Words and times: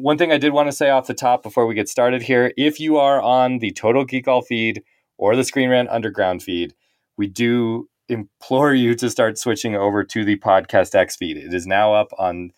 One 0.00 0.16
thing 0.16 0.32
I 0.32 0.38
did 0.38 0.54
want 0.54 0.66
to 0.68 0.72
say 0.72 0.88
off 0.88 1.06
the 1.06 1.14
top 1.14 1.42
before 1.42 1.66
we 1.66 1.74
get 1.74 1.88
started 1.88 2.22
here 2.22 2.54
if 2.56 2.80
you 2.80 2.96
are 2.96 3.20
on 3.20 3.58
the 3.58 3.70
Total 3.70 4.02
Geek 4.02 4.26
All 4.26 4.40
feed 4.40 4.82
or 5.18 5.36
the 5.36 5.44
Screen 5.44 5.68
Rant 5.68 5.90
Underground 5.90 6.42
feed, 6.42 6.72
we 7.18 7.26
do 7.26 7.86
implore 8.08 8.72
you 8.72 8.94
to 8.94 9.10
start 9.10 9.36
switching 9.36 9.76
over 9.76 10.02
to 10.02 10.24
the 10.24 10.38
Podcast 10.38 10.94
X 10.94 11.16
feed. 11.16 11.36
It 11.36 11.52
is 11.52 11.66
now 11.66 11.92
up 11.92 12.08
on 12.18 12.52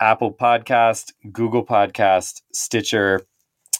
Apple 0.00 0.32
Podcast, 0.32 1.12
Google 1.30 1.66
Podcast, 1.66 2.40
Stitcher, 2.54 3.20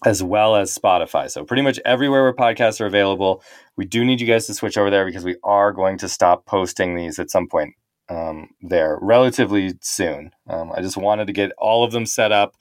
as 0.04 0.22
well 0.22 0.54
as 0.54 0.76
Spotify. 0.76 1.30
So 1.30 1.42
pretty 1.42 1.62
much 1.62 1.80
everywhere 1.86 2.22
where 2.22 2.34
podcasts 2.34 2.82
are 2.82 2.86
available, 2.86 3.42
we 3.78 3.86
do 3.86 4.04
need 4.04 4.20
you 4.20 4.26
guys 4.26 4.46
to 4.48 4.54
switch 4.54 4.76
over 4.76 4.90
there 4.90 5.06
because 5.06 5.24
we 5.24 5.36
are 5.42 5.72
going 5.72 5.96
to 5.98 6.08
stop 6.08 6.44
posting 6.44 6.96
these 6.96 7.18
at 7.18 7.30
some 7.30 7.48
point 7.48 7.74
um, 8.10 8.50
there 8.60 8.98
relatively 9.00 9.72
soon. 9.80 10.32
Um, 10.46 10.70
I 10.76 10.82
just 10.82 10.98
wanted 10.98 11.28
to 11.28 11.32
get 11.32 11.52
all 11.56 11.82
of 11.82 11.92
them 11.92 12.04
set 12.04 12.30
up 12.30 12.56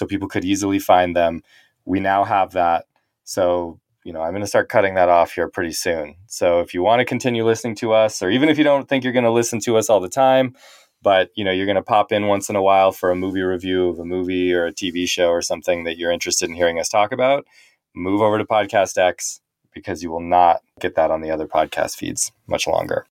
so 0.00 0.06
people 0.06 0.28
could 0.28 0.46
easily 0.46 0.78
find 0.78 1.14
them. 1.14 1.42
We 1.84 2.00
now 2.00 2.24
have 2.24 2.52
that. 2.52 2.86
So, 3.24 3.78
you 4.02 4.14
know, 4.14 4.22
I'm 4.22 4.30
going 4.30 4.40
to 4.40 4.48
start 4.48 4.70
cutting 4.70 4.94
that 4.94 5.10
off 5.10 5.32
here 5.32 5.46
pretty 5.46 5.72
soon. 5.72 6.14
So 6.26 6.60
if 6.60 6.72
you 6.72 6.82
want 6.82 7.00
to 7.00 7.04
continue 7.04 7.44
listening 7.44 7.74
to 7.76 7.92
us, 7.92 8.22
or 8.22 8.30
even 8.30 8.48
if 8.48 8.56
you 8.56 8.64
don't 8.64 8.88
think 8.88 9.04
you're 9.04 9.12
going 9.12 9.26
to 9.26 9.30
listen 9.30 9.60
to 9.60 9.76
us 9.76 9.90
all 9.90 10.00
the 10.00 10.08
time, 10.08 10.56
but 11.02 11.28
you 11.34 11.44
know 11.44 11.50
you're 11.50 11.66
going 11.66 11.76
to 11.76 11.82
pop 11.82 12.12
in 12.12 12.28
once 12.28 12.48
in 12.48 12.56
a 12.56 12.62
while 12.62 12.92
for 12.92 13.10
a 13.10 13.14
movie 13.14 13.42
review 13.42 13.90
of 13.90 13.98
a 13.98 14.04
movie 14.06 14.54
or 14.54 14.64
a 14.64 14.72
TV 14.72 15.06
show 15.06 15.28
or 15.28 15.42
something 15.42 15.84
that 15.84 15.98
you're 15.98 16.10
interested 16.10 16.48
in 16.48 16.54
hearing 16.54 16.80
us 16.80 16.88
talk 16.88 17.12
about, 17.12 17.44
move 17.94 18.22
over 18.22 18.38
to 18.38 18.44
Podcast 18.46 18.96
X 18.96 19.42
because 19.74 20.02
you 20.02 20.10
will 20.10 20.20
not 20.20 20.62
get 20.80 20.94
that 20.94 21.10
on 21.10 21.20
the 21.20 21.30
other 21.30 21.46
podcast 21.46 21.96
feeds 21.96 22.32
much 22.46 22.66
longer. 22.66 23.04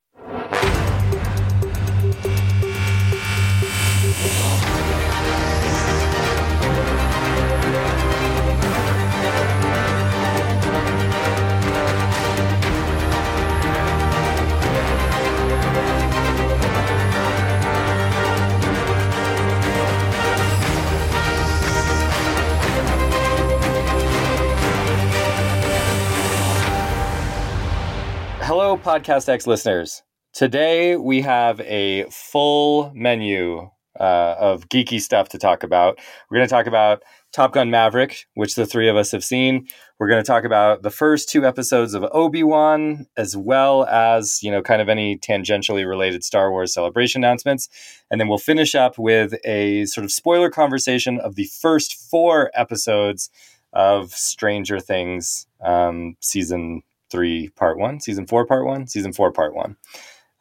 Podcast 28.78 29.30
X 29.30 29.48
listeners. 29.48 30.04
Today 30.34 30.96
we 30.96 31.22
have 31.22 31.60
a 31.62 32.04
full 32.12 32.92
menu 32.94 33.70
uh, 34.00 34.36
of 34.38 34.70
geeky 34.70 35.02
stuff 35.02 35.30
to 35.30 35.38
talk 35.38 35.64
about. 35.64 36.00
We're 36.30 36.38
going 36.38 36.48
to 36.48 36.54
talk 36.54 36.68
about 36.68 37.04
Top 37.32 37.54
Gun 37.54 37.72
Maverick, 37.72 38.28
which 38.36 38.56
the 38.56 38.66
three 38.66 38.88
of 38.88 38.96
us 38.96 39.12
have 39.12 39.24
seen. 39.24 39.68
We're 39.98 40.08
going 40.08 40.24
to 40.24 40.28
talk 40.28 40.44
about 40.44 40.84
the 40.84 40.90
first 40.92 41.30
two 41.30 41.46
episodes 41.46 41.94
of 41.94 42.06
Obi 42.12 42.44
Wan, 42.44 43.08
as 43.18 43.36
well 43.36 43.86
as 43.86 44.42
you 44.44 44.52
know, 44.52 44.62
kind 44.62 44.82
of 44.82 44.90
any 44.90 45.18
tangentially 45.18 45.88
related 45.88 46.24
Star 46.24 46.52
Wars 46.52 46.74
Celebration 46.74 47.24
announcements, 47.24 47.70
and 48.12 48.22
then 48.22 48.28
we'll 48.28 48.38
finish 48.38 48.76
up 48.76 49.00
with 49.00 49.34
a 49.46 49.86
sort 49.86 50.06
of 50.06 50.12
spoiler 50.12 50.50
conversation 50.50 51.20
of 51.20 51.36
the 51.36 51.46
first 51.46 51.96
four 51.96 52.52
episodes 52.54 53.30
of 53.74 54.12
Stranger 54.12 54.80
Things 54.80 55.48
um, 55.62 56.16
season 56.20 56.84
three, 57.10 57.50
part 57.50 57.78
one, 57.78 58.00
season 58.00 58.28
four, 58.28 58.46
part 58.46 58.66
one, 58.66 58.88
season 58.88 59.14
four, 59.14 59.32
part 59.32 59.54
one. 59.54 59.76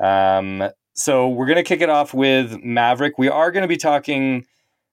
Um, 0.01 0.71
so 0.95 1.29
we're 1.29 1.47
going 1.47 1.57
to 1.57 1.63
kick 1.63 1.81
it 1.81 1.91
off 1.91 2.13
with 2.13 2.63
Maverick. 2.63 3.19
We 3.19 3.29
are 3.29 3.51
going 3.53 3.63
to 3.63 3.69
be 3.69 3.77
talking 3.77 4.47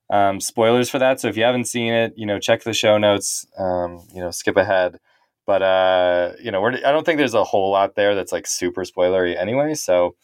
um, 0.09 0.39
spoilers 0.39 0.89
for 0.89 0.99
that. 0.99 1.19
So 1.19 1.27
if 1.27 1.37
you 1.37 1.43
haven't 1.43 1.65
seen 1.65 1.93
it, 1.93 2.13
you 2.15 2.25
know, 2.25 2.39
check 2.39 2.63
the 2.63 2.73
show 2.73 2.97
notes, 2.97 3.45
um, 3.57 4.05
you 4.13 4.21
know, 4.21 4.31
skip 4.31 4.57
ahead. 4.57 4.99
But, 5.47 5.61
uh, 5.61 6.31
you 6.41 6.51
know, 6.51 6.65
I 6.65 6.91
don't 6.91 7.05
think 7.05 7.17
there's 7.17 7.35
a 7.35 7.43
whole 7.43 7.71
lot 7.71 7.95
there 7.95 8.15
that's 8.15 8.31
like 8.31 8.47
super 8.47 8.83
spoilery 8.83 9.39
anyway. 9.39 9.75
So 9.75 10.15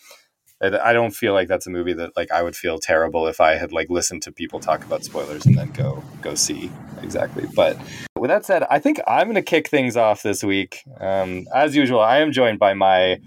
I 0.61 0.93
don't 0.93 1.11
feel 1.11 1.33
like 1.33 1.47
that's 1.47 1.65
a 1.65 1.69
movie 1.69 1.93
that 1.93 2.15
like 2.15 2.31
I 2.31 2.43
would 2.43 2.55
feel 2.55 2.77
terrible 2.77 3.27
if 3.27 3.41
I 3.41 3.55
had 3.55 3.71
like 3.71 3.89
listened 3.89 4.21
to 4.23 4.31
people 4.31 4.59
talk 4.59 4.83
about 4.85 5.03
spoilers 5.03 5.45
and 5.45 5.57
then 5.57 5.71
go 5.71 6.03
go 6.21 6.35
see 6.35 6.71
exactly. 7.01 7.45
But 7.55 7.77
with 8.15 8.29
that 8.29 8.45
said, 8.45 8.63
I 8.69 8.79
think 8.79 8.99
I'm 9.07 9.25
going 9.25 9.35
to 9.35 9.41
kick 9.41 9.69
things 9.69 9.97
off 9.97 10.21
this 10.21 10.43
week. 10.43 10.83
Um, 10.99 11.47
as 11.53 11.75
usual, 11.75 11.99
I 11.99 12.19
am 12.19 12.31
joined 12.31 12.59
by 12.59 12.73
my 12.75 13.19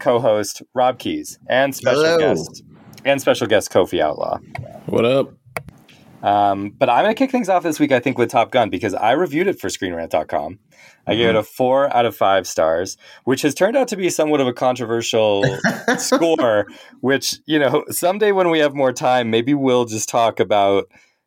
co-host 0.00 0.62
Rob 0.74 0.98
Keyes 0.98 1.38
and 1.48 1.74
special 1.74 2.02
Hello. 2.02 2.18
guest 2.18 2.64
and 3.04 3.20
special 3.20 3.46
guest 3.46 3.70
Kofi 3.70 4.00
Outlaw. 4.00 4.38
What 4.86 5.04
up? 5.04 5.34
Um, 6.22 6.70
but 6.70 6.90
I'm 6.90 7.04
going 7.04 7.14
to 7.14 7.18
kick 7.18 7.30
things 7.30 7.48
off 7.48 7.62
this 7.62 7.80
week, 7.80 7.92
I 7.92 8.00
think, 8.00 8.18
with 8.18 8.30
Top 8.30 8.50
Gun 8.50 8.68
because 8.68 8.94
I 8.94 9.12
reviewed 9.12 9.46
it 9.46 9.58
for 9.58 9.68
ScreenRant.com. 9.68 10.58
I 11.06 11.14
gave 11.14 11.28
it 11.28 11.34
a 11.34 11.40
mm-hmm. 11.40 11.46
four 11.46 11.94
out 11.94 12.06
of 12.06 12.16
five 12.16 12.46
stars, 12.46 12.96
which 13.24 13.42
has 13.42 13.54
turned 13.54 13.76
out 13.76 13.88
to 13.88 13.96
be 13.96 14.10
somewhat 14.10 14.40
of 14.40 14.46
a 14.46 14.52
controversial 14.52 15.44
score. 15.98 16.66
Which, 17.00 17.36
you 17.46 17.58
know, 17.58 17.84
someday 17.88 18.32
when 18.32 18.50
we 18.50 18.58
have 18.60 18.74
more 18.74 18.92
time, 18.92 19.30
maybe 19.30 19.54
we'll 19.54 19.86
just 19.86 20.08
talk 20.08 20.40
about, 20.40 20.84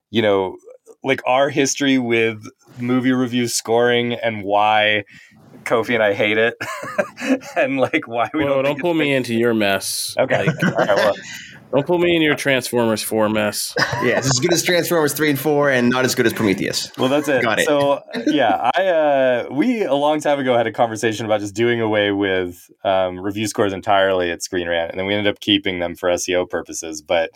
you 0.10 0.22
know, 0.22 0.58
like 1.04 1.22
our 1.28 1.50
history 1.50 1.98
with 1.98 2.46
movie 2.80 3.12
review 3.12 3.48
scoring 3.48 4.14
and 4.14 4.44
why 4.44 5.04
Kofi 5.64 5.94
and 5.94 6.04
I 6.04 6.14
hate 6.14 6.38
it, 6.38 6.56
and 7.58 7.80
like 7.80 8.08
why 8.08 8.30
we 8.34 8.44
well, 8.44 8.56
don't. 8.56 8.64
Don't 8.64 8.82
pull 8.82 8.94
me 8.94 9.14
into 9.14 9.34
your 9.34 9.54
mess. 9.54 10.16
Okay. 10.18 10.46
Like, 10.46 10.64
all 10.64 10.72
right, 10.72 10.96
well, 10.96 11.16
don't 11.74 11.88
put 11.88 12.00
me 12.00 12.16
in 12.16 12.22
your 12.22 12.36
Transformers 12.36 13.02
4 13.02 13.30
mess. 13.30 13.74
yeah, 14.04 14.20
it's 14.20 14.30
as 14.30 14.40
good 14.40 14.54
as 14.54 14.62
Transformers 14.64 15.14
3 15.14 15.32
and 15.32 15.40
4 15.40 15.72
and 15.72 15.90
not 15.90 16.06
as 16.06 16.14
good 16.14 16.28
as 16.28 16.34
Prometheus. 16.34 16.92
Well, 17.00 17.10
that's 17.10 17.28
it. 17.28 17.42
Got 17.42 17.60
it. 17.60 17.66
So, 17.66 18.02
yeah, 18.28 18.70
I 18.76 18.86
uh, 18.86 19.48
we 19.50 19.84
a 19.84 19.96
long 19.96 20.22
time 20.22 20.40
ago 20.40 20.56
had 20.56 20.68
a 20.68 20.72
conversation 20.72 21.26
about 21.26 21.40
just 21.40 21.56
doing 21.56 21.82
away 21.82 22.12
with 22.12 22.70
um, 22.84 23.20
review 23.20 23.48
scores 23.48 23.74
entirely 23.74 24.30
at 24.30 24.44
Screen 24.44 24.68
Rant, 24.68 24.92
and 24.92 25.00
then 25.00 25.08
we 25.08 25.16
ended 25.16 25.34
up 25.34 25.40
keeping 25.40 25.80
them 25.80 25.96
for 25.96 26.10
SEO 26.10 26.48
purposes. 26.48 27.02
But 27.02 27.32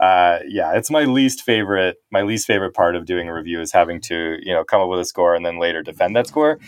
uh, 0.00 0.40
yeah, 0.48 0.72
it's 0.74 0.90
my 0.90 1.04
least 1.04 1.42
favorite. 1.42 1.96
My 2.10 2.22
least 2.22 2.46
favorite 2.48 2.74
part 2.74 2.96
of 2.96 3.06
doing 3.06 3.28
a 3.28 3.34
review 3.34 3.60
is 3.60 3.70
having 3.70 4.00
to 4.02 4.36
you 4.42 4.52
know 4.52 4.64
come 4.64 4.80
up 4.82 4.88
with 4.88 4.98
a 4.98 5.04
score 5.04 5.36
and 5.36 5.46
then 5.46 5.60
later 5.60 5.82
defend 5.82 6.16
that 6.16 6.26
score. 6.26 6.58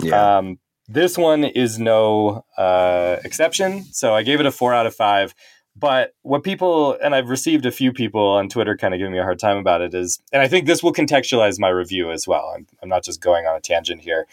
Yeah. 0.00 0.38
Um, 0.38 0.58
this 0.88 1.18
one 1.18 1.42
is 1.42 1.78
no 1.78 2.44
uh, 2.56 3.16
exception. 3.24 3.84
So 3.92 4.14
I 4.14 4.22
gave 4.22 4.38
it 4.40 4.46
a 4.46 4.52
four 4.52 4.72
out 4.72 4.86
of 4.86 4.94
five. 4.94 5.34
But 5.78 6.14
what 6.22 6.42
people, 6.42 6.96
and 7.02 7.14
I've 7.14 7.28
received 7.28 7.66
a 7.66 7.70
few 7.70 7.92
people 7.92 8.26
on 8.26 8.48
Twitter 8.48 8.76
kind 8.76 8.94
of 8.94 8.98
giving 8.98 9.12
me 9.12 9.18
a 9.18 9.24
hard 9.24 9.38
time 9.38 9.58
about 9.58 9.82
it 9.82 9.92
is, 9.92 10.20
and 10.32 10.40
I 10.40 10.48
think 10.48 10.66
this 10.66 10.82
will 10.82 10.92
contextualize 10.92 11.60
my 11.60 11.68
review 11.68 12.10
as 12.10 12.26
well. 12.26 12.54
I'm, 12.56 12.66
I'm 12.82 12.88
not 12.88 13.04
just 13.04 13.20
going 13.20 13.46
on 13.46 13.54
a 13.54 13.60
tangent 13.60 14.00
here, 14.00 14.26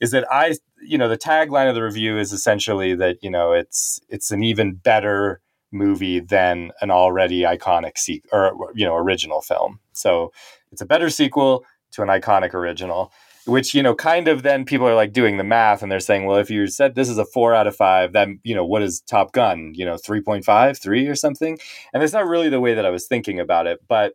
is 0.00 0.10
that 0.10 0.30
I, 0.30 0.56
you 0.82 0.98
know, 0.98 1.08
the 1.08 1.16
tagline 1.16 1.70
of 1.70 1.74
the 1.74 1.82
review 1.82 2.18
is 2.18 2.32
essentially 2.32 2.94
that, 2.96 3.16
you 3.22 3.30
know, 3.30 3.52
it's, 3.52 4.00
it's 4.10 4.30
an 4.30 4.42
even 4.42 4.74
better 4.74 5.40
movie 5.72 6.20
than 6.20 6.72
an 6.82 6.90
already 6.90 7.42
iconic 7.42 7.96
se- 7.96 8.22
or, 8.30 8.70
you 8.74 8.84
know, 8.84 8.94
original 8.94 9.40
film. 9.40 9.80
So 9.92 10.32
it's 10.70 10.82
a 10.82 10.86
better 10.86 11.08
sequel 11.08 11.64
to 11.92 12.02
an 12.02 12.08
iconic 12.08 12.52
original 12.52 13.10
which 13.46 13.74
you 13.74 13.82
know 13.82 13.94
kind 13.94 14.28
of 14.28 14.42
then 14.42 14.64
people 14.64 14.86
are 14.86 14.94
like 14.94 15.12
doing 15.12 15.36
the 15.36 15.44
math 15.44 15.82
and 15.82 15.90
they're 15.90 16.00
saying 16.00 16.26
well 16.26 16.36
if 16.36 16.50
you 16.50 16.66
said 16.66 16.94
this 16.94 17.08
is 17.08 17.18
a 17.18 17.24
four 17.24 17.54
out 17.54 17.66
of 17.66 17.76
five 17.76 18.12
then 18.12 18.40
you 18.44 18.54
know 18.54 18.64
what 18.64 18.82
is 18.82 19.00
top 19.00 19.32
gun? 19.32 19.72
You 19.74 19.84
know 19.84 19.94
3.5 19.94 20.80
3 20.80 21.06
or 21.06 21.14
something? 21.14 21.58
And 21.92 22.02
it's 22.02 22.12
not 22.12 22.26
really 22.26 22.48
the 22.48 22.60
way 22.60 22.74
that 22.74 22.86
i 22.86 22.90
was 22.90 23.06
thinking 23.06 23.40
about 23.40 23.66
it 23.66 23.80
but 23.88 24.14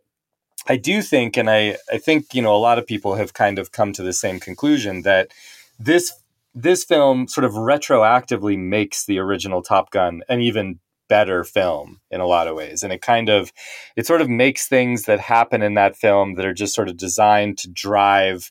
i 0.68 0.76
do 0.76 1.02
think 1.02 1.36
and 1.36 1.50
i 1.50 1.76
i 1.92 1.98
think 1.98 2.34
you 2.34 2.42
know 2.42 2.54
a 2.54 2.58
lot 2.58 2.78
of 2.78 2.86
people 2.86 3.14
have 3.14 3.32
kind 3.32 3.58
of 3.58 3.72
come 3.72 3.92
to 3.92 4.02
the 4.02 4.12
same 4.12 4.40
conclusion 4.40 5.02
that 5.02 5.30
this 5.78 6.12
this 6.54 6.84
film 6.84 7.28
sort 7.28 7.44
of 7.44 7.52
retroactively 7.52 8.58
makes 8.58 9.04
the 9.04 9.18
original 9.18 9.62
top 9.62 9.90
gun 9.90 10.22
an 10.28 10.40
even 10.40 10.80
better 11.08 11.44
film 11.44 12.00
in 12.10 12.20
a 12.20 12.26
lot 12.26 12.48
of 12.48 12.56
ways. 12.56 12.82
And 12.82 12.92
it 12.92 13.02
kind 13.02 13.28
of 13.28 13.52
it 13.96 14.06
sort 14.06 14.20
of 14.20 14.28
makes 14.28 14.66
things 14.66 15.02
that 15.02 15.20
happen 15.20 15.62
in 15.62 15.74
that 15.74 15.96
film 15.96 16.34
that 16.34 16.46
are 16.46 16.54
just 16.54 16.74
sort 16.74 16.88
of 16.88 16.96
designed 16.96 17.58
to 17.58 17.68
drive 17.70 18.50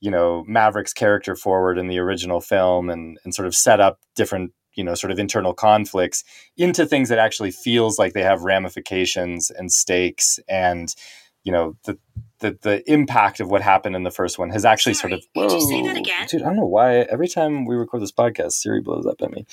you 0.00 0.10
know 0.10 0.44
Maverick's 0.46 0.92
character 0.92 1.34
forward 1.34 1.78
in 1.78 1.88
the 1.88 1.98
original 1.98 2.40
film 2.40 2.90
and 2.90 3.18
and 3.24 3.34
sort 3.34 3.46
of 3.46 3.54
set 3.54 3.80
up 3.80 3.98
different 4.14 4.52
you 4.74 4.84
know 4.84 4.94
sort 4.94 5.10
of 5.10 5.18
internal 5.18 5.52
conflicts 5.52 6.24
into 6.56 6.86
things 6.86 7.08
that 7.08 7.18
actually 7.18 7.50
feels 7.50 7.98
like 7.98 8.12
they 8.12 8.22
have 8.22 8.42
ramifications 8.42 9.50
and 9.50 9.72
stakes 9.72 10.38
and 10.48 10.94
you 11.48 11.52
know 11.52 11.74
the 11.84 11.98
the, 12.40 12.58
the 12.60 12.92
impact 12.92 13.40
of 13.40 13.50
what 13.50 13.62
happened 13.62 13.96
in 13.96 14.02
the 14.02 14.10
first 14.10 14.38
one 14.38 14.50
has 14.50 14.66
actually 14.66 14.92
Sorry, 14.92 15.12
sort 15.12 15.18
of. 15.18 15.26
Whoa, 15.32 15.48
did 15.48 15.54
you 15.54 15.66
say 15.66 15.82
that 15.82 15.96
again? 15.96 16.26
Dude, 16.28 16.42
I 16.42 16.44
don't 16.44 16.56
know 16.56 16.66
why 16.66 16.98
every 16.98 17.26
time 17.26 17.64
we 17.64 17.74
record 17.74 18.02
this 18.02 18.12
podcast, 18.12 18.52
Siri 18.52 18.82
blows 18.82 19.06
up 19.06 19.22
at 19.22 19.32
me. 19.32 19.46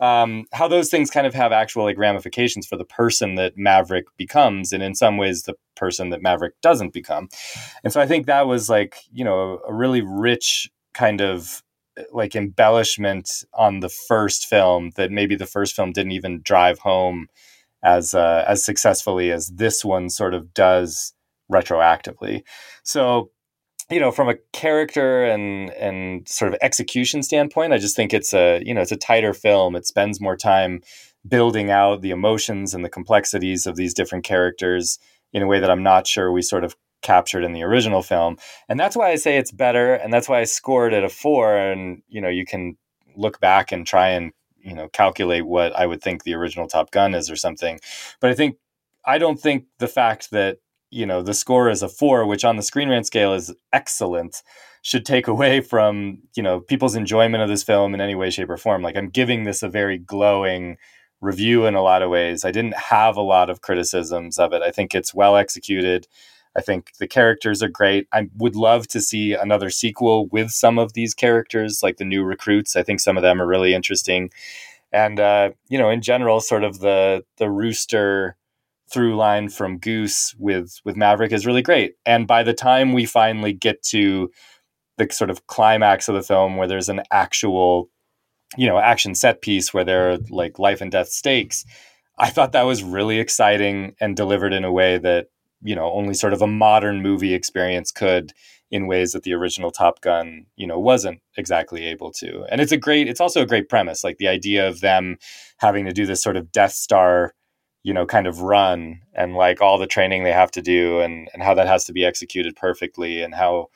Um, 0.00 0.46
how 0.54 0.66
those 0.66 0.88
things 0.88 1.10
kind 1.10 1.26
of 1.26 1.34
have 1.34 1.52
actual 1.52 1.84
like 1.84 1.98
ramifications 1.98 2.66
for 2.66 2.78
the 2.78 2.86
person 2.86 3.34
that 3.34 3.58
Maverick 3.58 4.06
becomes, 4.16 4.72
and 4.72 4.82
in 4.82 4.94
some 4.94 5.18
ways, 5.18 5.42
the 5.42 5.54
person 5.76 6.08
that 6.08 6.22
Maverick 6.22 6.58
doesn't 6.62 6.94
become. 6.94 7.28
And 7.84 7.92
so 7.92 8.00
I 8.00 8.06
think 8.06 8.24
that 8.26 8.46
was 8.46 8.70
like 8.70 8.96
you 9.12 9.26
know 9.26 9.60
a 9.68 9.74
really 9.74 10.00
rich 10.00 10.70
kind 10.94 11.20
of 11.20 11.62
like 12.12 12.34
embellishment 12.34 13.44
on 13.52 13.80
the 13.80 13.90
first 13.90 14.46
film 14.46 14.92
that 14.96 15.10
maybe 15.10 15.36
the 15.36 15.44
first 15.44 15.76
film 15.76 15.92
didn't 15.92 16.12
even 16.12 16.40
drive 16.42 16.78
home 16.78 17.28
as 17.82 18.14
uh, 18.14 18.42
as 18.48 18.64
successfully 18.64 19.30
as 19.30 19.48
this 19.48 19.84
one 19.84 20.08
sort 20.08 20.32
of 20.32 20.54
does 20.54 21.12
retroactively. 21.50 22.42
So, 22.82 23.30
you 23.90 24.00
know, 24.00 24.10
from 24.10 24.28
a 24.28 24.36
character 24.52 25.24
and 25.24 25.70
and 25.70 26.28
sort 26.28 26.52
of 26.52 26.58
execution 26.62 27.22
standpoint, 27.22 27.72
I 27.72 27.78
just 27.78 27.96
think 27.96 28.14
it's 28.14 28.32
a 28.32 28.62
you 28.64 28.74
know 28.74 28.80
it's 28.80 28.92
a 28.92 28.96
tighter 28.96 29.34
film. 29.34 29.76
It 29.76 29.86
spends 29.86 30.20
more 30.20 30.36
time 30.36 30.82
building 31.26 31.70
out 31.70 32.02
the 32.02 32.10
emotions 32.10 32.74
and 32.74 32.84
the 32.84 32.88
complexities 32.88 33.66
of 33.66 33.76
these 33.76 33.94
different 33.94 34.24
characters 34.24 34.98
in 35.32 35.42
a 35.42 35.46
way 35.46 35.60
that 35.60 35.70
I'm 35.70 35.82
not 35.82 36.06
sure 36.06 36.32
we 36.32 36.42
sort 36.42 36.64
of 36.64 36.76
captured 37.00 37.44
in 37.44 37.52
the 37.52 37.62
original 37.62 38.02
film. 38.02 38.36
And 38.68 38.78
that's 38.78 38.96
why 38.96 39.10
I 39.10 39.16
say 39.16 39.36
it's 39.36 39.52
better 39.52 39.94
and 39.94 40.12
that's 40.12 40.28
why 40.28 40.40
I 40.40 40.44
scored 40.44 40.92
it 40.92 41.04
a 41.04 41.08
4 41.08 41.56
and 41.56 42.02
you 42.08 42.20
know 42.20 42.28
you 42.28 42.44
can 42.44 42.76
look 43.16 43.40
back 43.40 43.72
and 43.72 43.86
try 43.86 44.08
and 44.08 44.32
you 44.62 44.74
know 44.74 44.88
calculate 44.88 45.46
what 45.46 45.74
I 45.76 45.86
would 45.86 46.02
think 46.02 46.22
the 46.22 46.34
original 46.34 46.66
Top 46.66 46.90
Gun 46.90 47.14
is 47.14 47.30
or 47.30 47.36
something. 47.36 47.80
But 48.20 48.30
I 48.30 48.34
think 48.34 48.56
I 49.04 49.18
don't 49.18 49.40
think 49.40 49.66
the 49.78 49.88
fact 49.88 50.30
that 50.30 50.58
you 50.92 51.06
know 51.06 51.22
the 51.22 51.34
score 51.34 51.68
is 51.68 51.82
a 51.82 51.88
4 51.88 52.26
which 52.26 52.44
on 52.44 52.56
the 52.56 52.62
Screen 52.62 52.88
Rant 52.88 53.06
scale 53.06 53.32
is 53.32 53.54
excellent 53.72 54.42
should 54.82 55.06
take 55.06 55.26
away 55.26 55.60
from 55.60 56.18
you 56.36 56.42
know 56.42 56.60
people's 56.60 56.94
enjoyment 56.94 57.42
of 57.42 57.48
this 57.48 57.62
film 57.62 57.94
in 57.94 58.00
any 58.00 58.14
way 58.14 58.30
shape 58.30 58.50
or 58.50 58.56
form 58.56 58.82
like 58.82 58.96
i'm 58.96 59.08
giving 59.08 59.44
this 59.44 59.62
a 59.62 59.68
very 59.68 59.98
glowing 59.98 60.76
review 61.20 61.66
in 61.66 61.74
a 61.74 61.82
lot 61.82 62.02
of 62.02 62.10
ways 62.10 62.44
i 62.44 62.50
didn't 62.50 62.76
have 62.76 63.16
a 63.16 63.22
lot 63.22 63.48
of 63.48 63.60
criticisms 63.62 64.38
of 64.38 64.52
it 64.52 64.62
i 64.62 64.70
think 64.70 64.94
it's 64.94 65.14
well 65.14 65.36
executed 65.36 66.06
I 66.54 66.60
think 66.60 66.92
the 66.98 67.06
characters 67.08 67.62
are 67.62 67.68
great. 67.68 68.06
I 68.12 68.28
would 68.36 68.56
love 68.56 68.86
to 68.88 69.00
see 69.00 69.32
another 69.32 69.70
sequel 69.70 70.26
with 70.26 70.50
some 70.50 70.78
of 70.78 70.92
these 70.92 71.14
characters, 71.14 71.82
like 71.82 71.96
the 71.96 72.04
new 72.04 72.24
recruits. 72.24 72.76
I 72.76 72.82
think 72.82 73.00
some 73.00 73.16
of 73.16 73.22
them 73.22 73.40
are 73.40 73.46
really 73.46 73.74
interesting. 73.74 74.30
And 74.92 75.18
uh, 75.18 75.52
you 75.68 75.78
know, 75.78 75.88
in 75.88 76.02
general, 76.02 76.40
sort 76.40 76.64
of 76.64 76.80
the 76.80 77.24
the 77.38 77.50
rooster 77.50 78.36
through 78.92 79.16
line 79.16 79.48
from 79.48 79.78
Goose 79.78 80.34
with 80.38 80.80
with 80.84 80.96
Maverick 80.96 81.32
is 81.32 81.46
really 81.46 81.62
great. 81.62 81.94
And 82.04 82.26
by 82.26 82.42
the 82.42 82.54
time 82.54 82.92
we 82.92 83.06
finally 83.06 83.52
get 83.52 83.82
to 83.84 84.30
the 84.98 85.08
sort 85.10 85.30
of 85.30 85.46
climax 85.46 86.08
of 86.08 86.14
the 86.14 86.22
film, 86.22 86.56
where 86.56 86.68
there's 86.68 86.88
an 86.88 87.02
actual, 87.10 87.88
you 88.56 88.66
know, 88.66 88.78
action 88.78 89.14
set 89.14 89.42
piece 89.42 89.72
where 89.72 89.84
there 89.84 90.12
are 90.12 90.18
like 90.30 90.58
life 90.58 90.80
and 90.80 90.92
death 90.92 91.08
stakes, 91.08 91.64
I 92.18 92.30
thought 92.30 92.52
that 92.52 92.62
was 92.62 92.82
really 92.82 93.18
exciting 93.18 93.94
and 94.00 94.16
delivered 94.16 94.52
in 94.52 94.64
a 94.64 94.72
way 94.72 94.98
that 94.98 95.28
you 95.62 95.74
know 95.74 95.92
only 95.92 96.14
sort 96.14 96.32
of 96.32 96.42
a 96.42 96.46
modern 96.46 97.02
movie 97.02 97.34
experience 97.34 97.90
could 97.90 98.32
in 98.72 98.86
ways 98.86 99.12
that 99.12 99.22
the 99.22 99.34
original 99.34 99.70
Top 99.70 100.00
Gun, 100.00 100.46
you 100.56 100.66
know, 100.66 100.78
wasn't 100.78 101.20
exactly 101.36 101.84
able 101.84 102.10
to. 102.12 102.46
And 102.50 102.58
it's 102.58 102.72
a 102.72 102.78
great, 102.78 103.06
it's 103.06 103.20
also 103.20 103.42
a 103.42 103.46
great 103.46 103.68
premise, 103.68 104.02
like 104.02 104.16
the 104.16 104.28
idea 104.28 104.66
of 104.66 104.80
them 104.80 105.18
having 105.58 105.84
to 105.84 105.92
do 105.92 106.06
this 106.06 106.22
sort 106.22 106.38
of 106.38 106.50
Death 106.50 106.72
Star, 106.72 107.34
you 107.82 107.92
know, 107.92 108.06
kind 108.06 108.26
of 108.26 108.42
run 108.42 109.00
and 109.14 109.34
like 109.34 109.60
all 109.60 109.78
the 109.78 109.86
training 109.86 110.22
they 110.22 110.32
have 110.32 110.50
to 110.52 110.62
do 110.62 111.00
and, 111.00 111.28
and 111.32 111.42
how 111.42 111.54
that 111.54 111.66
has 111.66 111.84
to 111.84 111.92
be 111.92 112.04
executed 112.04 112.56
perfectly 112.56 113.22
and 113.22 113.34
how 113.34 113.68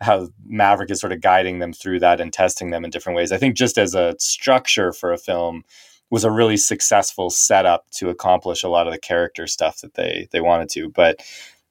how 0.00 0.28
Maverick 0.44 0.90
is 0.90 1.00
sort 1.00 1.12
of 1.12 1.22
guiding 1.22 1.58
them 1.58 1.72
through 1.72 2.00
that 2.00 2.20
and 2.20 2.30
testing 2.30 2.70
them 2.70 2.84
in 2.84 2.90
different 2.90 3.16
ways. 3.16 3.32
I 3.32 3.38
think 3.38 3.56
just 3.56 3.78
as 3.78 3.94
a 3.94 4.14
structure 4.18 4.92
for 4.92 5.10
a 5.10 5.16
film, 5.16 5.64
was 6.10 6.24
a 6.24 6.30
really 6.30 6.56
successful 6.56 7.30
setup 7.30 7.88
to 7.90 8.10
accomplish 8.10 8.62
a 8.62 8.68
lot 8.68 8.86
of 8.86 8.92
the 8.92 8.98
character 8.98 9.46
stuff 9.46 9.80
that 9.80 9.94
they 9.94 10.28
they 10.30 10.40
wanted 10.40 10.68
to. 10.70 10.88
But 10.90 11.22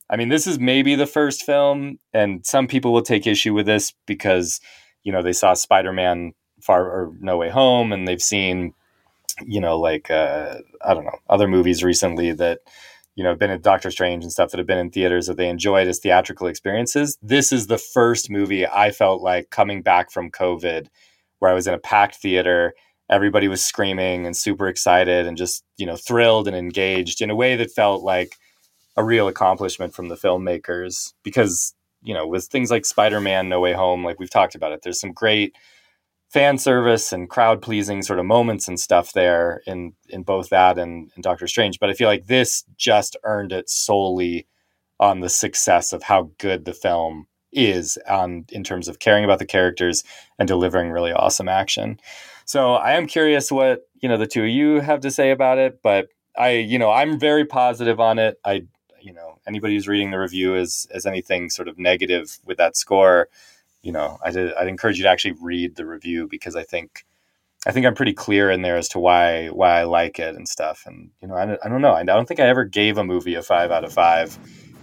I 0.09 0.17
mean, 0.17 0.29
this 0.29 0.45
is 0.45 0.59
maybe 0.59 0.95
the 0.95 1.07
first 1.07 1.43
film, 1.43 1.99
and 2.13 2.45
some 2.45 2.67
people 2.67 2.93
will 2.93 3.01
take 3.01 3.25
issue 3.25 3.53
with 3.53 3.65
this 3.65 3.93
because 4.05 4.59
you 5.03 5.11
know 5.11 5.21
they 5.21 5.33
saw 5.33 5.53
Spider 5.53 5.93
Man 5.93 6.33
Far 6.61 6.85
or 6.85 7.13
No 7.19 7.37
Way 7.37 7.49
Home, 7.49 7.91
and 7.91 8.07
they've 8.07 8.21
seen 8.21 8.73
you 9.45 9.59
know 9.59 9.79
like 9.79 10.09
uh, 10.09 10.55
I 10.83 10.93
don't 10.93 11.05
know 11.05 11.19
other 11.29 11.47
movies 11.47 11.83
recently 11.83 12.31
that 12.33 12.59
you 13.15 13.23
know 13.23 13.31
have 13.31 13.39
been 13.39 13.51
in 13.51 13.61
Doctor 13.61 13.91
Strange 13.91 14.23
and 14.23 14.31
stuff 14.31 14.51
that 14.51 14.57
have 14.57 14.67
been 14.67 14.77
in 14.77 14.91
theaters 14.91 15.27
that 15.27 15.37
they 15.37 15.49
enjoyed 15.49 15.87
as 15.87 15.99
theatrical 15.99 16.47
experiences. 16.47 17.17
This 17.21 17.51
is 17.51 17.67
the 17.67 17.77
first 17.77 18.29
movie 18.29 18.67
I 18.67 18.91
felt 18.91 19.21
like 19.21 19.49
coming 19.49 19.81
back 19.81 20.11
from 20.11 20.31
COVID, 20.31 20.87
where 21.39 21.51
I 21.51 21.55
was 21.55 21.67
in 21.67 21.73
a 21.73 21.79
packed 21.79 22.15
theater 22.15 22.73
everybody 23.09 23.47
was 23.47 23.63
screaming 23.63 24.25
and 24.25 24.35
super 24.35 24.67
excited 24.67 25.27
and 25.27 25.37
just 25.37 25.63
you 25.77 25.85
know 25.85 25.95
thrilled 25.95 26.47
and 26.47 26.57
engaged 26.57 27.21
in 27.21 27.29
a 27.29 27.35
way 27.35 27.55
that 27.55 27.71
felt 27.71 28.03
like 28.03 28.35
a 28.97 29.03
real 29.03 29.27
accomplishment 29.27 29.93
from 29.93 30.07
the 30.07 30.15
filmmakers 30.15 31.13
because 31.23 31.73
you 32.01 32.13
know 32.13 32.25
with 32.25 32.45
things 32.45 32.71
like 32.71 32.85
spider-man 32.85 33.47
no 33.49 33.59
way 33.59 33.73
home 33.73 34.03
like 34.03 34.19
we've 34.19 34.29
talked 34.29 34.55
about 34.55 34.71
it 34.71 34.81
there's 34.83 34.99
some 34.99 35.11
great 35.11 35.55
fan 36.29 36.57
service 36.57 37.13
and 37.13 37.29
crowd 37.29 37.61
pleasing 37.61 38.01
sort 38.01 38.19
of 38.19 38.25
moments 38.25 38.67
and 38.67 38.79
stuff 38.79 39.13
there 39.13 39.61
in 39.65 39.93
in 40.09 40.23
both 40.23 40.49
that 40.49 40.77
and, 40.77 41.11
and 41.15 41.23
doctor 41.23 41.47
strange 41.47 41.79
but 41.79 41.89
i 41.89 41.93
feel 41.93 42.07
like 42.07 42.27
this 42.27 42.63
just 42.77 43.15
earned 43.23 43.51
it 43.51 43.69
solely 43.69 44.47
on 44.99 45.19
the 45.19 45.29
success 45.29 45.93
of 45.93 46.03
how 46.03 46.29
good 46.37 46.65
the 46.65 46.73
film 46.73 47.27
is 47.51 47.97
on 48.09 48.45
in 48.51 48.63
terms 48.63 48.87
of 48.87 48.99
caring 48.99 49.23
about 49.23 49.39
the 49.39 49.45
characters 49.45 50.03
and 50.37 50.47
delivering 50.47 50.91
really 50.91 51.13
awesome 51.13 51.47
action 51.47 51.97
so 52.45 52.75
I 52.75 52.93
am 52.93 53.07
curious 53.07 53.51
what 53.51 53.87
you 53.95 54.07
know 54.07 54.17
the 54.17 54.27
two 54.27 54.43
of 54.43 54.49
you 54.49 54.79
have 54.79 55.01
to 55.01 55.11
say 55.11 55.31
about 55.31 55.57
it, 55.57 55.81
but 55.81 56.09
I 56.37 56.51
you 56.51 56.77
know 56.77 56.91
I'm 56.91 57.19
very 57.19 57.43
positive 57.43 57.99
on 57.99 58.19
it. 58.19 58.39
I 58.45 58.65
you 59.01 59.13
know 59.13 59.39
anybody 59.47 59.73
who's 59.73 59.87
reading 59.87 60.11
the 60.11 60.19
review 60.19 60.55
is 60.55 60.87
as 60.93 61.07
anything 61.07 61.49
sort 61.49 61.67
of 61.67 61.79
negative 61.79 62.37
with 62.45 62.57
that 62.57 62.77
score, 62.77 63.29
you 63.85 63.91
know 63.91 64.17
I 64.23 64.31
did, 64.31 64.53
I'd 64.55 64.67
encourage 64.67 64.97
you 64.97 65.03
to 65.03 65.09
actually 65.09 65.35
read 65.39 65.75
the 65.75 65.85
review 65.85 66.27
because 66.27 66.55
I 66.55 66.63
think 66.63 67.05
I 67.67 67.71
think 67.71 67.85
I'm 67.85 67.93
pretty 67.93 68.13
clear 68.13 68.49
in 68.49 68.63
there 68.63 68.77
as 68.77 68.89
to 68.89 68.99
why 68.99 69.47
why 69.47 69.79
I 69.79 69.83
like 69.83 70.19
it 70.19 70.35
and 70.35 70.47
stuff. 70.47 70.83
And 70.87 71.11
you 71.21 71.27
know 71.27 71.35
I, 71.35 71.57
I 71.63 71.69
don't 71.69 71.81
know 71.81 71.93
I 71.93 72.03
don't 72.03 72.27
think 72.27 72.39
I 72.39 72.47
ever 72.47 72.65
gave 72.65 72.97
a 72.97 73.03
movie 73.03 73.35
a 73.35 73.43
five 73.43 73.71
out 73.71 73.83
of 73.83 73.93
five 73.93 74.37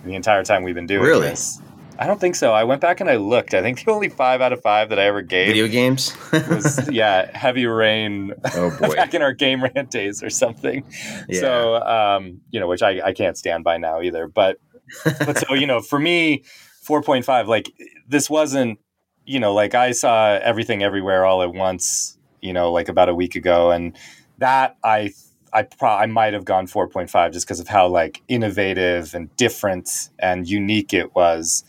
the 0.05 0.15
entire 0.15 0.45
time 0.45 0.63
we've 0.63 0.75
been 0.75 0.87
doing 0.87 1.03
really? 1.03 1.29
this. 1.29 1.61
I 1.99 2.07
don't 2.07 2.21
think 2.21 2.37
so. 2.37 2.53
I 2.53 2.65
went 2.65 2.81
back 2.81 3.01
and 3.01 3.11
I 3.11 3.17
looked. 3.17 3.55
I 3.55 3.61
think 3.61 3.85
the 3.85 3.93
only 3.93 4.09
five 4.09 4.41
out 4.41 4.53
of 4.53 4.63
five 4.63 4.89
that 4.89 4.99
I 4.99 5.05
ever 5.05 5.21
gave 5.21 5.49
video 5.49 5.69
games 5.69 6.17
was 6.33 6.89
yeah, 6.91 7.37
Heavy 7.37 7.67
Rain. 7.67 8.33
Oh 8.55 8.77
boy, 8.81 8.95
back 8.95 9.15
in 9.15 9.23
our 9.23 9.33
game 9.33 9.63
rant 9.63 9.91
days 9.91 10.23
or 10.23 10.31
something. 10.31 10.85
Yeah. 11.29 11.41
So 11.41 11.75
um, 11.77 12.41
you 12.51 12.61
know, 12.61 12.69
which 12.69 12.83
I, 12.83 13.01
I 13.05 13.13
can't 13.13 13.37
stand 13.37 13.65
by 13.65 13.79
now 13.79 14.01
either. 14.01 14.27
But 14.29 14.59
but 15.05 15.39
so 15.39 15.55
you 15.55 15.67
know, 15.67 15.81
for 15.81 15.99
me, 15.99 16.45
four 16.83 17.03
point 17.03 17.25
five. 17.25 17.49
Like 17.49 17.73
this 18.09 18.29
wasn't 18.29 18.79
you 19.25 19.41
know 19.41 19.53
like 19.55 19.75
I 19.75 19.93
saw 19.93 20.39
everything 20.43 20.83
everywhere 20.83 21.25
all 21.25 21.43
at 21.43 21.53
once. 21.53 22.19
You 22.41 22.53
know, 22.53 22.73
like 22.73 22.89
about 22.89 23.09
a 23.09 23.15
week 23.15 23.37
ago, 23.37 23.71
and 23.71 23.97
that 24.39 24.77
I 24.83 25.13
I 25.53 25.63
pro- 25.65 25.91
I 25.91 26.07
might 26.07 26.33
have 26.33 26.45
gone 26.45 26.67
4.5 26.67 27.33
just 27.33 27.47
because 27.47 27.61
of 27.61 27.69
how 27.69 27.87
like 27.89 28.23
innovative 28.29 29.15
and 29.15 29.35
different 29.37 30.11
and 30.19 30.49
unique 30.49 30.95
it 30.95 31.15
was. 31.15 31.65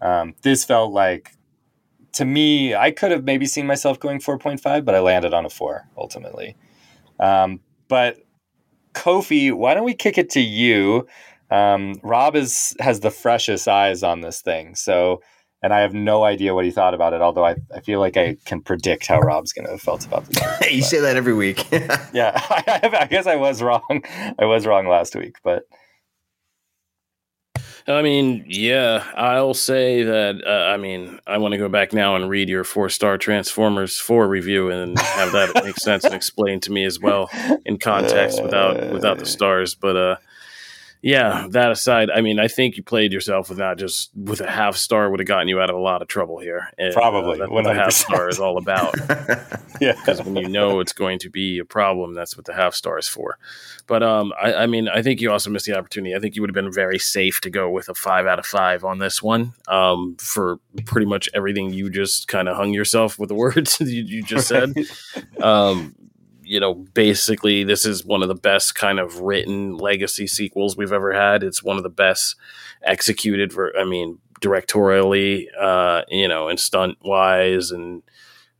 Um, 0.00 0.34
this 0.42 0.64
felt 0.64 0.92
like, 0.92 1.32
to 2.12 2.24
me, 2.24 2.74
I 2.74 2.90
could 2.90 3.10
have 3.10 3.24
maybe 3.24 3.46
seen 3.46 3.66
myself 3.66 4.00
going 4.00 4.20
4.5, 4.20 4.84
but 4.84 4.94
I 4.94 5.00
landed 5.00 5.34
on 5.34 5.44
a 5.44 5.50
four 5.50 5.88
ultimately. 5.96 6.56
Um, 7.20 7.60
but 7.88 8.18
Kofi, 8.94 9.52
why 9.52 9.74
don't 9.74 9.84
we 9.84 9.94
kick 9.94 10.16
it 10.16 10.30
to 10.30 10.40
you? 10.40 11.06
Um, 11.50 12.00
Rob 12.02 12.34
is 12.34 12.74
has 12.80 13.00
the 13.00 13.10
freshest 13.10 13.68
eyes 13.68 14.02
on 14.02 14.20
this 14.20 14.40
thing, 14.40 14.74
so 14.74 15.22
and 15.62 15.72
I 15.72 15.80
have 15.80 15.94
no 15.94 16.24
idea 16.24 16.54
what 16.54 16.64
he 16.64 16.70
thought 16.70 16.94
about 16.94 17.12
it. 17.12 17.20
Although 17.20 17.44
I, 17.44 17.56
I 17.74 17.80
feel 17.80 18.00
like 18.00 18.16
I 18.16 18.36
can 18.44 18.60
predict 18.60 19.06
how 19.06 19.20
Rob's 19.20 19.52
going 19.52 19.66
to 19.66 19.72
have 19.72 19.80
felt 19.80 20.06
about 20.06 20.26
this. 20.26 20.70
you 20.70 20.82
say 20.82 21.00
that 21.00 21.16
every 21.16 21.34
week. 21.34 21.66
yeah, 22.12 22.32
I, 22.34 22.90
I, 23.00 23.06
guess 23.06 23.26
I 23.26 23.36
was 23.36 23.62
wrong. 23.62 24.02
I 24.38 24.44
was 24.44 24.66
wrong 24.66 24.88
last 24.88 25.16
week, 25.16 25.36
but 25.42 25.64
I 27.88 28.02
mean, 28.02 28.44
yeah, 28.48 29.04
I'll 29.14 29.54
say 29.54 30.02
that. 30.02 30.42
Uh, 30.44 30.72
I 30.72 30.76
mean, 30.76 31.20
I 31.26 31.38
want 31.38 31.52
to 31.52 31.58
go 31.58 31.68
back 31.68 31.92
now 31.92 32.16
and 32.16 32.28
read 32.28 32.48
your 32.48 32.64
four 32.64 32.88
star 32.88 33.16
Transformers 33.16 33.98
four 33.98 34.28
review 34.28 34.70
and 34.70 34.98
have 34.98 35.32
that 35.32 35.64
make 35.64 35.76
sense 35.78 36.04
and 36.04 36.12
explain 36.12 36.58
to 36.60 36.72
me 36.72 36.84
as 36.84 36.98
well 36.98 37.30
in 37.64 37.78
context 37.78 38.42
without 38.42 38.92
without 38.92 39.18
the 39.18 39.26
stars. 39.26 39.76
But 39.76 39.96
uh, 39.96 40.16
yeah, 41.06 41.46
that 41.50 41.70
aside, 41.70 42.10
I 42.10 42.20
mean, 42.20 42.40
I 42.40 42.48
think 42.48 42.76
you 42.76 42.82
played 42.82 43.12
yourself 43.12 43.48
with 43.48 43.58
not 43.58 43.78
just 43.78 44.10
with 44.16 44.40
a 44.40 44.50
half 44.50 44.76
star 44.76 45.08
would 45.08 45.20
have 45.20 45.28
gotten 45.28 45.46
you 45.46 45.60
out 45.60 45.70
of 45.70 45.76
a 45.76 45.78
lot 45.78 46.02
of 46.02 46.08
trouble 46.08 46.40
here. 46.40 46.68
And, 46.78 46.92
Probably, 46.92 47.34
uh, 47.34 47.44
that's 47.44 47.50
what 47.52 47.62
the 47.62 47.74
half 47.74 47.92
star 47.92 48.28
is 48.28 48.40
all 48.40 48.58
about. 48.58 48.92
yeah, 49.80 49.92
because 49.92 50.20
when 50.24 50.34
you 50.34 50.48
know 50.48 50.80
it's 50.80 50.92
going 50.92 51.20
to 51.20 51.30
be 51.30 51.60
a 51.60 51.64
problem, 51.64 52.14
that's 52.14 52.36
what 52.36 52.44
the 52.44 52.54
half 52.54 52.74
star 52.74 52.98
is 52.98 53.06
for. 53.06 53.38
But 53.86 54.02
um, 54.02 54.32
I, 54.36 54.54
I, 54.54 54.66
mean, 54.66 54.88
I 54.88 55.00
think 55.00 55.20
you 55.20 55.30
also 55.30 55.48
missed 55.48 55.66
the 55.66 55.78
opportunity. 55.78 56.12
I 56.12 56.18
think 56.18 56.34
you 56.34 56.42
would 56.42 56.50
have 56.50 56.56
been 56.56 56.72
very 56.72 56.98
safe 56.98 57.40
to 57.42 57.50
go 57.50 57.70
with 57.70 57.88
a 57.88 57.94
five 57.94 58.26
out 58.26 58.40
of 58.40 58.46
five 58.46 58.82
on 58.84 58.98
this 58.98 59.22
one 59.22 59.52
um, 59.68 60.16
for 60.18 60.58
pretty 60.86 61.06
much 61.06 61.28
everything 61.34 61.72
you 61.72 61.88
just 61.88 62.26
kind 62.26 62.48
of 62.48 62.56
hung 62.56 62.74
yourself 62.74 63.16
with 63.16 63.28
the 63.28 63.34
words 63.36 63.80
you, 63.80 64.02
you 64.02 64.24
just 64.24 64.48
said. 64.48 64.74
um, 65.40 65.94
you 66.46 66.60
know, 66.60 66.74
basically, 66.74 67.64
this 67.64 67.84
is 67.84 68.04
one 68.04 68.22
of 68.22 68.28
the 68.28 68.34
best 68.34 68.74
kind 68.74 69.00
of 69.00 69.20
written 69.20 69.76
legacy 69.76 70.26
sequels 70.26 70.76
we've 70.76 70.92
ever 70.92 71.12
had. 71.12 71.42
It's 71.42 71.62
one 71.62 71.76
of 71.76 71.82
the 71.82 71.88
best 71.88 72.36
executed 72.82 73.52
for, 73.52 73.76
I 73.76 73.84
mean, 73.84 74.18
directorially, 74.40 75.46
uh, 75.58 76.02
you 76.08 76.28
know, 76.28 76.48
and 76.48 76.60
stunt 76.60 76.98
wise, 77.02 77.72
and 77.72 78.02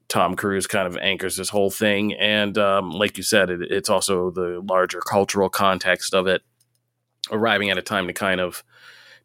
Tom 0.08 0.34
Cruise 0.34 0.66
kind 0.66 0.86
of 0.86 0.96
anchors 0.98 1.36
this 1.36 1.48
whole 1.48 1.70
thing. 1.70 2.12
And 2.14 2.58
um, 2.58 2.90
like 2.90 3.16
you 3.16 3.22
said, 3.22 3.50
it, 3.50 3.62
it's 3.62 3.88
also 3.88 4.30
the 4.30 4.64
larger 4.68 5.00
cultural 5.00 5.48
context 5.48 6.12
of 6.12 6.26
it, 6.26 6.42
arriving 7.30 7.70
at 7.70 7.78
a 7.78 7.82
time 7.82 8.08
to 8.08 8.12
kind 8.12 8.40
of 8.40 8.64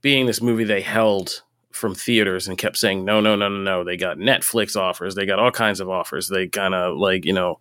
being 0.02 0.28
this 0.28 0.42
movie 0.42 0.64
they 0.64 0.82
held 0.82 1.42
from 1.72 1.96
theaters 1.96 2.48
and 2.48 2.58
kept 2.58 2.78
saying 2.78 3.06
no 3.06 3.22
no 3.22 3.36
no 3.36 3.48
no 3.48 3.58
no 3.58 3.84
they 3.84 3.96
got 3.96 4.18
netflix 4.18 4.76
offers 4.76 5.16
they 5.16 5.26
got 5.26 5.40
all 5.40 5.52
kinds 5.52 5.80
of 5.80 5.90
offers 5.90 6.28
they 6.28 6.48
kind 6.48 6.76
of 6.76 6.98
like 6.98 7.24
you 7.24 7.34
know 7.34 7.60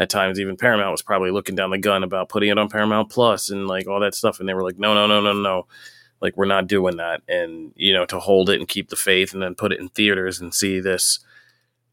at 0.00 0.08
times 0.08 0.40
even 0.40 0.56
paramount 0.56 0.90
was 0.90 1.02
probably 1.02 1.30
looking 1.30 1.54
down 1.54 1.70
the 1.70 1.78
gun 1.78 2.02
about 2.02 2.30
putting 2.30 2.48
it 2.48 2.58
on 2.58 2.70
paramount 2.70 3.10
plus 3.10 3.50
and 3.50 3.68
like 3.68 3.86
all 3.86 4.00
that 4.00 4.14
stuff 4.14 4.40
and 4.40 4.48
they 4.48 4.54
were 4.54 4.64
like 4.64 4.78
no 4.78 4.94
no 4.94 5.06
no 5.06 5.20
no 5.20 5.34
no. 5.34 5.66
Like 6.22 6.36
we're 6.36 6.46
not 6.46 6.66
doing 6.66 6.96
that. 6.96 7.22
And 7.28 7.72
you 7.76 7.92
know 7.92 8.06
to 8.06 8.18
hold 8.18 8.48
it 8.48 8.58
and 8.58 8.66
keep 8.66 8.88
the 8.88 8.96
faith 8.96 9.34
and 9.34 9.42
then 9.42 9.54
put 9.54 9.72
it 9.72 9.78
in 9.78 9.90
theaters 9.90 10.40
and 10.40 10.54
see 10.54 10.80
this 10.80 11.20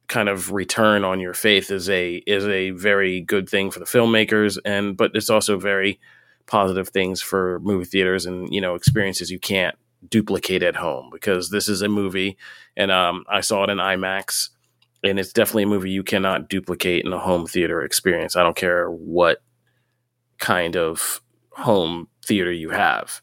kind 0.08 0.30
of 0.30 0.54
return 0.54 1.04
on 1.04 1.20
your 1.20 1.34
faith 1.34 1.70
is 1.70 1.90
a 1.90 2.16
is 2.26 2.46
a 2.46 2.70
very 2.72 3.20
good 3.20 3.50
thing 3.50 3.70
for 3.70 3.80
the 3.80 3.86
filmmakers 3.86 4.58
and 4.64 4.96
but 4.96 5.12
it's 5.14 5.30
also 5.30 5.60
very 5.60 6.00
positive 6.46 6.88
things 6.88 7.22
for 7.22 7.60
movie 7.60 7.84
theaters 7.84 8.26
and 8.26 8.54
you 8.54 8.62
know 8.62 8.74
experiences 8.74 9.30
you 9.30 9.38
can't 9.38 9.76
duplicate 10.08 10.64
at 10.64 10.78
home 10.78 11.10
because 11.12 11.50
this 11.50 11.68
is 11.68 11.82
a 11.82 11.90
movie 11.90 12.38
and 12.78 12.90
um, 12.90 13.26
I 13.28 13.42
saw 13.42 13.66
it 13.66 13.70
in 13.70 13.80
IMAX 13.80 14.50
and 15.04 15.20
it's 15.20 15.34
definitely 15.34 15.64
a 15.64 15.68
movie 15.68 15.92
you 15.92 16.04
cannot 16.04 16.50
duplicate 16.50 17.06
in 17.06 17.14
a 17.14 17.20
home 17.20 17.46
theater 17.46 17.82
experience. 17.82 18.36
I 18.36 18.44
don't 18.44 18.56
care 18.56 18.90
what 18.90 19.42
kind 20.40 20.76
of 20.76 21.22
home 21.52 22.08
theater 22.26 22.52
you 22.52 22.70
have. 22.70 23.22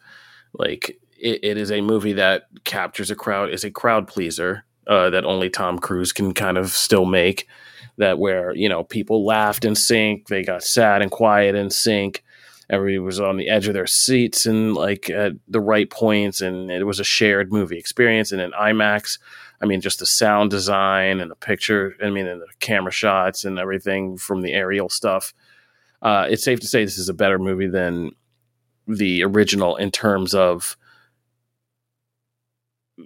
Like 0.52 0.98
it, 1.18 1.40
it 1.42 1.56
is 1.56 1.70
a 1.70 1.80
movie 1.80 2.14
that 2.14 2.44
captures 2.64 3.10
a 3.10 3.16
crowd, 3.16 3.50
is 3.50 3.64
a 3.64 3.70
crowd 3.70 4.08
pleaser 4.08 4.64
uh, 4.86 5.10
that 5.10 5.24
only 5.24 5.50
Tom 5.50 5.78
Cruise 5.78 6.12
can 6.12 6.34
kind 6.34 6.58
of 6.58 6.70
still 6.70 7.04
make. 7.04 7.48
That 7.96 8.18
where 8.18 8.52
you 8.56 8.68
know 8.68 8.82
people 8.82 9.24
laughed 9.24 9.64
in 9.64 9.76
sync, 9.76 10.26
they 10.26 10.42
got 10.42 10.64
sad 10.64 11.00
and 11.00 11.12
quiet 11.12 11.54
in 11.54 11.70
sync 11.70 12.24
everybody 12.70 12.98
was 12.98 13.20
on 13.20 13.36
the 13.36 13.48
edge 13.48 13.66
of 13.68 13.74
their 13.74 13.86
seats 13.86 14.46
and 14.46 14.74
like 14.74 15.10
at 15.10 15.32
the 15.48 15.60
right 15.60 15.90
points 15.90 16.40
and 16.40 16.70
it 16.70 16.84
was 16.84 17.00
a 17.00 17.04
shared 17.04 17.52
movie 17.52 17.78
experience 17.78 18.32
and 18.32 18.40
in 18.40 18.50
imax 18.52 19.18
i 19.64 19.66
mean 19.66 19.80
just 19.80 19.98
the 19.98 20.06
sound 20.06 20.50
design 20.50 21.20
and 21.20 21.30
the 21.30 21.36
picture 21.36 21.94
i 22.02 22.10
mean 22.10 22.26
and 22.26 22.40
the 22.40 22.46
camera 22.60 22.92
shots 22.92 23.44
and 23.44 23.58
everything 23.58 24.16
from 24.16 24.42
the 24.42 24.52
aerial 24.52 24.88
stuff 24.88 25.32
uh, 26.02 26.26
it's 26.28 26.44
safe 26.44 26.60
to 26.60 26.66
say 26.66 26.84
this 26.84 26.98
is 26.98 27.08
a 27.08 27.14
better 27.14 27.38
movie 27.38 27.66
than 27.66 28.10
the 28.86 29.22
original 29.24 29.76
in 29.76 29.90
terms 29.90 30.34
of 30.34 30.76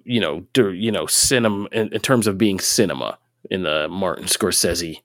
you 0.05 0.21
know 0.21 0.45
you 0.73 0.91
know 0.91 1.07
cinema 1.07 1.69
in, 1.71 1.93
in 1.93 2.01
terms 2.01 2.27
of 2.27 2.37
being 2.37 2.59
cinema 2.59 3.17
in 3.51 3.63
the 3.63 3.87
martin 3.89 4.25
scorsese 4.25 5.01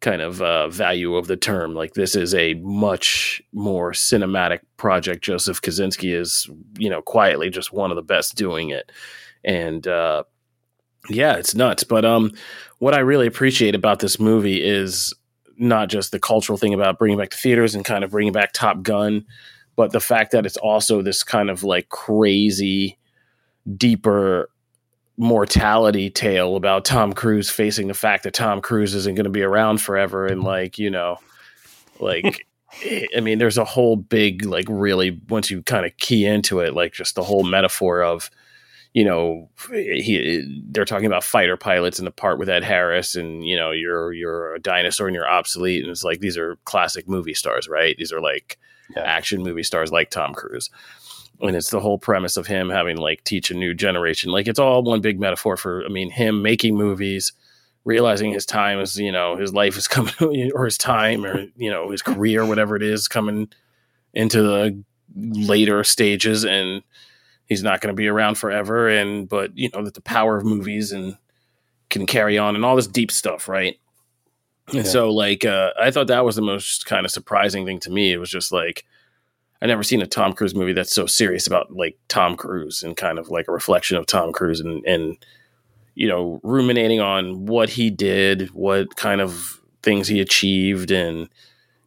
kind 0.00 0.22
of 0.22 0.40
uh, 0.40 0.68
value 0.68 1.16
of 1.16 1.26
the 1.26 1.36
term. 1.36 1.74
Like 1.74 1.94
this 1.94 2.14
is 2.14 2.34
a 2.34 2.54
much 2.54 3.42
more 3.52 3.92
cinematic 3.92 4.60
project. 4.76 5.24
Joseph 5.24 5.60
Kosinski 5.60 6.14
is, 6.14 6.48
you 6.78 6.88
know, 6.88 7.02
quietly 7.02 7.50
just 7.50 7.72
one 7.72 7.90
of 7.90 7.96
the 7.96 8.02
best 8.02 8.36
doing 8.36 8.70
it, 8.70 8.92
and 9.44 9.86
uh, 9.86 10.24
yeah, 11.08 11.34
it's 11.34 11.54
nuts. 11.54 11.84
But 11.84 12.04
um, 12.04 12.32
what 12.78 12.94
I 12.94 13.00
really 13.00 13.26
appreciate 13.26 13.74
about 13.74 14.00
this 14.00 14.18
movie 14.20 14.62
is 14.62 15.14
not 15.56 15.88
just 15.88 16.12
the 16.12 16.20
cultural 16.20 16.58
thing 16.58 16.74
about 16.74 16.98
bringing 16.98 17.18
back 17.18 17.30
the 17.30 17.36
theaters 17.36 17.74
and 17.74 17.84
kind 17.84 18.04
of 18.04 18.10
bringing 18.10 18.32
back 18.32 18.52
Top 18.52 18.82
Gun, 18.82 19.24
but 19.76 19.92
the 19.92 20.00
fact 20.00 20.32
that 20.32 20.46
it's 20.46 20.56
also 20.56 21.02
this 21.02 21.22
kind 21.22 21.50
of 21.50 21.64
like 21.64 21.88
crazy, 21.88 22.98
deeper 23.76 24.50
mortality 25.16 26.10
tale 26.10 26.54
about 26.54 26.84
Tom 26.84 27.12
Cruise 27.12 27.50
facing 27.50 27.88
the 27.88 27.94
fact 27.94 28.22
that 28.22 28.34
Tom 28.34 28.60
Cruise 28.60 28.94
isn't 28.94 29.16
going 29.16 29.24
to 29.24 29.30
be 29.30 29.42
around 29.42 29.82
forever 29.82 30.26
and 30.26 30.44
like, 30.44 30.78
you 30.78 30.90
know, 30.90 31.18
like 31.98 32.46
I 33.16 33.20
mean 33.20 33.38
there's 33.38 33.58
a 33.58 33.64
whole 33.64 33.96
big 33.96 34.44
like 34.44 34.66
really 34.68 35.20
once 35.28 35.50
you 35.50 35.62
kind 35.62 35.84
of 35.84 35.96
key 35.96 36.24
into 36.24 36.60
it 36.60 36.74
like 36.74 36.92
just 36.92 37.16
the 37.16 37.24
whole 37.24 37.42
metaphor 37.42 38.02
of 38.02 38.30
you 38.98 39.04
know 39.04 39.48
he 39.70 40.64
they're 40.70 40.84
talking 40.84 41.06
about 41.06 41.22
fighter 41.22 41.56
pilots 41.56 42.00
in 42.00 42.04
the 42.04 42.10
part 42.10 42.36
with 42.36 42.48
Ed 42.48 42.64
Harris 42.64 43.14
and 43.14 43.46
you 43.46 43.56
know 43.56 43.70
you're 43.70 44.12
you're 44.12 44.56
a 44.56 44.58
dinosaur 44.58 45.06
and 45.06 45.14
you're 45.14 45.30
obsolete. 45.30 45.84
And 45.84 45.90
it's 45.92 46.02
like 46.02 46.18
these 46.18 46.36
are 46.36 46.56
classic 46.64 47.08
movie 47.08 47.34
stars 47.34 47.68
right? 47.68 47.96
These 47.96 48.12
are 48.12 48.20
like 48.20 48.58
yeah. 48.96 49.02
action 49.02 49.44
movie 49.44 49.62
stars 49.62 49.92
like 49.92 50.10
Tom 50.10 50.34
Cruise. 50.34 50.68
And 51.40 51.54
it's 51.54 51.70
the 51.70 51.78
whole 51.78 51.98
premise 51.98 52.36
of 52.36 52.48
him 52.48 52.70
having 52.70 52.96
like 52.96 53.22
teach 53.22 53.52
a 53.52 53.54
new 53.54 53.72
generation. 53.72 54.32
Like 54.32 54.48
it's 54.48 54.58
all 54.58 54.82
one 54.82 55.00
big 55.00 55.20
metaphor 55.20 55.56
for 55.56 55.84
i 55.84 55.88
mean 55.88 56.10
him 56.10 56.42
making 56.42 56.76
movies 56.76 57.32
realizing 57.84 58.32
his 58.32 58.44
time 58.44 58.80
is 58.80 58.98
you 58.98 59.12
know 59.12 59.36
his 59.36 59.54
life 59.54 59.76
is 59.76 59.86
coming 59.86 60.50
or 60.56 60.64
his 60.64 60.76
time 60.76 61.24
or 61.24 61.46
you 61.56 61.70
know 61.70 61.90
his 61.90 62.02
career 62.02 62.44
whatever 62.44 62.74
it 62.74 62.82
is 62.82 63.06
coming 63.06 63.48
into 64.12 64.42
the 64.42 64.82
later 65.14 65.84
stages. 65.84 66.44
And 66.44 66.82
he's 67.48 67.62
not 67.62 67.80
going 67.80 67.92
to 67.92 67.96
be 67.96 68.08
around 68.08 68.36
forever 68.36 68.88
and 68.88 69.28
but 69.28 69.56
you 69.56 69.70
know 69.72 69.82
that 69.82 69.94
the 69.94 70.00
power 70.00 70.36
of 70.36 70.44
movies 70.44 70.92
and 70.92 71.16
can 71.90 72.06
carry 72.06 72.36
on 72.36 72.54
and 72.54 72.64
all 72.64 72.76
this 72.76 72.86
deep 72.86 73.10
stuff 73.10 73.48
right? 73.48 73.78
And 74.74 74.86
so 74.86 75.10
like 75.10 75.46
uh, 75.46 75.70
i 75.80 75.90
thought 75.90 76.08
that 76.08 76.26
was 76.26 76.36
the 76.36 76.42
most 76.42 76.84
kind 76.84 77.06
of 77.06 77.12
surprising 77.12 77.64
thing 77.64 77.80
to 77.80 77.90
me. 77.90 78.12
It 78.12 78.18
was 78.18 78.30
just 78.30 78.52
like 78.52 78.84
I've 79.60 79.68
never 79.68 79.82
seen 79.82 80.02
a 80.02 80.06
Tom 80.06 80.34
Cruise 80.34 80.54
movie 80.54 80.72
that's 80.72 80.94
so 80.94 81.06
serious 81.06 81.46
about 81.46 81.72
like 81.72 81.98
Tom 82.08 82.36
Cruise 82.36 82.82
and 82.82 82.96
kind 82.96 83.18
of 83.18 83.28
like 83.28 83.48
a 83.48 83.52
reflection 83.52 83.96
of 83.96 84.06
Tom 84.06 84.32
Cruise 84.32 84.60
and 84.60 84.84
and 84.84 85.16
you 85.94 86.06
know 86.06 86.40
ruminating 86.44 87.00
on 87.00 87.46
what 87.46 87.70
he 87.70 87.90
did, 87.90 88.48
what 88.50 88.94
kind 88.96 89.20
of 89.20 89.60
things 89.82 90.06
he 90.06 90.20
achieved, 90.20 90.92
and 90.92 91.28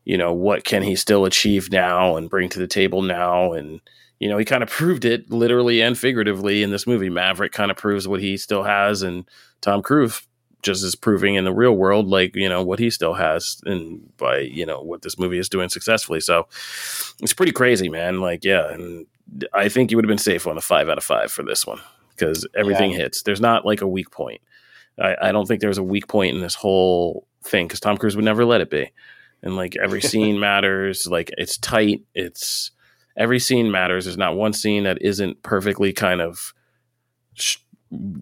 you 0.04 0.18
know 0.18 0.34
what 0.34 0.66
can 0.66 0.84
he 0.84 0.96
still 0.96 1.24
achieve 1.24 1.72
now 1.72 2.18
and 2.18 2.30
bring 2.30 2.50
to 2.50 2.60
the 2.60 2.68
table 2.68 3.02
now, 3.02 3.54
and 3.54 3.80
you 4.22 4.30
know 4.30 4.38
he 4.38 4.46
kind 4.46 4.62
of 4.62 4.70
proved 4.70 5.04
it 5.04 5.32
literally 5.32 5.82
and 5.82 5.98
figuratively 5.98 6.62
in 6.62 6.70
this 6.70 6.86
movie. 6.86 7.10
Maverick 7.10 7.52
kind 7.52 7.72
of 7.72 7.76
proves 7.76 8.08
what 8.08 8.22
he 8.22 8.38
still 8.38 8.62
has, 8.62 9.02
and 9.02 9.26
Tom 9.62 9.82
Cruise 9.82 10.22
just 10.62 10.84
is 10.84 10.94
proving 10.94 11.34
in 11.34 11.44
the 11.44 11.52
real 11.52 11.74
world, 11.76 12.08
like 12.08 12.36
you 12.36 12.48
know 12.48 12.64
what 12.64 12.78
he 12.78 12.92
still 12.92 13.16
has, 13.16 13.60
and 13.66 14.16
by 14.18 14.38
you 14.38 14.64
know 14.64 14.80
what 14.80 15.02
this 15.02 15.18
movie 15.18 15.40
is 15.40 15.50
doing 15.50 15.70
successfully. 15.70 16.20
So 16.20 16.48
it's 17.20 17.34
pretty 17.34 17.52
crazy, 17.52 17.90
man. 17.90 18.22
Like, 18.22 18.46
yeah, 18.46 18.72
and 18.72 19.08
I 19.54 19.70
think 19.70 19.90
you 19.90 19.98
would 19.98 20.06
have 20.06 20.10
been 20.10 20.20
safe 20.20 20.46
on 20.46 20.56
a 20.56 20.62
five 20.62 20.88
out 20.88 21.00
of 21.00 21.04
five 21.04 21.32
for 21.32 21.42
this 21.42 21.66
one 21.66 21.80
because 22.12 22.46
everything 22.56 22.92
yeah. 22.92 22.98
hits. 22.98 23.24
There's 23.24 23.42
not 23.42 23.66
like 23.66 23.82
a 23.82 23.88
weak 23.88 24.12
point. 24.12 24.42
I, 25.00 25.16
I 25.20 25.32
don't 25.32 25.48
think 25.48 25.62
there's 25.62 25.80
a 25.80 25.84
weak 25.84 26.08
point 26.08 26.36
in 26.36 26.44
this 26.44 26.54
whole 26.54 27.26
thing 27.44 27.66
because 27.66 27.80
Tom 27.80 27.98
Cruise 27.98 28.16
would 28.16 28.26
never 28.26 28.46
let 28.46 28.62
it 28.62 28.70
be, 28.70 28.92
and 29.42 29.56
like 29.56 29.76
every 29.78 30.02
scene 30.04 30.40
matters. 30.40 31.08
Like 31.08 31.32
it's 31.40 31.58
tight. 31.58 32.04
It's 32.14 32.70
every 33.18 33.40
scene 33.40 33.72
matters. 33.72 34.06
There's 34.06 34.18
not 34.18 34.36
one 34.36 34.54
scene 34.54 34.84
that 34.84 35.02
isn't 35.02 35.44
perfectly 35.44 35.94
kind 35.94 36.22
of. 36.22 36.54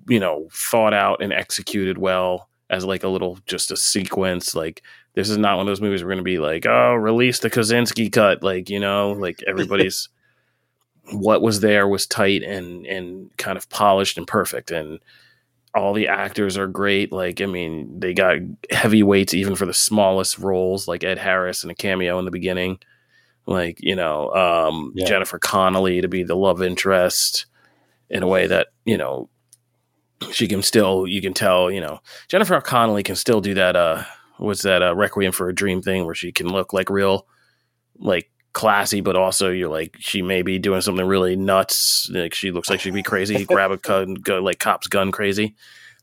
You 0.07 0.19
know, 0.19 0.47
thought 0.51 0.95
out 0.95 1.21
and 1.21 1.31
executed 1.31 1.99
well 1.99 2.49
as 2.71 2.85
like 2.85 3.03
a 3.03 3.07
little 3.07 3.37
just 3.45 3.71
a 3.71 3.77
sequence. 3.77 4.55
Like 4.55 4.81
this 5.13 5.29
is 5.29 5.37
not 5.37 5.57
one 5.57 5.67
of 5.67 5.67
those 5.67 5.81
movies 5.81 6.03
we're 6.03 6.09
going 6.09 6.17
to 6.17 6.23
be 6.23 6.39
like, 6.39 6.65
oh, 6.65 6.95
release 6.95 7.39
the 7.39 7.51
Kosinski 7.51 8.11
cut. 8.11 8.41
Like 8.41 8.69
you 8.69 8.79
know, 8.79 9.11
like 9.11 9.43
everybody's 9.47 10.09
what 11.11 11.41
was 11.41 11.59
there 11.59 11.87
was 11.87 12.05
tight 12.05 12.43
and 12.43 12.85
and 12.85 13.35
kind 13.37 13.57
of 13.57 13.69
polished 13.69 14.17
and 14.17 14.27
perfect 14.27 14.71
and 14.71 14.99
all 15.75 15.93
the 15.93 16.07
actors 16.07 16.57
are 16.57 16.67
great 16.67 17.11
like 17.11 17.41
i 17.41 17.45
mean 17.45 17.99
they 17.99 18.13
got 18.13 18.37
heavyweights 18.71 19.33
even 19.33 19.55
for 19.55 19.65
the 19.65 19.73
smallest 19.73 20.37
roles 20.39 20.87
like 20.87 21.03
ed 21.03 21.17
harris 21.17 21.63
in 21.63 21.69
a 21.69 21.75
cameo 21.75 22.19
in 22.19 22.25
the 22.25 22.31
beginning 22.31 22.77
like 23.45 23.77
you 23.81 23.95
know 23.95 24.31
um, 24.33 24.91
yeah. 24.95 25.05
jennifer 25.05 25.39
connelly 25.39 26.01
to 26.01 26.07
be 26.07 26.23
the 26.23 26.35
love 26.35 26.61
interest 26.61 27.45
in 28.09 28.23
a 28.23 28.27
way 28.27 28.47
that 28.47 28.67
you 28.85 28.97
know 28.97 29.29
she 30.31 30.47
can 30.47 30.61
still 30.61 31.07
you 31.07 31.21
can 31.21 31.33
tell 31.33 31.71
you 31.71 31.81
know 31.81 31.99
Jennifer 32.27 32.59
Connelly 32.61 33.03
can 33.03 33.15
still 33.15 33.41
do 33.41 33.53
that 33.53 33.75
uh 33.75 34.03
was 34.37 34.61
that 34.61 34.81
uh, 34.81 34.95
Requiem 34.95 35.31
for 35.31 35.49
a 35.49 35.55
Dream 35.55 35.81
thing 35.81 36.05
where 36.05 36.15
she 36.15 36.31
can 36.31 36.47
look 36.47 36.73
like 36.73 36.89
real 36.89 37.25
like 37.97 38.29
classy 38.53 39.01
but 39.01 39.15
also 39.15 39.49
you're 39.49 39.69
like 39.69 39.95
she 39.99 40.21
may 40.21 40.41
be 40.41 40.57
doing 40.57 40.81
something 40.81 41.05
really 41.05 41.35
nuts 41.35 42.09
like 42.11 42.33
she 42.33 42.51
looks 42.51 42.69
like 42.69 42.79
she'd 42.79 42.93
be 42.93 43.03
crazy 43.03 43.45
grab 43.45 43.71
a 43.71 43.77
gun 43.77 44.15
go 44.15 44.39
like 44.39 44.59
cop's 44.59 44.87
gun 44.87 45.11
crazy 45.11 45.55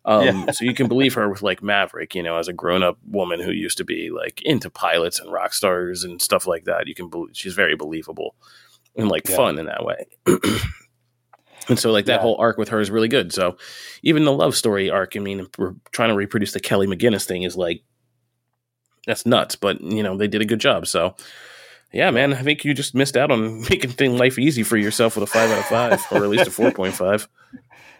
um, 0.06 0.24
yeah. 0.24 0.50
so 0.52 0.64
you 0.64 0.72
can 0.72 0.88
believe 0.88 1.14
her 1.14 1.28
with 1.28 1.42
like 1.42 1.62
Maverick, 1.62 2.14
you 2.14 2.22
know, 2.22 2.38
as 2.38 2.48
a 2.48 2.52
grown-up 2.52 2.96
woman 3.06 3.40
who 3.40 3.50
used 3.50 3.76
to 3.78 3.84
be 3.84 4.10
like 4.10 4.40
into 4.42 4.70
pilots 4.70 5.20
and 5.20 5.30
rock 5.30 5.52
stars 5.52 6.04
and 6.04 6.22
stuff 6.22 6.46
like 6.46 6.64
that. 6.64 6.86
You 6.86 6.94
can 6.94 7.10
believe 7.10 7.36
she's 7.36 7.54
very 7.54 7.74
believable 7.74 8.36
and 8.96 9.08
like 9.08 9.28
yeah. 9.28 9.36
fun 9.36 9.58
in 9.58 9.66
that 9.66 9.84
way. 9.84 10.06
And 11.68 11.78
so, 11.78 11.90
like 11.90 12.06
that 12.06 12.16
yeah. 12.16 12.22
whole 12.22 12.36
arc 12.38 12.58
with 12.58 12.68
her 12.68 12.80
is 12.80 12.90
really 12.90 13.08
good. 13.08 13.32
So, 13.32 13.56
even 14.02 14.24
the 14.24 14.32
love 14.32 14.54
story 14.54 14.90
arc, 14.90 15.16
I 15.16 15.20
mean, 15.20 15.46
we're 15.58 15.74
trying 15.90 16.10
to 16.10 16.14
reproduce 16.14 16.52
the 16.52 16.60
Kelly 16.60 16.86
McGillis 16.86 17.26
thing 17.26 17.42
is 17.42 17.56
like 17.56 17.82
that's 19.06 19.26
nuts. 19.26 19.56
But 19.56 19.80
you 19.80 20.02
know, 20.02 20.16
they 20.16 20.28
did 20.28 20.40
a 20.40 20.46
good 20.46 20.60
job. 20.60 20.86
So, 20.86 21.16
yeah, 21.92 22.10
man, 22.10 22.34
I 22.34 22.42
think 22.42 22.64
you 22.64 22.72
just 22.72 22.94
missed 22.94 23.16
out 23.16 23.30
on 23.30 23.60
making 23.70 23.90
thing 23.90 24.16
life 24.16 24.38
easy 24.38 24.62
for 24.62 24.76
yourself 24.76 25.16
with 25.16 25.24
a 25.24 25.26
five 25.26 25.50
out 25.50 25.58
of 25.58 25.64
five, 25.64 26.06
or 26.12 26.24
at 26.24 26.30
least 26.30 26.46
a 26.46 26.52
four 26.52 26.70
point 26.70 26.94
five. 26.94 27.28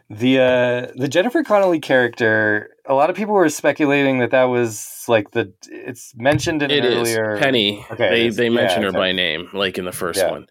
The 0.09 0.39
uh, 0.39 0.87
the 0.95 1.09
Jennifer 1.09 1.43
Connelly 1.43 1.81
character, 1.81 2.71
a 2.85 2.95
lot 2.95 3.11
of 3.11 3.17
people 3.17 3.35
were 3.35 3.49
speculating 3.49 4.21
that 4.21 4.31
that 4.31 4.45
was 4.45 5.05
like 5.09 5.33
the 5.33 5.53
it's 5.69 6.15
mentioned 6.17 6.63
in 6.63 6.71
it 6.71 6.85
earlier 6.85 7.39
Penny. 7.39 7.85
Okay, 7.91 8.11
they 8.11 8.29
they 8.31 8.49
mention 8.49 8.83
yeah, 8.83 8.89
her 8.89 8.93
by 8.93 9.11
name, 9.11 9.49
like 9.53 9.79
in 9.79 9.85
the 9.85 9.93
first 9.93 10.21
yeah. 10.21 10.31
one. 10.31 10.47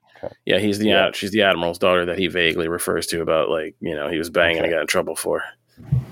Yeah, 0.45 0.57
he's 0.59 0.79
the 0.79 0.89
Yeah. 0.89 1.11
she's 1.13 1.31
the 1.31 1.43
admiral's 1.43 1.79
daughter 1.79 2.05
that 2.05 2.17
he 2.17 2.27
vaguely 2.27 2.67
refers 2.67 3.07
to 3.07 3.21
about 3.21 3.49
like 3.49 3.75
you 3.79 3.95
know 3.95 4.09
he 4.09 4.17
was 4.17 4.29
banging 4.29 4.63
and 4.63 4.71
got 4.71 4.81
in 4.81 4.87
trouble 4.87 5.15
for. 5.15 5.41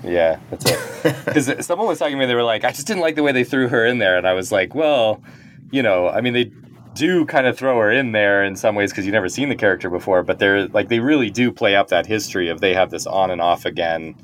Yeah, 0.02 0.38
that's 0.50 0.70
it. 0.70 1.16
Because 1.24 1.66
someone 1.66 1.86
was 1.86 1.98
talking 1.98 2.16
to 2.16 2.18
me, 2.18 2.26
they 2.26 2.34
were 2.34 2.42
like, 2.42 2.64
I 2.64 2.70
just 2.70 2.86
didn't 2.86 3.02
like 3.02 3.14
the 3.14 3.22
way 3.22 3.32
they 3.32 3.44
threw 3.44 3.68
her 3.68 3.84
in 3.86 3.98
there. 3.98 4.16
And 4.16 4.26
I 4.26 4.32
was 4.34 4.52
like, 4.52 4.74
well, 4.74 5.22
you 5.70 5.82
know, 5.82 6.08
I 6.08 6.20
mean, 6.20 6.32
they 6.32 6.50
do 6.94 7.24
kind 7.26 7.46
of 7.46 7.56
throw 7.56 7.78
her 7.78 7.90
in 7.90 8.12
there 8.12 8.44
in 8.44 8.56
some 8.56 8.74
ways 8.74 8.90
because 8.90 9.04
you've 9.04 9.12
never 9.12 9.28
seen 9.28 9.48
the 9.48 9.56
character 9.56 9.90
before, 9.90 10.22
but 10.22 10.38
they're 10.38 10.68
like, 10.68 10.88
they 10.88 11.00
really 11.00 11.30
do 11.30 11.50
play 11.50 11.76
up 11.76 11.88
that 11.88 12.06
history 12.06 12.48
of 12.48 12.60
they 12.60 12.74
have 12.74 12.90
this 12.90 13.06
on 13.06 13.30
and 13.30 13.40
off 13.40 13.64
again. 13.64 14.14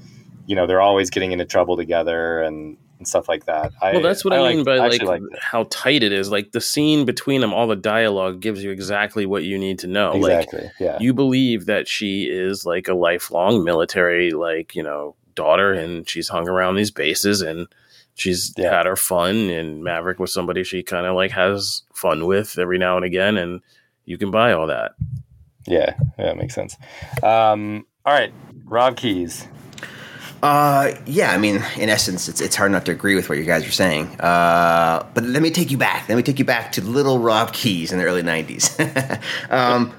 You 0.47 0.57
know, 0.57 0.67
they're 0.67 0.81
always 0.81 1.11
getting 1.11 1.33
into 1.33 1.45
trouble 1.45 1.77
together 1.77 2.43
and, 2.43 2.77
and 2.99 3.07
stuff 3.07 3.29
like 3.29 3.47
that. 3.47 3.73
I, 3.81 3.93
Well, 3.93 4.03
that's 4.03 4.25
what 4.25 4.35
I, 4.35 4.49
mean 4.49 4.65
like- 4.65 4.67
by 4.67 4.77
like 4.79 5.03
like 5.03 5.23
how 5.41 5.65
tight 5.71 6.03
it 6.03 6.13
is. 6.13 6.31
Like 6.31 6.53
the 6.53 6.61
scene 6.61 7.05
between 7.05 7.41
them, 7.41 7.53
all 7.53 7.67
the 7.67 7.77
dialogue 7.77 8.41
gives 8.41 8.63
you 8.63 8.71
exactly 8.71 9.27
what 9.27 9.45
you 9.45 9.59
need 9.59 9.79
to 9.81 9.87
know. 9.87 10.13
Like 10.13 10.33
exactly. 10.33 10.71
yeah. 10.79 10.99
you 11.01 11.13
believe 11.13 11.67
that 11.67 11.89
she 11.89 12.25
is 12.25 12.65
like 12.65 12.89
a 12.89 12.95
lifelong 12.95 13.65
military 13.65 14.31
like 14.33 14.75
you 14.75 14.83
know 14.83 15.15
daughter 15.35 15.73
and 15.73 16.09
she's 16.09 16.29
hung 16.29 16.49
around 16.49 16.75
these 16.75 16.91
bases 16.91 17.41
and 17.41 17.67
she's 18.21 18.53
Yeah. 18.57 18.77
had 18.77 18.87
her 18.87 18.97
fun 18.97 19.51
and 19.51 19.83
maverick 19.83 20.19
was 20.19 20.33
somebody 20.33 20.63
she 20.65 20.83
kind 20.83 21.07
of 21.07 21.15
like 21.17 21.31
has 21.33 21.83
fun 21.95 22.27
with 22.27 22.59
every 22.59 22.79
now 22.79 22.97
and 22.97 23.05
again 23.05 23.37
and 23.37 23.61
you 24.05 24.19
can 24.19 24.31
buy 24.31 24.53
all 24.53 24.67
that 24.67 24.93
Yeah. 25.67 25.95
Yeah. 26.19 26.25
That 26.27 26.37
makes 26.37 26.55
sense. 26.55 26.77
Um, 27.23 27.87
all 28.05 28.13
right. 28.15 28.33
Rob 28.65 28.97
Keyes. 28.97 29.47
Uh, 30.43 30.93
yeah, 31.05 31.33
I 31.33 31.39
mean, 31.39 31.57
in 31.77 31.91
essence, 31.91 32.27
it's 32.27 32.41
it's 32.41 32.57
hard 32.57 32.73
not 32.73 32.87
to 32.87 32.93
agree 32.93 33.15
with 33.15 33.29
what 33.29 33.37
you 33.37 33.45
guys 33.45 33.67
are 33.67 33.71
saying. 33.73 34.07
Uh, 34.21 35.07
but 35.13 35.23
let 35.25 35.43
me 35.43 35.51
take 35.51 35.71
you 35.71 35.77
back. 35.77 36.09
Let 36.09 36.17
me 36.17 36.23
take 36.23 36.39
you 36.39 36.47
back 36.47 36.73
to 36.73 36.81
little 36.83 37.19
Rob 37.19 37.53
Keyes 37.53 37.93
in 37.93 37.99
the 37.99 38.05
early 38.07 38.23
'90s. 38.23 38.65
um, 39.51 39.93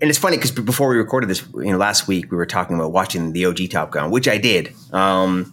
and 0.00 0.08
it's 0.10 0.18
funny 0.18 0.36
because 0.36 0.52
before 0.52 0.88
we 0.88 0.96
recorded 0.96 1.28
this, 1.28 1.42
you 1.56 1.72
know, 1.72 1.76
last 1.76 2.06
week 2.06 2.30
we 2.30 2.36
were 2.36 2.46
talking 2.46 2.76
about 2.76 2.92
watching 2.92 3.32
the 3.32 3.46
OG 3.46 3.68
Top 3.70 3.90
Gun, 3.90 4.12
which 4.12 4.28
I 4.28 4.38
did. 4.38 4.72
Um, 4.92 5.52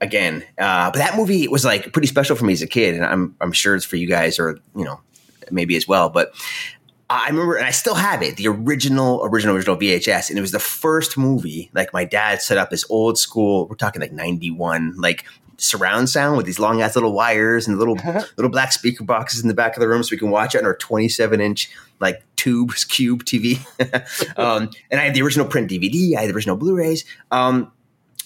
again, 0.00 0.44
uh, 0.58 0.90
but 0.90 0.98
that 0.98 1.16
movie 1.16 1.46
was 1.48 1.64
like 1.64 1.92
pretty 1.92 2.08
special 2.08 2.36
for 2.36 2.44
me 2.44 2.52
as 2.52 2.62
a 2.62 2.66
kid, 2.66 2.94
and 2.94 3.04
I'm 3.04 3.36
I'm 3.40 3.52
sure 3.52 3.74
it's 3.74 3.84
for 3.84 3.96
you 3.96 4.06
guys, 4.06 4.38
or 4.38 4.58
you 4.74 4.84
know, 4.84 5.00
maybe 5.50 5.76
as 5.76 5.86
well. 5.86 6.08
But 6.08 6.32
I 7.10 7.28
remember, 7.28 7.56
and 7.56 7.66
I 7.66 7.72
still 7.72 7.96
have 7.96 8.22
it, 8.22 8.36
the 8.36 8.46
original, 8.46 9.20
original, 9.24 9.56
original 9.56 9.76
VHS. 9.76 10.30
And 10.30 10.38
it 10.38 10.42
was 10.42 10.52
the 10.52 10.60
first 10.60 11.18
movie, 11.18 11.68
like 11.74 11.92
my 11.92 12.04
dad 12.04 12.40
set 12.40 12.56
up 12.56 12.70
this 12.70 12.84
old 12.88 13.18
school, 13.18 13.66
we're 13.66 13.74
talking 13.74 14.00
like 14.00 14.12
91, 14.12 14.94
like 14.96 15.24
surround 15.56 16.08
sound 16.08 16.36
with 16.36 16.46
these 16.46 16.60
long 16.60 16.80
ass 16.80 16.94
little 16.94 17.12
wires 17.12 17.66
and 17.66 17.78
little 17.78 17.96
little 18.36 18.48
black 18.48 18.70
speaker 18.70 19.02
boxes 19.02 19.42
in 19.42 19.48
the 19.48 19.54
back 19.54 19.76
of 19.76 19.80
the 19.80 19.88
room 19.88 20.02
so 20.04 20.10
we 20.12 20.18
can 20.18 20.30
watch 20.30 20.54
it 20.54 20.58
on 20.58 20.64
our 20.64 20.76
27 20.76 21.40
inch 21.40 21.70
like 21.98 22.22
tubes 22.36 22.84
cube 22.84 23.24
TV. 23.24 23.58
um, 24.38 24.70
and 24.90 25.00
I 25.00 25.04
had 25.04 25.14
the 25.14 25.22
original 25.22 25.46
print 25.46 25.68
DVD, 25.68 26.16
I 26.16 26.20
had 26.20 26.30
the 26.30 26.34
original 26.34 26.56
Blu-rays. 26.56 27.04
Um, 27.32 27.72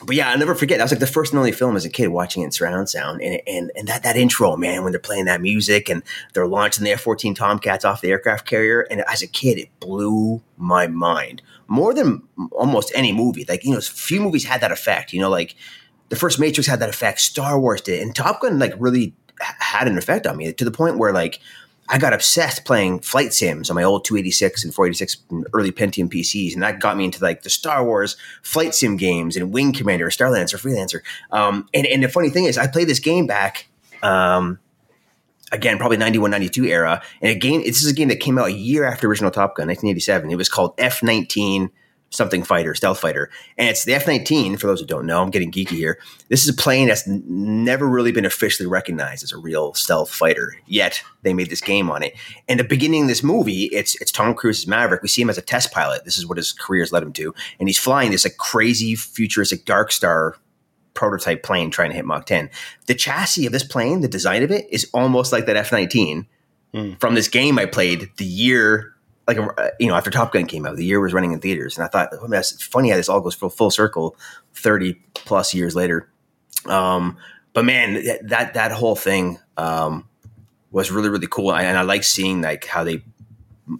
but 0.06 0.16
yeah, 0.16 0.30
I'll 0.30 0.38
never 0.38 0.54
forget. 0.54 0.78
That 0.78 0.84
was 0.84 0.92
like 0.92 1.00
the 1.00 1.06
first 1.06 1.32
and 1.32 1.38
only 1.38 1.52
film 1.52 1.76
as 1.76 1.84
a 1.84 1.90
kid 1.90 2.08
watching 2.08 2.42
it 2.42 2.46
in 2.46 2.52
surround 2.52 2.88
sound, 2.88 3.20
and 3.22 3.40
and 3.46 3.70
and 3.76 3.88
that 3.88 4.02
that 4.02 4.16
intro, 4.16 4.56
man, 4.56 4.82
when 4.82 4.92
they're 4.92 5.00
playing 5.00 5.24
that 5.26 5.40
music 5.40 5.88
and 5.88 6.02
they're 6.32 6.46
launching 6.46 6.84
the 6.84 6.92
F-14 6.92 7.34
Tomcats 7.34 7.84
off 7.84 8.00
the 8.00 8.10
aircraft 8.10 8.46
carrier, 8.46 8.82
and 8.90 9.02
as 9.08 9.22
a 9.22 9.26
kid, 9.26 9.58
it 9.58 9.68
blew 9.80 10.42
my 10.56 10.86
mind 10.86 11.42
more 11.66 11.94
than 11.94 12.22
almost 12.52 12.92
any 12.94 13.12
movie. 13.12 13.44
Like 13.48 13.64
you 13.64 13.72
know, 13.72 13.78
a 13.78 13.82
few 13.82 14.20
movies 14.20 14.44
had 14.44 14.60
that 14.60 14.72
effect. 14.72 15.12
You 15.12 15.20
know, 15.20 15.30
like 15.30 15.54
the 16.08 16.16
first 16.16 16.38
Matrix 16.38 16.66
had 16.66 16.80
that 16.80 16.88
effect, 16.90 17.20
Star 17.20 17.58
Wars 17.58 17.80
did, 17.80 18.02
and 18.02 18.14
Top 18.14 18.40
Gun 18.40 18.58
like 18.58 18.74
really 18.78 19.14
had 19.40 19.88
an 19.88 19.98
effect 19.98 20.26
on 20.26 20.36
me 20.36 20.52
to 20.52 20.64
the 20.64 20.70
point 20.70 20.98
where 20.98 21.12
like 21.12 21.40
I 21.88 21.98
got 21.98 22.12
obsessed 22.12 22.64
playing 22.64 23.00
flight 23.00 23.34
sims 23.34 23.68
on 23.68 23.74
my 23.74 23.82
old 23.82 24.04
286 24.04 24.64
and 24.64 24.74
486 24.74 25.16
and 25.30 25.46
early 25.52 25.70
Pentium 25.70 26.08
PCs, 26.08 26.54
and 26.54 26.62
that 26.62 26.80
got 26.80 26.96
me 26.96 27.04
into 27.04 27.22
like 27.22 27.42
the 27.42 27.50
Star 27.50 27.84
Wars 27.84 28.16
flight 28.42 28.74
sim 28.74 28.96
games 28.96 29.36
and 29.36 29.52
Wing 29.52 29.72
Commander, 29.72 30.08
Starlancer, 30.08 30.58
Freelancer. 30.58 31.00
Um, 31.30 31.68
and, 31.74 31.86
and 31.86 32.02
the 32.02 32.08
funny 32.08 32.30
thing 32.30 32.44
is, 32.44 32.56
I 32.56 32.66
played 32.66 32.88
this 32.88 33.00
game 33.00 33.26
back. 33.26 33.68
Um, 34.02 34.58
Again, 35.52 35.78
probably 35.78 35.98
91, 35.98 36.32
92 36.32 36.64
era. 36.64 37.00
And 37.22 37.30
a 37.30 37.38
game, 37.38 37.62
this 37.62 37.80
is 37.80 37.88
a 37.88 37.94
game 37.94 38.08
that 38.08 38.18
came 38.18 38.38
out 38.38 38.48
a 38.48 38.52
year 38.52 38.84
after 38.84 39.06
original 39.06 39.30
Top 39.30 39.54
Gun, 39.54 39.68
1987. 39.68 40.30
It 40.30 40.36
was 40.36 40.48
called 40.48 40.74
F 40.78 41.00
19 41.00 41.70
something 42.14 42.42
fighter, 42.42 42.74
stealth 42.74 43.00
fighter. 43.00 43.30
And 43.58 43.68
it's 43.68 43.84
the 43.84 43.94
F 43.94 44.06
19, 44.06 44.56
for 44.56 44.66
those 44.66 44.80
who 44.80 44.86
don't 44.86 45.06
know, 45.06 45.20
I'm 45.22 45.30
getting 45.30 45.50
geeky 45.52 45.70
here. 45.70 45.98
This 46.28 46.42
is 46.42 46.48
a 46.48 46.54
plane 46.54 46.88
that's 46.88 47.06
n- 47.08 47.22
never 47.26 47.88
really 47.88 48.12
been 48.12 48.24
officially 48.24 48.66
recognized 48.66 49.22
as 49.24 49.32
a 49.32 49.36
real 49.38 49.74
stealth 49.74 50.10
fighter, 50.10 50.56
yet 50.66 51.02
they 51.22 51.34
made 51.34 51.50
this 51.50 51.60
game 51.60 51.90
on 51.90 52.02
it. 52.02 52.14
And 52.48 52.58
the 52.60 52.64
beginning 52.64 53.02
of 53.02 53.08
this 53.08 53.22
movie, 53.22 53.64
it's 53.64 54.00
it's 54.00 54.12
Tom 54.12 54.34
Cruise's 54.34 54.66
Maverick. 54.66 55.02
We 55.02 55.08
see 55.08 55.22
him 55.22 55.30
as 55.30 55.38
a 55.38 55.42
test 55.42 55.72
pilot. 55.72 56.04
This 56.04 56.18
is 56.18 56.26
what 56.26 56.38
his 56.38 56.52
career 56.52 56.82
has 56.82 56.92
led 56.92 57.02
him 57.02 57.12
to. 57.14 57.34
And 57.58 57.68
he's 57.68 57.78
flying 57.78 58.10
this 58.10 58.24
like 58.24 58.36
crazy 58.36 58.94
futuristic 58.94 59.64
Dark 59.64 59.92
Star 59.92 60.36
prototype 60.94 61.42
plane 61.42 61.70
trying 61.70 61.90
to 61.90 61.96
hit 61.96 62.04
Mach 62.04 62.24
10. 62.24 62.48
The 62.86 62.94
chassis 62.94 63.46
of 63.46 63.52
this 63.52 63.64
plane, 63.64 64.00
the 64.00 64.06
design 64.08 64.42
of 64.44 64.50
it, 64.52 64.66
is 64.70 64.88
almost 64.94 65.32
like 65.32 65.46
that 65.46 65.56
F 65.56 65.72
19 65.72 66.26
Hmm. 66.72 66.94
from 66.98 67.14
this 67.14 67.28
game 67.28 67.56
I 67.56 67.66
played 67.66 68.10
the 68.16 68.24
year, 68.24 68.93
like, 69.26 69.38
uh, 69.38 69.70
you 69.80 69.88
know, 69.88 69.94
after 69.94 70.10
Top 70.10 70.32
Gun 70.32 70.46
came 70.46 70.66
out, 70.66 70.76
the 70.76 70.84
year 70.84 71.00
was 71.00 71.12
running 71.12 71.32
in 71.32 71.40
theaters. 71.40 71.76
And 71.76 71.84
I 71.84 71.88
thought, 71.88 72.10
oh, 72.12 72.28
that's 72.28 72.62
funny 72.62 72.90
how 72.90 72.96
this 72.96 73.08
all 73.08 73.20
goes 73.20 73.34
full, 73.34 73.50
full 73.50 73.70
circle 73.70 74.16
30 74.54 74.94
plus 75.14 75.54
years 75.54 75.74
later. 75.74 76.08
Um, 76.66 77.16
but 77.52 77.64
man, 77.64 77.94
that, 78.04 78.28
that, 78.28 78.54
that 78.54 78.72
whole 78.72 78.96
thing 78.96 79.38
um, 79.56 80.08
was 80.70 80.90
really, 80.90 81.08
really 81.08 81.26
cool. 81.26 81.50
And 81.50 81.58
I, 81.58 81.62
and 81.64 81.78
I 81.78 81.82
like 81.82 82.04
seeing 82.04 82.42
like 82.42 82.66
how 82.66 82.84
they 82.84 83.02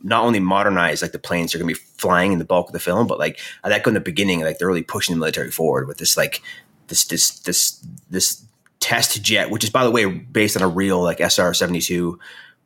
not 0.03 0.25
only 0.25 0.41
modernize 0.41 1.03
like 1.03 1.13
the 1.13 1.19
planes 1.19 1.53
they're 1.53 1.61
going 1.61 1.75
to 1.75 1.79
be 1.79 1.87
flying 1.99 2.33
in 2.33 2.39
the 2.39 2.45
bulk 2.45 2.69
of 2.69 2.73
the 2.73 2.81
film, 2.81 3.07
but 3.07 3.19
like 3.19 3.39
I 3.63 3.69
like 3.69 3.87
in 3.87 3.95
the 3.95 4.01
beginning, 4.01 4.41
like 4.41 4.59
they're 4.59 4.69
really 4.69 4.83
pushing 4.83 5.15
the 5.15 5.19
military 5.19 5.51
forward 5.51 5.87
with 5.87 5.99
this 5.99 6.17
like 6.17 6.43
this 6.89 7.05
this 7.05 7.39
this 7.41 7.87
this 8.09 8.45
test 8.81 9.23
jet, 9.23 9.51
which 9.51 9.65
is 9.65 9.71
by 9.71 9.85
the 9.85 9.91
way 9.91 10.07
based 10.07 10.57
on 10.57 10.63
a 10.63 10.69
real 10.69 11.03
like 11.03 11.21
SR 11.21 11.53
seventy 11.53 11.81
two 11.81 12.19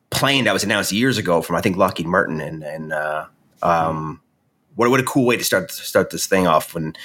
plane 0.09 0.45
that 0.45 0.53
was 0.53 0.63
announced 0.63 0.91
years 0.91 1.17
ago 1.17 1.41
from 1.41 1.55
I 1.55 1.61
think 1.61 1.77
Lockheed 1.77 2.07
Martin 2.07 2.41
and 2.41 2.63
and 2.63 2.93
uh, 2.93 3.25
um, 3.61 4.21
what 4.75 4.89
what 4.89 4.99
a 4.99 5.03
cool 5.03 5.25
way 5.25 5.37
to 5.37 5.43
start 5.43 5.71
start 5.71 6.09
this 6.09 6.25
thing 6.25 6.47
off 6.47 6.73
when 6.73 6.95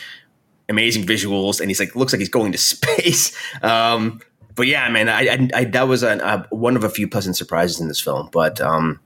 amazing 0.69 1.05
visuals 1.05 1.61
and 1.61 1.69
he's 1.69 1.81
like 1.81 1.95
looks 1.95 2.13
like 2.13 2.21
he's 2.21 2.29
going 2.29 2.53
to 2.53 2.59
space. 2.73 3.37
Um, 3.63 4.21
but 4.55 4.67
yeah, 4.69 4.89
man, 4.89 5.09
I, 5.09 5.21
I, 5.23 5.49
I 5.55 5.65
that 5.65 5.89
was 5.89 6.03
an, 6.03 6.21
uh, 6.21 6.47
one 6.51 6.77
of 6.77 6.85
a 6.85 6.91
few 6.91 7.09
pleasant 7.09 7.37
surprises 7.37 7.81
in 7.81 7.89
this 7.89 8.01
film. 8.01 8.29
But 8.33 8.61
um, 8.61 9.01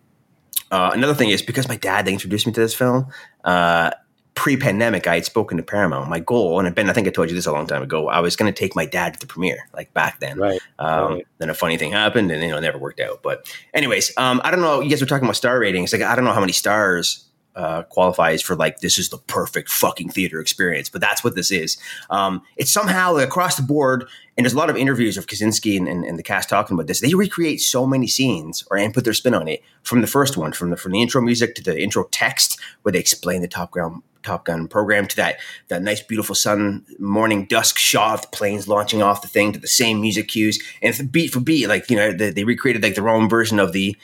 uh, 0.70 0.90
another 0.92 1.14
thing 1.14 1.30
is 1.30 1.42
because 1.42 1.68
my 1.68 1.76
dad 1.76 2.04
they 2.04 2.12
introduced 2.12 2.46
me 2.46 2.52
to 2.52 2.60
this 2.60 2.74
film. 2.74 3.06
Uh, 3.44 3.90
pre-pandemic, 4.38 5.08
I 5.08 5.16
had 5.16 5.24
spoken 5.24 5.56
to 5.56 5.64
Paramount. 5.64 6.08
My 6.08 6.20
goal, 6.20 6.60
and 6.60 6.72
Ben, 6.72 6.88
I 6.88 6.92
think 6.92 7.08
I 7.08 7.10
told 7.10 7.28
you 7.28 7.34
this 7.34 7.46
a 7.46 7.52
long 7.52 7.66
time 7.66 7.82
ago. 7.82 8.08
I 8.08 8.20
was 8.20 8.36
going 8.36 8.52
to 8.52 8.56
take 8.56 8.76
my 8.76 8.86
dad 8.86 9.14
to 9.14 9.20
the 9.20 9.26
premiere, 9.26 9.68
like 9.74 9.92
back 9.92 10.20
then. 10.20 10.38
Right. 10.38 10.60
Um, 10.78 11.14
Right. 11.14 11.26
Then 11.38 11.50
a 11.50 11.54
funny 11.54 11.76
thing 11.76 11.92
happened, 11.92 12.30
and 12.30 12.42
you 12.42 12.48
know, 12.48 12.58
it 12.58 12.60
never 12.60 12.78
worked 12.78 13.00
out. 13.00 13.22
But 13.22 13.52
anyways, 13.74 14.16
um, 14.16 14.40
I 14.44 14.50
don't 14.52 14.60
know. 14.60 14.80
You 14.80 14.90
guys 14.90 15.00
were 15.00 15.06
talking 15.06 15.24
about 15.24 15.36
star 15.36 15.58
ratings. 15.58 15.92
Like, 15.92 16.02
I 16.02 16.14
don't 16.14 16.24
know 16.24 16.32
how 16.32 16.40
many 16.40 16.52
stars 16.52 17.27
uh, 17.58 17.82
qualifies 17.82 18.40
for 18.40 18.54
like 18.54 18.78
this 18.78 18.98
is 18.98 19.08
the 19.08 19.18
perfect 19.18 19.68
fucking 19.68 20.08
theater 20.10 20.40
experience, 20.40 20.88
but 20.88 21.00
that's 21.00 21.24
what 21.24 21.34
this 21.34 21.50
is. 21.50 21.76
Um, 22.08 22.40
it's 22.56 22.70
somehow 22.70 23.16
across 23.16 23.56
the 23.56 23.64
board, 23.64 24.08
and 24.36 24.44
there's 24.44 24.54
a 24.54 24.56
lot 24.56 24.70
of 24.70 24.76
interviews 24.76 25.16
of 25.16 25.26
Kosinski 25.26 25.76
and, 25.76 25.88
and, 25.88 26.04
and 26.04 26.16
the 26.16 26.22
cast 26.22 26.48
talking 26.48 26.74
about 26.74 26.86
this. 26.86 27.00
They 27.00 27.14
recreate 27.14 27.60
so 27.60 27.84
many 27.84 28.06
scenes 28.06 28.64
or 28.70 28.78
and 28.78 28.94
put 28.94 29.02
their 29.02 29.12
spin 29.12 29.34
on 29.34 29.48
it 29.48 29.64
from 29.82 30.02
the 30.02 30.06
first 30.06 30.36
one, 30.36 30.52
from 30.52 30.70
the 30.70 30.76
from 30.76 30.92
the 30.92 31.02
intro 31.02 31.20
music 31.20 31.56
to 31.56 31.62
the 31.62 31.82
intro 31.82 32.04
text, 32.12 32.60
where 32.82 32.92
they 32.92 33.00
explain 33.00 33.42
the 33.42 33.48
Top 33.48 33.72
Gun 33.72 34.04
Top 34.22 34.44
Gun 34.44 34.68
program 34.68 35.08
to 35.08 35.16
that 35.16 35.40
that 35.66 35.82
nice 35.82 36.00
beautiful 36.00 36.36
sun 36.36 36.86
morning 37.00 37.44
dusk 37.46 37.76
shot 37.76 38.14
of 38.14 38.22
the 38.22 38.28
planes 38.28 38.68
launching 38.68 39.02
off 39.02 39.20
the 39.20 39.26
thing 39.26 39.52
to 39.52 39.58
the 39.58 39.66
same 39.66 40.00
music 40.00 40.28
cues 40.28 40.62
and 40.80 41.10
beat 41.10 41.32
for 41.32 41.40
beat 41.40 41.66
like 41.66 41.90
you 41.90 41.96
know 41.96 42.12
they, 42.12 42.30
they 42.30 42.44
recreated 42.44 42.84
like 42.84 42.94
their 42.94 43.08
own 43.08 43.28
version 43.28 43.58
of 43.58 43.72
the 43.72 43.96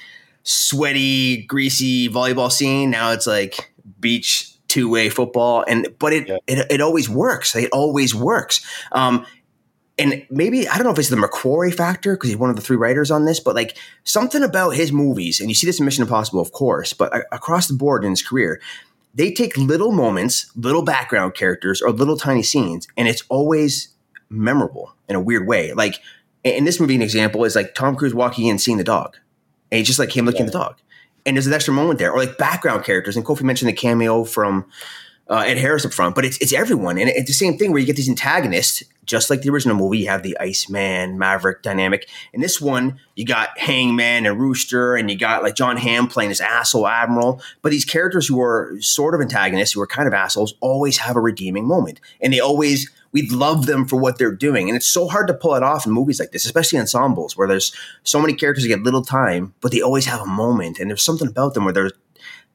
sweaty 0.44 1.42
greasy 1.46 2.09
volleyball 2.09 2.52
scene 2.52 2.90
now 2.90 3.11
it's 3.12 3.26
like 3.26 3.72
beach 4.00 4.50
two-way 4.68 5.09
football 5.09 5.64
and 5.66 5.88
but 5.98 6.12
it 6.12 6.28
Yeah. 6.28 6.37
it, 6.46 6.66
it 6.70 6.80
always 6.80 7.09
works 7.09 7.57
it 7.57 7.70
always 7.72 8.14
works 8.14 8.64
um 8.92 9.26
and 9.96 10.26
maybe 10.28 10.68
I 10.68 10.74
don't 10.76 10.85
know 10.85 10.90
if 10.92 10.98
it's 10.98 11.09
the 11.09 11.14
McQuarrie 11.16 11.72
factor 11.72 12.14
because 12.16 12.28
he's 12.30 12.37
one 12.37 12.50
of 12.50 12.57
the 12.57 12.62
three 12.62 12.76
writers 12.76 13.12
on 13.12 13.26
this, 13.26 13.38
but 13.38 13.54
like 13.54 13.76
something 14.02 14.42
about 14.42 14.70
his 14.70 14.90
movies, 14.90 15.38
and 15.38 15.48
you 15.48 15.54
see 15.54 15.68
this 15.68 15.78
in 15.78 15.85
Mission 15.85 16.02
Impossible, 16.02 16.40
of 16.40 16.50
course, 16.50 16.92
but 16.92 17.14
a- 17.16 17.22
across 17.33 17.68
the 17.68 17.74
board 17.74 18.02
in 18.02 18.11
his 18.11 18.20
career, 18.20 18.61
they 19.14 19.30
take 19.30 19.57
little 19.57 19.92
moments, 19.92 20.50
little 20.57 20.83
background 20.83 21.35
characters, 21.35 21.80
or 21.80 21.92
little 21.92 22.16
tiny 22.16 22.42
scenes, 22.42 22.88
and 22.96 23.07
it's 23.07 23.22
always 23.28 23.90
memorable 24.28 24.92
in 25.09 25.14
a 25.14 25.20
weird 25.20 25.46
way. 25.46 25.72
Like 25.74 26.00
in 26.42 26.64
this 26.64 26.80
movie, 26.80 26.96
an 26.96 27.02
example 27.02 27.44
is 27.44 27.54
like 27.54 27.76
Tom 27.76 27.94
Cruise 27.94 28.14
walking 28.16 28.48
in 28.48 28.59
seeing 28.59 28.78
the 28.78 28.83
dog, 28.83 29.16
and 29.74 29.80
it's 29.80 29.88
just 29.88 29.98
like 29.98 30.16
him 30.16 30.24
looking 30.24 30.42
at 30.42 30.52
the 30.52 30.56
dog, 30.56 30.76
and 31.26 31.37
there's 31.37 31.48
an 31.48 31.52
extra 31.52 31.74
moment 31.74 31.98
there, 31.98 32.12
or 32.12 32.18
like 32.18 32.38
background 32.38 32.84
characters. 32.84 33.16
And 33.16 33.26
Kofi 33.26 33.42
mentioned 33.42 33.68
the 33.68 33.72
cameo 33.72 34.22
from 34.22 34.66
uh, 35.28 35.38
Ed 35.38 35.58
Harris 35.58 35.84
up 35.84 35.92
front, 35.92 36.14
but 36.14 36.24
it's 36.24 36.38
it's 36.38 36.52
everyone, 36.52 36.96
and 36.96 37.10
it's 37.10 37.26
the 37.26 37.34
same 37.34 37.58
thing 37.58 37.72
where 37.72 37.80
you 37.80 37.87
get 37.87 37.96
these 37.96 38.08
antagonists 38.08 38.84
just 39.04 39.30
like 39.30 39.42
the 39.42 39.50
original 39.50 39.76
movie, 39.76 39.98
you 39.98 40.08
have 40.08 40.22
the 40.22 40.38
Iceman 40.38 41.18
Maverick 41.18 41.62
dynamic. 41.62 42.08
In 42.32 42.40
this 42.40 42.60
one, 42.60 43.00
you 43.16 43.26
got 43.26 43.58
Hangman 43.58 44.26
and 44.26 44.40
Rooster, 44.40 44.94
and 44.94 45.10
you 45.10 45.18
got 45.18 45.42
like 45.42 45.56
John 45.56 45.76
Hamm 45.76 46.06
playing 46.06 46.30
this 46.30 46.40
asshole 46.40 46.87
admiral. 46.87 47.42
But 47.62 47.72
these 47.72 47.84
characters 47.84 48.28
who 48.28 48.40
are 48.40 48.76
sort 48.80 49.14
of 49.14 49.20
antagonists, 49.20 49.72
who 49.72 49.80
are 49.80 49.87
kind 49.87 50.08
of 50.08 50.14
assholes, 50.14 50.54
always 50.60 50.98
have 50.98 51.16
a 51.16 51.20
redeeming 51.20 51.66
moment, 51.66 52.00
and 52.20 52.32
they 52.32 52.40
always 52.40 52.90
we 53.14 53.27
love 53.31 53.66
them 53.66 53.87
for 53.87 53.96
what 53.96 54.18
they're 54.18 54.35
doing. 54.35 54.68
And 54.68 54.77
it's 54.77 54.88
so 54.88 55.09
hard 55.09 55.29
to 55.29 55.35
pull 55.35 55.55
it 55.55 55.62
off 55.62 55.87
in 55.87 55.92
movies 55.92 56.18
like 56.18 56.33
this, 56.33 56.44
especially 56.44 56.81
ensembles 56.81 57.37
where 57.37 57.48
there's 57.48 57.74
so 58.03 58.20
many 58.20 58.35
characters 58.35 58.66
get 58.66 58.83
little 58.83 59.05
time, 59.05 59.55
but 59.61 59.70
they 59.72 59.81
always 59.81 60.05
have 60.07 60.20
a 60.20 60.27
moment. 60.27 60.81
And 60.81 60.90
there's 60.90 61.05
something 61.05 61.29
about 61.29 61.55
them 61.55 61.64
where 61.64 61.72
they're 61.72 61.92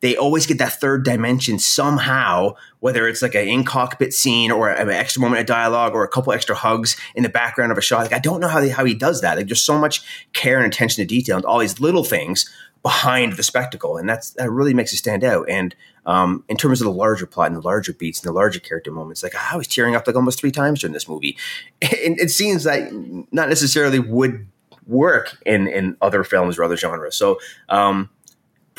they 0.02 0.16
always 0.16 0.46
get 0.46 0.60
that 0.60 0.80
third 0.80 1.04
dimension 1.04 1.60
somehow, 1.60 2.56
whether 2.80 3.06
it's 3.06 3.22
like 3.22 3.36
an 3.36 3.48
in 3.48 3.66
cockpit 3.66 4.14
scene 4.14 4.50
or 4.50 4.70
an 4.70 4.90
extra 4.90 5.22
moment 5.22 5.42
of 5.42 5.46
dialogue 5.46 5.94
or 5.94 6.06
a 6.06 6.08
couple 6.08 6.32
extra 6.32 6.56
hugs 6.56 6.96
in 7.16 7.24
the 7.24 7.30
background 7.30 7.72
of 7.72 7.78
a 7.78 7.82
shot. 7.82 8.04
Like 8.04 8.14
I 8.14 8.20
don't 8.20 8.40
know 8.40 8.48
how, 8.48 8.62
they, 8.62 8.70
how 8.70 8.86
he 8.86 8.94
does 8.94 9.20
that. 9.22 9.38
Like 9.38 9.48
there's 9.48 9.62
so 9.62 9.78
much 9.78 10.02
care 10.32 10.58
and 10.58 10.66
attention 10.72 11.04
to 11.04 11.08
detail 11.08 11.36
and 11.36 11.46
all 11.46 11.60
these 11.60 11.82
little 11.82 12.06
things 12.06 12.50
behind 12.82 13.34
the 13.34 13.44
spectacle, 13.44 13.98
and 13.98 14.08
that's 14.08 14.32
that 14.32 14.50
really 14.50 14.74
makes 14.74 14.94
it 14.94 14.98
stand 14.98 15.24
out. 15.24 15.50
And 15.50 15.76
um, 16.06 16.44
in 16.48 16.58
terms 16.58 16.82
of 16.82 16.86
the 16.86 16.94
larger 16.94 17.26
plot 17.26 17.48
and 17.48 17.56
the 17.56 17.62
larger 17.62 17.94
beats 17.94 18.20
and 18.20 18.28
the 18.30 18.34
larger 18.34 18.60
character 18.60 18.92
moments, 18.92 19.24
like 19.24 19.36
I 19.36 19.56
was 19.56 19.68
tearing 19.68 19.96
up 19.96 20.08
like 20.08 20.16
almost 20.16 20.40
three 20.40 20.52
times 20.52 20.82
during 20.82 20.94
this 20.94 21.08
movie, 21.08 21.38
and 21.82 22.20
it 22.20 22.32
seems 22.32 22.64
that 22.64 22.92
not 23.32 23.50
necessarily 23.50 24.00
would 24.00 24.48
work 24.88 25.38
in 25.46 25.68
in 25.68 25.98
other 26.02 26.24
films 26.24 26.58
or 26.58 26.64
other 26.64 26.78
genres. 26.78 27.16
So. 27.16 27.40
Um, 27.70 28.10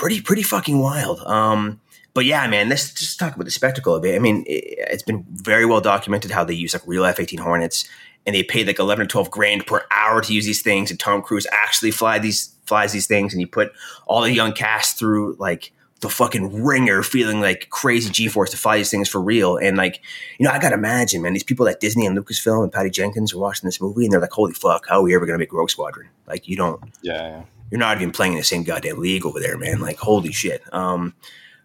pretty 0.00 0.22
pretty 0.22 0.42
fucking 0.42 0.78
wild. 0.78 1.20
Um, 1.26 1.78
but 2.14 2.24
yeah, 2.24 2.46
man, 2.48 2.68
let's 2.68 2.92
just 2.92 3.18
talk 3.18 3.34
about 3.34 3.44
the 3.44 3.50
spectacle 3.50 3.94
a 3.94 4.00
bit. 4.00 4.16
I 4.16 4.18
mean, 4.18 4.44
it, 4.46 4.90
has 4.90 5.02
been 5.02 5.24
very 5.30 5.66
well 5.66 5.80
documented 5.80 6.30
how 6.30 6.42
they 6.42 6.54
use 6.54 6.72
like 6.72 6.86
real 6.86 7.04
F 7.04 7.20
eighteen 7.20 7.38
Hornets, 7.38 7.86
and 8.26 8.34
they 8.34 8.42
paid 8.42 8.66
like 8.66 8.78
eleven 8.78 9.04
or 9.04 9.08
twelve 9.08 9.30
grand 9.30 9.66
per 9.66 9.84
hour 9.90 10.20
to 10.22 10.32
use 10.32 10.46
these 10.46 10.62
things. 10.62 10.90
And 10.90 10.98
Tom 10.98 11.22
Cruise 11.22 11.46
actually 11.52 11.90
fly 11.90 12.18
these 12.18 12.54
flies 12.70 12.92
these 12.92 13.06
things, 13.06 13.34
and 13.34 13.40
you 13.42 13.46
put 13.46 13.72
all 14.06 14.22
the 14.22 14.32
young 14.32 14.54
cast 14.54 14.98
through 14.98 15.36
like 15.38 15.72
the 16.00 16.08
fucking 16.08 16.64
ringer, 16.64 17.02
feeling 17.02 17.42
like 17.42 17.68
crazy 17.68 18.10
G 18.10 18.28
force 18.28 18.50
to 18.52 18.56
fly 18.56 18.78
these 18.78 18.90
things 18.90 19.10
for 19.10 19.20
real. 19.20 19.58
And 19.58 19.76
like, 19.76 20.00
you 20.38 20.46
know, 20.46 20.50
I 20.50 20.58
gotta 20.58 20.76
imagine, 20.76 21.20
man, 21.20 21.34
these 21.34 21.44
people 21.44 21.68
at 21.68 21.80
Disney 21.80 22.06
and 22.06 22.16
Lucasfilm 22.16 22.62
and 22.62 22.72
Patty 22.72 22.88
Jenkins 22.88 23.34
are 23.34 23.38
watching 23.38 23.68
this 23.68 23.82
movie, 23.82 24.04
and 24.04 24.12
they're 24.12 24.20
like, 24.20 24.32
"Holy 24.32 24.54
fuck, 24.54 24.86
how 24.88 25.00
are 25.00 25.02
we 25.02 25.14
ever 25.14 25.26
gonna 25.26 25.38
make 25.38 25.52
Rogue 25.52 25.70
Squadron?" 25.70 26.08
Like, 26.26 26.48
you 26.48 26.56
don't. 26.56 26.82
Yeah. 27.02 27.28
yeah 27.28 27.42
you're 27.70 27.78
not 27.78 27.96
even 27.96 28.10
playing 28.10 28.32
in 28.32 28.38
the 28.38 28.44
same 28.44 28.64
goddamn 28.64 28.98
league 28.98 29.24
over 29.24 29.38
there, 29.38 29.56
man. 29.56 29.80
Like, 29.80 29.98
holy 29.98 30.32
shit. 30.32 30.62
Um, 30.74 31.14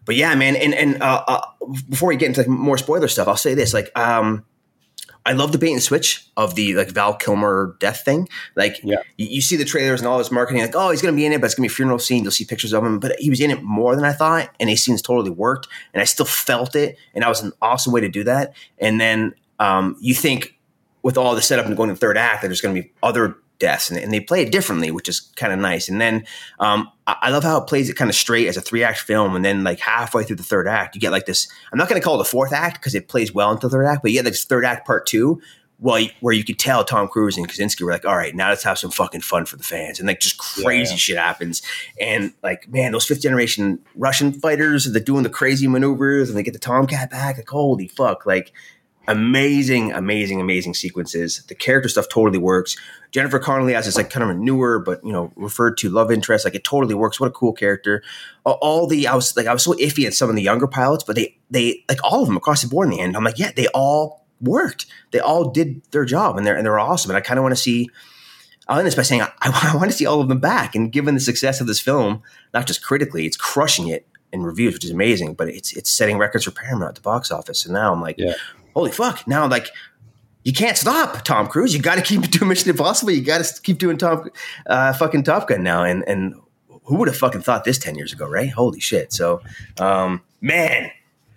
but 0.04 0.14
yeah, 0.14 0.34
man. 0.36 0.54
And 0.56 0.72
and 0.72 1.02
uh, 1.02 1.24
uh, 1.26 1.46
before 1.90 2.08
we 2.08 2.16
get 2.16 2.28
into 2.28 2.42
like, 2.42 2.48
more 2.48 2.78
spoiler 2.78 3.08
stuff, 3.08 3.26
I'll 3.28 3.36
say 3.36 3.54
this: 3.54 3.74
like, 3.74 3.90
um, 3.98 4.44
I 5.26 5.32
love 5.32 5.50
the 5.50 5.58
bait 5.58 5.72
and 5.72 5.82
switch 5.82 6.24
of 6.36 6.54
the 6.54 6.74
like 6.74 6.88
Val 6.90 7.12
Kilmer 7.12 7.76
death 7.80 8.04
thing. 8.04 8.28
Like, 8.54 8.80
yeah. 8.84 8.98
you, 9.16 9.26
you, 9.26 9.40
see 9.40 9.56
the 9.56 9.64
trailers 9.64 10.00
and 10.00 10.06
all 10.06 10.18
this 10.18 10.30
marketing, 10.30 10.62
like, 10.62 10.76
oh, 10.76 10.90
he's 10.92 11.02
gonna 11.02 11.16
be 11.16 11.26
in 11.26 11.32
it, 11.32 11.40
but 11.40 11.46
it's 11.46 11.56
gonna 11.56 11.64
be 11.64 11.72
a 11.72 11.74
funeral 11.74 11.98
scene. 11.98 12.22
You'll 12.22 12.30
see 12.30 12.44
pictures 12.44 12.72
of 12.72 12.84
him, 12.84 13.00
but 13.00 13.18
he 13.18 13.28
was 13.28 13.40
in 13.40 13.50
it 13.50 13.60
more 13.62 13.96
than 13.96 14.04
I 14.04 14.12
thought, 14.12 14.50
and 14.60 14.68
these 14.68 14.84
scenes 14.84 15.02
totally 15.02 15.30
worked, 15.30 15.66
and 15.92 16.00
I 16.00 16.04
still 16.04 16.26
felt 16.26 16.76
it, 16.76 16.96
and 17.12 17.22
that 17.22 17.28
was 17.28 17.42
an 17.42 17.52
awesome 17.60 17.92
way 17.92 18.00
to 18.00 18.08
do 18.08 18.22
that. 18.22 18.54
And 18.78 19.00
then 19.00 19.34
um, 19.58 19.96
you 20.00 20.14
think 20.14 20.58
with 21.02 21.18
all 21.18 21.34
the 21.34 21.42
setup 21.42 21.66
and 21.66 21.76
going 21.76 21.88
to 21.88 21.94
the 21.94 22.00
third 22.00 22.16
act, 22.16 22.42
that 22.42 22.48
there's 22.48 22.60
gonna 22.60 22.80
be 22.80 22.92
other 23.02 23.36
deaths, 23.58 23.90
and, 23.90 23.98
and 23.98 24.12
they 24.12 24.20
play 24.20 24.42
it 24.42 24.52
differently, 24.52 24.90
which 24.90 25.08
is 25.08 25.20
kind 25.36 25.52
of 25.52 25.58
nice. 25.58 25.88
And 25.88 26.00
then 26.00 26.24
um, 26.60 26.90
I, 27.06 27.16
I, 27.22 27.30
love 27.30 27.44
how 27.44 27.58
it 27.58 27.66
plays 27.66 27.88
it 27.88 27.96
kind 27.96 28.10
of 28.10 28.14
straight 28.14 28.48
as 28.48 28.56
a 28.56 28.60
three 28.60 28.82
act 28.82 29.00
film, 29.00 29.34
and 29.36 29.44
then 29.44 29.64
like 29.64 29.78
halfway 29.78 30.24
through 30.24 30.36
the 30.36 30.42
third 30.42 30.68
act, 30.68 30.94
you 30.94 31.00
get 31.00 31.12
like 31.12 31.26
this. 31.26 31.48
I'm 31.72 31.78
not 31.78 31.88
going 31.88 32.00
to 32.00 32.04
call 32.04 32.16
it 32.16 32.18
the 32.18 32.30
fourth 32.30 32.52
act 32.52 32.80
because 32.80 32.94
it 32.94 33.08
plays 33.08 33.32
well 33.32 33.50
into 33.50 33.66
the 33.66 33.70
third 33.70 33.86
act, 33.86 34.02
but 34.02 34.10
you 34.10 34.18
get 34.18 34.24
like 34.24 34.34
this 34.34 34.44
third 34.44 34.64
act 34.64 34.86
part 34.86 35.06
two. 35.06 35.40
Well, 35.78 36.06
where 36.20 36.32
you 36.32 36.42
could 36.42 36.58
tell 36.58 36.84
Tom 36.84 37.06
Cruise 37.06 37.36
and 37.36 37.46
Kosinski 37.46 37.82
were 37.82 37.92
like, 37.92 38.06
all 38.06 38.16
right, 38.16 38.34
now 38.34 38.48
let's 38.48 38.62
have 38.62 38.78
some 38.78 38.90
fucking 38.90 39.20
fun 39.20 39.44
for 39.44 39.56
the 39.56 39.62
fans. 39.62 39.98
And 39.98 40.08
like 40.08 40.20
just 40.20 40.38
crazy 40.38 40.92
yeah. 40.92 40.96
shit 40.96 41.18
happens. 41.18 41.60
And 42.00 42.32
like, 42.42 42.66
man, 42.66 42.92
those 42.92 43.04
fifth 43.04 43.20
generation 43.20 43.80
Russian 43.94 44.32
fighters, 44.32 44.90
they're 44.90 45.02
doing 45.02 45.22
the 45.22 45.28
crazy 45.28 45.68
maneuvers 45.68 46.30
and 46.30 46.38
they 46.38 46.42
get 46.42 46.54
the 46.54 46.58
Tomcat 46.58 47.10
back. 47.10 47.36
Like, 47.36 47.50
holy 47.50 47.88
fuck. 47.88 48.24
Like, 48.24 48.54
amazing, 49.08 49.92
amazing, 49.92 50.40
amazing 50.40 50.74
sequences. 50.74 51.42
The 51.48 51.54
character 51.54 51.88
stuff 51.88 52.08
totally 52.08 52.38
works. 52.38 52.76
Jennifer 53.12 53.38
Connelly 53.38 53.74
as 53.74 53.86
this 53.86 53.96
like 53.96 54.10
kind 54.10 54.24
of 54.24 54.30
a 54.30 54.34
newer, 54.34 54.78
but 54.78 55.04
you 55.04 55.12
know, 55.12 55.32
referred 55.36 55.78
to 55.78 55.88
love 55.88 56.10
interest. 56.10 56.44
Like 56.44 56.54
it 56.54 56.64
totally 56.64 56.94
works. 56.94 57.20
What 57.20 57.28
a 57.28 57.32
cool 57.32 57.52
character. 57.52 58.02
All 58.44 58.86
the 58.86 59.06
I 59.06 59.14
was 59.14 59.36
like 59.36 59.46
I 59.46 59.52
was 59.52 59.62
so 59.62 59.74
iffy 59.74 60.06
at 60.06 60.14
some 60.14 60.28
of 60.28 60.36
the 60.36 60.42
younger 60.42 60.66
pilots, 60.66 61.04
but 61.04 61.16
they 61.16 61.36
they 61.50 61.84
like 61.88 62.02
all 62.04 62.22
of 62.22 62.28
them 62.28 62.36
across 62.36 62.62
the 62.62 62.68
board 62.68 62.86
in 62.88 62.90
the 62.90 63.00
end. 63.00 63.16
I'm 63.16 63.24
like, 63.24 63.38
yeah, 63.38 63.52
they 63.54 63.68
all 63.68 64.26
worked. 64.40 64.86
They 65.12 65.20
all 65.20 65.50
did 65.50 65.82
their 65.92 66.04
job, 66.04 66.36
and 66.36 66.46
they're 66.46 66.56
and 66.56 66.64
they're 66.64 66.78
awesome. 66.78 67.10
And 67.10 67.16
I 67.16 67.20
kind 67.20 67.38
of 67.38 67.42
want 67.42 67.54
to 67.54 67.60
see. 67.60 67.88
I'll 68.68 68.78
end 68.78 68.86
this 68.88 68.96
by 68.96 69.02
saying 69.02 69.22
I, 69.22 69.30
I 69.72 69.76
want 69.76 69.92
to 69.92 69.96
see 69.96 70.06
all 70.06 70.20
of 70.20 70.28
them 70.28 70.40
back. 70.40 70.74
And 70.74 70.90
given 70.90 71.14
the 71.14 71.20
success 71.20 71.60
of 71.60 71.68
this 71.68 71.80
film, 71.80 72.22
not 72.52 72.66
just 72.66 72.82
critically, 72.82 73.24
it's 73.24 73.36
crushing 73.36 73.86
it 73.86 74.08
in 74.32 74.42
reviews, 74.42 74.74
which 74.74 74.84
is 74.84 74.90
amazing. 74.90 75.34
But 75.34 75.48
it's 75.48 75.76
it's 75.76 75.88
setting 75.88 76.18
records 76.18 76.44
for 76.44 76.50
Paramount 76.50 76.90
at 76.90 76.94
the 76.96 77.00
box 77.00 77.30
office. 77.30 77.64
And 77.64 77.74
now 77.74 77.92
I'm 77.92 78.00
like, 78.00 78.16
yeah 78.18 78.34
holy 78.76 78.92
fuck, 78.92 79.26
now 79.26 79.48
like 79.48 79.68
you 80.44 80.52
can't 80.52 80.76
stop 80.76 81.24
Tom 81.24 81.48
Cruise. 81.48 81.74
You 81.74 81.82
got 81.82 81.96
to 81.96 82.02
keep 82.02 82.22
doing 82.30 82.48
Mission 82.48 82.70
Impossible. 82.70 83.10
You 83.10 83.22
got 83.22 83.42
to 83.42 83.62
keep 83.62 83.78
doing 83.78 83.96
Tom, 83.96 84.30
uh, 84.66 84.92
fucking 84.92 85.24
Top 85.24 85.48
Gun 85.48 85.64
now. 85.64 85.82
And 85.82 86.04
and 86.06 86.34
who 86.84 86.96
would 86.96 87.08
have 87.08 87.16
fucking 87.16 87.40
thought 87.40 87.64
this 87.64 87.78
ten 87.78 87.96
years 87.96 88.12
ago, 88.12 88.28
right? 88.28 88.50
Holy 88.50 88.78
shit! 88.78 89.12
So, 89.12 89.40
um, 89.78 90.22
man, 90.40 90.92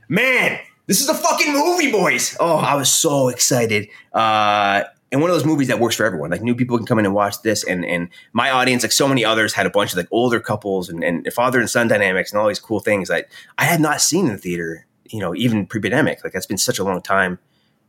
man, 0.09 0.59
this 0.85 1.01
is 1.01 1.09
a 1.09 1.15
fucking 1.15 1.53
movie, 1.53 1.91
boys. 1.91 2.37
Oh, 2.39 2.57
I 2.57 2.75
was 2.75 2.91
so 2.91 3.29
excited. 3.29 3.87
Uh, 4.13 4.83
and 5.11 5.21
one 5.21 5.31
of 5.31 5.35
those 5.35 5.45
movies 5.45 5.69
that 5.69 5.79
works 5.79 5.95
for 5.95 6.05
everyone. 6.05 6.29
Like 6.29 6.43
new 6.43 6.53
people 6.53 6.77
can 6.77 6.85
come 6.85 6.99
in 6.99 7.05
and 7.05 7.15
watch 7.15 7.41
this, 7.41 7.63
and 7.63 7.83
and 7.85 8.09
my 8.33 8.51
audience, 8.51 8.83
like 8.83 8.91
so 8.91 9.07
many 9.07 9.25
others, 9.25 9.53
had 9.53 9.65
a 9.65 9.71
bunch 9.71 9.93
of 9.93 9.97
like 9.97 10.07
older 10.11 10.39
couples 10.39 10.89
and, 10.89 11.03
and 11.03 11.33
father 11.33 11.59
and 11.59 11.69
son 11.69 11.87
dynamics 11.87 12.31
and 12.31 12.39
all 12.39 12.47
these 12.47 12.59
cool 12.59 12.79
things 12.79 13.07
that 13.07 13.27
I 13.57 13.63
had 13.63 13.79
not 13.79 14.01
seen 14.01 14.27
in 14.27 14.33
the 14.33 14.37
theater 14.37 14.85
you 15.09 15.19
know, 15.19 15.35
even 15.35 15.65
pre-pandemic, 15.65 16.23
like 16.23 16.33
that's 16.33 16.45
been 16.45 16.57
such 16.57 16.79
a 16.79 16.83
long 16.83 17.01
time 17.01 17.39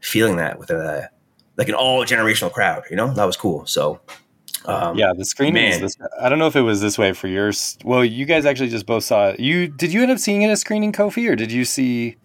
feeling 0.00 0.37
that 0.37 0.59
with 0.59 0.70
a 0.70 1.11
like 1.56 1.68
an 1.68 1.74
all 1.74 2.04
generational 2.04 2.52
crowd. 2.52 2.85
You 2.90 2.96
know, 2.96 3.12
that 3.14 3.24
was 3.24 3.37
cool. 3.37 3.66
So. 3.66 4.00
Um, 4.66 4.98
yeah, 4.98 5.12
the 5.16 5.24
screening. 5.24 5.80
This, 5.80 5.96
I 6.20 6.28
don't 6.28 6.38
know 6.38 6.46
if 6.46 6.54
it 6.54 6.61
was 6.61 6.83
this 6.83 6.98
way 6.98 7.14
for 7.14 7.28
yours. 7.28 7.78
Well, 7.83 8.04
you 8.04 8.26
guys 8.26 8.44
actually 8.44 8.68
just 8.68 8.85
both 8.85 9.04
saw 9.04 9.28
it. 9.28 9.40
You 9.40 9.68
did 9.68 9.90
you 9.90 10.02
end 10.02 10.11
up 10.11 10.18
seeing 10.18 10.42
it 10.42 10.50
at 10.50 10.59
screening, 10.59 10.92
Kofi, 10.92 11.30
or 11.30 11.35
did 11.35 11.50
you 11.50 11.64
see? 11.64 12.16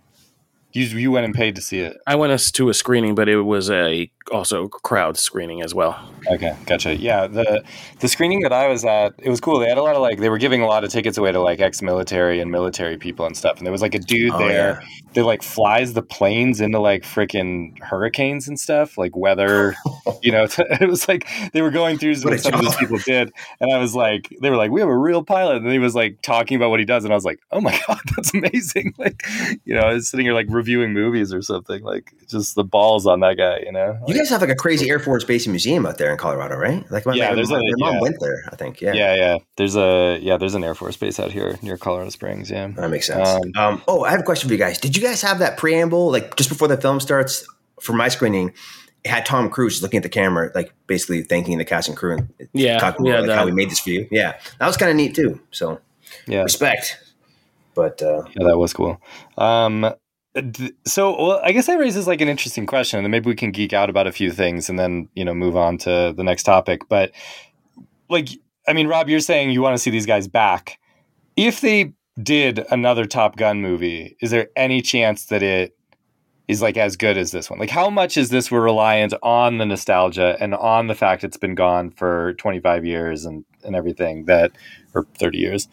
You 0.73 0.83
you 0.83 1.11
went 1.11 1.23
and 1.23 1.33
paid 1.33 1.55
to 1.55 1.61
see 1.61 1.79
it. 1.79 1.97
I 2.05 2.15
went 2.15 2.37
to 2.37 2.69
a 2.69 2.73
screening, 2.73 3.15
but 3.15 3.29
it 3.29 3.39
was 3.43 3.69
a 3.69 4.11
also 4.31 4.67
crowd 4.67 5.17
screening 5.17 5.61
as 5.61 5.73
well. 5.73 5.99
Okay, 6.31 6.55
gotcha. 6.65 6.95
Yeah, 6.95 7.27
the 7.27 7.63
the 7.99 8.07
screening 8.07 8.41
that 8.41 8.53
I 8.53 8.67
was 8.67 8.83
at, 8.83 9.13
it 9.19 9.29
was 9.29 9.39
cool. 9.39 9.59
They 9.59 9.69
had 9.69 9.77
a 9.77 9.83
lot 9.83 9.95
of 9.95 10.01
like 10.01 10.19
they 10.19 10.29
were 10.29 10.37
giving 10.37 10.61
a 10.61 10.67
lot 10.67 10.83
of 10.83 10.91
tickets 10.91 11.17
away 11.17 11.31
to 11.31 11.39
like 11.39 11.59
ex-military 11.59 12.39
and 12.39 12.51
military 12.51 12.97
people 12.97 13.25
and 13.25 13.37
stuff. 13.37 13.57
And 13.57 13.65
there 13.65 13.71
was 13.71 13.81
like 13.81 13.95
a 13.95 13.99
dude 13.99 14.33
oh, 14.33 14.39
there 14.39 14.81
yeah. 14.81 14.87
that 15.13 15.23
like 15.25 15.43
flies 15.43 15.93
the 15.93 16.01
planes 16.01 16.61
into 16.61 16.79
like 16.79 17.03
freaking 17.03 17.79
hurricanes 17.79 18.47
and 18.47 18.59
stuff, 18.59 18.97
like 18.97 19.15
weather. 19.15 19.75
you 20.21 20.31
know, 20.31 20.47
it 20.57 20.89
was 20.89 21.07
like 21.07 21.27
they 21.53 21.61
were 21.61 21.71
going 21.71 21.97
through 21.97 22.15
what 22.21 22.39
some 22.39 22.53
of 22.53 22.61
those 22.61 22.75
people 22.77 22.97
did, 22.97 23.31
and 23.59 23.71
I 23.71 23.77
was 23.77 23.95
like, 23.95 24.35
they 24.41 24.49
were 24.49 24.57
like, 24.57 24.71
we 24.71 24.79
have 24.79 24.89
a 24.89 24.97
real 24.97 25.23
pilot, 25.23 25.57
and 25.57 25.71
he 25.71 25.79
was 25.79 25.95
like 25.95 26.21
talking 26.21 26.57
about 26.57 26.69
what 26.69 26.79
he 26.79 26.85
does, 26.85 27.03
and 27.03 27.13
I 27.13 27.15
was 27.15 27.25
like, 27.25 27.39
oh 27.51 27.61
my 27.61 27.79
god, 27.87 27.99
that's 28.15 28.33
amazing. 28.33 28.93
Like, 28.97 29.23
you 29.65 29.75
know, 29.75 29.81
I 29.81 29.93
was 29.93 30.09
sitting 30.09 30.25
here 30.25 30.33
like 30.33 30.47
reviewing 30.49 30.93
movies 30.93 31.33
or 31.33 31.41
something, 31.41 31.83
like 31.83 32.13
just 32.27 32.55
the 32.55 32.63
balls 32.63 33.05
on 33.05 33.19
that 33.19 33.37
guy. 33.37 33.59
You 33.65 33.71
know. 33.71 33.99
You 34.07 34.14
you 34.15 34.21
guys 34.21 34.29
have 34.29 34.41
like 34.41 34.49
a 34.49 34.55
crazy 34.55 34.89
Air 34.89 34.99
Force 34.99 35.23
Base 35.23 35.45
and 35.45 35.51
museum 35.51 35.85
out 35.85 35.97
there 35.97 36.11
in 36.11 36.17
Colorado, 36.17 36.55
right? 36.55 36.89
Like 36.89 37.05
my, 37.05 37.13
yeah, 37.13 37.29
my, 37.29 37.35
there's 37.35 37.49
my, 37.49 37.59
a, 37.59 37.61
my 37.61 37.73
mom 37.77 37.93
yeah. 37.95 38.01
went 38.01 38.19
there. 38.19 38.43
I 38.51 38.55
think. 38.55 38.81
Yeah. 38.81 38.93
Yeah, 38.93 39.15
yeah. 39.15 39.37
There's 39.57 39.75
a 39.75 40.17
yeah. 40.21 40.37
There's 40.37 40.55
an 40.55 40.63
Air 40.63 40.75
Force 40.75 40.97
base 40.97 41.19
out 41.19 41.31
here 41.31 41.57
near 41.61 41.77
Colorado 41.77 42.09
Springs. 42.09 42.49
Yeah, 42.49 42.67
that 42.67 42.89
makes 42.89 43.07
sense. 43.07 43.27
Um, 43.27 43.51
um, 43.55 43.81
oh, 43.87 44.03
I 44.03 44.11
have 44.11 44.21
a 44.21 44.23
question 44.23 44.47
for 44.47 44.53
you 44.53 44.59
guys. 44.59 44.79
Did 44.79 44.95
you 44.95 45.03
guys 45.03 45.21
have 45.21 45.39
that 45.39 45.57
preamble 45.57 46.11
like 46.11 46.35
just 46.35 46.49
before 46.49 46.67
the 46.67 46.77
film 46.77 46.99
starts 46.99 47.47
for 47.81 47.93
my 47.93 48.07
screening? 48.07 48.53
It 49.03 49.11
had 49.11 49.25
Tom 49.25 49.51
Cruise 49.51 49.83
looking 49.83 49.97
at 49.97 50.03
the 50.03 50.09
camera, 50.09 50.51
like 50.55 50.73
basically 50.87 51.21
thanking 51.21 51.59
the 51.59 51.65
cast 51.65 51.87
and 51.87 51.95
crew 51.95 52.17
and 52.17 52.49
yeah, 52.53 52.79
talking 52.79 53.05
yeah, 53.05 53.19
about 53.19 53.27
like, 53.27 53.37
how 53.37 53.45
we 53.45 53.51
made 53.51 53.69
this 53.69 53.79
for 53.79 53.91
you. 53.91 54.07
Yeah, 54.09 54.39
that 54.59 54.65
was 54.65 54.77
kind 54.77 54.89
of 54.89 54.97
neat 54.97 55.13
too. 55.13 55.39
So 55.51 55.79
yeah, 56.27 56.41
respect. 56.41 56.99
But 57.75 58.01
uh, 58.01 58.23
yeah, 58.35 58.47
that 58.47 58.57
was 58.57 58.73
cool. 58.73 58.99
Um, 59.37 59.93
Uh, 60.35 60.41
so 60.85 61.15
well, 61.27 61.41
I 61.43 61.51
guess 61.51 61.67
that 61.67 61.79
raises 61.79 62.07
like 62.07 62.21
an 62.21 62.27
interesting 62.27 62.65
question, 62.65 62.99
and 62.99 63.09
maybe 63.09 63.29
we 63.29 63.35
can 63.35 63.51
geek 63.51 63.73
out 63.73 63.89
about 63.89 64.07
a 64.07 64.11
few 64.11 64.31
things, 64.31 64.69
and 64.69 64.77
then 64.77 65.09
you 65.15 65.23
know 65.23 65.33
move 65.33 65.55
on 65.55 65.77
to 65.79 66.13
the 66.15 66.23
next 66.23 66.43
topic. 66.43 66.87
But 66.89 67.11
like, 68.09 68.29
I 68.67 68.73
mean, 68.73 68.87
Rob, 68.87 69.09
you're 69.09 69.19
saying 69.19 69.51
you 69.51 69.61
want 69.61 69.75
to 69.75 69.81
see 69.81 69.91
these 69.91 70.05
guys 70.05 70.27
back. 70.27 70.79
If 71.37 71.61
they 71.61 71.93
did 72.21 72.65
another 72.71 73.05
Top 73.05 73.35
Gun 73.37 73.61
movie, 73.61 74.15
is 74.21 74.31
there 74.31 74.49
any 74.55 74.81
chance 74.81 75.25
that 75.25 75.43
it 75.43 75.75
is 76.47 76.61
like 76.61 76.77
as 76.77 76.95
good 76.95 77.17
as 77.17 77.31
this 77.31 77.49
one? 77.49 77.59
Like, 77.59 77.69
how 77.69 77.89
much 77.89 78.17
is 78.17 78.29
this 78.29 78.51
we're 78.51 78.61
reliant 78.61 79.13
on 79.23 79.57
the 79.57 79.65
nostalgia 79.65 80.37
and 80.39 80.53
on 80.53 80.87
the 80.87 80.95
fact 80.95 81.23
it's 81.23 81.37
been 81.37 81.55
gone 81.55 81.91
for 81.91 82.33
25 82.33 82.85
years 82.85 83.25
and 83.25 83.45
and 83.63 83.75
everything 83.75 84.25
that, 84.25 84.51
or 84.93 85.07
30 85.17 85.37
years, 85.39 85.67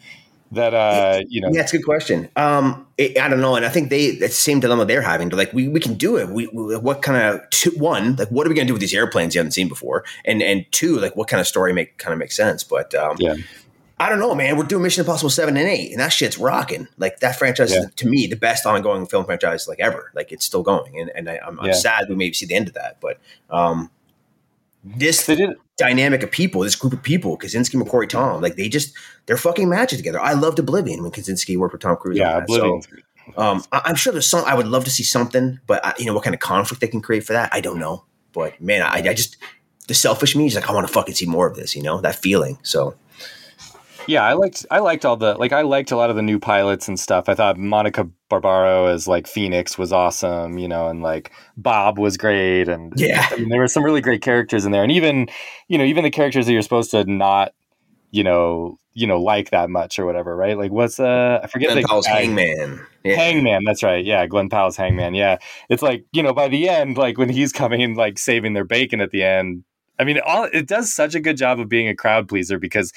that 0.53 0.73
uh 0.73 1.21
you 1.27 1.41
know 1.41 1.49
Yeah, 1.51 1.61
it's 1.61 1.73
a 1.73 1.77
good 1.77 1.85
question. 1.85 2.29
Um, 2.35 2.87
it, 2.97 3.17
I 3.17 3.27
don't 3.27 3.41
know, 3.41 3.55
and 3.55 3.65
I 3.65 3.69
think 3.69 3.89
they 3.89 4.11
that's 4.11 4.33
the 4.33 4.41
same 4.41 4.59
dilemma 4.59 4.85
they're 4.85 5.01
having. 5.01 5.29
They're 5.29 5.37
like, 5.37 5.53
we, 5.53 5.67
we 5.67 5.79
can 5.79 5.95
do 5.95 6.17
it. 6.17 6.29
We, 6.29 6.47
we 6.47 6.77
what 6.77 7.01
kind 7.01 7.17
of 7.21 7.49
two, 7.49 7.71
one 7.71 8.15
like 8.15 8.29
what 8.29 8.45
are 8.45 8.49
we 8.49 8.55
going 8.55 8.67
to 8.67 8.69
do 8.69 8.73
with 8.73 8.81
these 8.81 8.93
airplanes 8.93 9.35
you 9.35 9.39
haven't 9.39 9.51
seen 9.51 9.67
before, 9.67 10.03
and 10.25 10.41
and 10.41 10.65
two 10.71 10.99
like 10.99 11.15
what 11.15 11.27
kind 11.27 11.41
of 11.41 11.47
story 11.47 11.73
make 11.73 11.97
kind 11.97 12.13
of 12.13 12.19
makes 12.19 12.35
sense. 12.35 12.63
But 12.63 12.93
um, 12.95 13.17
yeah 13.19 13.35
I 13.99 14.09
don't 14.09 14.19
know, 14.19 14.35
man. 14.35 14.57
We're 14.57 14.65
doing 14.65 14.83
Mission 14.83 15.01
Impossible 15.01 15.29
seven 15.29 15.55
and 15.55 15.67
eight, 15.67 15.91
and 15.91 15.99
that 16.01 16.09
shit's 16.11 16.37
rocking. 16.37 16.87
Like 16.97 17.19
that 17.19 17.37
franchise 17.37 17.71
Yeah. 17.71 17.83
is 17.83 17.91
to 17.95 18.07
me 18.07 18.27
the 18.27 18.35
best 18.35 18.65
ongoing 18.65 19.05
film 19.05 19.23
franchise 19.23 19.67
like 19.67 19.79
ever. 19.79 20.11
Like 20.13 20.31
it's 20.31 20.45
still 20.45 20.63
going, 20.63 20.99
and 20.99 21.09
and 21.15 21.29
I, 21.29 21.39
I'm, 21.45 21.59
I'm 21.59 21.67
Yeah. 21.67 21.73
sad 21.73 22.09
we 22.09 22.15
maybe 22.15 22.33
see 22.33 22.45
the 22.45 22.55
end 22.55 22.67
of 22.67 22.73
that, 22.73 22.97
but 22.99 23.19
um, 23.49 23.89
this 24.83 25.29
dynamic 25.77 26.23
of 26.23 26.31
people, 26.31 26.61
this 26.61 26.75
group 26.75 26.93
of 26.93 27.01
people, 27.01 27.37
Kosinski, 27.37 27.81
McQuarrie, 27.81 28.09
Tom, 28.09 28.41
like 28.41 28.55
they 28.55 28.69
just 28.69 28.93
they're 29.25 29.37
fucking 29.37 29.69
magic 29.69 29.97
together. 29.97 30.19
I 30.19 30.33
loved 30.33 30.59
Oblivion 30.59 31.01
when 31.01 31.11
Kosinski 31.11 31.57
worked 31.57 31.73
with 31.73 31.81
Tom 31.81 31.95
Cruise. 31.95 32.17
yeah 32.17 32.37
on 32.37 32.45
that. 32.45 32.49
So, 32.49 32.81
um, 33.37 33.63
I, 33.71 33.81
I'm 33.85 33.95
sure 33.95 34.11
there's 34.11 34.29
some. 34.29 34.43
I 34.45 34.55
would 34.55 34.67
love 34.67 34.83
to 34.85 34.91
see 34.91 35.03
something, 35.03 35.59
but 35.65 35.85
I, 35.85 35.93
you 35.97 36.05
know 36.05 36.13
what 36.13 36.23
kind 36.23 36.33
of 36.33 36.41
conflict 36.41 36.81
they 36.81 36.87
can 36.87 37.01
create 37.01 37.23
for 37.23 37.33
that, 37.33 37.49
I 37.53 37.61
don't 37.61 37.79
know. 37.79 38.05
But 38.33 38.59
man, 38.59 38.81
I, 38.81 39.09
I 39.09 39.13
just 39.13 39.37
the 39.87 39.93
selfish 39.93 40.35
me 40.35 40.47
is 40.47 40.55
like 40.55 40.69
I 40.69 40.73
want 40.73 40.87
to 40.87 40.93
fucking 40.93 41.15
see 41.15 41.25
more 41.25 41.47
of 41.47 41.55
this. 41.55 41.75
You 41.75 41.83
know 41.83 42.01
that 42.01 42.15
feeling. 42.15 42.57
So 42.63 42.95
Yeah, 44.07 44.23
I 44.23 44.33
liked 44.33 44.65
I 44.69 44.79
liked 44.79 45.05
all 45.05 45.15
the 45.15 45.35
like 45.35 45.51
I 45.53 45.61
liked 45.61 45.91
a 45.91 45.95
lot 45.95 46.09
of 46.09 46.15
the 46.15 46.21
new 46.21 46.39
pilots 46.39 46.87
and 46.87 46.99
stuff. 46.99 47.29
I 47.29 47.35
thought 47.35 47.57
Monica 47.57 48.09
Barbaro 48.41 48.87
as 48.87 49.07
like 49.07 49.27
Phoenix 49.27 49.77
was 49.77 49.93
awesome, 49.93 50.57
you 50.57 50.67
know, 50.67 50.87
and 50.87 51.01
like 51.01 51.31
Bob 51.57 51.99
was 51.99 52.17
great 52.17 52.67
and 52.67 52.93
Yeah. 52.95 53.27
I 53.31 53.37
mean, 53.37 53.49
there 53.49 53.59
were 53.59 53.67
some 53.67 53.83
really 53.83 54.01
great 54.01 54.21
characters 54.21 54.65
in 54.65 54.71
there. 54.71 54.83
And 54.83 54.91
even, 54.91 55.27
you 55.67 55.77
know, 55.77 55.83
even 55.83 56.03
the 56.03 56.09
characters 56.09 56.45
that 56.45 56.53
you're 56.53 56.61
supposed 56.61 56.91
to 56.91 57.03
not, 57.05 57.53
you 58.11 58.23
know, 58.23 58.77
you 58.93 59.07
know, 59.07 59.21
like 59.21 59.51
that 59.51 59.69
much 59.69 59.97
or 59.99 60.05
whatever, 60.05 60.35
right? 60.35 60.57
Like 60.57 60.71
what's 60.71 60.99
uh 60.99 61.41
I 61.43 61.47
forget 61.47 61.69
Glen 61.69 61.81
the 61.81 61.87
Powell's 61.87 62.07
guy- 62.07 62.21
Hangman. 62.21 62.85
Yeah. 63.03 63.15
Hangman, 63.15 63.63
that's 63.65 63.83
right. 63.83 64.03
Yeah, 64.03 64.25
Glen 64.27 64.49
Powell's 64.49 64.77
Hangman. 64.77 65.13
Yeah. 65.13 65.37
It's 65.69 65.81
like, 65.83 66.05
you 66.11 66.23
know, 66.23 66.33
by 66.33 66.47
the 66.47 66.69
end, 66.69 66.97
like 66.97 67.17
when 67.17 67.29
he's 67.29 67.51
coming 67.51 67.81
and 67.83 67.95
like 67.95 68.17
saving 68.17 68.53
their 68.53 68.65
bacon 68.65 69.01
at 69.01 69.11
the 69.11 69.23
end, 69.23 69.63
I 69.99 70.03
mean, 70.05 70.19
all 70.25 70.45
it 70.51 70.67
does 70.67 70.93
such 70.93 71.13
a 71.15 71.19
good 71.19 71.37
job 71.37 71.59
of 71.59 71.69
being 71.69 71.87
a 71.87 71.95
crowd 71.95 72.27
pleaser 72.27 72.57
because 72.57 72.91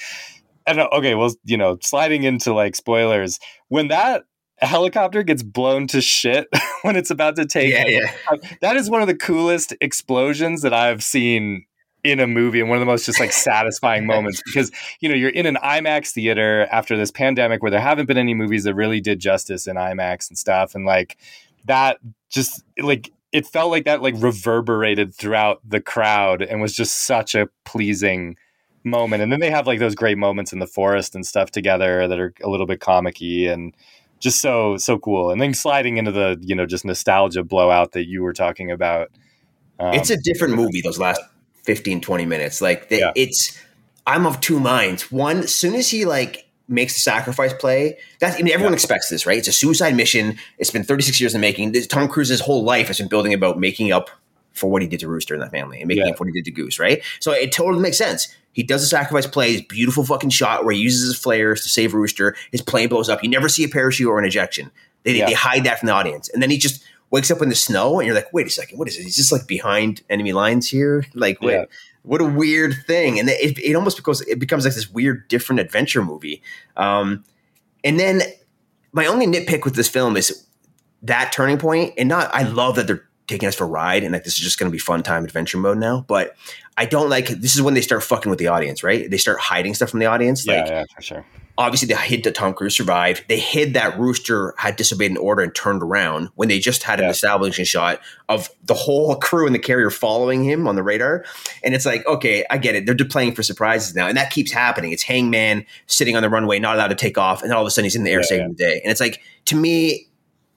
I 0.65 0.73
don't 0.73 0.91
know, 0.91 0.97
okay, 0.97 1.15
well, 1.15 1.33
you 1.45 1.55
know, 1.55 1.77
sliding 1.81 2.23
into 2.23 2.53
like 2.53 2.75
spoilers, 2.75 3.39
when 3.69 3.87
that 3.87 4.23
helicopter 4.65 5.23
gets 5.23 5.43
blown 5.43 5.87
to 5.87 6.01
shit 6.01 6.47
when 6.81 6.95
it's 6.95 7.11
about 7.11 7.35
to 7.35 7.45
take 7.45 7.71
Yeah, 7.71 7.87
yeah. 7.87 8.37
that 8.61 8.75
is 8.75 8.89
one 8.89 9.01
of 9.01 9.07
the 9.07 9.15
coolest 9.15 9.73
explosions 9.81 10.61
that 10.61 10.73
I've 10.73 11.03
seen 11.03 11.65
in 12.03 12.19
a 12.19 12.27
movie 12.27 12.59
and 12.59 12.69
one 12.69 12.77
of 12.77 12.79
the 12.79 12.85
most 12.85 13.05
just 13.05 13.19
like 13.19 13.31
satisfying 13.31 14.05
moments 14.07 14.41
because 14.45 14.71
you 14.99 15.09
know 15.09 15.15
you're 15.15 15.29
in 15.29 15.45
an 15.45 15.57
IMAX 15.63 16.11
theater 16.11 16.67
after 16.71 16.95
this 16.95 17.11
pandemic 17.11 17.61
where 17.61 17.71
there 17.71 17.81
haven't 17.81 18.05
been 18.05 18.17
any 18.17 18.33
movies 18.33 18.63
that 18.63 18.75
really 18.75 19.01
did 19.01 19.19
justice 19.19 19.67
in 19.67 19.75
IMAX 19.75 20.29
and 20.29 20.37
stuff. 20.37 20.73
And 20.73 20.85
like 20.85 21.17
that 21.65 21.97
just 22.29 22.63
like 22.79 23.11
it 23.31 23.45
felt 23.45 23.71
like 23.71 23.85
that 23.85 24.01
like 24.01 24.15
reverberated 24.17 25.13
throughout 25.13 25.59
the 25.67 25.81
crowd 25.81 26.41
and 26.41 26.61
was 26.61 26.73
just 26.73 27.05
such 27.05 27.35
a 27.35 27.49
pleasing 27.65 28.37
moment. 28.83 29.21
And 29.21 29.31
then 29.31 29.39
they 29.39 29.51
have 29.51 29.67
like 29.67 29.79
those 29.79 29.95
great 29.95 30.17
moments 30.17 30.53
in 30.53 30.59
the 30.59 30.67
forest 30.67 31.13
and 31.13 31.25
stuff 31.25 31.51
together 31.51 32.07
that 32.07 32.19
are 32.19 32.33
a 32.41 32.49
little 32.49 32.65
bit 32.65 32.79
comic-y 32.79 33.51
and 33.51 33.75
just 34.19 34.41
so 34.41 34.77
so 34.77 34.97
cool. 34.97 35.31
And 35.31 35.41
then 35.41 35.53
sliding 35.53 35.97
into 35.97 36.11
the 36.11 36.37
you 36.41 36.55
know 36.55 36.65
just 36.65 36.85
nostalgia 36.85 37.43
blowout 37.43 37.91
that 37.93 38.07
you 38.07 38.23
were 38.23 38.33
talking 38.33 38.71
about 38.71 39.09
um, 39.79 39.93
it's 39.93 40.09
a 40.09 40.17
different 40.17 40.55
movie 40.55 40.81
those 40.81 40.99
last 40.99 41.21
15 41.65 42.01
20 42.01 42.25
minutes. 42.25 42.61
Like 42.61 42.89
the, 42.89 42.97
Yeah. 42.99 43.11
it's 43.15 43.57
i'm 44.05 44.25
of 44.25 44.39
two 44.41 44.59
minds. 44.59 45.11
One 45.11 45.39
as 45.39 45.53
soon 45.53 45.75
as 45.75 45.89
he 45.89 46.05
like 46.05 46.45
makes 46.69 46.93
the 46.95 46.99
sacrifice 46.99 47.53
play 47.53 47.97
That's 48.19 48.35
i 48.35 48.39
mean 48.41 48.51
everyone 48.53 48.73
Yeah. 48.73 48.77
expects 48.77 49.09
this 49.09 49.25
right? 49.25 49.37
It's 49.37 49.47
a 49.47 49.51
suicide 49.53 49.95
mission. 49.95 50.37
It's 50.57 50.71
been 50.71 50.83
36 50.83 51.19
years 51.21 51.33
in 51.35 51.41
the 51.41 51.47
making. 51.47 51.71
This, 51.73 51.87
tom 51.87 52.07
cruise's 52.07 52.39
whole 52.41 52.63
life 52.63 52.87
has 52.87 52.97
been 52.97 53.07
building 53.07 53.33
about 53.33 53.59
making 53.59 53.91
up 53.91 54.09
for 54.53 54.69
what 54.71 54.81
he 54.81 54.87
did 54.87 54.99
to 55.01 55.07
rooster 55.07 55.35
and 55.35 55.43
that 55.43 55.51
family 55.51 55.79
and 55.79 55.87
making 55.87 56.03
Yeah. 56.05 56.11
up 56.11 56.17
for 56.17 56.23
what 56.23 56.33
he 56.33 56.39
did 56.41 56.45
to 56.45 56.51
goose 56.51 56.79
right? 56.79 57.01
So 57.19 57.31
it 57.31 57.51
totally 57.51 57.81
makes 57.81 57.97
sense 57.97 58.27
he 58.57 58.63
does 58.63 58.81
a 58.81 58.87
sacrifice 58.87 59.27
play 59.27 59.51
his 59.51 59.61
beautiful 59.61 60.03
fucking 60.03 60.31
shot 60.31 60.65
where 60.65 60.73
he 60.73 60.81
uses 60.81 61.09
his 61.11 61.15
flares 61.21 61.61
to 61.61 61.69
save 61.69 61.93
rooster. 61.93 62.35
His 62.51 62.59
plane 62.63 62.89
blows 62.89 63.07
up. 63.07 63.21
You 63.21 63.29
never 63.29 63.49
see 63.49 63.63
a 63.63 63.67
parachute 63.67 64.07
or 64.07 64.17
an 64.17 64.25
ejection. 64.25 64.71
They, 65.03 65.19
Yeah. 65.19 65.27
they 65.27 65.33
hide 65.33 65.63
that 65.65 65.77
from 65.79 65.85
the 65.85 65.93
audience. 65.93 66.27
And 66.29 66.41
then 66.41 66.49
he 66.49 66.57
just 66.57 66.83
wakes 67.11 67.29
up 67.29 67.39
in 67.43 67.49
the 67.49 67.55
snow 67.55 67.99
and 67.99 68.07
you're 68.07 68.15
like 68.15 68.33
wait 68.33 68.47
a 68.47 68.49
second. 68.49 68.79
What 68.79 68.87
is 68.87 68.97
it? 68.97 69.03
He's 69.03 69.15
just 69.15 69.31
like 69.31 69.45
behind 69.45 70.01
enemy 70.09 70.33
lines 70.33 70.67
here? 70.67 71.05
Like 71.13 71.39
wait 71.39 71.53
Yeah. 71.53 71.65
what 72.01 72.19
a 72.19 72.25
weird 72.25 72.73
thing. 72.87 73.19
And 73.19 73.29
it, 73.29 73.59
it 73.59 73.75
almost 73.75 73.95
becomes 73.95 74.21
it 74.21 74.39
becomes 74.39 74.65
like 74.65 74.73
this 74.73 74.89
weird 74.89 75.27
different 75.27 75.59
adventure 75.59 76.03
movie. 76.03 76.41
Um, 76.75 77.23
and 77.83 77.99
then 77.99 78.23
my 78.91 79.05
only 79.05 79.27
nitpick 79.27 79.65
with 79.65 79.75
this 79.75 79.87
film 79.87 80.17
is 80.17 80.47
that 81.03 81.31
turning 81.31 81.59
point. 81.59 81.93
And 81.95 82.09
not 82.09 82.33
i 82.33 82.41
love 82.41 82.75
that 82.77 82.87
they're 82.87 83.06
taking 83.27 83.47
us 83.47 83.55
for 83.55 83.65
a 83.65 83.67
ride 83.67 84.03
and 84.03 84.13
like 84.13 84.23
this 84.23 84.33
is 84.33 84.39
just 84.39 84.57
going 84.57 84.69
to 84.69 84.73
be 84.73 84.79
fun 84.79 85.03
time 85.03 85.23
adventure 85.23 85.57
mode 85.57 85.77
now 85.77 86.03
but 86.07 86.35
i 86.77 86.85
don't 86.85 87.09
like 87.09 87.27
this 87.27 87.55
is 87.55 87.61
when 87.61 87.73
they 87.73 87.81
start 87.81 88.03
fucking 88.03 88.29
with 88.29 88.39
the 88.39 88.47
audience 88.47 88.83
right 88.83 89.09
they 89.11 89.17
start 89.17 89.39
hiding 89.39 89.73
stuff 89.73 89.89
from 89.89 89.99
the 89.99 90.05
audience 90.05 90.45
yeah 90.45 90.61
like 90.61 90.69
yeah 90.69 90.83
for 90.95 91.01
sure 91.01 91.25
obviously 91.57 91.87
they 91.87 91.95
hid 91.95 92.23
that 92.23 92.35
Tom 92.35 92.53
Cruise 92.53 92.75
survived. 92.75 93.23
They 93.27 93.39
hid 93.39 93.73
that 93.73 93.97
Rooster 93.97 94.53
had 94.57 94.75
disobeyed 94.75 95.11
an 95.11 95.17
order 95.17 95.41
and 95.41 95.53
turned 95.53 95.81
around 95.81 96.29
when 96.35 96.49
they 96.49 96.59
just 96.59 96.83
had 96.83 96.99
an 96.99 97.09
establishing 97.09 97.65
shot 97.65 97.99
of 98.29 98.49
the 98.63 98.73
whole 98.73 99.15
crew 99.15 99.45
and 99.45 99.55
the 99.55 99.59
carrier 99.59 99.89
following 99.89 100.43
him 100.43 100.67
on 100.67 100.75
the 100.75 100.83
radar. 100.83 101.25
And 101.63 101.73
it's 101.73 101.85
like, 101.85 102.05
okay, 102.05 102.45
I 102.49 102.57
get 102.57 102.75
it. 102.75 102.85
They're 102.85 103.07
playing 103.07 103.33
for 103.33 103.43
surprises 103.43 103.95
now. 103.95 104.07
And 104.07 104.17
that 104.17 104.29
keeps 104.29 104.51
happening. 104.51 104.91
It's 104.91 105.03
Hangman 105.03 105.65
sitting 105.87 106.15
on 106.15 106.21
the 106.21 106.29
runway, 106.29 106.59
not 106.59 106.75
allowed 106.75 106.89
to 106.89 106.95
take 106.95 107.17
off. 107.17 107.41
And 107.41 107.49
then 107.49 107.57
all 107.57 107.63
of 107.63 107.67
a 107.67 107.71
sudden 107.71 107.85
he's 107.85 107.95
in 107.95 108.03
the 108.03 108.11
air 108.11 108.19
Yeah, 108.19 108.25
saving 108.25 108.49
the 108.49 108.55
day. 108.55 108.81
And 108.83 108.91
it's 108.91 109.01
like, 109.01 109.21
to 109.45 109.55
me, 109.55 110.06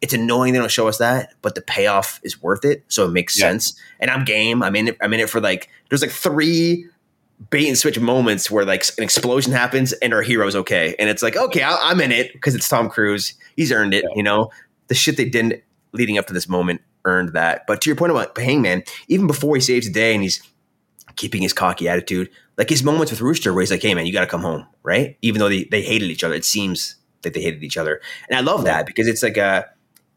it's 0.00 0.14
annoying 0.14 0.52
they 0.52 0.58
don't 0.58 0.70
show 0.70 0.88
us 0.88 0.98
that, 0.98 1.34
but 1.42 1.54
the 1.54 1.60
payoff 1.62 2.20
is 2.22 2.40
worth 2.42 2.64
it. 2.64 2.84
So 2.88 3.06
it 3.06 3.10
makes 3.10 3.38
Yeah. 3.38 3.48
sense. 3.50 3.74
And 3.98 4.10
I'm 4.10 4.24
game. 4.24 4.62
I'm 4.62 4.74
in 4.76 4.88
it. 4.88 4.96
I'm 5.00 5.12
in 5.12 5.20
it 5.20 5.28
for 5.30 5.40
like, 5.40 5.68
there's 5.88 6.02
like 6.02 6.10
three 6.10 6.86
bait 7.50 7.66
and 7.68 7.76
switch 7.78 7.98
moments 7.98 8.50
where 8.50 8.64
like 8.64 8.84
an 8.98 9.04
explosion 9.04 9.52
happens 9.52 9.92
and 9.94 10.12
our 10.12 10.22
hero's 10.22 10.54
okay, 10.56 10.94
and 10.98 11.08
it's 11.08 11.22
like 11.22 11.36
okay, 11.36 11.62
I, 11.62 11.76
I'm 11.84 12.00
in 12.00 12.12
it 12.12 12.32
because 12.32 12.54
it's 12.54 12.68
Tom 12.68 12.88
Cruise. 12.88 13.34
He's 13.56 13.72
earned 13.72 13.94
it. 13.94 14.04
Yeah. 14.08 14.16
You 14.16 14.22
know, 14.22 14.50
the 14.88 14.94
shit 14.94 15.16
they 15.16 15.24
didn't 15.28 15.62
leading 15.92 16.18
up 16.18 16.26
to 16.26 16.32
this 16.32 16.48
moment 16.48 16.82
earned 17.04 17.32
that. 17.32 17.66
But 17.66 17.80
to 17.82 17.90
your 17.90 17.96
point 17.96 18.12
about 18.12 18.36
Hangman, 18.36 18.84
even 19.08 19.26
before 19.26 19.54
he 19.54 19.60
saves 19.62 19.86
the 19.86 19.92
day 19.92 20.12
and 20.14 20.22
he's 20.22 20.42
keeping 21.16 21.40
his 21.42 21.52
cocky 21.54 21.88
attitude, 21.88 22.28
like 22.58 22.68
his 22.68 22.82
moments 22.84 23.10
with 23.10 23.20
Rooster 23.22 23.52
where 23.54 23.62
he's 23.62 23.70
like, 23.70 23.82
"Hey 23.82 23.94
man, 23.94 24.06
you 24.06 24.12
got 24.12 24.20
to 24.20 24.26
come 24.26 24.42
home," 24.42 24.66
right? 24.82 25.16
Even 25.22 25.40
though 25.40 25.48
they 25.48 25.64
they 25.64 25.82
hated 25.82 26.10
each 26.10 26.22
other, 26.24 26.34
it 26.34 26.44
seems 26.44 26.96
that 27.22 27.32
they 27.34 27.40
hated 27.42 27.62
each 27.62 27.76
other, 27.78 28.00
and 28.28 28.36
I 28.38 28.40
love 28.42 28.64
that 28.64 28.86
because 28.86 29.06
it's 29.08 29.22
like 29.22 29.36
a 29.38 29.66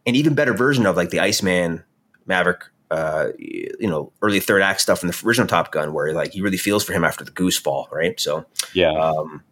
an 0.05 0.15
even 0.15 0.33
better 0.35 0.53
version 0.53 0.85
of 0.85 0.95
like 0.95 1.09
the 1.09 1.19
Iceman 1.19 1.83
Maverick 2.25 2.65
uh, 2.91 3.29
you 3.39 3.87
know, 3.87 4.11
early 4.21 4.39
third 4.39 4.61
act 4.61 4.79
stuff 4.79 5.01
in 5.01 5.09
the 5.09 5.21
original 5.25 5.47
Top 5.47 5.71
Gun, 5.71 5.93
where 5.93 6.13
like 6.13 6.31
he 6.33 6.41
really 6.41 6.57
feels 6.57 6.83
for 6.83 6.93
him 6.93 7.03
after 7.03 7.23
the 7.23 7.31
goose 7.31 7.57
fall, 7.57 7.87
right? 7.91 8.19
So, 8.19 8.45
yeah 8.73 8.91
um, 8.91 9.43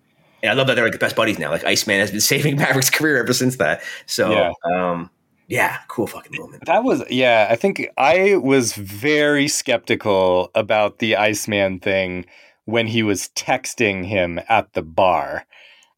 and 0.43 0.51
I 0.51 0.53
love 0.53 0.67
that 0.67 0.75
they're 0.75 0.83
like 0.83 0.93
the 0.93 0.99
best 0.99 1.15
buddies 1.15 1.39
now. 1.39 1.49
Like 1.49 1.63
Iceman 1.63 1.99
has 1.99 2.11
been 2.11 2.21
saving 2.33 2.57
Maverick's 2.57 2.89
career 2.91 3.17
ever 3.17 3.33
since 3.33 3.57
that. 3.57 3.81
So, 4.05 4.31
Yeah. 4.31 4.51
um, 4.71 5.09
yeah, 5.47 5.79
cool 5.87 6.05
fucking 6.07 6.39
moment. 6.39 6.65
That 6.65 6.83
was 6.83 7.03
yeah. 7.09 7.47
I 7.49 7.55
think 7.55 7.87
I 7.97 8.37
was 8.37 8.73
very 8.73 9.47
skeptical 9.47 10.51
about 10.55 10.99
the 10.99 11.15
Iceman 11.15 11.79
thing 11.79 12.25
when 12.65 12.85
he 12.85 13.01
was 13.01 13.29
texting 13.35 14.05
him 14.05 14.39
at 14.47 14.71
the 14.73 14.83
bar, 14.83 15.47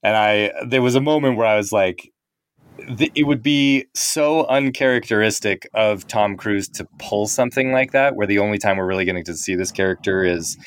and 0.01 0.15
I 0.15 0.53
there 0.65 0.81
was 0.81 0.95
a 0.95 1.01
moment 1.01 1.37
where 1.37 1.45
I 1.45 1.57
was 1.57 1.71
like, 1.73 2.12
th- 2.97 3.11
it 3.15 3.23
would 3.23 3.41
be 3.43 3.85
so 3.93 4.45
uncharacteristic 4.47 5.67
of 5.73 6.07
Tom 6.07 6.35
Cruise 6.37 6.67
to 6.69 6.87
pull 6.99 7.27
something 7.27 7.71
like 7.71 7.91
that, 7.91 8.15
where 8.15 8.27
the 8.27 8.39
only 8.39 8.57
time 8.57 8.77
we're 8.77 8.85
really 8.85 9.05
getting 9.05 9.23
to 9.25 9.35
see 9.35 9.55
this 9.55 9.71
character 9.71 10.23
is, 10.23 10.57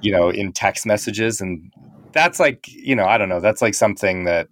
you 0.00 0.12
know, 0.12 0.30
in 0.30 0.52
text 0.52 0.86
messages, 0.86 1.40
and 1.40 1.72
that's 2.12 2.40
like 2.40 2.66
you 2.68 2.96
know 2.96 3.04
I 3.04 3.18
don't 3.18 3.28
know. 3.28 3.40
That's 3.40 3.62
like 3.62 3.74
something 3.74 4.24
that. 4.24 4.48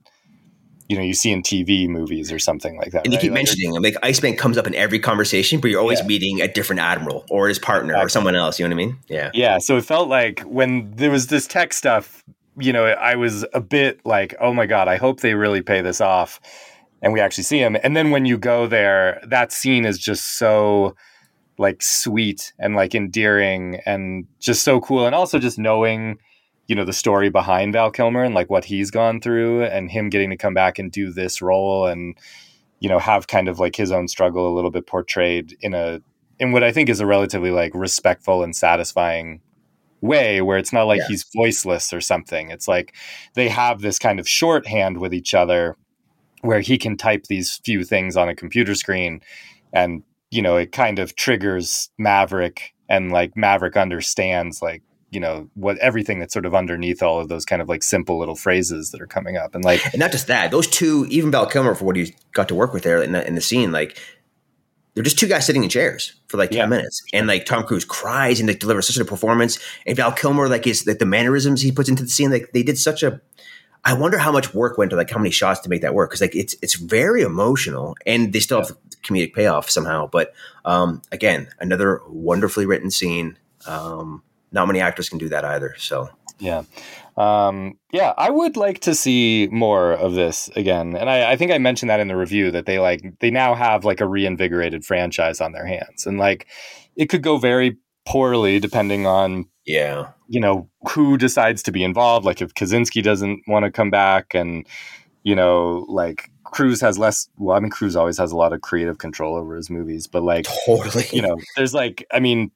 You 0.91 0.97
know, 0.97 1.05
you 1.05 1.13
see 1.13 1.31
in 1.31 1.43
TV 1.43 1.87
movies 1.87 2.33
or 2.33 2.39
something 2.39 2.79
like 2.79 2.93
that. 2.93 3.05
And 3.05 3.13
you 3.13 3.19
keep 3.21 3.31
Like, 3.31 3.41
mentioning 3.45 3.75
him. 3.75 3.83
Like 3.83 3.95
Iceman 4.03 4.37
comes 4.37 4.57
up 4.57 4.67
in 4.67 4.75
every 4.75 4.99
conversation, 4.99 5.61
but 5.61 5.71
you're 5.71 5.83
always 5.83 6.01
Yeah. 6.01 6.07
meeting 6.07 6.41
a 6.41 6.49
different 6.49 6.81
admiral 6.81 7.27
or 7.29 7.47
his 7.47 7.59
partner 7.59 7.95
or 7.95 8.09
someone 8.09 8.35
else. 8.35 8.59
You 8.59 8.67
know 8.67 8.75
what 8.75 8.83
I 8.83 8.87
mean? 8.87 8.97
Yeah. 9.07 9.31
Yeah, 9.35 9.59
so 9.59 9.77
it 9.77 9.85
felt 9.85 10.09
like 10.09 10.41
when 10.45 10.91
there 10.93 11.11
was 11.11 11.27
this 11.27 11.47
tech 11.47 11.75
stuff, 11.75 12.25
you 12.59 12.73
know, 12.73 12.87
I 12.87 13.17
was 13.17 13.45
a 13.53 13.61
bit 13.61 14.01
like, 14.07 14.35
oh 14.41 14.55
my 14.55 14.65
God, 14.65 14.89
I 14.89 14.97
hope 14.97 15.21
they 15.21 15.35
really 15.35 15.61
pay 15.61 15.83
this 15.83 16.01
off. 16.01 16.41
And 17.03 17.13
we 17.13 17.21
actually 17.21 17.45
see 17.45 17.59
him. 17.59 17.77
And 17.83 17.97
then 17.97 18.11
when 18.11 18.25
you 18.25 18.37
go 18.39 18.67
there, 18.67 19.21
that 19.27 19.53
scene 19.53 19.85
is 19.85 19.99
just 19.99 20.37
so 20.37 20.97
like 21.59 21.83
sweet 21.83 22.53
and 22.59 22.75
like 22.75 22.95
endearing 22.95 23.81
and 23.87 24.27
just 24.41 24.63
so 24.63 24.81
cool. 24.81 25.07
And 25.07 25.15
also 25.15 25.39
just 25.39 25.59
knowing, 25.59 26.19
you 26.67 26.75
know, 26.75 26.85
the 26.85 26.93
story 26.93 27.31
behind 27.31 27.73
Val 27.73 27.91
Kilmer 27.91 28.25
and 28.25 28.35
like 28.35 28.51
what 28.51 28.65
he's 28.65 28.91
gone 28.91 29.21
through 29.21 29.65
and 29.65 29.91
him 29.91 30.09
getting 30.09 30.31
to 30.31 30.37
come 30.37 30.55
back 30.55 30.79
and 30.79 30.91
do 30.91 31.13
this 31.13 31.43
role 31.43 31.87
and, 31.87 32.17
you 32.81 32.89
know, 32.89 32.99
have 32.99 33.27
kind 33.27 33.49
of 33.49 33.59
like 33.59 33.77
his 33.77 33.93
own 33.93 34.09
struggle 34.09 34.53
a 34.53 34.55
little 34.55 34.71
bit 34.71 34.87
portrayed 34.87 35.57
in 35.61 35.75
a 35.75 36.01
in 36.39 36.53
what 36.53 36.63
I 36.63 36.71
think 36.71 36.89
is 36.89 37.01
a 37.01 37.07
relatively 37.07 37.51
like 37.51 37.73
respectful 37.75 38.43
and 38.43 38.55
satisfying 38.55 39.41
way 40.01 40.41
where 40.41 40.59
it's 40.59 40.73
not 40.73 40.85
like 40.85 41.03
he's 41.09 41.27
voiceless 41.35 41.93
or 41.93 42.01
something. 42.01 42.51
It's 42.51 42.69
like 42.69 42.95
they 43.35 43.49
have 43.49 43.81
this 43.81 43.99
kind 43.99 44.21
of 44.21 44.29
shorthand 44.29 44.99
with 44.99 45.13
each 45.13 45.35
other 45.35 45.77
where 46.43 46.61
he 46.61 46.79
can 46.79 46.97
type 46.97 47.25
these 47.25 47.61
few 47.65 47.85
things 47.85 48.17
on 48.17 48.29
a 48.29 48.35
computer 48.35 48.75
screen 48.75 49.21
and 49.73 50.03
you 50.31 50.43
know 50.43 50.57
it 50.57 50.73
kind 50.73 50.99
of 50.99 51.17
triggers 51.17 51.91
Maverick 51.99 52.75
and 52.89 53.13
like 53.13 53.37
Maverick 53.37 53.77
understands 53.77 54.63
like 54.63 54.83
you 55.11 55.21
know 55.21 55.49
what 55.55 55.79
everything 55.79 56.19
that's 56.19 56.33
sort 56.33 56.47
of 56.47 56.55
underneath 56.55 57.03
all 57.03 57.19
of 57.19 57.29
those 57.29 57.45
kind 57.45 57.63
of 57.63 57.69
like 57.69 57.83
simple 57.83 58.19
little 58.19 58.37
phrases 58.37 58.91
that 58.91 59.01
are 59.01 59.07
coming 59.07 59.37
up 59.37 59.55
and 59.55 59.65
like 59.65 59.85
And 59.93 60.01
not 60.01 60.13
just 60.13 60.27
that, 60.27 60.51
those 60.51 60.67
two, 60.67 61.07
even 61.09 61.31
Val 61.31 61.47
Kilmer 61.47 61.75
for 61.75 61.85
what 61.85 61.97
he 61.97 62.15
got 62.33 62.49
to 62.49 62.55
work 62.55 62.73
with 62.73 62.83
there 62.83 63.03
in 63.03 63.13
the, 63.13 63.27
in 63.27 63.35
the 63.35 63.41
scene, 63.41 63.73
like 63.73 63.99
they're 64.95 65.05
just 65.05 65.19
two 65.19 65.29
guys 65.29 65.47
sitting 65.47 65.63
in 65.63 65.69
chairs 65.71 66.21
for 66.27 66.37
like 66.37 66.51
10 66.51 66.69
minutes. 66.69 67.03
And 67.13 67.27
like 67.27 67.47
Tom 67.47 67.63
Cruise 67.63 67.85
cries 67.85 68.41
and 68.41 68.49
they 68.49 68.55
deliver 68.55 68.83
such 68.83 68.97
a 68.97 69.05
performance. 69.05 69.59
And 69.87 69.97
Val 69.97 70.13
Kilmer, 70.13 70.49
like 70.49 70.65
his, 70.65 70.87
like 70.87 70.99
the 70.99 71.07
mannerisms 71.07 71.63
he 71.63 71.73
puts 71.73 71.89
into 71.89 72.03
the 72.03 72.09
scene, 72.09 72.31
like 72.31 72.51
they 72.53 72.63
did 72.63 72.77
such 72.77 73.03
a, 73.03 73.21
I 73.85 73.95
wonder 73.95 74.19
how 74.19 74.33
much 74.33 74.55
work 74.55 74.77
went 74.79 74.91
to 74.91 74.97
like 74.97 75.11
how 75.11 75.19
many 75.19 75.31
shots 75.31 75.61
to 75.61 75.69
make 75.69 75.83
that 75.83 75.95
work. 75.95 76.11
Cause 76.11 76.21
like 76.21 76.35
it's, 76.35 76.57
it's 76.63 76.75
very 76.75 77.23
emotional 77.23 77.97
and 78.07 78.33
they 78.33 78.41
still 78.41 78.59
have 78.59 78.69
the 78.69 78.97
comedic 79.03 79.33
payoff 79.33 79.71
somehow. 79.71 80.07
But 80.07 80.35
um, 80.65 81.03
again, 81.13 81.49
another 81.61 82.01
wonderfully 82.09 82.67
written 82.67 82.91
scene. 82.91 83.39
Um, 83.67 84.23
not 84.53 84.67
many 84.67 84.81
actors 84.81 85.09
can 85.09 85.19
do 85.19 85.29
that 85.29 85.45
either. 85.45 85.75
So 85.79 86.11
Yeah. 86.39 86.63
Um, 87.17 87.79
yeah, 87.93 88.15
I 88.17 88.31
would 88.31 88.57
like 88.57 88.81
to 88.81 88.95
see 88.95 89.49
more 89.51 89.93
of 89.93 90.15
this 90.15 90.49
again. 90.55 90.95
And 90.95 91.11
I, 91.11 91.33
I 91.33 91.37
think 91.37 91.51
I 91.51 91.59
mentioned 91.59 91.91
that 91.91 92.01
in 92.01 92.09
the 92.09 92.17
review 92.17 92.51
that 92.53 92.67
they 92.67 92.79
like 92.79 93.19
they 93.19 93.31
now 93.31 93.55
have 93.55 93.85
like 93.85 94.01
a 94.01 94.07
reinvigorated 94.07 94.85
franchise 94.85 95.41
on 95.41 95.53
their 95.53 95.67
hands. 95.67 96.07
And 96.07 96.19
like 96.19 96.47
it 96.95 97.07
could 97.07 97.23
go 97.23 97.39
very 97.39 97.79
poorly 98.07 98.61
depending 98.61 99.07
on, 99.07 99.47
yeah, 99.67 100.11
you 100.29 100.41
know, 100.41 100.69
who 100.91 101.17
decides 101.17 101.63
to 101.65 101.73
be 101.73 101.83
involved. 101.83 102.25
Like 102.25 102.41
if 102.41 102.55
Kosinski 102.55 103.03
doesn't 103.03 103.43
want 103.49 103.65
to 103.65 103.71
come 103.71 103.91
back 103.91 104.35
and, 104.35 104.67
you 105.23 105.35
know, 105.35 105.87
like 105.89 106.31
Cruise 106.45 106.81
has 106.81 106.99
less 106.99 107.29
well, 107.39 107.57
I 107.57 107.61
mean 107.61 107.71
Cruise 107.71 107.97
always 107.97 108.19
has 108.19 108.31
a 108.31 108.37
lot 108.37 108.53
of 108.53 108.61
creative 108.61 108.99
control 108.99 109.37
over 109.37 109.57
his 109.57 109.71
movies, 109.71 110.07
but 110.07 110.23
like 110.23 110.47
totally. 110.67 111.07
you 111.13 111.23
know, 111.23 111.37
there's 111.57 111.75
like, 111.75 112.07
I 112.13 112.21
mean, 112.21 112.51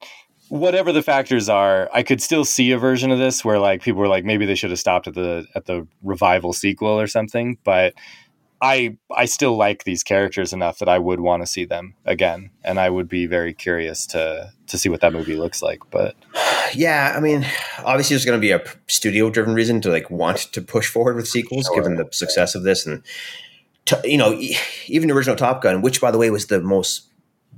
whatever 0.49 0.91
the 0.91 1.01
factors 1.01 1.49
are, 1.49 1.89
I 1.93 2.03
could 2.03 2.21
still 2.21 2.45
see 2.45 2.71
a 2.71 2.77
version 2.77 3.11
of 3.11 3.17
this 3.17 3.43
where 3.43 3.59
like 3.59 3.81
people 3.81 3.99
were 3.99 4.07
like, 4.07 4.23
maybe 4.23 4.45
they 4.45 4.55
should 4.55 4.69
have 4.69 4.79
stopped 4.79 5.07
at 5.07 5.15
the 5.15 5.45
at 5.55 5.65
the 5.65 5.87
revival 6.03 6.53
sequel 6.53 6.99
or 6.99 7.07
something. 7.07 7.57
But 7.63 7.95
I 8.63 8.97
I 9.15 9.25
still 9.25 9.57
like 9.57 9.83
these 9.83 10.03
characters 10.03 10.53
enough 10.53 10.79
that 10.79 10.87
I 10.87 10.97
would 10.97 11.19
want 11.19 11.43
to 11.43 11.47
see 11.47 11.65
them 11.65 11.95
again, 12.05 12.49
and 12.63 12.79
I 12.79 12.89
would 12.89 13.09
be 13.09 13.25
very 13.25 13.53
curious 13.53 14.05
to 14.07 14.51
to 14.67 14.77
see 14.77 14.87
what 14.89 15.01
that 15.01 15.11
movie 15.11 15.35
looks 15.35 15.61
like. 15.61 15.79
But 15.91 16.15
Yeah, 16.73 17.13
I 17.15 17.19
mean, 17.19 17.45
obviously 17.83 18.13
there's 18.15 18.25
going 18.25 18.39
to 18.39 18.41
be 18.41 18.51
a 18.51 18.63
studio 18.87 19.29
driven 19.29 19.53
reason 19.53 19.81
to 19.81 19.89
like 19.89 20.09
want 20.09 20.37
to 20.53 20.61
push 20.61 20.87
forward 20.89 21.17
with 21.17 21.27
sequels, 21.27 21.65
Sure. 21.65 21.75
given 21.75 21.97
the 21.97 22.07
success 22.11 22.55
of 22.55 22.63
this, 22.63 22.85
and 22.87 23.03
to, 23.85 23.99
you 24.05 24.17
know, 24.17 24.39
even 24.87 25.09
the 25.09 25.13
original 25.13 25.35
Top 25.35 25.61
Gun, 25.61 25.81
which 25.81 25.99
by 25.99 26.09
the 26.09 26.17
way 26.17 26.29
was 26.29 26.47
the 26.47 26.61
most 26.61 27.09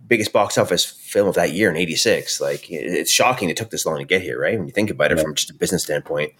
biggest 0.07 0.33
box 0.33 0.57
office 0.57 0.85
film 0.85 1.27
of 1.27 1.35
that 1.35 1.51
year 1.53 1.69
in 1.69 1.77
'86. 1.77 2.41
Like, 2.41 2.65
it's 2.71 3.11
shocking 3.11 3.49
it 3.49 3.57
took 3.57 3.69
this 3.69 3.85
long 3.85 3.99
to 3.99 4.05
get 4.05 4.23
here, 4.23 4.39
right? 4.41 4.57
When 4.57 4.65
you 4.67 4.73
think 4.73 4.89
about 4.89 5.11
it 5.11 5.17
Yeah. 5.17 5.23
from 5.23 5.35
just 5.35 5.51
a 5.51 5.53
business 5.53 5.83
standpoint, 5.83 6.33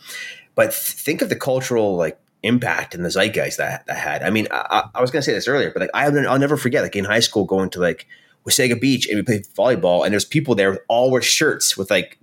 but 0.56 0.71
th- 0.71 0.73
think 0.73 1.21
of 1.21 1.30
the 1.30 1.36
cultural 1.36 1.95
like 1.95 2.17
impact 2.45 2.95
and 2.95 3.03
the 3.03 3.10
zeitgeist 3.10 3.58
that 3.58 3.86
that 3.88 3.97
had. 3.97 4.23
I 4.23 4.29
mean, 4.29 4.47
I, 4.51 4.89
I- 4.93 5.01
was 5.01 5.12
going 5.12 5.21
to 5.21 5.25
say 5.25 5.34
this 5.34 5.47
earlier, 5.47 5.71
but 5.71 5.81
like 5.81 5.89
I, 5.93 6.05
I'll 6.05 6.39
never 6.39 6.58
forget, 6.58 6.84
like 6.84 6.95
in 6.95 7.05
high 7.05 7.19
school, 7.19 7.45
going 7.45 7.69
to 7.71 7.79
like 7.79 8.08
Wasaga 8.47 8.79
Beach 8.79 9.08
and 9.08 9.17
we 9.17 9.23
played 9.23 9.45
volleyball, 9.47 10.03
and 10.05 10.13
there's 10.13 10.25
people 10.25 10.55
there 10.55 10.79
all 10.88 11.12
wear 11.12 11.21
shirts 11.21 11.75
with 11.77 11.89
like 11.89 12.17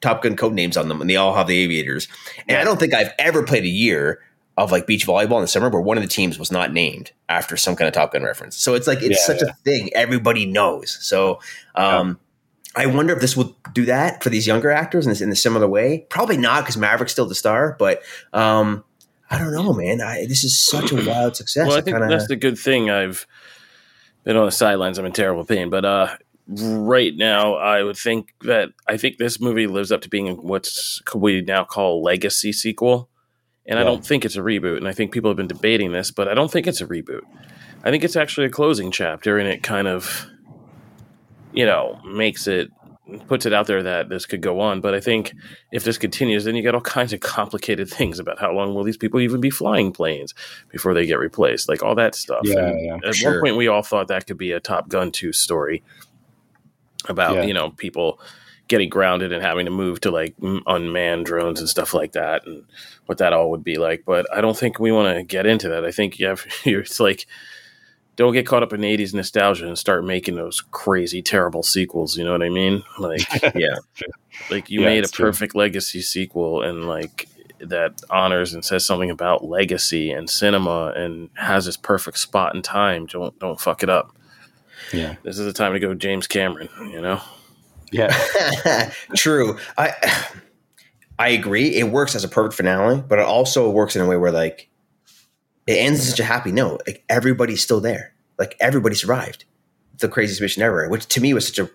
Top 0.00 0.22
Gun 0.22 0.36
code 0.36 0.54
names 0.54 0.76
on 0.76 0.88
them, 0.88 1.00
and 1.00 1.08
they 1.08 1.16
all 1.16 1.34
have 1.34 1.46
the 1.46 1.56
aviators. 1.58 2.08
And 2.48 2.58
I 2.58 2.64
don't 2.64 2.78
think 2.80 2.94
I've 2.94 3.12
ever 3.18 3.42
played 3.42 3.64
a 3.64 3.68
year 3.68 4.20
of 4.56 4.72
like 4.72 4.86
beach 4.86 5.06
volleyball 5.06 5.36
in 5.36 5.42
the 5.42 5.48
summer 5.48 5.68
where 5.70 5.80
one 5.80 5.96
of 5.96 6.02
the 6.02 6.08
teams 6.08 6.38
was 6.38 6.50
not 6.52 6.72
named 6.72 7.12
after 7.28 7.56
some 7.56 7.76
kind 7.76 7.86
of 7.88 7.94
Top 7.94 8.12
Gun 8.12 8.22
reference. 8.22 8.56
So 8.56 8.74
it's 8.74 8.86
like 8.86 8.98
it's 9.02 9.20
Yeah, 9.20 9.34
such 9.38 9.42
a 9.42 9.54
thing 9.64 9.90
everybody 9.94 10.44
knows. 10.44 10.98
So 11.00 11.40
um, 11.76 12.18
I 12.76 12.86
wonder 12.86 13.14
if 13.14 13.20
this 13.20 13.36
will 13.36 13.56
do 13.72 13.84
that 13.86 14.22
for 14.22 14.28
these 14.28 14.46
younger 14.46 14.70
actors 14.70 15.06
in, 15.06 15.10
this, 15.10 15.20
in 15.20 15.30
a 15.30 15.36
similar 15.36 15.66
way. 15.68 16.06
Probably 16.10 16.36
not 16.36 16.62
because 16.62 16.76
Maverick's 16.76 17.12
still 17.12 17.26
the 17.26 17.34
star, 17.34 17.76
but 17.78 18.02
um, 18.32 18.84
I 19.30 19.38
don't 19.38 19.52
know, 19.52 19.72
man. 19.72 20.00
I, 20.00 20.26
this 20.26 20.42
is 20.44 20.58
such 20.58 20.90
a 20.92 20.96
wild 21.08 21.36
success. 21.36 21.68
Well, 21.68 21.78
I 21.78 21.80
think 21.80 21.96
kinda- 21.96 22.08
that's 22.08 22.28
the 22.28 22.36
good 22.36 22.58
thing. 22.58 22.90
I've 22.90 23.26
been 24.24 24.36
on 24.36 24.44
the 24.46 24.52
sidelines. 24.52 24.98
I'm 24.98 25.06
in 25.06 25.12
terrible 25.12 25.44
pain, 25.44 25.70
but 25.70 25.84
uh, 25.84 26.16
right 26.48 27.16
now, 27.16 27.54
I 27.54 27.82
would 27.82 27.96
think 27.96 28.34
that 28.42 28.70
I 28.88 28.96
think 28.96 29.18
this 29.18 29.40
movie 29.40 29.66
lives 29.66 29.92
up 29.92 30.00
to 30.02 30.08
being 30.08 30.36
what's 30.46 31.00
we 31.14 31.42
now 31.42 31.64
call 31.64 32.00
a 32.00 32.02
legacy 32.02 32.52
sequel, 32.52 33.08
and 33.66 33.78
I 33.78 33.84
don't 33.84 34.04
think 34.04 34.24
it's 34.24 34.36
a 34.36 34.40
reboot. 34.40 34.78
And 34.78 34.88
I 34.88 34.92
think 34.92 35.12
people 35.12 35.30
have 35.30 35.36
been 35.36 35.46
debating 35.46 35.92
this, 35.92 36.10
but 36.10 36.26
I 36.28 36.34
don't 36.34 36.50
think 36.50 36.66
it's 36.66 36.80
a 36.80 36.86
reboot. 36.86 37.22
I 37.84 37.90
think 37.90 38.04
it's 38.04 38.16
actually 38.16 38.46
a 38.46 38.50
closing 38.50 38.90
chapter, 38.90 39.38
and 39.38 39.48
it 39.48 39.62
kind 39.62 39.86
of, 39.88 40.26
you 41.52 41.64
know, 41.64 42.00
makes 42.04 42.46
it 42.46 42.70
puts 43.26 43.46
it 43.46 43.52
out 43.52 43.66
there 43.66 43.82
that 43.82 44.08
this 44.08 44.26
could 44.26 44.40
go 44.40 44.60
on. 44.60 44.80
But 44.80 44.94
I 44.94 45.00
think 45.00 45.32
if 45.72 45.84
this 45.84 45.98
continues, 45.98 46.44
then 46.44 46.56
you 46.56 46.62
get 46.62 46.74
all 46.74 46.80
kinds 46.80 47.12
of 47.12 47.20
complicated 47.20 47.88
things 47.90 48.18
about 48.18 48.38
how 48.38 48.52
long 48.52 48.74
will 48.74 48.84
these 48.84 48.96
people 48.96 49.20
even 49.20 49.40
be 49.40 49.50
flying 49.50 49.92
planes 49.92 50.34
before 50.68 50.94
they 50.94 51.06
get 51.06 51.18
replaced, 51.18 51.68
like 51.68 51.82
all 51.82 51.94
that 51.96 52.14
stuff. 52.14 52.42
Yeah, 52.44 52.74
yeah, 52.76 52.98
at 53.04 53.14
sure. 53.14 53.32
one 53.32 53.40
point, 53.40 53.56
we 53.56 53.68
all 53.68 53.82
thought 53.82 54.08
that 54.08 54.26
could 54.26 54.38
be 54.38 54.52
a 54.52 54.60
Top 54.60 54.88
Gun 54.88 55.10
2 55.12 55.32
story 55.32 55.82
about, 57.08 57.36
Yeah. 57.36 57.42
you 57.44 57.54
know, 57.54 57.70
people 57.70 58.20
getting 58.68 58.88
grounded 58.88 59.32
and 59.32 59.42
having 59.42 59.64
to 59.64 59.70
move 59.70 60.00
to 60.00 60.12
like 60.12 60.34
unmanned 60.66 61.26
drones 61.26 61.58
and 61.58 61.68
stuff 61.68 61.92
like 61.92 62.12
that 62.12 62.46
and 62.46 62.64
what 63.06 63.18
that 63.18 63.32
all 63.32 63.50
would 63.50 63.64
be 63.64 63.78
like. 63.78 64.04
But 64.06 64.26
I 64.32 64.40
don't 64.40 64.56
think 64.56 64.78
we 64.78 64.92
want 64.92 65.16
to 65.16 65.24
get 65.24 65.44
into 65.44 65.68
that. 65.70 65.84
I 65.84 65.90
think 65.90 66.20
you 66.20 66.26
have, 66.28 66.46
it's 66.64 67.00
like, 67.00 67.26
don't 68.16 68.32
get 68.32 68.46
caught 68.46 68.62
up 68.62 68.72
in 68.72 68.80
80s 68.82 69.14
nostalgia 69.14 69.66
and 69.66 69.78
start 69.78 70.04
making 70.04 70.36
those 70.36 70.60
crazy, 70.72 71.22
terrible 71.22 71.62
sequels. 71.62 72.16
You 72.16 72.24
know 72.24 72.32
what 72.32 72.42
I 72.42 72.48
mean? 72.50 72.82
Like, 72.98 73.20
yeah. 73.54 73.76
like 74.50 74.70
you 74.70 74.80
Yeah, 74.80 74.86
made 74.86 74.98
a 74.98 75.02
it's 75.04 75.12
true. 75.12 75.26
perfect 75.26 75.54
legacy 75.54 76.00
sequel 76.02 76.62
and 76.62 76.86
like 76.86 77.28
that 77.60 78.00
honors 78.08 78.54
and 78.54 78.64
says 78.64 78.86
something 78.86 79.10
about 79.10 79.44
legacy 79.44 80.10
and 80.10 80.30
cinema 80.30 80.92
and 80.96 81.28
has 81.34 81.66
this 81.66 81.76
perfect 81.76 82.18
spot 82.18 82.54
in 82.54 82.62
time. 82.62 83.06
Don't 83.06 83.38
don't 83.38 83.60
fuck 83.60 83.82
it 83.82 83.90
up. 83.90 84.14
yeah, 84.92 85.16
This 85.22 85.38
is 85.38 85.44
the 85.44 85.52
time 85.52 85.74
to 85.74 85.78
go 85.78 85.92
James 85.94 86.26
Cameron, 86.26 86.68
you 86.90 87.00
know? 87.02 87.20
yeah, 87.92 88.90
True. 89.16 89.58
I 89.76 89.92
I 91.18 91.28
agree. 91.30 91.76
It 91.76 91.90
works 91.90 92.14
as 92.14 92.24
a 92.24 92.28
perfect 92.28 92.54
finale, 92.56 93.02
but 93.06 93.18
it 93.18 93.26
also 93.26 93.68
works 93.68 93.94
in 93.94 94.00
a 94.00 94.06
way 94.06 94.16
where 94.16 94.32
like 94.32 94.69
it 95.70 95.78
ends 95.78 96.00
in 96.00 96.06
such 96.06 96.20
a 96.20 96.24
happy 96.24 96.52
note. 96.52 96.82
Like 96.86 97.04
everybody's 97.08 97.62
still 97.62 97.80
there. 97.80 98.12
Like 98.38 98.56
everybody 98.60 98.94
survived. 98.94 99.44
The 99.98 100.08
craziest 100.08 100.40
mission 100.40 100.62
ever, 100.62 100.88
which 100.88 101.06
to 101.08 101.20
me 101.20 101.34
was 101.34 101.46
such 101.46 101.58
a 101.58 101.70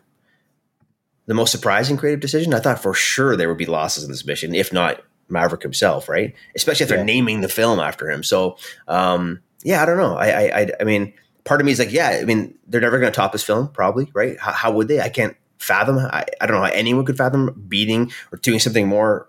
the 1.28 1.34
most 1.34 1.52
surprising 1.52 1.98
creative 1.98 2.20
decision. 2.20 2.54
I 2.54 2.60
thought 2.60 2.82
for 2.82 2.94
sure 2.94 3.36
there 3.36 3.48
would 3.50 3.58
be 3.58 3.66
losses 3.66 4.04
in 4.04 4.12
this 4.12 4.26
mission, 4.26 4.54
if 4.54 4.72
not 4.74 5.02
Maverick 5.28 5.64
himself, 5.64 6.08
right? 6.08 6.36
Especially 6.56 6.84
if 6.84 6.90
they're 6.90 7.00
Yeah. 7.00 7.04
naming 7.04 7.42
the 7.42 7.50
film 7.50 7.80
after 7.80 8.10
him. 8.10 8.24
So 8.24 8.58
um, 8.88 9.42
yeah, 9.64 9.82
I 9.82 9.86
don't 9.86 9.98
know. 9.98 10.16
I, 10.16 10.28
I 10.30 10.62
I 10.62 10.72
I 10.82 10.84
mean, 10.84 11.14
part 11.44 11.62
of 11.62 11.66
me 11.66 11.72
is 11.72 11.80
like, 11.80 11.92
yeah, 11.92 12.10
I 12.22 12.26
mean, 12.26 12.58
they're 12.68 12.82
never 12.82 13.00
going 13.00 13.12
to 13.12 13.16
top 13.16 13.32
this 13.32 13.44
film, 13.44 13.70
probably, 13.70 14.10
right? 14.14 14.40
How, 14.40 14.52
how 14.52 14.72
would 14.72 14.88
they? 14.88 15.02
I 15.02 15.10
can't 15.10 15.36
fathom. 15.60 15.98
I, 15.98 16.26
I 16.42 16.46
don't 16.46 16.58
know 16.58 16.64
how 16.64 16.72
anyone 16.72 17.06
could 17.06 17.18
fathom 17.18 17.66
beating 17.68 18.12
or 18.32 18.38
doing 18.40 18.60
something 18.60 18.88
more 18.88 19.28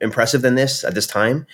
impressive 0.00 0.42
than 0.42 0.54
this 0.54 0.84
at 0.84 0.94
this 0.94 1.06
time. 1.06 1.46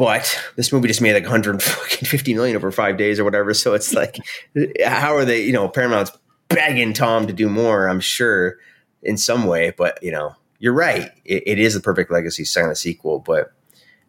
But 0.00 0.40
this 0.56 0.72
movie 0.72 0.88
just 0.88 1.02
made 1.02 1.12
like 1.12 1.24
150 1.24 2.32
million 2.32 2.56
over 2.56 2.72
five 2.72 2.96
days 2.96 3.20
or 3.20 3.24
whatever. 3.24 3.52
So 3.52 3.74
it's 3.74 3.92
like, 3.92 4.16
how 4.86 5.14
are 5.14 5.26
they? 5.26 5.44
You 5.44 5.52
know, 5.52 5.68
Paramount's 5.68 6.10
begging 6.48 6.94
Tom 6.94 7.26
to 7.26 7.34
do 7.34 7.50
more. 7.50 7.86
I'm 7.86 8.00
sure 8.00 8.56
in 9.02 9.18
some 9.18 9.44
way, 9.44 9.74
but 9.76 10.02
you 10.02 10.10
know, 10.10 10.34
you're 10.58 10.72
right. 10.72 11.10
It, 11.26 11.42
it 11.44 11.58
is 11.58 11.74
the 11.74 11.80
perfect 11.80 12.10
legacy 12.10 12.46
of 12.56 12.78
sequel, 12.78 13.18
but 13.18 13.52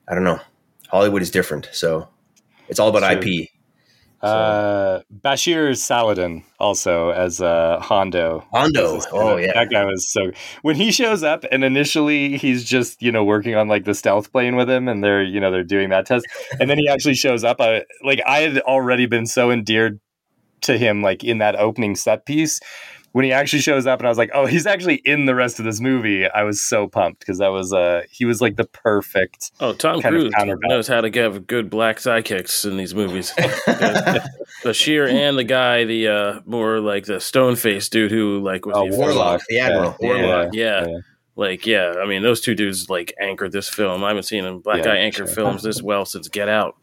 I 0.07 0.15
don't 0.15 0.23
know. 0.23 0.39
Hollywood 0.87 1.23
is 1.23 1.29
different, 1.29 1.67
so 1.73 2.07
it's 2.69 2.79
all 2.79 2.87
about. 2.87 3.03
IP. 3.25 3.49
Uh, 4.21 5.01
Bashir 5.23 5.71
Salahuddin 5.71 6.43
also 6.59 7.09
as 7.09 7.41
uh, 7.41 7.79
Hondo. 7.79 8.45
Hondo. 8.51 8.95
This 8.95 9.07
Oh 9.11 9.37
yeah. 9.37 9.53
that 9.53 9.69
guy 9.71 9.83
was 9.85 10.11
so. 10.11 10.31
When 10.61 10.75
he 10.75 10.91
shows 10.91 11.23
up, 11.23 11.43
and 11.51 11.63
initially 11.63 12.37
he's 12.37 12.63
just 12.63 13.01
you 13.01 13.11
know 13.11 13.23
working 13.23 13.55
on 13.55 13.67
like 13.67 13.85
the 13.85 13.95
stealth 13.95 14.31
plane 14.31 14.55
with 14.55 14.69
him, 14.69 14.87
and 14.87 15.03
they're 15.03 15.23
you 15.23 15.39
know 15.39 15.51
they're 15.51 15.63
doing 15.63 15.89
that 15.89 16.05
test, 16.05 16.27
and 16.59 16.69
then 16.69 16.77
he 16.77 16.87
actually 16.87 17.15
shows 17.15 17.43
up. 17.43 17.59
I 17.59 17.83
like 18.03 18.21
I 18.25 18.41
had 18.41 18.59
already 18.59 19.07
been 19.07 19.25
so 19.25 19.49
endeared 19.49 19.99
to 20.61 20.77
him 20.77 21.01
like 21.01 21.23
in 21.23 21.39
that 21.39 21.55
opening 21.55 21.95
set 21.95 22.25
piece. 22.25 22.59
When 23.13 23.25
he 23.25 23.33
actually 23.33 23.59
shows 23.61 23.85
up, 23.85 23.99
and 23.99 24.07
I 24.07 24.09
was 24.09 24.17
like, 24.17 24.31
"Oh, 24.33 24.45
he's 24.45 24.65
actually 24.65 25.01
in 25.03 25.25
the 25.25 25.35
rest 25.35 25.59
of 25.59 25.65
this 25.65 25.81
movie." 25.81 26.25
I 26.27 26.43
was 26.43 26.61
so 26.61 26.87
pumped 26.87 27.19
because 27.19 27.39
that 27.39 27.49
was 27.49 27.73
uh 27.73 28.03
he 28.09 28.23
was 28.23 28.39
like 28.39 28.55
the 28.55 28.63
perfect. 28.65 29.51
Oh, 29.59 29.73
Tom 29.73 30.01
Kind 30.01 30.15
of 30.15 30.21
Cruise 30.21 30.33
knows 30.61 30.87
how 30.87 31.01
to 31.01 31.09
give 31.09 31.45
good 31.45 31.69
black 31.69 31.97
sidekicks 31.97 32.65
in 32.65 32.77
these 32.77 32.95
movies. 32.95 33.33
The 34.63 34.73
sheer 34.75 35.07
and 35.07 35.37
the 35.39 35.43
guy, 35.43 35.85
the 35.85 36.07
uh, 36.07 36.39
more 36.45 36.79
like 36.79 37.05
the 37.05 37.19
stone 37.19 37.55
faced 37.55 37.91
dude 37.91 38.11
who 38.11 38.39
like 38.43 38.65
was 38.65 38.75
Oh, 38.77 38.89
the 38.91 38.95
Warlock, 38.95 39.41
the 39.49 39.55
Yeah, 39.55 39.67
Admiral. 39.69 39.95
yeah, 39.99 40.07
Warlock. 40.09 40.53
yeah, 40.53 40.87
yeah. 40.87 40.97
Like, 41.35 41.65
yeah, 41.65 41.93
I 41.97 42.05
mean, 42.05 42.21
those 42.21 42.41
two 42.41 42.53
dudes 42.53 42.87
like 42.89 43.11
anchored 43.19 43.53
this 43.53 43.67
film. 43.69 44.03
I 44.03 44.09
haven't 44.09 44.23
seen 44.23 44.45
a 44.45 44.59
black 44.59 44.77
Yeah, 44.79 44.83
guy 44.83 44.95
anchor 44.97 45.25
sure. 45.25 45.27
films 45.27 45.63
this 45.63 45.81
well 45.81 46.05
since 46.05 46.27
Get 46.27 46.47
Out. 46.47 46.75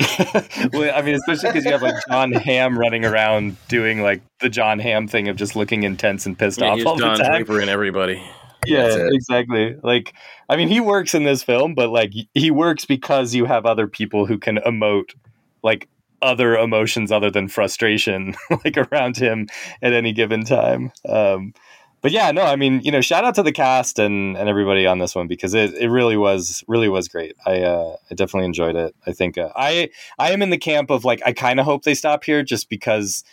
well, 0.72 0.92
I 0.94 1.02
mean, 1.02 1.14
especially 1.14 1.50
because 1.50 1.64
you 1.64 1.72
have 1.72 1.82
like 1.82 1.94
Jon 2.08 2.32
Hamm 2.32 2.78
running 2.78 3.04
around 3.04 3.56
doing 3.68 4.02
like 4.02 4.22
the 4.40 4.48
Jon 4.48 4.78
Hamm 4.78 5.08
thing 5.08 5.28
of 5.28 5.36
just 5.36 5.56
looking 5.56 5.82
intense 5.82 6.26
and 6.26 6.38
pissed 6.38 6.60
Yeah, 6.60 6.68
off 6.68 6.78
he's 6.78 6.86
all 6.86 6.96
Don 6.96 7.18
the 7.18 7.24
time. 7.24 7.32
Draper 7.44 7.60
and 7.60 7.70
everybody. 7.70 8.22
Yeah, 8.66 9.08
exactly. 9.10 9.76
Like, 9.82 10.14
I 10.48 10.56
mean, 10.56 10.68
he 10.68 10.80
works 10.80 11.14
in 11.14 11.24
this 11.24 11.42
film, 11.42 11.74
but 11.74 11.90
like, 11.90 12.12
he 12.34 12.50
works 12.50 12.84
because 12.84 13.34
you 13.34 13.46
have 13.46 13.64
other 13.64 13.86
people 13.86 14.26
who 14.26 14.38
can 14.38 14.58
emote 14.58 15.14
like 15.62 15.88
other 16.22 16.56
emotions 16.56 17.10
other 17.10 17.30
than 17.30 17.48
frustration, 17.48 18.34
like 18.64 18.76
around 18.76 19.16
him 19.16 19.48
at 19.82 19.92
any 19.92 20.12
given 20.12 20.44
time. 20.44 20.92
Um, 21.08 21.54
but 22.02 22.12
yeah, 22.12 22.30
no, 22.32 22.42
I 22.42 22.56
mean, 22.56 22.80
you 22.82 22.90
know, 22.90 23.00
shout 23.00 23.24
out 23.24 23.34
to 23.36 23.42
the 23.42 23.52
cast 23.52 23.98
and 23.98 24.36
and 24.36 24.48
everybody 24.48 24.86
on 24.86 24.98
this 24.98 25.14
one 25.14 25.26
because 25.26 25.54
it, 25.54 25.74
it 25.74 25.88
really 25.88 26.16
was 26.16 26.64
really 26.68 26.88
was 26.88 27.08
great. 27.08 27.36
I 27.46 27.60
uh, 27.60 27.96
I 28.10 28.14
definitely 28.14 28.46
enjoyed 28.46 28.76
it. 28.76 28.94
I 29.06 29.12
think 29.12 29.38
uh, 29.38 29.50
I 29.54 29.90
I 30.18 30.32
am 30.32 30.42
in 30.42 30.50
the 30.50 30.58
camp 30.58 30.90
of 30.90 31.04
like 31.04 31.22
I 31.26 31.32
kind 31.32 31.60
of 31.60 31.66
hope 31.66 31.84
they 31.84 31.94
stop 31.94 32.24
here 32.24 32.42
just 32.42 32.68
because 32.68 33.24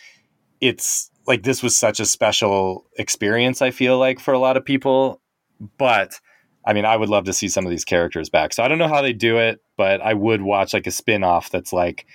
it's 0.60 1.10
like 1.28 1.42
this 1.42 1.62
was 1.62 1.76
such 1.76 2.00
a 2.00 2.06
special 2.06 2.86
experience 2.96 3.62
i 3.62 3.70
feel 3.70 3.98
like 3.98 4.18
for 4.18 4.32
a 4.32 4.38
lot 4.38 4.56
of 4.56 4.64
people 4.64 5.20
but 5.76 6.18
i 6.64 6.72
mean 6.72 6.84
i 6.84 6.96
would 6.96 7.08
love 7.08 7.24
to 7.24 7.32
see 7.32 7.48
some 7.48 7.64
of 7.64 7.70
these 7.70 7.84
characters 7.84 8.28
back 8.28 8.52
so 8.52 8.62
i 8.62 8.68
don't 8.68 8.78
know 8.78 8.88
how 8.88 9.02
they 9.02 9.12
do 9.12 9.36
it 9.38 9.60
but 9.76 10.00
i 10.00 10.14
would 10.14 10.42
watch 10.42 10.72
like 10.72 10.86
a 10.86 10.90
spin-off 10.90 11.50
that's 11.50 11.72
like 11.72 12.06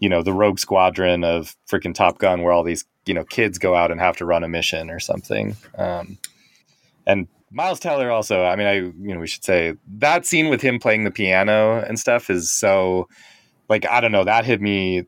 you 0.00 0.08
know 0.08 0.22
the 0.22 0.32
rogue 0.32 0.58
squadron 0.58 1.24
of 1.24 1.56
freaking 1.70 1.94
top 1.94 2.18
gun 2.18 2.42
where 2.42 2.52
all 2.52 2.64
these 2.64 2.84
you 3.06 3.14
know 3.14 3.24
kids 3.24 3.58
go 3.58 3.74
out 3.74 3.90
and 3.90 4.00
have 4.00 4.16
to 4.16 4.26
run 4.26 4.44
a 4.44 4.48
mission 4.48 4.90
or 4.90 5.00
something. 5.00 5.56
Um, 5.78 6.18
and 7.06 7.28
miles 7.52 7.78
teller 7.78 8.10
also 8.10 8.42
i 8.42 8.56
mean 8.56 8.66
i 8.66 8.74
you 8.74 9.14
know 9.14 9.20
we 9.20 9.26
should 9.28 9.44
say 9.44 9.72
that 9.86 10.26
scene 10.26 10.48
with 10.48 10.60
him 10.60 10.80
playing 10.80 11.04
the 11.04 11.12
piano 11.12 11.78
and 11.86 11.96
stuff 11.96 12.28
is 12.28 12.50
so 12.50 13.08
like 13.68 13.86
i 13.86 14.00
don't 14.00 14.10
know 14.10 14.24
that 14.24 14.44
hit 14.44 14.60
me 14.60 15.06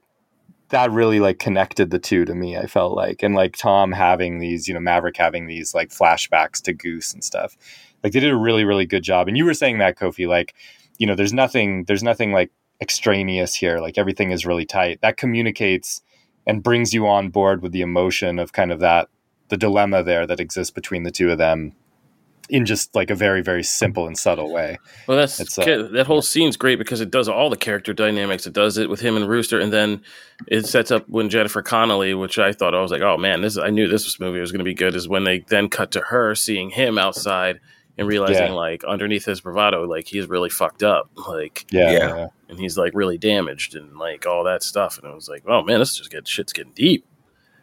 that 0.70 0.90
really 0.90 1.20
like 1.20 1.38
connected 1.38 1.90
the 1.90 1.98
two 1.98 2.24
to 2.24 2.34
me 2.34 2.56
i 2.56 2.66
felt 2.66 2.94
like. 2.94 3.22
And 3.22 3.34
like 3.34 3.56
tom 3.56 3.92
having 3.92 4.38
these 4.38 4.68
you 4.68 4.74
know 4.74 4.80
maverick 4.80 5.16
having 5.16 5.46
these 5.46 5.74
like 5.74 5.90
flashbacks 5.90 6.60
to 6.62 6.72
goose 6.72 7.12
and 7.12 7.24
stuff. 7.24 7.56
Like 8.02 8.12
they 8.12 8.20
did 8.20 8.30
a 8.30 8.36
really 8.36 8.64
really 8.64 8.86
good 8.86 9.02
job. 9.02 9.28
And 9.28 9.36
you 9.36 9.44
were 9.44 9.54
saying 9.54 9.78
that 9.78 9.98
kofi 9.98 10.26
like 10.26 10.54
you 10.98 11.06
know 11.06 11.14
there's 11.14 11.32
nothing 11.32 11.84
there's 11.84 12.02
nothing 12.02 12.32
like 12.32 12.50
extraneous 12.80 13.54
here. 13.54 13.78
Like 13.78 13.98
everything 13.98 14.30
is 14.30 14.46
really 14.46 14.66
tight. 14.66 15.00
That 15.00 15.16
communicates 15.16 16.00
and 16.48 16.62
brings 16.62 16.94
you 16.94 17.06
on 17.06 17.28
board 17.28 17.62
with 17.62 17.70
the 17.70 17.82
emotion 17.82 18.40
of 18.40 18.52
kind 18.52 18.72
of 18.72 18.80
that 18.80 19.08
the 19.48 19.56
dilemma 19.56 20.02
there 20.02 20.26
that 20.26 20.40
exists 20.40 20.72
between 20.72 21.04
the 21.04 21.10
two 21.10 21.30
of 21.30 21.38
them 21.38 21.72
in 22.50 22.64
just 22.64 22.94
like 22.94 23.10
a 23.10 23.14
very 23.14 23.42
very 23.42 23.62
simple 23.62 24.06
and 24.06 24.18
subtle 24.18 24.50
way 24.50 24.78
Well, 25.06 25.18
that's 25.18 25.58
uh, 25.58 25.88
that 25.92 26.06
whole 26.06 26.22
scene's 26.22 26.56
great 26.56 26.78
because 26.78 27.02
it 27.02 27.10
does 27.10 27.28
all 27.28 27.50
the 27.50 27.56
character 27.56 27.92
dynamics. 27.92 28.46
It 28.46 28.54
does 28.54 28.78
it 28.78 28.88
with 28.88 29.00
him 29.00 29.16
and 29.16 29.28
Rooster, 29.28 29.60
and 29.60 29.70
then 29.70 30.00
it 30.46 30.66
sets 30.66 30.90
up 30.90 31.06
when 31.08 31.28
Jennifer 31.28 31.60
Connelly, 31.60 32.14
which 32.14 32.38
I 32.38 32.52
thought 32.52 32.74
I 32.74 32.80
was 32.80 32.90
like, 32.90 33.02
oh 33.02 33.18
man, 33.18 33.42
this 33.42 33.58
I 33.58 33.68
knew 33.68 33.86
this 33.86 34.18
movie 34.18 34.40
was 34.40 34.50
going 34.50 34.60
to 34.60 34.64
be 34.64 34.74
good. 34.74 34.94
Is 34.94 35.08
when 35.08 35.24
they 35.24 35.40
then 35.40 35.68
cut 35.68 35.90
to 35.92 36.00
her 36.00 36.34
seeing 36.34 36.70
him 36.70 36.96
outside 36.96 37.60
and 37.98 38.08
realizing 38.08 38.46
Yeah. 38.46 38.52
like 38.52 38.84
underneath 38.84 39.24
his 39.26 39.40
bravado, 39.42 39.82
like 39.84 40.06
he's 40.06 40.28
really 40.28 40.48
fucked 40.50 40.82
up, 40.82 41.10
like 41.28 41.66
yeah, 41.70 41.90
Yeah. 41.90 42.16
yeah. 42.16 42.26
and 42.48 42.58
he's 42.58 42.78
like 42.78 42.92
really 42.94 43.18
damaged 43.18 43.74
and 43.74 43.98
like 43.98 44.26
all 44.26 44.44
that 44.44 44.62
stuff. 44.62 44.96
And 44.98 45.10
it 45.10 45.14
was 45.14 45.28
like, 45.28 45.42
oh 45.46 45.62
man, 45.62 45.78
this 45.80 45.90
is 45.90 45.98
just 45.98 46.10
get 46.10 46.26
shit's 46.26 46.52
getting 46.52 46.72
deep. 46.72 47.04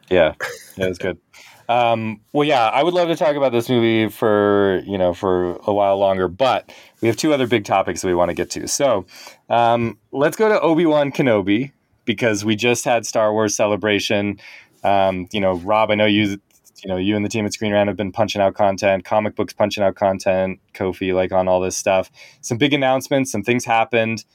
Yeah, 0.10 0.36
yeah, 0.78 0.86
it's 0.88 1.00
good. 1.00 1.18
Um, 1.68 2.22
well, 2.32 2.48
yeah, 2.48 2.68
I 2.68 2.84
would 2.84 2.94
love 2.94 3.08
to 3.08 3.16
talk 3.16 3.36
about 3.36 3.52
this 3.52 3.70
movie 3.70 4.08
for 4.10 4.84
you 4.86 5.00
know 5.00 5.16
for 5.16 5.56
a 5.66 5.74
while 5.74 5.98
longer, 5.98 6.28
but 6.28 6.72
we 7.02 7.08
have 7.08 7.18
two 7.18 7.34
other 7.34 7.48
big 7.48 7.66
topics 7.66 8.02
that 8.04 8.08
we 8.08 8.14
want 8.14 8.30
to 8.30 8.36
get 8.36 8.52
to. 8.52 8.68
So 8.68 9.08
um, 9.50 9.98
let's 10.12 10.38
go 10.38 10.48
to 10.48 10.62
Obi 10.62 10.86
Wan 10.86 11.12
Kenobi 11.12 11.72
because 12.06 12.46
we 12.46 12.56
just 12.56 12.86
had 12.86 13.08
Star 13.08 13.34
Wars 13.34 13.56
Celebration. 13.58 14.40
Um, 14.84 15.28
you 15.32 15.42
know, 15.42 15.56
Rob, 15.56 15.90
I 15.90 15.96
know 15.96 16.06
you. 16.06 16.40
You 16.84 16.89
know, 16.89 16.97
you 16.97 17.15
and 17.15 17.23
the 17.23 17.30
team 17.30 17.45
at 17.45 17.53
Screen 17.53 17.71
Rant 17.71 17.88
have 17.88 17.97
been 17.97 18.11
punching 18.11 18.41
out 18.41 18.55
content, 18.55 19.05
comic 19.05 19.36
books 19.36 19.53
punching 19.53 19.84
out 19.84 19.95
content, 19.95 20.59
Kofi, 20.73 21.13
like 21.13 21.32
on 21.32 21.47
all 21.47 21.61
this 21.61 21.78
stuff. 21.78 22.11
Some 22.41 22.57
big 22.57 22.73
announcements, 22.73 23.32
some 23.32 23.43
things 23.43 23.65
happened. 23.65 24.26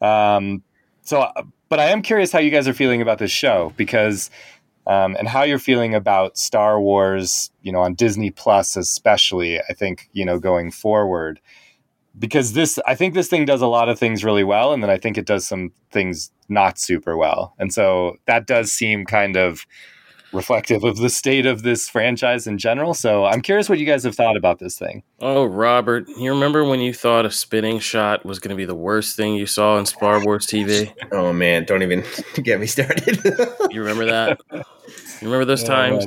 Um, 0.00 0.62
so, 1.02 1.30
but 1.68 1.80
I 1.80 1.86
am 1.86 2.02
curious 2.02 2.32
how 2.32 2.38
you 2.38 2.50
guys 2.50 2.68
are 2.68 2.74
feeling 2.74 3.02
about 3.02 3.18
this 3.18 3.30
show 3.30 3.72
because 3.76 4.30
um, 4.88 5.16
and 5.18 5.28
how 5.28 5.42
you're 5.42 5.58
feeling 5.58 5.94
about 5.94 6.38
Star 6.38 6.80
Wars, 6.80 7.50
you 7.62 7.70
know, 7.70 7.80
on 7.80 7.94
Disney 7.94 8.30
Plus, 8.30 8.74
especially. 8.74 9.60
I 9.60 9.74
think 9.74 10.08
you 10.12 10.24
know 10.24 10.38
going 10.38 10.70
forward, 10.70 11.40
because 12.18 12.54
this, 12.54 12.78
I 12.86 12.94
think 12.94 13.12
this 13.12 13.28
thing 13.28 13.44
does 13.44 13.60
a 13.60 13.66
lot 13.66 13.90
of 13.90 13.98
things 13.98 14.24
really 14.24 14.44
well, 14.44 14.72
and 14.72 14.82
then 14.82 14.90
I 14.90 14.96
think 14.96 15.18
it 15.18 15.26
does 15.26 15.46
some 15.46 15.72
things 15.90 16.32
not 16.48 16.78
super 16.78 17.16
well, 17.18 17.54
and 17.58 17.72
so 17.72 18.16
that 18.26 18.46
does 18.46 18.72
seem 18.72 19.04
kind 19.04 19.36
of 19.36 19.66
reflective 20.32 20.84
of 20.84 20.96
the 20.98 21.08
state 21.08 21.46
of 21.46 21.62
this 21.62 21.88
franchise 21.88 22.46
in 22.46 22.58
general. 22.58 22.92
So 22.94 23.24
I'm 23.24 23.40
curious 23.40 23.68
what 23.68 23.78
you 23.78 23.86
guys 23.86 24.04
have 24.04 24.14
thought 24.14 24.36
about 24.36 24.58
this 24.58 24.78
thing. 24.78 25.02
Oh, 25.20 25.44
Robert, 25.44 26.06
you 26.18 26.30
remember 26.30 26.64
when 26.64 26.80
you 26.80 26.92
thought 26.92 27.24
a 27.24 27.30
spinning 27.30 27.78
shot 27.78 28.24
was 28.26 28.38
going 28.38 28.50
to 28.50 28.56
be 28.56 28.64
the 28.66 28.74
worst 28.74 29.16
thing 29.16 29.34
you 29.34 29.46
saw 29.46 29.78
in 29.78 29.86
Star 29.86 30.22
Wars 30.24 30.46
TV? 30.46 30.92
Oh 31.12 31.32
man, 31.32 31.64
don't 31.64 31.82
even 31.82 32.04
get 32.42 32.60
me 32.60 32.66
started. 32.66 33.18
You 33.70 33.80
remember 33.80 34.06
that? 34.06 34.40
You 34.52 34.62
remember 35.22 35.44
those 35.44 35.62
Yeah, 35.62 35.68
times 35.68 36.04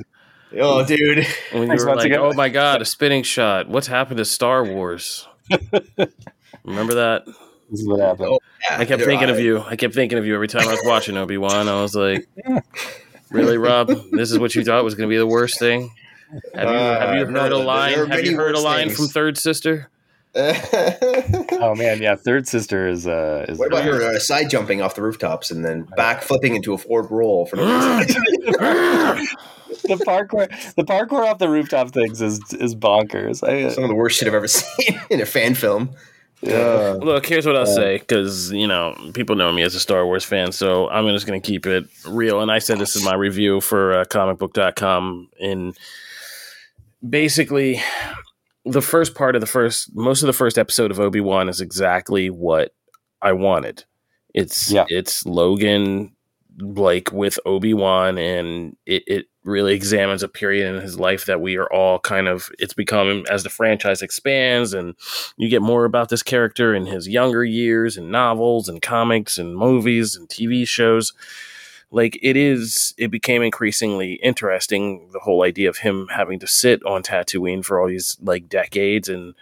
man. 0.52 0.62
oh, 0.62 0.84
dude. 0.86 1.26
when 1.52 1.64
you 1.64 1.86
were 1.86 1.96
like, 1.96 2.06
again. 2.08 2.20
"Oh 2.20 2.34
my 2.34 2.50
god, 2.50 2.82
a 2.82 2.86
spinning 2.86 3.22
shot! 3.24 3.70
What's 3.70 3.86
happened 3.88 4.18
to 4.18 4.26
Star 4.26 4.64
Wars?" 4.64 5.28
remember 6.64 6.96
that? 6.96 7.26
This 7.70 7.82
is 7.82 7.88
what 7.88 8.00
happened. 8.00 8.30
Oh, 8.30 8.40
yeah, 8.70 8.78
I 8.80 8.86
kept 8.86 9.00
you're 9.00 9.08
thinking 9.10 9.30
of 9.30 9.40
you. 9.40 9.62
I 9.62 9.76
kept 9.76 9.94
thinking 9.94 10.18
of 10.18 10.26
you 10.26 10.34
every 10.34 10.48
time 10.48 10.68
I 10.68 10.72
was 10.72 10.82
watching 10.86 11.16
Obi 11.18 11.38
Wan. 11.38 11.70
I 11.70 11.82
was 11.82 11.96
like, 11.96 12.28
"Really, 13.32 13.58
Rob? 13.58 13.88
This 14.12 14.32
is 14.32 14.38
what 14.40 14.54
you 14.56 14.64
thought 14.64 14.84
was 14.84 14.96
going 14.96 15.10
to 15.10 15.14
be 15.14 15.18
the 15.18 15.28
worst 15.28 15.58
thing?" 15.60 15.92
Have 16.56 16.70
you, 16.70 16.76
have 16.76 17.16
you 17.16 17.26
Uh, 17.26 17.30
no, 17.30 17.40
heard 17.42 17.52
a 17.52 17.58
line? 17.58 18.08
Have 18.10 18.24
you 18.26 18.38
heard 18.38 18.56
a 18.56 18.60
line 18.60 18.88
things. 18.88 18.98
from 18.98 19.08
Third 19.08 19.38
Sister? 19.38 19.90
Oh 20.36 21.76
man, 21.76 22.02
yeah, 22.02 22.16
Third 22.16 22.48
Sister 22.48 22.88
is 22.88 23.06
uh 23.06 23.46
is 23.50 23.58
what 23.60 23.68
about 23.68 23.84
her 23.84 24.02
uh, 24.16 24.20
side 24.20 24.50
jumping 24.50 24.82
off 24.82 24.96
the 24.96 25.02
rooftops 25.02 25.52
and 25.52 25.64
then 25.66 25.84
back 25.98 26.22
flipping 26.24 26.56
into 26.56 26.74
a 26.74 26.78
forward 26.78 27.12
roll 27.12 27.46
for 27.46 27.58
no 27.58 27.64
reason? 28.00 28.24
the 29.84 30.02
parkour 30.08 30.48
the 30.76 30.84
parkour 30.84 31.26
off 31.30 31.38
the 31.38 31.50
rooftop 31.50 31.92
things 31.92 32.22
is 32.22 32.40
is 32.54 32.76
bonkers. 32.76 33.48
I, 33.48 33.64
uh, 33.64 33.70
Some 33.72 33.84
of 33.84 33.90
the 33.90 33.96
worst 33.96 34.18
shit 34.18 34.28
I've 34.28 34.34
ever 34.34 34.48
seen 34.48 35.00
in 35.10 35.22
a 35.22 35.26
fan 35.26 35.54
film. 35.54 35.92
Yeah. 36.42 36.96
Look, 37.00 37.26
here's 37.26 37.46
what 37.46 37.56
I'll 37.56 37.68
Yeah. 37.68 37.74
say 37.76 37.98
because 38.00 38.52
you 38.52 38.68
know 38.68 38.96
people 39.14 39.36
know 39.36 39.52
me 39.52 39.62
as 39.64 39.76
a 39.76 39.80
Star 39.80 40.06
Wars 40.06 40.24
fan, 40.26 40.52
so 40.52 40.90
I'm 40.90 41.08
just 41.10 41.26
going 41.28 41.42
to 41.42 41.46
keep 41.46 41.66
it 41.66 41.86
real. 42.08 42.42
And 42.42 42.52
I 42.52 42.60
said 42.60 42.80
this 42.80 42.96
in 42.96 43.04
my 43.04 43.14
review 43.16 43.62
for 43.62 43.94
uh, 44.00 44.06
comicbook.com. 44.06 45.30
and 45.40 45.78
basically, 47.08 47.82
the 48.66 48.82
first 48.82 49.16
part 49.16 49.36
of 49.36 49.42
the 49.42 49.48
first, 49.48 49.96
most 49.96 50.22
of 50.22 50.28
the 50.28 50.34
first 50.34 50.58
episode 50.58 50.92
of 50.92 51.00
Obi 51.00 51.20
Wan 51.22 51.50
is 51.50 51.62
exactly 51.62 52.30
what 52.30 52.74
I 53.22 53.34
wanted. 53.34 53.84
It's 54.34 54.72
Yeah. 54.72 54.86
it's 54.88 55.26
Logan 55.26 56.16
like 56.60 57.12
with 57.12 57.40
Obi 57.46 57.74
Wan, 57.74 58.18
and 58.18 58.76
it, 58.86 59.04
it 59.08 59.26
really 59.44 59.74
examines 59.74 60.24
a 60.24 60.28
period 60.28 60.76
in 60.76 60.82
his 60.82 61.00
life 61.00 61.26
that 61.26 61.42
we 61.42 61.58
are 61.58 61.72
all 61.72 62.00
kind 62.00 62.28
of. 62.28 62.50
It's 62.60 62.74
become 62.74 63.26
as 63.30 63.44
the 63.44 63.50
franchise 63.50 64.02
expands, 64.02 64.74
and 64.74 64.96
you 65.38 65.50
get 65.50 65.62
more 65.62 65.86
about 65.86 66.10
this 66.10 66.24
character 66.24 66.74
in 66.74 66.86
his 66.86 67.08
younger 67.08 67.44
years, 67.44 67.98
and 67.98 68.12
novels, 68.12 68.70
and 68.70 68.82
comics, 68.82 69.38
and 69.38 69.56
movies, 69.56 70.16
and 70.16 70.28
TV 70.30 70.68
shows. 70.68 71.14
Like 71.90 72.18
it 72.22 72.38
is, 72.38 72.94
it 72.98 73.10
became 73.10 73.42
increasingly 73.42 74.14
interesting. 74.24 75.10
The 75.12 75.20
whole 75.20 75.44
idea 75.44 75.70
of 75.70 75.78
him 75.78 76.08
having 76.10 76.40
to 76.40 76.48
sit 76.48 76.84
on 76.86 77.04
Tatooine 77.04 77.66
for 77.66 77.82
all 77.82 77.88
these 77.88 78.18
like 78.22 78.48
decades 78.48 79.10
and 79.10 79.34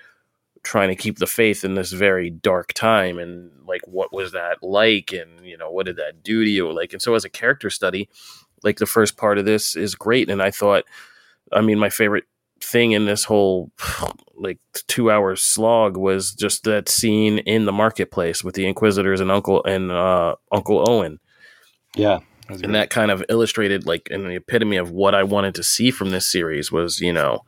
trying 0.64 0.90
to 0.90 0.96
keep 0.96 1.20
the 1.20 1.28
faith 1.28 1.64
in 1.64 1.76
this 1.76 1.92
very 1.92 2.30
dark 2.30 2.74
time 2.74 3.18
and 3.18 3.52
like 3.68 3.82
what 3.88 4.12
was 4.12 4.32
that 4.34 4.62
like 4.62 5.14
and 5.14 5.46
you 5.46 5.58
know 5.58 5.72
what 5.72 5.86
did 5.86 5.96
that 5.96 6.22
do 6.24 6.44
to 6.44 6.50
you 6.50 6.72
like 6.72 6.92
and 6.92 7.02
so 7.02 7.16
as 7.16 7.24
a 7.24 7.30
character 7.30 7.70
study 7.70 8.10
like 8.64 8.78
the 8.78 8.86
first 8.86 9.18
part 9.18 9.38
of 9.38 9.46
this 9.46 9.76
is 9.76 9.96
great 9.96 10.30
and 10.30 10.42
i 10.42 10.52
thought 10.52 10.84
i 11.52 11.62
mean 11.62 11.80
my 11.80 11.90
favorite 11.90 12.26
thing 12.62 12.92
in 12.92 13.06
this 13.06 13.24
whole 13.24 13.72
like 14.36 14.60
two 14.88 15.10
hour 15.12 15.36
slog 15.36 15.96
was 15.98 16.34
just 16.34 16.64
that 16.64 16.90
scene 16.90 17.40
in 17.40 17.66
the 17.66 17.72
marketplace 17.72 18.44
with 18.44 18.56
the 18.56 18.66
inquisitors 18.68 19.20
and 19.22 19.32
uncle 19.32 19.64
and 19.64 19.92
uh 19.92 20.36
uncle 20.52 20.90
owen 20.90 21.20
Yeah. 21.96 22.20
and 22.66 22.74
that 22.76 22.90
kind 22.90 23.12
of 23.12 23.24
illustrated 23.30 23.86
like 23.86 24.08
in 24.10 24.28
the 24.28 24.36
epitome 24.36 24.78
of 24.78 24.92
what 24.92 25.14
I 25.16 25.24
wanted 25.24 25.56
to 25.56 25.64
see 25.64 25.92
from 25.92 26.10
this 26.10 26.28
series 26.28 26.72
was 26.72 27.00
you 27.00 27.14
know 27.14 27.42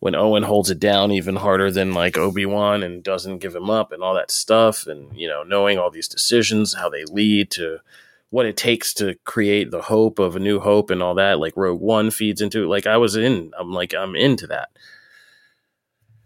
when 0.00 0.14
Owen 0.14 0.44
holds 0.44 0.70
it 0.70 0.78
down 0.78 1.10
even 1.10 1.34
harder 1.36 1.72
than 1.72 1.92
like 1.92 2.16
Obi 2.16 2.46
Wan 2.46 2.84
and 2.84 3.02
doesn't 3.02 3.38
give 3.38 3.54
him 3.56 3.68
up 3.68 3.90
and 3.90 4.00
all 4.02 4.14
that 4.14 4.30
stuff 4.30 4.86
and 4.86 5.12
you 5.16 5.26
know 5.28 5.42
knowing 5.42 5.76
all 5.78 5.90
these 5.90 6.06
decisions 6.08 6.74
how 6.74 6.88
they 6.88 7.04
lead 7.06 7.50
to 7.52 7.78
what 8.30 8.46
it 8.46 8.56
takes 8.56 8.94
to 8.94 9.16
create 9.24 9.70
the 9.70 9.82
hope 9.82 10.18
of 10.18 10.36
a 10.36 10.40
new 10.40 10.60
hope 10.60 10.90
and 10.90 11.02
all 11.02 11.14
that 11.14 11.38
like 11.38 11.54
Rogue 11.56 11.80
One 11.80 12.10
feeds 12.10 12.40
into 12.40 12.64
it 12.64 12.68
like 12.68 12.86
I 12.86 12.96
was 12.98 13.16
in 13.16 13.52
I'm 13.58 13.72
like 13.72 13.94
I'm 13.94 14.16
into 14.16 14.46
that 14.48 14.70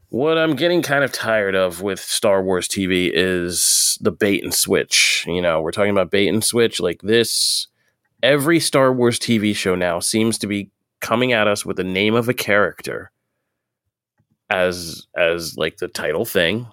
What 0.09 0.39
I'm 0.39 0.57
getting 0.57 0.83
kind 0.83 1.05
of 1.05 1.13
tired 1.13 1.55
of 1.55 1.83
with 1.83 2.01
Star 2.01 2.43
Wars 2.43 2.69
TV 2.69 3.11
is 3.13 3.99
the 4.01 4.13
bait 4.13 4.45
and 4.45 4.55
switch. 4.55 5.25
You 5.27 5.43
know, 5.43 5.61
we're 5.63 5.73
talking 5.73 5.91
about 5.93 6.11
bait 6.11 6.29
and 6.29 6.45
switch 6.45 6.81
like 6.81 7.03
this. 7.03 7.69
Every 8.23 8.61
Star 8.61 8.93
Wars 8.93 9.19
TV 9.19 9.57
show 9.57 9.75
now 9.75 10.01
seems 10.01 10.39
to 10.39 10.47
be 10.47 10.71
coming 11.01 11.33
at 11.33 11.49
us 11.49 11.67
with 11.67 11.77
the 11.79 11.85
name 11.85 12.15
of 12.15 12.29
a 12.29 12.35
character 12.35 13.11
as 14.51 15.07
as 15.17 15.57
like 15.57 15.79
the 15.79 15.89
title 15.89 16.27
thing 16.27 16.67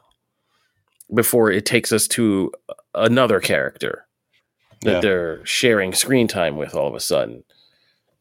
before 1.15 1.51
it 1.51 1.65
takes 1.65 1.93
us 1.93 2.07
to 2.09 2.51
another 2.95 3.39
character 3.39 4.05
that 4.82 4.91
yeah. 4.91 4.99
they're 5.01 5.45
sharing 5.45 5.93
screen 5.93 6.27
time 6.27 6.55
with 6.55 6.75
all 6.75 6.88
of 6.88 6.95
a 6.95 6.99
sudden. 6.99 7.43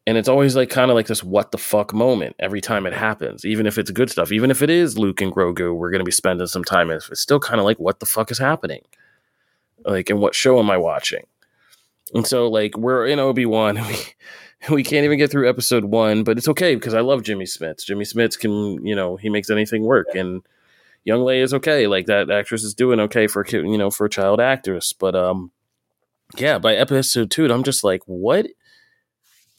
And 0.07 0.17
it's 0.17 0.29
always 0.29 0.55
like 0.55 0.69
kind 0.69 0.89
of 0.89 0.95
like 0.95 1.07
this 1.07 1.23
what 1.23 1.51
the 1.51 1.57
fuck 1.57 1.93
moment 1.93 2.35
every 2.39 2.61
time 2.61 2.87
it 2.87 2.93
happens, 2.93 3.45
even 3.45 3.67
if 3.67 3.77
it's 3.77 3.91
good 3.91 4.09
stuff, 4.09 4.31
even 4.31 4.49
if 4.49 4.61
it 4.61 4.69
is 4.69 4.97
Luke 4.97 5.21
and 5.21 5.31
Grogu, 5.31 5.75
we're 5.75 5.91
going 5.91 5.99
to 5.99 6.05
be 6.05 6.11
spending 6.11 6.47
some 6.47 6.63
time. 6.63 6.89
It's 6.89 7.09
still 7.19 7.39
kind 7.39 7.59
of 7.59 7.65
like 7.65 7.77
what 7.77 7.99
the 7.99 8.05
fuck 8.05 8.31
is 8.31 8.39
happening, 8.39 8.81
like, 9.85 10.09
and 10.09 10.19
what 10.19 10.33
show 10.33 10.57
am 10.59 10.71
I 10.71 10.77
watching? 10.77 11.25
And 12.15 12.25
so, 12.25 12.47
like, 12.47 12.75
we're 12.75 13.05
in 13.05 13.19
Obi 13.19 13.45
Wan, 13.45 13.75
we 13.87 13.95
we 14.69 14.83
can't 14.83 15.05
even 15.05 15.17
get 15.17 15.31
through 15.31 15.47
episode 15.47 15.85
one, 15.85 16.23
but 16.23 16.37
it's 16.37 16.49
okay 16.49 16.75
because 16.75 16.93
I 16.93 17.01
love 17.01 17.23
Jimmy 17.23 17.45
Smits. 17.45 17.85
Jimmy 17.85 18.03
Smits 18.03 18.37
can, 18.37 18.85
you 18.85 18.95
know, 18.95 19.15
he 19.15 19.29
makes 19.29 19.49
anything 19.49 19.83
work, 19.83 20.07
and 20.15 20.41
Young 21.05 21.21
Leia 21.21 21.43
is 21.43 21.53
okay. 21.53 21.87
Like 21.87 22.07
that 22.07 22.29
actress 22.29 22.63
is 22.63 22.73
doing 22.73 22.99
okay 23.01 23.27
for 23.27 23.43
kid, 23.43 23.65
you 23.65 23.77
know 23.77 23.89
for 23.89 24.05
a 24.05 24.09
child 24.09 24.39
actress, 24.41 24.91
but 24.91 25.15
um, 25.15 25.51
yeah, 26.37 26.59
by 26.59 26.75
episode 26.75 27.31
two, 27.31 27.45
I'm 27.45 27.63
just 27.63 27.83
like, 27.83 28.01
what 28.05 28.47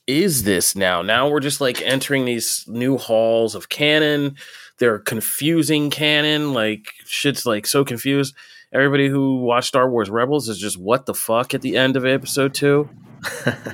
is 0.07 0.45
this 0.45 0.75
now? 0.75 1.03
Now 1.03 1.29
we're 1.29 1.41
just 1.41 1.61
like 1.61 1.83
entering 1.83 2.25
these 2.25 2.65
new 2.67 2.97
halls 2.97 3.55
of 3.55 3.69
canon. 3.69 4.37
They're 4.79 4.99
confusing 4.99 5.91
canon. 5.91 6.53
Like 6.53 6.87
shit's 7.05 7.47
like 7.47 7.67
so 7.67 7.85
confused. 7.85 8.35
Everybody 8.73 9.09
who 9.09 9.41
watched 9.41 9.69
Star 9.69 9.91
Wars 9.91 10.11
Rebels 10.11 10.49
is 10.49 10.59
just 10.59 10.79
what 10.79 11.07
the 11.07 11.15
fuck 11.15 11.55
at 11.55 11.63
the 11.63 11.77
end 11.77 11.97
of 11.97 12.07
episode 12.07 12.55
two. 12.55 12.89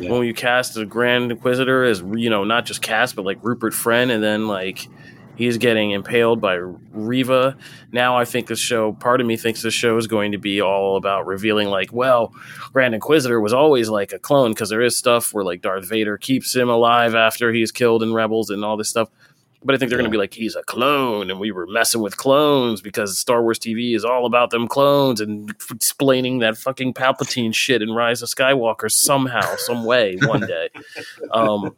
yeah. 0.00 0.10
When 0.10 0.24
you 0.24 0.34
cast 0.34 0.74
the 0.74 0.84
Grand 0.86 1.30
Inquisitor 1.30 1.84
as 1.84 2.02
you 2.14 2.30
know, 2.30 2.44
not 2.44 2.66
just 2.66 2.82
cast, 2.82 3.14
but 3.14 3.24
like 3.24 3.38
Rupert 3.42 3.74
Friend, 3.74 4.10
and 4.10 4.22
then 4.22 4.48
like 4.48 4.88
he's 5.36 5.58
getting 5.58 5.92
impaled 5.92 6.40
by 6.40 6.54
Reva. 6.54 7.56
Now 7.92 8.16
I 8.16 8.24
think 8.24 8.48
the 8.48 8.56
show, 8.56 8.92
part 8.92 9.20
of 9.20 9.26
me 9.26 9.36
thinks 9.36 9.62
the 9.62 9.70
show 9.70 9.96
is 9.96 10.06
going 10.06 10.32
to 10.32 10.38
be 10.38 10.60
all 10.60 10.96
about 10.96 11.26
revealing, 11.26 11.68
like, 11.68 11.92
well, 11.92 12.34
Grand 12.72 12.94
Inquisitor 12.94 13.40
was 13.40 13.52
always 13.52 13.88
like 13.88 14.12
a 14.12 14.18
clone 14.18 14.52
because 14.52 14.70
there 14.70 14.82
is 14.82 14.96
stuff 14.96 15.32
where 15.32 15.44
like 15.44 15.62
Darth 15.62 15.88
Vader 15.88 16.18
keeps 16.18 16.54
him 16.54 16.68
alive 16.68 17.14
after 17.14 17.52
he's 17.52 17.70
killed 17.70 18.02
in 18.02 18.12
Rebels 18.12 18.50
and 18.50 18.64
all 18.64 18.76
this 18.76 18.88
stuff. 18.88 19.08
But 19.64 19.74
I 19.74 19.78
think 19.78 19.90
they're 19.90 19.98
yeah. 19.98 20.02
going 20.02 20.12
to 20.12 20.14
be 20.16 20.20
like, 20.20 20.34
he's 20.34 20.54
a 20.54 20.62
clone, 20.62 21.28
and 21.28 21.40
we 21.40 21.50
were 21.50 21.66
messing 21.66 22.00
with 22.00 22.16
clones 22.16 22.80
because 22.80 23.18
Star 23.18 23.42
Wars 23.42 23.58
TV 23.58 23.96
is 23.96 24.04
all 24.04 24.24
about 24.24 24.50
them 24.50 24.68
clones 24.68 25.20
and 25.20 25.50
explaining 25.70 26.38
that 26.38 26.56
fucking 26.56 26.94
Palpatine 26.94 27.52
shit 27.52 27.82
in 27.82 27.90
Rise 27.90 28.22
of 28.22 28.28
Skywalker 28.28 28.90
somehow, 28.90 29.56
some 29.56 29.84
way, 29.84 30.18
one 30.22 30.40
day. 30.40 30.68
Um, 31.32 31.74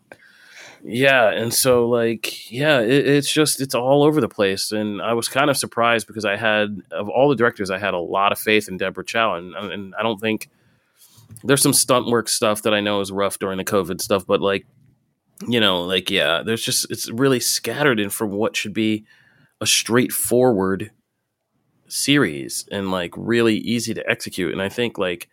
yeah 0.85 1.31
and 1.31 1.53
so 1.53 1.89
like 1.89 2.51
yeah 2.51 2.81
it, 2.81 3.07
it's 3.07 3.33
just 3.33 3.61
it's 3.61 3.75
all 3.75 4.03
over 4.03 4.21
the 4.21 4.29
place 4.29 4.71
and 4.73 5.03
i 5.03 5.13
was 5.13 5.29
kind 5.29 5.51
of 5.51 5.57
surprised 5.57 6.07
because 6.07 6.25
i 6.25 6.37
had 6.37 6.81
of 6.93 7.09
all 7.09 7.29
the 7.29 7.37
directors 7.37 7.71
i 7.71 7.79
had 7.79 7.95
a 7.95 7.99
lot 7.99 8.33
of 8.33 8.39
faith 8.39 8.69
in 8.69 8.77
deborah 8.77 9.05
chow 9.05 9.35
and, 9.35 9.55
and 9.55 9.95
i 9.99 10.03
don't 10.03 10.21
think 10.21 10.49
there's 11.45 11.63
some 11.63 11.73
stunt 11.73 12.07
work 12.07 12.29
stuff 12.29 12.63
that 12.63 12.75
i 12.75 12.81
know 12.81 13.01
is 13.01 13.11
rough 13.11 13.39
during 13.39 13.59
the 13.59 13.65
covid 13.65 14.01
stuff 14.01 14.27
but 14.27 14.41
like 14.41 14.67
you 15.47 15.61
know 15.61 15.83
like 15.83 16.11
yeah 16.11 16.43
there's 16.45 16.63
just 16.63 16.91
it's 16.91 17.11
really 17.11 17.41
scattered 17.41 18.01
in 18.01 18.11
from 18.11 18.31
what 18.31 18.57
should 18.57 18.75
be 18.75 19.05
a 19.61 19.67
straightforward 19.67 20.91
series 21.89 22.69
and 22.71 22.91
like 22.91 23.13
really 23.17 23.57
easy 23.57 23.95
to 23.95 24.09
execute 24.11 24.53
and 24.53 24.63
i 24.63 24.69
think 24.69 24.99
like 24.99 25.29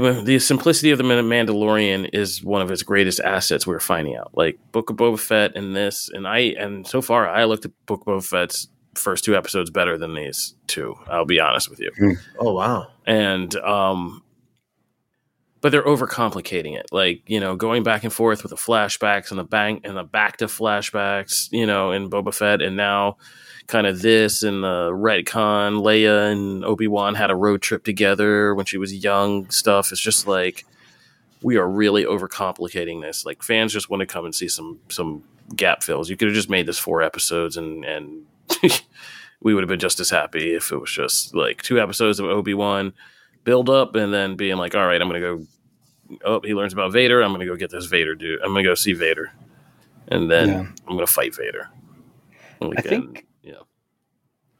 the 0.00 0.22
the 0.24 0.38
simplicity 0.38 0.90
of 0.90 0.98
the 0.98 1.04
Mandalorian 1.04 2.08
is 2.14 2.42
one 2.42 2.62
of 2.62 2.70
its 2.70 2.82
greatest 2.82 3.20
assets. 3.20 3.66
We're 3.66 3.78
finding 3.78 4.16
out, 4.16 4.30
like 4.34 4.58
Book 4.72 4.88
of 4.88 4.96
Boba 4.96 5.18
Fett 5.18 5.54
and 5.54 5.76
this, 5.76 6.08
and 6.08 6.26
I 6.26 6.38
and 6.38 6.86
so 6.86 7.02
far 7.02 7.28
I 7.28 7.44
looked 7.44 7.66
at 7.66 7.72
Book 7.84 8.00
of 8.00 8.06
Boba 8.06 8.24
Fett's 8.24 8.68
first 8.94 9.22
two 9.22 9.36
episodes 9.36 9.70
better 9.70 9.98
than 9.98 10.14
these 10.14 10.54
two. 10.66 10.94
I'll 11.08 11.26
be 11.26 11.40
honest 11.40 11.68
with 11.68 11.78
you. 11.78 11.90
Hmm. 11.98 12.12
Oh 12.38 12.54
wow! 12.54 12.88
And 13.06 13.54
um, 13.56 14.22
but 15.60 15.72
they're 15.72 15.84
overcomplicating 15.84 16.74
it. 16.74 16.86
Like 16.90 17.22
you 17.26 17.38
know, 17.38 17.54
going 17.54 17.82
back 17.82 18.02
and 18.02 18.12
forth 18.12 18.42
with 18.42 18.50
the 18.50 18.56
flashbacks 18.56 19.30
and 19.30 19.38
the 19.38 19.44
bank 19.44 19.82
and 19.84 19.94
the 19.94 20.04
back 20.04 20.38
to 20.38 20.46
flashbacks. 20.46 21.52
You 21.52 21.66
know, 21.66 21.92
in 21.92 22.08
Boba 22.08 22.34
Fett, 22.34 22.62
and 22.62 22.78
now 22.78 23.18
kind 23.66 23.86
of 23.86 24.02
this 24.02 24.42
and 24.42 24.62
the 24.62 24.90
retcon. 24.92 25.82
Leia 25.82 26.32
and 26.32 26.64
Obi 26.64 26.88
Wan 26.88 27.14
had 27.14 27.30
a 27.30 27.36
road 27.36 27.62
trip 27.62 27.84
together 27.84 28.54
when 28.54 28.66
she 28.66 28.78
was 28.78 28.92
young. 28.92 29.48
Stuff. 29.50 29.92
It's 29.92 30.00
just 30.00 30.26
like 30.26 30.64
we 31.42 31.56
are 31.56 31.68
really 31.68 32.04
overcomplicating 32.04 33.02
this. 33.02 33.26
Like 33.26 33.42
fans 33.42 33.72
just 33.72 33.90
want 33.90 34.00
to 34.00 34.06
come 34.06 34.24
and 34.24 34.34
see 34.34 34.48
some 34.48 34.80
some 34.88 35.24
gap 35.56 35.82
fills. 35.82 36.08
You 36.08 36.16
could 36.16 36.28
have 36.28 36.34
just 36.34 36.50
made 36.50 36.66
this 36.66 36.78
four 36.78 37.02
episodes 37.02 37.56
and 37.56 37.84
and 37.84 38.24
we 39.42 39.54
would 39.54 39.62
have 39.62 39.68
been 39.68 39.80
just 39.80 40.00
as 40.00 40.10
happy 40.10 40.54
if 40.54 40.72
it 40.72 40.78
was 40.78 40.90
just 40.90 41.34
like 41.34 41.62
two 41.62 41.80
episodes 41.80 42.20
of 42.20 42.26
Obi 42.26 42.54
Wan 42.54 42.92
build 43.44 43.68
up 43.68 43.94
and 43.96 44.12
then 44.12 44.36
being 44.36 44.56
like, 44.56 44.74
all 44.74 44.86
right, 44.86 45.00
I'm 45.00 45.08
gonna 45.08 45.20
go. 45.20 45.46
Oh, 46.24 46.40
he 46.40 46.54
learns 46.54 46.72
about 46.72 46.92
Vader. 46.92 47.22
I'm 47.22 47.32
gonna 47.32 47.46
go 47.46 47.56
get 47.56 47.70
this 47.70 47.86
Vader 47.86 48.14
dude. 48.14 48.40
I'm 48.42 48.48
gonna 48.48 48.62
go 48.62 48.74
see 48.74 48.92
Vader, 48.92 49.32
and 50.08 50.30
then 50.30 50.48
yeah. 50.48 50.66
I'm 50.86 50.94
gonna 50.94 51.06
fight 51.06 51.34
Vader. 51.34 51.70
I 52.60 52.80
think 52.80 53.26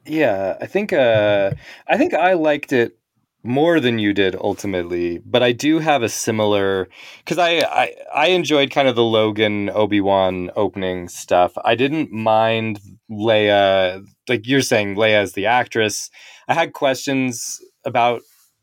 yeah, 0.06 0.56
I 0.60 0.66
think 0.66 0.92
uh, 0.92 1.52
I 1.86 1.96
think 1.96 2.14
I 2.14 2.34
liked 2.34 2.72
it 2.72 2.98
more 3.44 3.80
than 3.80 3.98
you 3.98 4.12
did 4.12 4.36
ultimately, 4.36 5.18
but 5.18 5.42
I 5.42 5.52
do 5.52 5.78
have 5.78 6.02
a 6.02 6.08
similar 6.08 6.88
because 7.18 7.38
I, 7.38 7.58
I 7.60 7.94
I 8.14 8.26
enjoyed 8.28 8.70
kind 8.70 8.88
of 8.88 8.96
the 8.96 9.04
Logan 9.04 9.70
Obi 9.70 10.00
Wan 10.00 10.50
opening 10.56 11.08
stuff. 11.08 11.52
I 11.64 11.74
didn't 11.74 12.12
mind 12.12 12.80
Leia, 13.10 14.04
like 14.28 14.46
you're 14.46 14.60
saying, 14.60 14.96
Leia 14.96 15.22
as 15.22 15.32
the 15.32 15.46
actress. 15.46 16.10
I 16.48 16.54
had 16.54 16.72
questions 16.72 17.60
about 17.84 18.22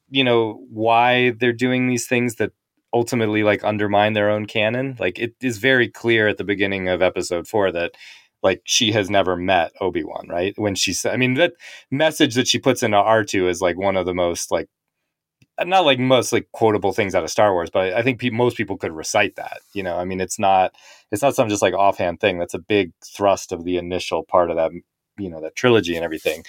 you 0.09 0.23
know 0.23 0.65
why 0.69 1.31
they're 1.31 1.53
doing 1.53 1.87
these 1.87 2.07
things 2.07 2.35
that 2.35 2.51
ultimately 2.93 3.43
like 3.43 3.63
undermine 3.63 4.13
their 4.13 4.29
own 4.29 4.45
canon. 4.45 4.95
Like 4.99 5.19
it 5.19 5.35
is 5.41 5.57
very 5.57 5.87
clear 5.87 6.27
at 6.27 6.37
the 6.37 6.43
beginning 6.43 6.89
of 6.89 7.01
episode 7.01 7.47
four 7.47 7.71
that 7.71 7.91
like 8.43 8.61
she 8.65 8.91
has 8.91 9.09
never 9.09 9.35
met 9.35 9.71
Obi-Wan, 9.81 10.27
right? 10.29 10.53
When 10.57 10.75
she 10.75 10.93
said 10.93 11.13
I 11.13 11.17
mean 11.17 11.35
that 11.35 11.53
message 11.91 12.35
that 12.35 12.47
she 12.47 12.59
puts 12.59 12.83
into 12.83 12.97
R2 12.97 13.49
is 13.49 13.61
like 13.61 13.77
one 13.77 13.97
of 13.97 14.05
the 14.05 14.13
most 14.13 14.51
like 14.51 14.69
not 15.65 15.85
like 15.85 15.99
most 15.99 16.31
like 16.31 16.47
quotable 16.51 16.93
things 16.93 17.15
out 17.15 17.23
of 17.23 17.29
Star 17.29 17.53
Wars, 17.53 17.69
but 17.69 17.93
I 17.93 18.01
think 18.01 18.19
pe- 18.19 18.29
most 18.29 18.55
people 18.57 18.77
could 18.77 18.93
recite 18.93 19.35
that. 19.35 19.59
You 19.73 19.83
know, 19.83 19.97
I 19.97 20.05
mean, 20.05 20.21
it's 20.21 20.39
not 20.39 20.73
it's 21.11 21.21
not 21.21 21.35
some 21.35 21.49
just 21.49 21.61
like 21.61 21.73
offhand 21.73 22.19
thing. 22.19 22.39
That's 22.39 22.53
a 22.53 22.59
big 22.59 22.91
thrust 23.03 23.51
of 23.51 23.63
the 23.63 23.77
initial 23.77 24.23
part 24.23 24.49
of 24.49 24.57
that 24.57 24.71
you 25.17 25.29
know 25.29 25.41
that 25.41 25.55
trilogy 25.55 25.95
and 25.95 26.05
everything. 26.05 26.43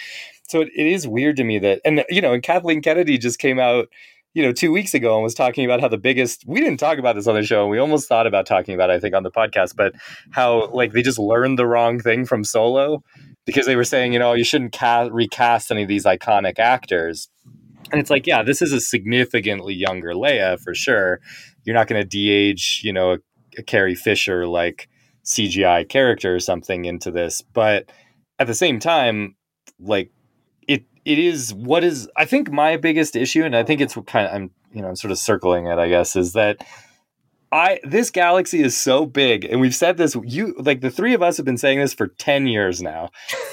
So 0.48 0.60
it, 0.60 0.68
it 0.74 0.86
is 0.86 1.06
weird 1.06 1.36
to 1.36 1.44
me 1.44 1.58
that 1.58 1.80
and 1.84 2.04
you 2.08 2.20
know, 2.20 2.32
and 2.32 2.42
Kathleen 2.42 2.82
Kennedy 2.82 3.18
just 3.18 3.38
came 3.38 3.58
out 3.58 3.88
you 4.32 4.42
know, 4.42 4.52
two 4.52 4.70
weeks 4.70 4.94
ago 4.94 5.14
and 5.14 5.22
was 5.24 5.34
talking 5.34 5.64
about 5.64 5.80
how 5.80 5.88
the 5.88 5.98
biggest, 5.98 6.44
we 6.46 6.60
didn't 6.60 6.78
talk 6.78 6.98
about 6.98 7.16
this 7.16 7.26
on 7.26 7.34
the 7.34 7.42
show. 7.42 7.66
We 7.66 7.78
almost 7.78 8.08
thought 8.08 8.26
about 8.26 8.46
talking 8.46 8.74
about 8.74 8.90
it, 8.90 8.94
I 8.94 9.00
think, 9.00 9.14
on 9.14 9.24
the 9.24 9.30
podcast, 9.30 9.74
but 9.76 9.94
how 10.30 10.68
like 10.68 10.92
they 10.92 11.02
just 11.02 11.18
learned 11.18 11.58
the 11.58 11.66
wrong 11.66 11.98
thing 11.98 12.24
from 12.24 12.44
Solo 12.44 13.02
because 13.44 13.66
they 13.66 13.76
were 13.76 13.84
saying, 13.84 14.12
you 14.12 14.18
know, 14.18 14.32
you 14.32 14.44
shouldn't 14.44 14.72
ca- 14.72 15.08
recast 15.10 15.70
any 15.70 15.82
of 15.82 15.88
these 15.88 16.04
iconic 16.04 16.58
actors. 16.58 17.28
And 17.90 18.00
it's 18.00 18.10
like, 18.10 18.26
yeah, 18.26 18.42
this 18.42 18.62
is 18.62 18.72
a 18.72 18.80
significantly 18.80 19.74
younger 19.74 20.12
Leia 20.12 20.60
for 20.60 20.74
sure. 20.74 21.20
You're 21.64 21.74
not 21.74 21.88
going 21.88 22.00
to 22.00 22.06
de-age, 22.06 22.82
you 22.84 22.92
know, 22.92 23.14
a, 23.14 23.18
a 23.58 23.62
Carrie 23.64 23.96
Fisher 23.96 24.46
like 24.46 24.88
CGI 25.24 25.88
character 25.88 26.34
or 26.34 26.40
something 26.40 26.84
into 26.84 27.10
this. 27.10 27.42
But 27.42 27.90
at 28.38 28.46
the 28.46 28.54
same 28.54 28.78
time, 28.78 29.34
like 29.80 30.12
it 31.10 31.18
is 31.18 31.52
what 31.52 31.82
is 31.82 32.08
I 32.16 32.24
think 32.24 32.52
my 32.52 32.76
biggest 32.76 33.16
issue, 33.16 33.44
and 33.44 33.56
I 33.56 33.64
think 33.64 33.80
it's 33.80 33.94
kind 34.06 34.28
of 34.28 34.34
I'm 34.34 34.50
you 34.72 34.80
know 34.80 34.88
I'm 34.88 34.96
sort 34.96 35.10
of 35.10 35.18
circling 35.18 35.66
it, 35.66 35.78
I 35.78 35.88
guess, 35.88 36.14
is 36.14 36.34
that 36.34 36.64
I 37.50 37.80
this 37.82 38.10
galaxy 38.10 38.62
is 38.62 38.76
so 38.76 39.06
big, 39.06 39.44
and 39.44 39.60
we've 39.60 39.74
said 39.74 39.96
this. 39.96 40.16
You 40.22 40.54
like 40.58 40.82
the 40.82 40.90
three 40.90 41.14
of 41.14 41.22
us 41.22 41.36
have 41.36 41.44
been 41.44 41.58
saying 41.58 41.80
this 41.80 41.92
for 41.92 42.06
ten 42.06 42.46
years 42.46 42.80
now, 42.80 43.10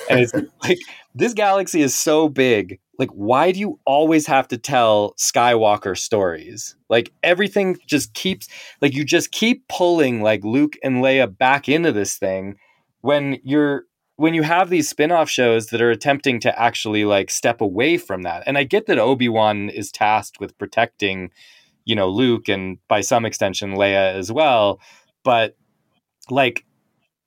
and 0.08 0.20
it's 0.20 0.34
like 0.64 0.78
this 1.16 1.34
galaxy 1.34 1.82
is 1.82 1.98
so 1.98 2.30
big. 2.30 2.80
Like, 3.00 3.10
why 3.10 3.52
do 3.52 3.60
you 3.60 3.80
always 3.86 4.28
have 4.28 4.48
to 4.50 4.58
tell 4.58 5.14
Skywalker 5.16 5.98
stories? 5.98 6.76
Like 6.90 7.12
everything 7.24 7.78
just 7.88 8.14
keeps 8.14 8.48
like 8.82 8.94
you 8.94 9.04
just 9.04 9.32
keep 9.32 9.68
pulling 9.68 10.22
like 10.22 10.44
Luke 10.44 10.76
and 10.84 10.98
Leia 10.98 11.36
back 11.36 11.68
into 11.68 11.92
this 11.92 12.18
thing 12.18 12.58
when 13.02 13.40
you're 13.44 13.87
when 14.18 14.34
you 14.34 14.44
have 14.44 14.70
these 14.70 14.90
spin-off 14.90 15.30
shows 15.30 15.68
that 15.68 15.82
are 15.82 15.92
attempting 15.92 16.40
to 16.40 16.60
actually 16.60 17.06
like 17.06 17.32
step 17.32 17.62
away 17.62 17.98
from 17.98 18.24
that 18.24 18.44
and 18.46 18.58
i 18.58 18.64
get 18.64 18.86
that 18.86 19.00
obi-wan 19.00 19.70
is 19.70 19.92
tasked 19.92 20.40
with 20.40 20.58
protecting 20.58 21.32
you 21.86 21.96
know 21.96 22.10
luke 22.10 22.48
and 22.48 22.78
by 22.88 23.02
some 23.02 23.26
extension 23.26 23.74
leia 23.76 24.14
as 24.14 24.32
well 24.32 24.80
but 25.24 25.56
like 26.30 26.66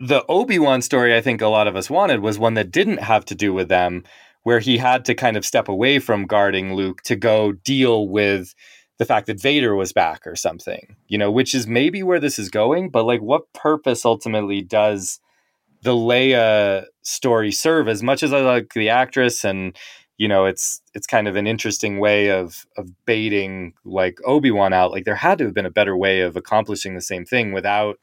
the 0.01 0.25
Obi-Wan 0.29 0.81
story 0.81 1.15
I 1.15 1.21
think 1.21 1.43
a 1.43 1.49
lot 1.49 1.69
of 1.69 1.77
us 1.77 1.91
wanted 1.91 2.21
was 2.21 2.39
one 2.39 2.55
that 2.55 2.71
didn't 2.71 3.03
have 3.03 3.25
to 3.27 3.35
do 3.35 3.53
with 3.53 3.69
them 3.69 4.03
where 4.43 4.59
he 4.59 4.79
had 4.79 5.05
to 5.05 5.15
kind 5.15 5.37
of 5.37 5.45
step 5.45 5.69
away 5.69 5.99
from 5.99 6.27
guarding 6.27 6.75
Luke 6.75 7.03
to 7.03 7.15
go 7.15 7.53
deal 7.53 8.09
with 8.09 8.55
the 8.99 9.05
fact 9.05 9.27
that 9.27 9.41
Vader 9.41 9.75
was 9.75 9.93
back 9.93 10.27
or 10.27 10.35
something. 10.35 10.97
You 11.09 11.19
know, 11.19 11.31
which 11.31 11.55
is 11.55 11.67
maybe 11.67 12.03
where 12.03 12.19
this 12.19 12.39
is 12.39 12.49
going, 12.49 12.89
but 12.89 13.05
like 13.05 13.21
what 13.21 13.53
purpose 13.53 14.07
ultimately 14.07 14.63
does 14.63 15.21
the 15.83 15.93
Leia 15.93 16.85
story 17.03 17.51
serve 17.51 17.89
as 17.89 18.03
much 18.03 18.23
as 18.23 18.33
I 18.33 18.41
like 18.41 18.75
the 18.75 18.89
actress 18.89 19.45
and 19.45 19.77
you 20.19 20.29
know 20.29 20.45
it's 20.45 20.83
it's 20.95 21.07
kind 21.07 21.27
of 21.27 21.37
an 21.37 21.47
interesting 21.47 21.99
way 21.99 22.31
of 22.31 22.67
of 22.77 22.89
baiting 23.07 23.75
like 23.85 24.19
Obi-Wan 24.27 24.73
out 24.73 24.93
like 24.93 25.05
there 25.05 25.15
had 25.15 25.39
to 25.39 25.45
have 25.45 25.55
been 25.55 25.67
a 25.67 25.71
better 25.71 25.97
way 25.97 26.21
of 26.21 26.37
accomplishing 26.37 26.95
the 26.95 27.01
same 27.01 27.25
thing 27.25 27.53
without 27.53 27.99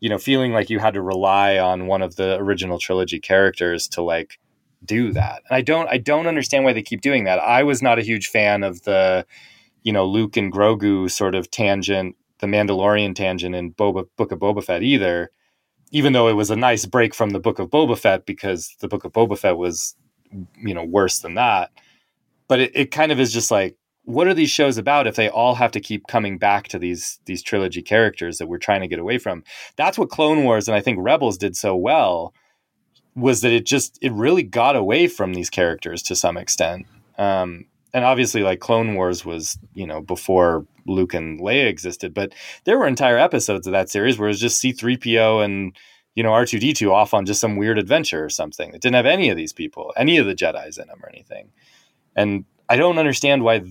you 0.00 0.08
know 0.08 0.18
feeling 0.18 0.52
like 0.52 0.70
you 0.70 0.78
had 0.78 0.94
to 0.94 1.02
rely 1.02 1.58
on 1.58 1.86
one 1.86 2.02
of 2.02 2.16
the 2.16 2.36
original 2.36 2.78
trilogy 2.78 3.20
characters 3.20 3.88
to 3.88 4.02
like 4.02 4.38
do 4.84 5.12
that. 5.12 5.42
And 5.48 5.56
I 5.56 5.60
don't 5.60 5.88
I 5.88 5.98
don't 5.98 6.26
understand 6.26 6.64
why 6.64 6.72
they 6.72 6.82
keep 6.82 7.00
doing 7.00 7.24
that. 7.24 7.38
I 7.38 7.62
was 7.62 7.82
not 7.82 7.98
a 7.98 8.02
huge 8.02 8.28
fan 8.28 8.62
of 8.62 8.82
the 8.82 9.26
you 9.82 9.92
know 9.92 10.04
Luke 10.04 10.36
and 10.36 10.52
Grogu 10.52 11.10
sort 11.10 11.34
of 11.34 11.50
tangent 11.50 12.16
the 12.38 12.46
Mandalorian 12.46 13.14
tangent 13.14 13.54
in 13.54 13.72
Boba 13.72 14.06
Book 14.16 14.32
of 14.32 14.38
Boba 14.38 14.62
Fett 14.64 14.82
either 14.82 15.30
even 15.94 16.12
though 16.12 16.26
it 16.26 16.32
was 16.32 16.50
a 16.50 16.56
nice 16.56 16.86
break 16.86 17.14
from 17.14 17.30
the 17.30 17.38
book 17.38 17.60
of 17.60 17.70
Boba 17.70 17.96
Fett 17.96 18.26
because 18.26 18.74
the 18.80 18.88
book 18.88 19.04
of 19.04 19.12
Boba 19.12 19.38
Fett 19.38 19.56
was, 19.56 19.94
you 20.56 20.74
know, 20.74 20.82
worse 20.82 21.20
than 21.20 21.34
that. 21.34 21.70
But 22.48 22.58
it, 22.58 22.72
it 22.74 22.90
kind 22.90 23.12
of 23.12 23.20
is 23.20 23.32
just 23.32 23.52
like, 23.52 23.76
what 24.02 24.26
are 24.26 24.34
these 24.34 24.50
shows 24.50 24.76
about 24.76 25.06
if 25.06 25.14
they 25.14 25.28
all 25.28 25.54
have 25.54 25.70
to 25.70 25.80
keep 25.80 26.08
coming 26.08 26.36
back 26.36 26.66
to 26.68 26.80
these 26.80 27.20
these 27.26 27.44
trilogy 27.44 27.80
characters 27.80 28.38
that 28.38 28.48
we're 28.48 28.58
trying 28.58 28.80
to 28.80 28.88
get 28.88 28.98
away 28.98 29.18
from? 29.18 29.44
That's 29.76 29.96
what 29.96 30.10
Clone 30.10 30.42
Wars 30.42 30.66
and 30.66 30.76
I 30.76 30.80
think 30.80 30.98
Rebels 31.00 31.38
did 31.38 31.56
so 31.56 31.76
well 31.76 32.34
was 33.14 33.42
that 33.42 33.52
it 33.52 33.64
just 33.64 33.96
it 34.02 34.12
really 34.12 34.42
got 34.42 34.74
away 34.74 35.06
from 35.06 35.32
these 35.32 35.48
characters 35.48 36.02
to 36.02 36.16
some 36.16 36.36
extent. 36.36 36.86
Um, 37.18 37.66
and 37.94 38.04
obviously 38.04 38.42
like 38.42 38.58
Clone 38.58 38.96
Wars 38.96 39.24
was, 39.24 39.56
you 39.72 39.86
know, 39.86 40.02
before 40.02 40.66
Luke 40.84 41.14
and 41.14 41.40
Leia 41.40 41.68
existed, 41.68 42.12
but 42.12 42.34
there 42.64 42.76
were 42.76 42.88
entire 42.88 43.16
episodes 43.16 43.68
of 43.68 43.72
that 43.72 43.88
series 43.88 44.18
where 44.18 44.28
it 44.28 44.32
was 44.32 44.40
just 44.40 44.60
C3PO 44.62 45.44
and, 45.44 45.74
you 46.16 46.24
know, 46.24 46.32
R2D2 46.32 46.90
off 46.90 47.14
on 47.14 47.24
just 47.24 47.40
some 47.40 47.56
weird 47.56 47.78
adventure 47.78 48.24
or 48.24 48.28
something. 48.28 48.70
It 48.74 48.82
didn't 48.82 48.96
have 48.96 49.06
any 49.06 49.30
of 49.30 49.36
these 49.36 49.52
people, 49.52 49.94
any 49.96 50.18
of 50.18 50.26
the 50.26 50.34
Jedi's 50.34 50.76
in 50.76 50.88
them 50.88 51.00
or 51.02 51.08
anything. 51.08 51.50
And 52.16 52.44
I 52.68 52.76
don't 52.76 52.98
understand 52.98 53.44
why 53.44 53.62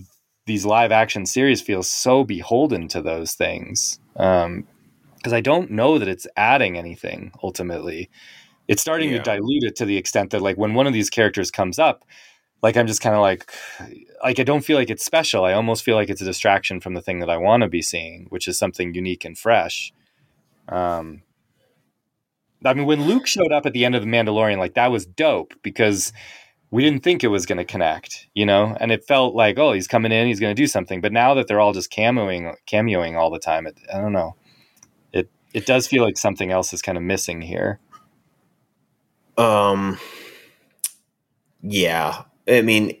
these 0.46 0.64
live 0.64 0.90
action 0.90 1.26
series 1.26 1.60
feel 1.60 1.82
so 1.82 2.24
beholden 2.24 2.88
to 2.88 3.02
those 3.02 3.34
things. 3.34 4.00
Um, 4.16 4.66
because 5.16 5.32
I 5.32 5.40
don't 5.40 5.70
know 5.70 5.98
that 5.98 6.08
it's 6.08 6.26
adding 6.36 6.76
anything 6.76 7.32
ultimately. 7.42 8.10
It's 8.68 8.82
starting 8.82 9.10
yeah. 9.10 9.18
to 9.18 9.22
dilute 9.22 9.64
it 9.64 9.76
to 9.76 9.86
the 9.86 9.96
extent 9.96 10.30
that 10.30 10.42
like 10.42 10.58
when 10.58 10.74
one 10.74 10.86
of 10.86 10.92
these 10.92 11.08
characters 11.08 11.50
comes 11.50 11.78
up, 11.78 12.04
like 12.64 12.78
I'm 12.78 12.86
just 12.86 13.02
kind 13.02 13.14
of 13.14 13.20
like 13.20 13.52
like 14.22 14.40
I 14.40 14.42
don't 14.42 14.64
feel 14.64 14.78
like 14.78 14.88
it's 14.88 15.04
special. 15.04 15.44
I 15.44 15.52
almost 15.52 15.84
feel 15.84 15.96
like 15.96 16.08
it's 16.08 16.22
a 16.22 16.24
distraction 16.24 16.80
from 16.80 16.94
the 16.94 17.02
thing 17.02 17.20
that 17.20 17.28
I 17.28 17.36
want 17.36 17.62
to 17.62 17.68
be 17.68 17.82
seeing, 17.82 18.26
which 18.30 18.48
is 18.48 18.58
something 18.58 18.94
unique 18.94 19.26
and 19.26 19.36
fresh. 19.36 19.92
Um 20.70 21.22
I 22.64 22.72
mean 22.72 22.86
when 22.86 23.04
Luke 23.04 23.26
showed 23.26 23.52
up 23.52 23.66
at 23.66 23.74
the 23.74 23.84
end 23.84 23.94
of 23.94 24.00
the 24.00 24.08
Mandalorian 24.08 24.56
like 24.56 24.74
that 24.74 24.90
was 24.90 25.04
dope 25.04 25.52
because 25.62 26.10
we 26.70 26.82
didn't 26.82 27.04
think 27.04 27.22
it 27.22 27.28
was 27.28 27.46
going 27.46 27.58
to 27.58 27.64
connect, 27.64 28.26
you 28.34 28.44
know, 28.44 28.76
and 28.80 28.90
it 28.90 29.04
felt 29.04 29.36
like, 29.36 29.60
oh, 29.60 29.72
he's 29.72 29.86
coming 29.86 30.10
in, 30.10 30.26
he's 30.26 30.40
going 30.40 30.56
to 30.56 30.60
do 30.60 30.66
something. 30.66 31.00
But 31.00 31.12
now 31.12 31.34
that 31.34 31.46
they're 31.46 31.60
all 31.60 31.72
just 31.72 31.92
cameoing, 31.92 32.52
cameoing 32.66 33.16
all 33.16 33.30
the 33.30 33.38
time, 33.38 33.68
it, 33.68 33.78
I 33.94 34.00
don't 34.00 34.12
know. 34.12 34.34
It 35.12 35.30
it 35.52 35.66
does 35.66 35.86
feel 35.86 36.02
like 36.02 36.16
something 36.16 36.50
else 36.50 36.72
is 36.72 36.82
kind 36.82 36.98
of 36.98 37.04
missing 37.04 37.42
here. 37.42 37.78
Um, 39.36 40.00
yeah, 41.62 42.24
I 42.48 42.62
mean, 42.62 42.96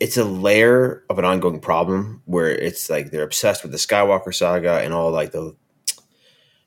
it's 0.00 0.16
a 0.16 0.24
layer 0.24 1.04
of 1.08 1.18
an 1.18 1.24
ongoing 1.24 1.60
problem 1.60 2.22
where 2.24 2.48
it's 2.48 2.90
like 2.90 3.10
they're 3.10 3.22
obsessed 3.22 3.62
with 3.62 3.72
the 3.72 3.78
Skywalker 3.78 4.34
saga 4.34 4.80
and 4.80 4.92
all 4.92 5.10
like 5.10 5.32
the 5.32 5.54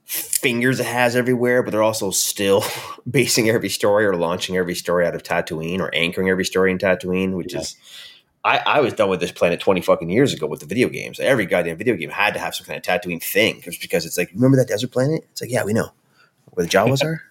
fingers 0.05 0.79
it 0.79 0.85
has 0.85 1.15
everywhere, 1.15 1.63
but 1.63 1.71
they're 1.71 1.83
also 1.83 2.11
still 2.11 2.63
basing 3.09 3.49
every 3.49 3.69
story 3.69 4.05
or 4.05 4.15
launching 4.15 4.55
every 4.55 4.75
story 4.75 5.05
out 5.05 5.15
of 5.15 5.23
Tatooine 5.23 5.79
or 5.79 5.93
anchoring 5.93 6.29
every 6.29 6.45
story 6.45 6.71
in 6.71 6.77
Tatooine, 6.77 7.33
which 7.33 7.53
yeah. 7.53 7.61
is. 7.61 7.75
I, 8.43 8.61
I 8.63 8.79
was 8.79 8.93
done 8.93 9.09
with 9.09 9.19
this 9.19 9.31
planet 9.31 9.59
20 9.59 9.81
fucking 9.81 10.11
years 10.11 10.31
ago 10.31 10.45
with 10.45 10.59
the 10.59 10.67
video 10.67 10.87
games. 10.87 11.19
Every 11.19 11.47
goddamn 11.47 11.77
video 11.77 11.95
game 11.95 12.11
had 12.11 12.35
to 12.35 12.39
have 12.39 12.53
some 12.53 12.67
kind 12.67 12.77
of 12.77 12.83
Tatooine 12.83 13.21
thing. 13.21 13.59
Just 13.61 13.81
because 13.81 14.05
it's 14.05 14.19
like, 14.19 14.29
remember 14.35 14.55
that 14.57 14.67
desert 14.67 14.91
planet? 14.91 15.25
It's 15.31 15.41
like, 15.41 15.49
yeah, 15.49 15.63
we 15.63 15.73
know 15.73 15.89
where 16.51 16.63
the 16.63 16.71
Jawas 16.71 17.03
are. 17.03 17.23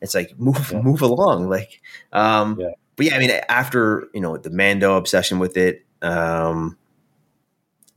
It's 0.00 0.12
like 0.12 0.36
move 0.38 0.72
yeah. 0.72 0.82
move 0.82 1.02
along. 1.02 1.48
Like 1.48 1.80
um 2.12 2.58
yeah 2.60 2.72
but 2.96 3.06
yeah, 3.06 3.16
I 3.16 3.18
mean, 3.18 3.30
after 3.48 4.08
you 4.12 4.20
know 4.20 4.36
the 4.36 4.50
Mando 4.50 4.96
obsession 4.96 5.38
with 5.38 5.56
it, 5.56 5.84
um, 6.02 6.76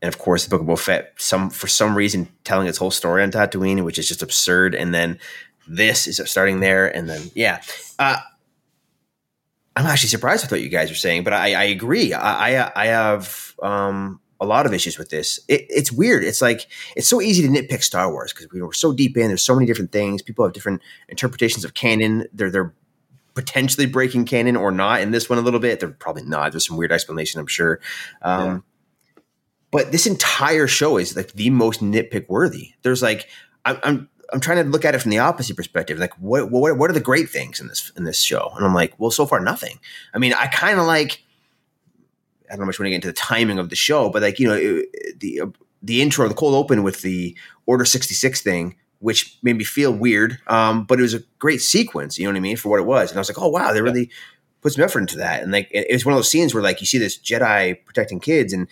and 0.01 0.13
of 0.13 0.19
course 0.19 0.45
the 0.45 0.49
Book 0.49 0.61
of 0.61 0.67
Boba 0.67 0.79
Fett, 0.79 1.13
some 1.17 1.49
for 1.49 1.67
some 1.67 1.95
reason 1.95 2.27
telling 2.43 2.67
its 2.67 2.77
whole 2.77 2.91
story 2.91 3.23
on 3.23 3.31
Tatooine, 3.31 3.83
which 3.83 3.97
is 3.97 4.07
just 4.07 4.21
absurd, 4.21 4.75
and 4.75 4.93
then 4.93 5.19
this 5.67 6.07
is 6.07 6.21
starting 6.29 6.59
there, 6.59 6.93
and 6.93 7.09
then 7.09 7.31
yeah, 7.33 7.61
uh, 7.97 8.17
I'm 9.75 9.85
actually 9.85 10.09
surprised 10.09 10.43
with 10.43 10.51
what 10.51 10.61
you 10.61 10.69
guys 10.69 10.91
are 10.91 10.95
saying, 10.95 11.23
but 11.23 11.31
I, 11.31 11.53
I 11.53 11.63
agree. 11.63 12.11
I, 12.11 12.57
I, 12.57 12.71
I 12.75 12.85
have 12.87 13.55
um, 13.63 14.19
a 14.41 14.45
lot 14.45 14.65
of 14.65 14.73
issues 14.73 14.97
with 14.97 15.09
this. 15.09 15.39
It, 15.47 15.65
it's 15.69 15.91
weird. 15.91 16.23
It's 16.23 16.41
like 16.41 16.67
it's 16.95 17.07
so 17.07 17.21
easy 17.21 17.43
to 17.43 17.47
nitpick 17.47 17.83
Star 17.83 18.11
Wars 18.11 18.33
because 18.33 18.51
we 18.51 18.61
were 18.61 18.73
so 18.73 18.91
deep 18.91 19.15
in. 19.15 19.27
There's 19.27 19.43
so 19.43 19.55
many 19.55 19.65
different 19.65 19.93
things. 19.93 20.21
People 20.21 20.43
have 20.43 20.53
different 20.53 20.81
interpretations 21.07 21.63
of 21.63 21.75
canon. 21.75 22.25
They're 22.33 22.51
they're 22.51 22.73
potentially 23.33 23.85
breaking 23.85 24.25
canon 24.25 24.55
or 24.55 24.71
not 24.71 25.01
in 25.01 25.11
this 25.11 25.29
one 25.29 25.39
a 25.39 25.41
little 25.41 25.59
bit. 25.59 25.79
They're 25.79 25.89
probably 25.89 26.23
not. 26.23 26.51
There's 26.51 26.67
some 26.67 26.77
weird 26.77 26.91
explanation, 26.91 27.39
I'm 27.39 27.47
sure. 27.47 27.79
Um, 28.21 28.45
yeah. 28.45 28.59
But 29.71 29.91
this 29.91 30.07
entire 30.07 30.67
show 30.67 30.97
is 30.97 31.15
like 31.15 31.33
the 31.33 31.49
most 31.49 31.81
nitpick 31.81 32.27
worthy. 32.27 32.73
There's 32.81 33.01
like 33.01 33.27
I'm, 33.65 33.79
I'm 33.83 34.09
I'm 34.31 34.39
trying 34.39 34.63
to 34.63 34.69
look 34.69 34.85
at 34.85 34.95
it 34.95 34.99
from 34.99 35.11
the 35.11 35.19
opposite 35.19 35.55
perspective. 35.55 35.99
Like, 35.99 36.13
what, 36.19 36.51
what 36.51 36.77
what 36.77 36.89
are 36.89 36.93
the 36.93 36.99
great 36.99 37.29
things 37.29 37.59
in 37.59 37.67
this 37.67 37.91
in 37.95 38.03
this 38.03 38.21
show? 38.21 38.51
And 38.55 38.65
I'm 38.65 38.73
like, 38.73 38.93
well, 38.97 39.11
so 39.11 39.25
far 39.25 39.39
nothing. 39.39 39.79
I 40.13 40.19
mean, 40.19 40.33
I 40.33 40.47
kind 40.47 40.79
of 40.79 40.85
like. 40.85 41.23
I 42.47 42.53
don't 42.53 42.61
know 42.61 42.65
much 42.65 42.79
want 42.79 42.87
to 42.87 42.89
get 42.89 42.95
into 42.95 43.07
the 43.09 43.13
timing 43.13 43.59
of 43.59 43.69
the 43.69 43.75
show, 43.75 44.09
but 44.09 44.23
like 44.23 44.39
you 44.39 44.47
know, 44.47 44.55
it, 44.55 45.19
the 45.19 45.43
the 45.83 46.01
intro, 46.01 46.27
the 46.27 46.33
cold 46.33 46.55
open 46.55 46.81
with 46.81 47.03
the 47.03 47.37
Order 47.67 47.85
sixty 47.85 48.15
six 48.15 48.41
thing 48.41 48.75
which 48.99 49.37
made 49.41 49.57
me 49.57 49.63
feel 49.63 49.91
weird. 49.91 50.39
Um, 50.47 50.83
but 50.83 50.99
it 50.99 51.01
was 51.01 51.13
a 51.13 51.23
great 51.39 51.61
sequence, 51.61 52.17
you 52.17 52.25
know 52.25 52.31
what 52.31 52.37
I 52.37 52.41
mean, 52.41 52.57
for 52.57 52.69
what 52.69 52.79
it 52.79 52.85
was. 52.85 53.09
And 53.09 53.17
I 53.17 53.21
was 53.21 53.29
like, 53.29 53.39
oh 53.39 53.49
wow, 53.49 53.73
they 53.73 53.81
really 53.81 54.09
put 54.61 54.73
some 54.73 54.83
effort 54.83 54.99
into 54.99 55.17
that. 55.17 55.41
And 55.41 55.51
like, 55.51 55.69
it 55.71 55.91
was 55.91 56.05
one 56.05 56.13
of 56.13 56.17
those 56.17 56.29
scenes 56.29 56.53
where 56.53 56.63
like 56.63 56.81
you 56.81 56.87
see 56.87 56.97
this 56.97 57.17
Jedi 57.17 57.83
protecting 57.85 58.19
kids, 58.19 58.53
and 58.53 58.67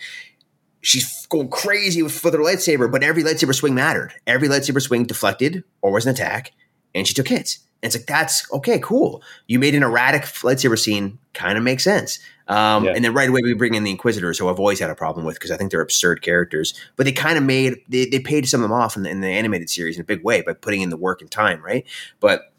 she's 0.80 1.26
going 1.26 1.48
crazy 1.48 2.02
with, 2.02 2.22
with 2.22 2.34
her 2.34 2.40
lightsaber, 2.40 2.90
but 2.90 3.02
every 3.02 3.22
lightsaber 3.22 3.54
swing 3.54 3.74
mattered. 3.74 4.12
Every 4.26 4.48
lightsaber 4.48 4.80
swing 4.80 5.04
deflected 5.04 5.64
or 5.82 5.92
was 5.92 6.06
an 6.06 6.12
attack, 6.12 6.52
and 6.94 7.06
she 7.06 7.14
took 7.14 7.28
hits. 7.28 7.60
And 7.82 7.88
it's 7.88 7.96
like 7.96 8.06
that's 8.06 8.50
okay, 8.52 8.78
cool. 8.80 9.22
You 9.46 9.58
made 9.58 9.74
an 9.74 9.82
erratic 9.82 10.22
lightsaber 10.22 10.78
scene, 10.78 11.18
kind 11.32 11.56
of 11.56 11.64
makes 11.64 11.84
sense. 11.84 12.18
Um, 12.48 12.84
yeah. 12.84 12.92
And 12.96 13.04
then 13.04 13.12
right 13.12 13.28
away 13.28 13.40
we 13.42 13.52
bring 13.52 13.74
in 13.74 13.84
the 13.84 13.90
Inquisitors, 13.90 14.38
who 14.38 14.48
I've 14.48 14.58
always 14.58 14.80
had 14.80 14.88
a 14.88 14.94
problem 14.94 15.26
with 15.26 15.36
because 15.36 15.50
I 15.50 15.56
think 15.56 15.70
they're 15.70 15.82
absurd 15.82 16.22
characters. 16.22 16.72
But 16.96 17.04
they 17.04 17.12
kind 17.12 17.36
of 17.36 17.44
made 17.44 17.76
they, 17.88 18.06
they 18.06 18.20
paid 18.20 18.48
some 18.48 18.62
of 18.62 18.70
them 18.70 18.72
off 18.72 18.96
in 18.96 19.02
the, 19.02 19.10
in 19.10 19.20
the, 19.20 19.28
animated 19.28 19.68
series 19.68 19.96
in 19.96 20.02
a 20.02 20.04
big 20.04 20.24
way 20.24 20.40
by 20.42 20.54
putting 20.54 20.80
in 20.80 20.90
the 20.90 20.96
work 20.96 21.20
and 21.20 21.30
time, 21.30 21.62
right? 21.62 21.86
But 22.20 22.52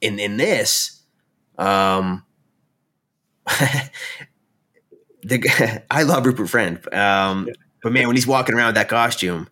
in 0.00 0.18
in 0.18 0.38
this, 0.38 1.02
um, 1.58 2.24
the 5.22 5.82
I 5.90 6.02
love 6.02 6.24
Rupert 6.24 6.48
Friend, 6.48 6.94
um, 6.94 7.48
but 7.82 7.92
man, 7.92 8.06
when 8.06 8.16
he's 8.16 8.26
walking 8.26 8.54
around 8.54 8.68
with 8.68 8.76
that 8.76 8.88
costume, 8.88 9.48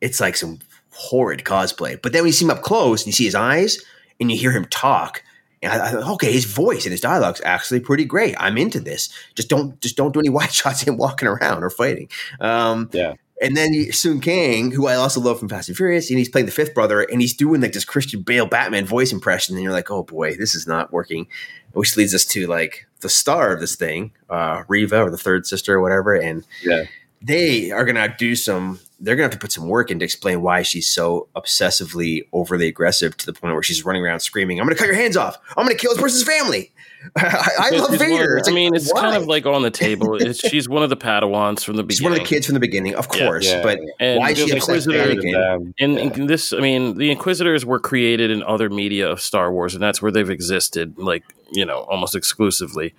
it's 0.00 0.20
like 0.20 0.36
some 0.36 0.58
horrid 0.90 1.44
cosplay. 1.44 2.00
But 2.00 2.12
then 2.12 2.22
when 2.22 2.28
you 2.28 2.32
see 2.32 2.44
him 2.44 2.50
up 2.50 2.62
close 2.62 3.02
and 3.02 3.06
you 3.06 3.12
see 3.12 3.24
his 3.24 3.34
eyes 3.34 3.78
and 4.20 4.30
you 4.30 4.38
hear 4.38 4.52
him 4.52 4.64
talk 4.66 5.22
and 5.64 5.72
I, 5.72 5.86
I 5.86 5.90
thought, 5.90 6.14
okay, 6.14 6.32
his 6.32 6.44
voice 6.44 6.84
and 6.84 6.92
his 6.92 7.00
dialogue's 7.00 7.40
actually 7.44 7.80
pretty 7.80 8.04
great. 8.04 8.34
I'm 8.38 8.58
into 8.58 8.80
this. 8.80 9.08
Just 9.34 9.48
don't 9.48 9.80
just 9.80 9.96
don't 9.96 10.12
do 10.12 10.20
any 10.20 10.28
wide 10.30 10.52
shots 10.52 10.82
of 10.82 10.88
him 10.88 10.96
walking 10.96 11.28
around 11.28 11.62
or 11.62 11.70
fighting. 11.70 12.08
Um, 12.40 12.90
yeah. 12.92 13.14
And 13.42 13.56
then 13.56 13.92
Sung 13.92 14.20
Kang, 14.20 14.70
who 14.70 14.86
I 14.86 14.94
also 14.94 15.20
love 15.20 15.40
from 15.40 15.48
Fast 15.48 15.68
and 15.68 15.76
Furious, 15.76 16.08
and 16.08 16.18
he's 16.18 16.28
playing 16.28 16.46
the 16.46 16.52
fifth 16.52 16.72
brother, 16.72 17.02
and 17.02 17.20
he's 17.20 17.34
doing 17.34 17.60
like 17.60 17.72
this 17.72 17.84
Christian 17.84 18.22
Bale 18.22 18.46
Batman 18.46 18.86
voice 18.86 19.12
impression, 19.12 19.56
and 19.56 19.62
you're 19.62 19.72
like, 19.72 19.90
oh 19.90 20.04
boy, 20.04 20.36
this 20.36 20.54
is 20.54 20.66
not 20.66 20.92
working. 20.92 21.26
Which 21.72 21.96
leads 21.96 22.14
us 22.14 22.24
to 22.26 22.46
like 22.46 22.86
the 23.00 23.08
star 23.08 23.52
of 23.52 23.60
this 23.60 23.74
thing, 23.74 24.12
uh, 24.30 24.62
Reva 24.68 25.02
or 25.02 25.10
the 25.10 25.18
third 25.18 25.46
sister 25.46 25.74
or 25.74 25.80
whatever, 25.80 26.14
and 26.14 26.44
yeah 26.62 26.84
they 27.24 27.70
are 27.70 27.84
gonna 27.84 28.14
do 28.18 28.34
some. 28.36 28.78
They're 29.00 29.16
gonna 29.16 29.24
have 29.24 29.32
to 29.32 29.38
put 29.38 29.52
some 29.52 29.68
work 29.68 29.90
in 29.90 29.98
to 29.98 30.04
explain 30.04 30.40
why 30.42 30.62
she's 30.62 30.88
so 30.88 31.28
obsessively 31.36 32.26
overly 32.32 32.68
aggressive 32.68 33.16
to 33.18 33.26
the 33.26 33.32
point 33.32 33.54
where 33.54 33.62
she's 33.62 33.84
running 33.84 34.02
around 34.04 34.20
screaming, 34.20 34.60
"I'm 34.60 34.66
gonna 34.66 34.76
cut 34.76 34.86
your 34.86 34.94
hands 34.96 35.16
off! 35.16 35.36
I'm 35.56 35.64
gonna 35.66 35.74
kill 35.76 35.92
this 35.92 36.00
person's 36.02 36.22
family!" 36.24 36.70
I, 37.18 37.48
I 37.58 37.70
love 37.70 37.72
She's 37.72 37.80
one 37.82 37.92
of- 37.94 37.98
Vader. 37.98 38.36
It's 38.38 38.48
I 38.48 38.52
mean, 38.52 38.74
it's 38.74 38.90
why? 38.90 39.00
kind 39.02 39.16
of 39.16 39.26
like 39.26 39.44
on 39.44 39.60
the 39.60 39.70
table. 39.84 40.14
It's, 40.16 40.40
she's 40.40 40.68
one 40.70 40.82
of 40.82 40.88
the 40.88 40.96
Padawans 40.96 41.62
from 41.62 41.76
the 41.76 41.82
beginning. 41.82 41.90
she's 41.96 42.02
one 42.02 42.12
of 42.12 42.18
the 42.18 42.24
kids 42.24 42.46
from 42.46 42.54
the 42.54 42.60
beginning, 42.60 42.94
of 42.94 43.08
course. 43.08 43.44
Yeah. 43.46 43.62
But 43.62 43.78
And 44.00 44.20
why 44.20 44.30
is 44.30 44.38
she 44.38 44.48
the 44.48 44.56
obsessed 44.56 44.86
with 44.86 44.96
Inquisitor- 44.96 45.38
Anakin? 45.38 45.74
And, 45.80 45.94
yeah. 45.96 46.00
and 46.00 46.30
this, 46.30 46.54
I 46.54 46.60
mean, 46.60 46.96
the 46.96 47.10
Inquisitors 47.10 47.66
were 47.66 47.78
created 47.78 48.30
in 48.30 48.42
other 48.44 48.70
media 48.70 49.10
of 49.10 49.20
Star 49.20 49.52
Wars, 49.52 49.74
and 49.74 49.82
that's 49.82 50.00
where 50.00 50.10
they've 50.10 50.30
existed, 50.30 50.96
like 50.96 51.24
you 51.52 51.66
know, 51.66 51.80
almost 51.90 52.14
exclusively, 52.16 52.94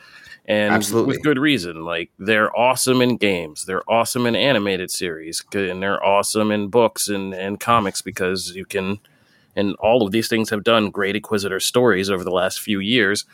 and 0.47 0.73
Absolutely. 0.73 1.15
with 1.15 1.23
good 1.23 1.39
reason. 1.39 1.83
Like 1.83 2.11
they're 2.19 2.55
awesome 2.57 3.01
in 3.01 3.17
games, 3.17 3.65
they're 3.65 3.89
awesome 3.89 4.25
in 4.25 4.35
animated 4.35 4.91
series, 4.91 5.43
and 5.53 5.81
they're 5.81 6.03
awesome 6.03 6.51
in 6.51 6.67
books 6.67 7.07
and 7.07 7.33
and 7.33 7.59
comics 7.59 8.01
because 8.01 8.55
you 8.55 8.65
can, 8.65 8.99
and 9.55 9.75
all 9.75 10.05
of 10.05 10.11
these 10.11 10.27
things 10.27 10.49
have 10.51 10.63
done 10.63 10.91
great 10.91 11.15
Inquisitor 11.15 11.59
stories 11.59 12.09
over 12.09 12.23
the 12.23 12.31
last 12.31 12.61
few 12.61 12.79
years. 12.79 13.25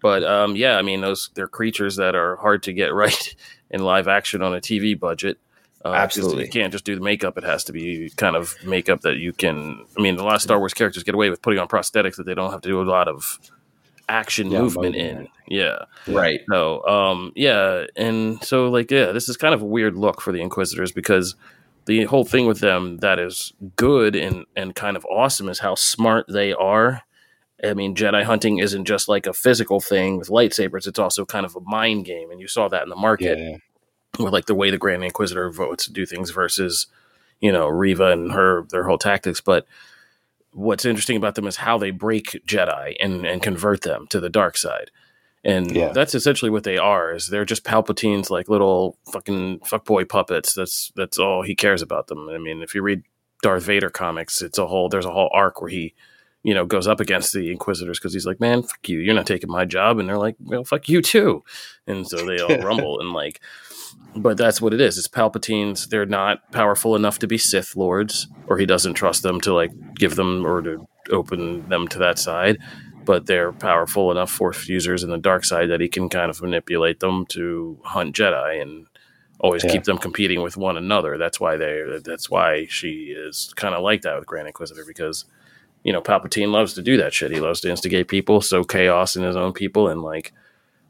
But 0.00 0.22
um, 0.22 0.54
yeah, 0.54 0.76
I 0.76 0.82
mean, 0.82 1.00
those 1.00 1.30
they're 1.34 1.48
creatures 1.48 1.96
that 1.96 2.14
are 2.14 2.36
hard 2.36 2.62
to 2.64 2.72
get 2.72 2.94
right 2.94 3.34
in 3.70 3.82
live 3.82 4.06
action 4.06 4.42
on 4.42 4.54
a 4.54 4.60
TV 4.60 4.98
budget. 4.98 5.38
Uh, 5.84 5.92
Absolutely. 5.92 6.44
you 6.44 6.50
can't 6.50 6.72
just 6.72 6.86
do 6.86 6.94
the 6.94 7.02
makeup. 7.02 7.36
It 7.36 7.44
has 7.44 7.64
to 7.64 7.72
be 7.72 8.10
kind 8.16 8.36
of 8.36 8.54
makeup 8.64 9.02
that 9.02 9.16
you 9.16 9.34
can. 9.34 9.84
I 9.98 10.00
mean, 10.00 10.16
a 10.16 10.24
lot 10.24 10.36
of 10.36 10.40
Star 10.40 10.58
Wars 10.58 10.72
characters 10.72 11.02
get 11.02 11.14
away 11.14 11.28
with 11.28 11.42
putting 11.42 11.58
on 11.58 11.68
prosthetics 11.68 12.16
that 12.16 12.24
they 12.24 12.32
don't 12.32 12.50
have 12.52 12.62
to 12.62 12.68
do 12.68 12.80
a 12.80 12.84
lot 12.84 13.06
of 13.06 13.38
action 14.08 14.50
Yeah, 14.50 14.60
movement 14.60 14.96
movement. 14.96 15.28
in. 15.48 15.56
Yeah. 15.56 15.84
Right. 16.06 16.40
So, 16.50 16.86
um, 16.86 17.32
yeah, 17.34 17.84
and 17.96 18.42
so 18.42 18.68
like, 18.70 18.90
yeah, 18.90 19.12
this 19.12 19.28
is 19.28 19.36
kind 19.36 19.54
of 19.54 19.62
a 19.62 19.66
weird 19.66 19.96
look 19.96 20.20
for 20.20 20.32
the 20.32 20.40
Inquisitors 20.40 20.92
because 20.92 21.36
the 21.86 22.04
whole 22.04 22.24
thing 22.24 22.46
with 22.46 22.60
them 22.60 22.98
that 22.98 23.18
is 23.18 23.52
good 23.76 24.16
and 24.16 24.46
and 24.56 24.74
kind 24.74 24.96
of 24.96 25.04
awesome 25.06 25.48
is 25.48 25.58
how 25.58 25.74
smart 25.74 26.26
they 26.28 26.52
are. 26.52 27.02
I 27.62 27.74
mean, 27.74 27.94
Jedi 27.94 28.24
hunting 28.24 28.58
isn't 28.58 28.84
just 28.84 29.08
like 29.08 29.26
a 29.26 29.32
physical 29.32 29.80
thing 29.80 30.18
with 30.18 30.28
lightsabers; 30.28 30.86
it's 30.86 30.98
also 30.98 31.24
kind 31.24 31.46
of 31.46 31.56
a 31.56 31.60
mind 31.60 32.04
game, 32.04 32.30
and 32.30 32.40
you 32.40 32.48
saw 32.48 32.68
that 32.68 32.82
in 32.82 32.88
the 32.88 32.96
market 32.96 33.38
yeah, 33.38 33.56
with 34.18 34.32
like 34.32 34.46
the 34.46 34.54
way 34.54 34.70
the 34.70 34.78
Grand 34.78 35.04
Inquisitor 35.04 35.50
votes 35.50 35.84
to 35.86 35.92
do 35.92 36.04
things 36.06 36.30
versus, 36.30 36.86
you 37.40 37.52
know, 37.52 37.68
Reva 37.68 38.12
and 38.12 38.32
her 38.32 38.66
their 38.70 38.84
whole 38.84 38.98
tactics. 38.98 39.40
But 39.40 39.66
what's 40.54 40.84
interesting 40.84 41.16
about 41.16 41.34
them 41.34 41.46
is 41.46 41.56
how 41.56 41.76
they 41.78 41.90
break 41.90 42.40
Jedi 42.46 42.94
and 43.00 43.26
and 43.26 43.42
convert 43.42 43.82
them 43.82 44.06
to 44.08 44.20
the 44.20 44.30
dark 44.30 44.56
side. 44.56 44.90
And 45.46 45.70
Yeah. 45.76 45.92
that's 45.92 46.14
essentially 46.14 46.50
what 46.50 46.64
they 46.64 46.78
are. 46.78 47.12
Is 47.12 47.26
they're 47.28 47.44
just 47.44 47.64
Palpatine's 47.64 48.30
like 48.30 48.48
little 48.48 48.96
fucking 49.12 49.60
fuckboy 49.60 50.08
puppets. 50.08 50.54
That's 50.54 50.90
that's 50.96 51.18
all 51.18 51.42
he 51.42 51.54
cares 51.54 51.82
about 51.82 52.06
them. 52.06 52.28
I 52.30 52.38
mean, 52.38 52.62
if 52.62 52.74
you 52.74 52.80
read 52.82 53.02
Darth 53.42 53.64
Vader 53.64 53.90
comics, 53.90 54.40
it's 54.40 54.56
a 54.58 54.66
whole 54.66 54.88
there's 54.88 55.04
a 55.04 55.12
whole 55.12 55.28
arc 55.34 55.60
where 55.60 55.68
he, 55.70 55.92
you 56.44 56.54
know, 56.54 56.64
goes 56.64 56.86
up 56.86 56.98
against 57.00 57.34
the 57.34 57.50
Inquisitors 57.50 57.98
because 57.98 58.14
he's 58.14 58.24
like, 58.26 58.40
man, 58.40 58.62
fuck 58.62 58.88
you, 58.88 59.00
you're 59.00 59.14
not 59.14 59.26
taking 59.26 59.50
my 59.50 59.66
job, 59.66 59.98
and 59.98 60.08
they're 60.08 60.16
like, 60.18 60.36
well, 60.40 60.64
fuck 60.64 60.88
you 60.88 61.02
too, 61.02 61.42
and 61.86 62.06
so 62.08 62.24
they 62.24 62.38
all 62.40 62.56
rumble 62.62 63.00
and 63.00 63.12
like, 63.12 63.40
but 64.16 64.36
that's 64.36 64.60
what 64.60 64.72
it 64.74 64.80
is. 64.80 64.96
It's 64.98 65.08
Palpatine's. 65.08 65.88
They're 65.88 66.06
not 66.06 66.50
powerful 66.52 66.94
enough 66.96 67.18
to 67.20 67.26
be 67.26 67.38
Sith 67.38 67.74
lords, 67.76 68.28
or 68.46 68.58
he 68.58 68.66
doesn't 68.66 68.94
trust 68.94 69.22
them 69.22 69.40
to 69.42 69.52
like 69.54 69.72
give 69.96 70.16
them 70.16 70.46
or 70.46 70.62
to 70.62 70.86
open 71.10 71.68
them 71.68 71.88
to 71.88 71.98
that 71.98 72.18
side. 72.18 72.58
But 73.04 73.26
they're 73.26 73.52
powerful 73.52 74.10
enough 74.10 74.30
Force 74.30 74.66
users 74.68 75.02
in 75.02 75.10
the 75.10 75.18
dark 75.18 75.44
side 75.44 75.68
that 75.70 75.80
he 75.80 75.88
can 75.88 76.08
kind 76.08 76.30
of 76.30 76.40
manipulate 76.40 77.00
them 77.00 77.26
to 77.26 77.78
hunt 77.84 78.16
Jedi 78.16 78.62
and 78.62 78.86
always 79.40 79.62
Yeah. 79.64 79.72
keep 79.72 79.84
them 79.84 79.98
competing 79.98 80.42
with 80.42 80.56
one 80.56 80.76
another. 80.78 81.18
That's 81.18 81.38
why 81.38 81.56
they. 81.56 81.82
That's 82.02 82.30
why 82.30 82.66
she 82.70 83.14
is 83.16 83.52
kind 83.56 83.74
of 83.74 83.82
like 83.82 84.02
that 84.02 84.16
with 84.16 84.26
Grand 84.26 84.46
Inquisitor 84.46 84.84
because 84.86 85.24
you 85.82 85.92
know 85.92 86.00
Palpatine 86.00 86.50
loves 86.50 86.72
to 86.74 86.82
do 86.82 86.96
that 86.96 87.12
shit. 87.12 87.30
He 87.30 87.40
loves 87.40 87.60
to 87.62 87.68
instigate 87.70 88.08
people, 88.08 88.40
sow 88.40 88.64
chaos 88.64 89.16
in 89.16 89.22
his 89.22 89.36
own 89.36 89.52
people, 89.52 89.88
and 89.88 90.00
like 90.00 90.32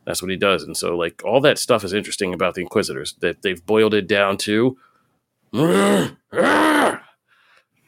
that's 0.04 0.22
what 0.22 0.30
he 0.30 0.36
does. 0.36 0.62
And 0.62 0.76
so, 0.76 0.96
like, 0.96 1.22
all 1.24 1.40
that 1.40 1.58
stuff 1.58 1.84
is 1.84 1.92
interesting 1.92 2.34
about 2.34 2.54
the 2.54 2.62
Inquisitors 2.62 3.14
that 3.20 3.42
they've 3.42 3.64
boiled 3.64 3.94
it 3.94 4.06
down 4.06 4.36
to. 4.38 4.76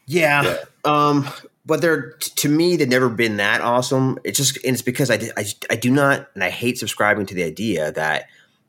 Yeah. 0.07 0.57
Um, 0.85 1.29
but 1.67 1.81
they're 1.81 2.13
to 2.13 2.49
me 2.49 2.77
they've 2.77 2.89
never 2.89 3.09
been 3.09 3.37
that 3.39 3.61
awesome. 3.61 4.19
It's 4.25 4.39
just 4.39 4.57
and 4.65 4.75
it's 4.75 4.83
because 4.83 5.11
I, 5.11 5.19
I 5.37 5.45
I 5.69 5.77
do 5.77 5.91
not 5.91 6.29
and 6.35 6.45
I 6.45 6.51
hate 6.51 6.79
subscribing 6.79 7.27
to 7.27 7.35
the 7.35 7.43
idea 7.43 7.93
that 7.93 8.29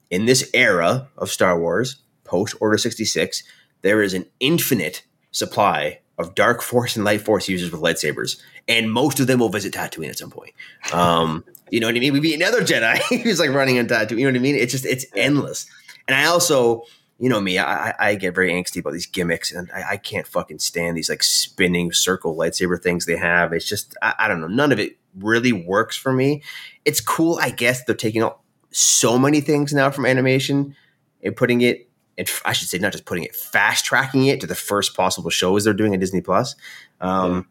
in 0.09 0.25
this 0.25 0.49
era 0.53 1.07
of 1.17 1.29
Star 1.29 1.59
Wars 1.59 1.97
post 2.23 2.55
Order 2.59 2.77
sixty 2.77 3.05
six 3.05 3.43
there 3.83 4.01
is 4.01 4.15
an 4.15 4.25
infinite 4.39 5.03
supply 5.31 5.99
of 6.17 6.35
dark 6.35 6.61
force 6.61 6.95
and 6.95 7.05
light 7.05 7.21
force 7.21 7.47
users 7.47 7.71
with 7.71 7.81
lightsabers, 7.81 8.41
and 8.67 8.91
most 8.91 9.19
of 9.19 9.27
them 9.27 9.39
will 9.39 9.49
visit 9.49 9.73
Tatooine 9.73 10.09
at 10.09 10.17
some 10.17 10.31
point. 10.31 10.53
Um, 10.93 11.43
you 11.69 11.79
know 11.79 11.87
what 11.87 11.95
I 11.95 11.99
mean? 11.99 12.13
We'd 12.13 12.21
be 12.21 12.33
another 12.33 12.61
Jedi 12.61 12.97
who's 13.23 13.39
like 13.39 13.51
running 13.51 13.79
on 13.79 13.87
Tatooine. 13.87 14.19
You 14.19 14.25
know 14.25 14.31
what 14.31 14.35
I 14.35 14.41
mean? 14.41 14.55
It's 14.55 14.71
just 14.71 14.85
it's 14.85 15.05
endless. 15.15 15.67
And 16.07 16.15
I 16.15 16.25
also 16.25 16.83
you 17.19 17.29
know 17.29 17.41
me, 17.41 17.57
I, 17.57 17.93
I- 17.99 18.15
get 18.15 18.35
very 18.35 18.51
angsty 18.51 18.79
about 18.79 18.93
these 18.93 19.07
gimmicks, 19.07 19.51
and 19.51 19.69
I, 19.73 19.91
I 19.91 19.97
can't 19.97 20.27
fucking 20.27 20.59
stand 20.59 20.97
these 20.97 21.09
like 21.09 21.23
spinning 21.23 21.91
circle 21.91 22.35
lightsaber 22.35 22.81
things 22.81 23.05
they 23.05 23.17
have. 23.17 23.53
It's 23.53 23.67
just, 23.67 23.95
I, 24.01 24.13
I 24.19 24.27
don't 24.27 24.39
know, 24.41 24.47
none 24.47 24.71
of 24.71 24.79
it 24.79 24.97
really 25.17 25.51
works 25.51 25.97
for 25.97 26.13
me. 26.13 26.43
It's 26.85 27.01
cool, 27.01 27.39
I 27.41 27.49
guess. 27.49 27.83
They're 27.83 27.95
taking 27.95 28.21
out 28.21 28.39
so 28.71 29.17
many 29.17 29.41
things 29.41 29.73
now 29.73 29.89
from 29.89 30.05
animation 30.05 30.75
and 31.23 31.35
putting 31.35 31.61
it, 31.61 31.86
and 32.17 32.29
I 32.45 32.53
should 32.53 32.67
say, 32.67 32.77
not 32.79 32.91
just 32.91 33.05
putting 33.05 33.23
it, 33.23 33.35
fast 33.35 33.85
tracking 33.85 34.25
it 34.25 34.41
to 34.41 34.47
the 34.47 34.55
first 34.55 34.95
possible 34.95 35.29
shows 35.29 35.63
they're 35.63 35.73
doing 35.73 35.93
at 35.93 35.99
Disney 35.99 36.21
Plus. 36.21 36.55
Um, 37.01 37.31
Yeah. 37.33 37.41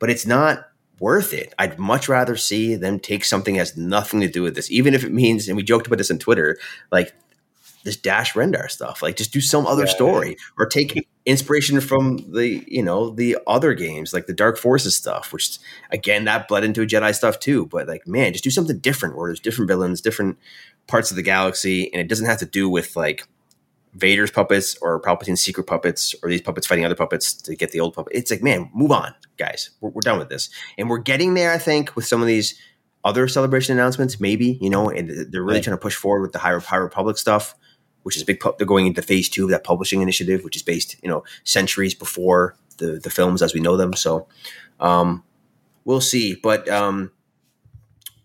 But 0.00 0.10
it's 0.10 0.26
not 0.26 0.64
worth 1.00 1.32
it. 1.32 1.54
I'd 1.58 1.78
much 1.78 2.08
rather 2.08 2.36
see 2.36 2.74
them 2.76 3.00
take 3.00 3.24
something 3.24 3.54
that 3.54 3.60
has 3.60 3.76
nothing 3.76 4.20
to 4.20 4.28
do 4.28 4.42
with 4.42 4.54
this, 4.54 4.70
even 4.70 4.94
if 4.94 5.02
it 5.04 5.12
means, 5.12 5.48
and 5.48 5.56
we 5.56 5.62
joked 5.64 5.86
about 5.88 5.98
this 5.98 6.10
on 6.10 6.18
Twitter, 6.18 6.56
like 6.92 7.12
this 7.84 7.96
Dash 7.96 8.34
Rendar 8.34 8.68
stuff. 8.70 9.02
Like 9.02 9.16
just 9.16 9.32
do 9.32 9.40
some 9.40 9.66
other 9.66 9.84
Yeah. 9.86 9.92
story 9.92 10.36
or 10.58 10.66
take 10.66 11.08
inspiration 11.26 11.80
from 11.80 12.18
the, 12.32 12.64
you 12.66 12.82
know, 12.82 13.10
the 13.10 13.38
other 13.46 13.74
games 13.74 14.12
like 14.12 14.26
the 14.26 14.32
Dark 14.32 14.56
Forces 14.58 14.94
stuff, 14.96 15.32
which 15.32 15.58
again 15.90 16.24
that 16.24 16.48
bled 16.48 16.64
into 16.64 16.86
Jedi 16.86 17.14
stuff 17.14 17.38
too. 17.40 17.66
But 17.66 17.86
like, 17.88 18.06
man, 18.06 18.32
just 18.32 18.44
do 18.44 18.50
something 18.50 18.78
different 18.78 19.16
where 19.16 19.30
there's 19.30 19.40
different 19.40 19.68
villains, 19.68 20.00
different 20.00 20.38
parts 20.86 21.10
of 21.10 21.16
the 21.16 21.22
galaxy, 21.22 21.92
and 21.92 22.00
it 22.00 22.08
doesn't 22.08 22.26
have 22.26 22.38
to 22.38 22.46
do 22.46 22.68
with 22.68 22.94
like 22.96 23.26
Vader's 23.98 24.30
puppets 24.30 24.76
or 24.80 25.00
Palpatine's 25.00 25.40
secret 25.40 25.64
puppets 25.66 26.14
or 26.22 26.30
these 26.30 26.40
puppets 26.40 26.66
fighting 26.66 26.84
other 26.84 26.94
puppets 26.94 27.34
to 27.34 27.56
get 27.56 27.72
the 27.72 27.80
old 27.80 27.94
puppet. 27.94 28.12
It's 28.14 28.30
like, 28.30 28.42
man, 28.42 28.70
move 28.72 28.92
on, 28.92 29.14
guys. 29.36 29.70
We're, 29.80 29.90
we're 29.90 30.00
done 30.00 30.18
with 30.18 30.28
this, 30.28 30.48
and 30.78 30.88
we're 30.88 30.98
getting 30.98 31.34
there. 31.34 31.52
I 31.52 31.58
think 31.58 31.94
with 31.96 32.06
some 32.06 32.20
of 32.20 32.26
these 32.28 32.58
other 33.04 33.28
celebration 33.28 33.76
announcements, 33.78 34.20
maybe 34.20 34.58
you 34.60 34.70
know, 34.70 34.88
and 34.88 35.32
they're 35.32 35.42
really 35.42 35.60
trying 35.60 35.76
to 35.76 35.80
push 35.80 35.94
forward 35.94 36.22
with 36.22 36.32
the 36.32 36.38
High, 36.38 36.56
High 36.58 36.76
Republic 36.76 37.18
stuff, 37.18 37.54
which 38.04 38.16
is 38.16 38.24
big. 38.24 38.40
pu- 38.40 38.54
They're 38.56 38.66
going 38.66 38.86
into 38.86 39.02
phase 39.02 39.28
two 39.28 39.44
of 39.44 39.50
that 39.50 39.64
publishing 39.64 40.00
initiative, 40.00 40.44
which 40.44 40.56
is 40.56 40.62
based, 40.62 40.96
you 41.02 41.08
know, 41.08 41.24
centuries 41.44 41.94
before 41.94 42.56
the 42.78 43.00
the 43.02 43.10
films 43.10 43.42
as 43.42 43.52
we 43.54 43.60
know 43.60 43.76
them. 43.76 43.94
So, 43.94 44.28
um, 44.80 45.24
we'll 45.84 46.00
see, 46.00 46.34
but 46.34 46.68
um. 46.68 47.10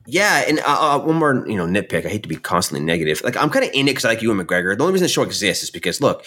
Yeah, 0.05 0.43
and 0.47 0.59
uh, 0.59 0.63
uh, 0.67 0.99
one 0.99 1.15
more, 1.15 1.47
you 1.47 1.55
know, 1.55 1.65
nitpick. 1.65 2.05
I 2.05 2.09
hate 2.09 2.23
to 2.23 2.29
be 2.29 2.35
constantly 2.35 2.85
negative. 2.85 3.21
Like 3.23 3.37
I'm 3.37 3.49
kind 3.49 3.65
of 3.65 3.71
in 3.73 3.87
it 3.87 3.91
because 3.91 4.05
I 4.05 4.09
like 4.09 4.21
Ewan 4.21 4.37
McGregor. 4.37 4.77
The 4.77 4.83
only 4.83 4.93
reason 4.93 5.05
the 5.05 5.09
show 5.09 5.23
exists 5.23 5.63
is 5.63 5.69
because 5.69 6.01
look, 6.01 6.25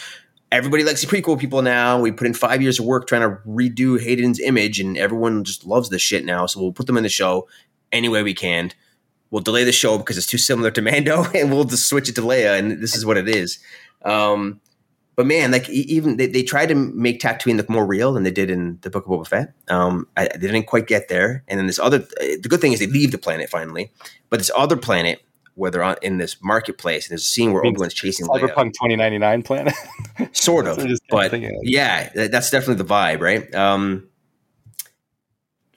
everybody 0.51 0.83
likes 0.85 1.05
the 1.05 1.07
prequel 1.07 1.39
people 1.39 1.63
now. 1.63 2.01
We 2.01 2.11
put 2.11 2.27
in 2.27 2.35
five 2.35 2.63
years 2.63 2.79
of 2.79 2.87
work 2.87 3.07
trying 3.07 3.23
to 3.23 3.37
redo 3.47 4.01
Hayden's 4.01 4.41
image, 4.41 4.81
and 4.81 4.97
everyone 4.97 5.45
just 5.45 5.67
loves 5.67 5.91
this 5.91 6.03
shit 6.03 6.25
now. 6.25 6.47
So 6.47 6.61
we'll 6.61 6.73
put 6.73 6.87
them 6.87 6.97
in 6.97 7.03
the 7.03 7.09
show 7.09 7.49
any 7.93 8.09
way 8.09 8.23
we 8.23 8.35
can. 8.35 8.73
We'll 9.31 9.43
delay 9.43 9.65
the 9.65 9.73
show 9.73 9.99
because 9.99 10.17
it's 10.17 10.27
too 10.27 10.39
similar 10.39 10.71
to 10.71 10.81
Mando, 10.81 11.25
and 11.35 11.51
we'll 11.51 11.65
just 11.65 11.89
switch 11.89 12.09
it 12.09 12.15
to 12.15 12.23
Leia, 12.23 12.59
and 12.59 12.83
this 12.83 12.97
is 12.97 13.05
what 13.05 13.19
it 13.19 13.29
is. 13.29 13.59
Um, 14.03 14.61
but 15.17 15.27
man, 15.27 15.51
like 15.51 15.69
even 15.71 16.19
they, 16.19 16.27
they 16.27 16.43
tried 16.43 16.67
to 16.67 16.75
make 16.75 17.21
Tatooine 17.21 17.57
look 17.57 17.71
more 17.71 17.87
real 17.87 18.13
than 18.13 18.23
they 18.23 18.31
did 18.31 18.51
in 18.51 18.79
the 18.83 18.91
Book 18.91 19.07
of 19.07 19.11
Boba 19.11 19.27
Fett. 19.27 19.55
Um, 19.69 20.07
I, 20.17 20.29
they 20.29 20.47
didn't 20.47 20.67
quite 20.67 20.87
get 20.87 21.09
there. 21.09 21.43
And 21.49 21.59
then 21.59 21.67
this 21.67 21.79
other, 21.79 21.99
the 21.99 22.47
good 22.49 22.61
thing 22.61 22.75
is 22.75 22.81
they 22.81 22.87
leave 22.87 23.13
the 23.13 23.19
planet 23.19 23.49
finally, 23.49 23.91
but 24.29 24.39
this 24.39 24.51
other 24.55 24.77
planet 24.77 25.23
where 25.55 25.71
they're 25.71 25.83
on 25.83 25.97
in 26.03 26.19
this 26.19 26.37
marketplace, 26.43 27.07
and 27.07 27.13
there's 27.13 27.23
a 27.23 27.25
scene 27.25 27.55
where 27.55 27.65
Obi 27.65 27.81
Wan's 27.81 27.95
chasing 27.95 28.27
Leia, 28.27 28.43
Cyberpunk 28.43 28.75
2099 28.75 29.43
planet. 29.43 29.75
sort 30.33 30.67
of. 30.67 30.79
But 31.09 31.33
yeah, 31.63 32.11
that's 32.15 32.51
definitely 32.51 32.83
the 32.83 32.85
vibe, 32.85 33.21
right? 33.21 33.55
Um, 33.55 34.09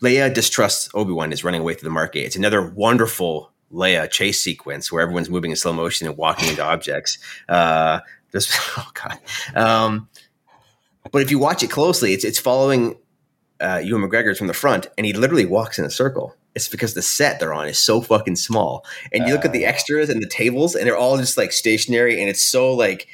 Leia 0.02 0.34
distrusts 0.34 0.90
Obi 0.94 1.14
Wan 1.14 1.32
is 1.32 1.46
running 1.46 1.62
away 1.62 1.76
through 1.76 1.88
the 1.88 1.94
market. 1.94 2.20
It's 2.20 2.36
another 2.36 2.70
wonderful 2.70 3.54
Leia 3.72 4.10
chase 4.10 4.42
sequence 4.42 4.92
where 4.92 5.02
everyone's 5.02 5.30
moving 5.30 5.52
in 5.52 5.58
slow 5.58 5.74
motion 5.74 6.08
and 6.08 6.18
walking 6.18 6.50
into 6.50 6.64
objects. 6.64 7.20
Uh, 7.48 8.00
just 8.32 8.52
oh 8.78 8.90
god. 8.94 9.20
Um, 9.56 10.10
but 11.12 11.22
if 11.22 11.32
you 11.32 11.40
watch 11.40 11.64
it 11.64 11.70
closely, 11.72 12.14
it's 12.14 12.24
it's 12.24 12.40
following 12.40 12.98
uh, 13.60 13.82
Ewan 13.84 14.04
McGregor 14.10 14.38
from 14.38 14.48
the 14.48 14.54
front, 14.54 14.88
and 14.98 15.06
he 15.06 15.14
literally 15.14 15.46
walks 15.46 15.80
in 15.80 15.86
a 15.86 15.90
circle. 15.90 16.36
It's 16.56 16.68
because 16.68 16.94
the 16.94 17.02
set 17.02 17.40
they're 17.40 17.54
on 17.54 17.68
is 17.68 17.78
so 17.80 18.02
fucking 18.02 18.36
small, 18.36 18.86
and 19.14 19.28
you 19.28 19.34
look 19.34 19.46
at 19.46 19.54
the 19.54 19.66
Uh. 19.66 19.70
extras 19.70 20.10
and 20.10 20.22
the 20.22 20.28
tables, 20.30 20.76
and 20.76 20.86
they're 20.88 20.98
all 20.98 21.18
just 21.18 21.38
like 21.38 21.52
stationary, 21.52 22.20
and 22.20 22.30
it's 22.30 22.44
so 22.44 22.74
like 22.74 23.08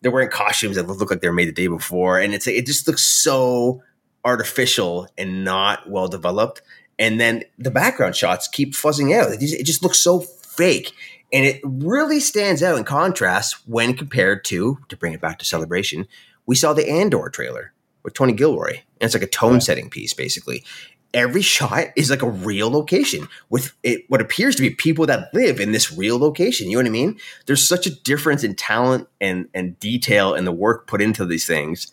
they're 0.00 0.12
wearing 0.12 0.30
costumes 0.30 0.76
that 0.76 0.86
look 0.86 1.10
like 1.10 1.20
they're 1.20 1.32
made 1.32 1.48
the 1.48 1.52
day 1.52 1.66
before, 1.66 2.18
and 2.18 2.34
it's 2.34 2.46
it 2.46 2.66
just 2.66 2.86
looks 2.86 3.02
so 3.02 3.82
artificial 4.24 5.08
and 5.16 5.44
not 5.44 5.88
well 5.88 6.08
developed. 6.08 6.62
And 6.98 7.20
then 7.20 7.44
the 7.58 7.70
background 7.70 8.16
shots 8.16 8.48
keep 8.48 8.72
fuzzing 8.72 9.14
out. 9.14 9.30
It 9.32 9.40
just, 9.40 9.54
it 9.54 9.64
just 9.64 9.82
looks 9.82 9.98
so 9.98 10.20
fake. 10.20 10.92
And 11.32 11.44
it 11.44 11.60
really 11.64 12.20
stands 12.20 12.62
out 12.62 12.78
in 12.78 12.84
contrast 12.84 13.56
when 13.66 13.94
compared 13.94 14.44
to, 14.46 14.78
to 14.88 14.96
bring 14.96 15.12
it 15.12 15.20
back 15.20 15.38
to 15.40 15.44
celebration, 15.44 16.06
we 16.46 16.54
saw 16.54 16.72
the 16.72 16.88
Andor 16.88 17.28
trailer 17.28 17.72
with 18.02 18.14
Tony 18.14 18.32
Gilroy. 18.32 18.70
And 19.00 19.06
it's 19.08 19.14
like 19.14 19.22
a 19.22 19.26
tone 19.26 19.60
setting 19.60 19.90
piece, 19.90 20.14
basically. 20.14 20.64
Every 21.12 21.42
shot 21.42 21.86
is 21.96 22.10
like 22.10 22.22
a 22.22 22.30
real 22.30 22.70
location 22.70 23.26
with 23.48 23.72
it, 23.82 24.04
what 24.08 24.20
appears 24.20 24.54
to 24.56 24.62
be 24.62 24.70
people 24.70 25.06
that 25.06 25.32
live 25.32 25.60
in 25.60 25.72
this 25.72 25.92
real 25.92 26.18
location. 26.18 26.68
You 26.68 26.76
know 26.76 26.82
what 26.82 26.88
I 26.88 26.90
mean? 26.90 27.18
There's 27.46 27.66
such 27.66 27.86
a 27.86 27.90
difference 27.90 28.44
in 28.44 28.54
talent 28.54 29.08
and, 29.20 29.48
and 29.54 29.78
detail 29.80 30.34
and 30.34 30.46
the 30.46 30.52
work 30.52 30.86
put 30.86 31.02
into 31.02 31.24
these 31.24 31.46
things. 31.46 31.92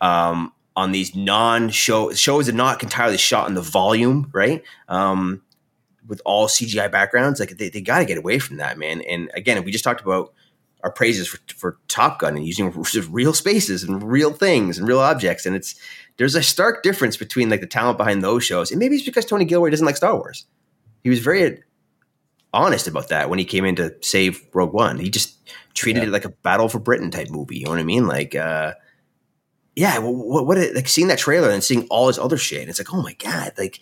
Um, 0.00 0.52
on 0.76 0.92
these 0.92 1.16
non-show 1.16 2.12
shows 2.12 2.46
that 2.46 2.54
not 2.54 2.80
entirely 2.84 3.16
shot 3.16 3.48
in 3.48 3.54
the 3.54 3.60
volume, 3.60 4.30
right? 4.32 4.62
Um, 4.88 5.42
with 6.08 6.20
all 6.24 6.48
CGI 6.48 6.90
backgrounds, 6.90 7.38
like 7.38 7.50
they, 7.50 7.68
they 7.68 7.80
got 7.80 7.98
to 7.98 8.04
get 8.04 8.18
away 8.18 8.38
from 8.38 8.56
that, 8.56 8.78
man. 8.78 9.02
And 9.02 9.30
again, 9.34 9.62
we 9.62 9.70
just 9.70 9.84
talked 9.84 10.00
about 10.00 10.32
our 10.82 10.90
praises 10.90 11.28
for, 11.28 11.38
for 11.54 11.78
Top 11.88 12.18
Gun 12.18 12.36
and 12.36 12.46
using 12.46 12.72
real 13.10 13.34
spaces 13.34 13.84
and 13.84 14.02
real 14.02 14.32
things 14.32 14.78
and 14.78 14.88
real 14.88 15.00
objects, 15.00 15.46
and 15.46 15.54
it's 15.54 15.74
there's 16.16 16.34
a 16.34 16.42
stark 16.42 16.82
difference 16.82 17.16
between 17.16 17.50
like 17.50 17.60
the 17.60 17.66
talent 17.66 17.98
behind 17.98 18.22
those 18.22 18.44
shows, 18.44 18.70
and 18.70 18.78
maybe 18.78 18.96
it's 18.96 19.04
because 19.04 19.24
Tony 19.24 19.44
Gilroy 19.44 19.70
doesn't 19.70 19.86
like 19.86 19.96
Star 19.96 20.16
Wars. 20.16 20.46
He 21.04 21.10
was 21.10 21.20
very 21.20 21.62
honest 22.52 22.88
about 22.88 23.08
that 23.08 23.28
when 23.28 23.38
he 23.38 23.44
came 23.44 23.64
in 23.64 23.76
to 23.76 23.94
save 24.00 24.44
Rogue 24.54 24.72
One. 24.72 24.98
He 24.98 25.10
just 25.10 25.36
treated 25.74 26.02
yeah. 26.02 26.08
it 26.08 26.12
like 26.12 26.24
a 26.24 26.30
Battle 26.30 26.68
for 26.68 26.78
Britain 26.78 27.10
type 27.10 27.28
movie. 27.30 27.58
You 27.58 27.66
know 27.66 27.70
what 27.72 27.80
I 27.80 27.84
mean? 27.84 28.06
Like. 28.06 28.34
uh 28.34 28.74
yeah, 29.78 29.98
what, 29.98 30.44
what, 30.44 30.58
like 30.74 30.88
seeing 30.88 31.06
that 31.06 31.20
trailer 31.20 31.50
and 31.50 31.62
seeing 31.62 31.86
all 31.86 32.08
this 32.08 32.18
other 32.18 32.36
shit, 32.36 32.62
and 32.62 32.68
it's 32.68 32.80
like, 32.80 32.92
oh 32.92 33.00
my 33.00 33.12
god, 33.12 33.52
like 33.56 33.78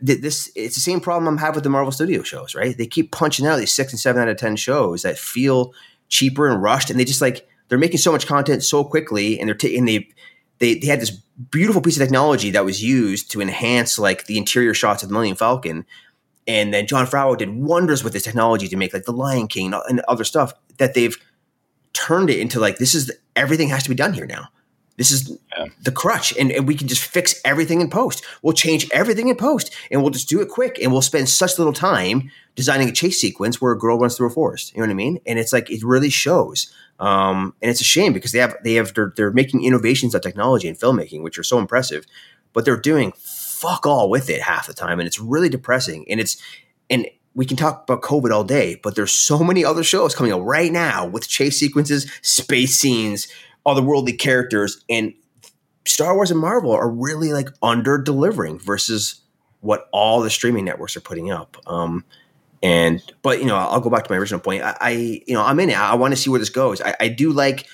this. 0.00 0.50
It's 0.54 0.74
the 0.74 0.80
same 0.80 1.00
problem 1.00 1.28
I'm 1.28 1.38
having 1.38 1.56
with 1.56 1.64
the 1.64 1.70
Marvel 1.70 1.92
Studio 1.92 2.22
shows, 2.22 2.54
right? 2.54 2.76
They 2.76 2.86
keep 2.86 3.12
punching 3.12 3.46
out 3.46 3.56
these 3.56 3.72
six 3.72 3.92
and 3.92 4.00
seven 4.00 4.22
out 4.22 4.28
of 4.28 4.36
ten 4.36 4.56
shows 4.56 5.02
that 5.02 5.18
feel 5.18 5.74
cheaper 6.08 6.48
and 6.48 6.62
rushed, 6.62 6.90
and 6.90 6.98
they 6.98 7.04
just 7.04 7.20
like 7.20 7.48
they're 7.68 7.78
making 7.78 7.98
so 7.98 8.12
much 8.12 8.26
content 8.26 8.62
so 8.62 8.84
quickly, 8.84 9.38
and 9.38 9.48
they're 9.48 9.54
taking 9.54 9.84
they 9.84 10.08
they 10.58 10.74
they 10.74 10.86
had 10.86 11.00
this 11.00 11.10
beautiful 11.10 11.80
piece 11.80 11.96
of 11.96 12.02
technology 12.02 12.50
that 12.50 12.64
was 12.64 12.82
used 12.82 13.30
to 13.30 13.40
enhance 13.40 13.98
like 13.98 14.26
the 14.26 14.38
interior 14.38 14.74
shots 14.74 15.02
of 15.02 15.08
the 15.08 15.12
Millennium 15.12 15.36
Falcon, 15.36 15.86
and 16.46 16.72
then 16.72 16.86
Jon 16.86 17.06
Favreau 17.06 17.36
did 17.36 17.54
wonders 17.54 18.02
with 18.02 18.12
this 18.12 18.22
technology 18.22 18.68
to 18.68 18.76
make 18.76 18.92
like 18.92 19.04
the 19.04 19.12
Lion 19.12 19.48
King 19.48 19.72
and 19.88 20.00
other 20.08 20.24
stuff 20.24 20.52
that 20.78 20.94
they've 20.94 21.16
turned 21.92 22.30
it 22.30 22.38
into 22.38 22.60
like 22.60 22.78
this 22.78 22.94
is 22.94 23.10
everything 23.36 23.68
has 23.68 23.82
to 23.82 23.88
be 23.88 23.94
done 23.94 24.12
here 24.12 24.26
now 24.26 24.48
this 25.00 25.12
is 25.12 25.38
yeah. 25.56 25.64
the 25.82 25.90
crutch, 25.90 26.36
and, 26.36 26.52
and 26.52 26.68
we 26.68 26.74
can 26.74 26.86
just 26.86 27.02
fix 27.02 27.40
everything 27.42 27.80
in 27.80 27.88
post. 27.88 28.22
We'll 28.42 28.52
change 28.52 28.86
everything 28.92 29.28
in 29.28 29.36
post, 29.36 29.74
and 29.90 30.02
we'll 30.02 30.10
just 30.10 30.28
do 30.28 30.42
it 30.42 30.50
quick, 30.50 30.78
and 30.78 30.92
we'll 30.92 31.00
spend 31.00 31.26
such 31.30 31.56
little 31.56 31.72
time 31.72 32.30
designing 32.54 32.90
a 32.90 32.92
chase 32.92 33.18
sequence 33.18 33.62
where 33.62 33.72
a 33.72 33.78
girl 33.78 33.98
runs 33.98 34.18
through 34.18 34.26
a 34.26 34.30
forest. 34.30 34.74
You 34.74 34.82
know 34.82 34.88
what 34.88 34.90
I 34.90 34.96
mean? 34.96 35.18
And 35.24 35.38
it's 35.38 35.54
like 35.54 35.70
it 35.70 35.82
really 35.82 36.10
shows. 36.10 36.70
Um, 36.98 37.54
and 37.62 37.70
it's 37.70 37.80
a 37.80 37.84
shame 37.84 38.12
because 38.12 38.32
they 38.32 38.40
have 38.40 38.54
they 38.62 38.74
have 38.74 38.92
they're, 38.92 39.14
they're 39.16 39.30
making 39.30 39.64
innovations 39.64 40.14
on 40.14 40.20
technology 40.20 40.68
and 40.68 40.78
filmmaking, 40.78 41.22
which 41.22 41.38
are 41.38 41.44
so 41.44 41.58
impressive, 41.58 42.04
but 42.52 42.66
they're 42.66 42.76
doing 42.76 43.14
fuck 43.16 43.86
all 43.86 44.10
with 44.10 44.28
it 44.28 44.42
half 44.42 44.66
the 44.66 44.74
time, 44.74 45.00
and 45.00 45.06
it's 45.06 45.18
really 45.18 45.48
depressing. 45.48 46.04
And 46.10 46.20
it's 46.20 46.36
and 46.90 47.06
we 47.34 47.46
can 47.46 47.56
talk 47.56 47.84
about 47.84 48.02
COVID 48.02 48.32
all 48.32 48.44
day, 48.44 48.78
but 48.82 48.96
there's 48.96 49.12
so 49.12 49.38
many 49.38 49.64
other 49.64 49.82
shows 49.82 50.14
coming 50.14 50.30
out 50.30 50.44
right 50.44 50.70
now 50.70 51.06
with 51.06 51.26
chase 51.26 51.58
sequences, 51.58 52.10
space 52.20 52.76
scenes, 52.76 53.28
otherworldly 53.66 54.18
characters, 54.18 54.84
and 54.88 55.14
Star 55.86 56.14
Wars 56.14 56.30
and 56.30 56.40
Marvel 56.40 56.72
are 56.72 56.90
really 56.90 57.32
like 57.32 57.48
under 57.62 57.98
delivering 57.98 58.58
versus 58.58 59.20
what 59.60 59.88
all 59.92 60.20
the 60.20 60.30
streaming 60.30 60.64
networks 60.64 60.96
are 60.96 61.00
putting 61.00 61.30
up. 61.30 61.56
Um, 61.66 62.04
and 62.62 63.02
but 63.22 63.38
you 63.40 63.46
know, 63.46 63.56
I'll 63.56 63.80
go 63.80 63.90
back 63.90 64.04
to 64.04 64.12
my 64.12 64.18
original 64.18 64.40
point. 64.40 64.62
I, 64.62 64.76
I 64.80 64.90
you 65.26 65.34
know, 65.34 65.42
I'm 65.42 65.58
in 65.60 65.70
it. 65.70 65.78
I 65.78 65.94
want 65.94 66.12
to 66.12 66.16
see 66.16 66.30
where 66.30 66.38
this 66.38 66.50
goes. 66.50 66.80
I, 66.80 66.94
I, 67.00 67.08
do 67.08 67.32
like 67.32 67.66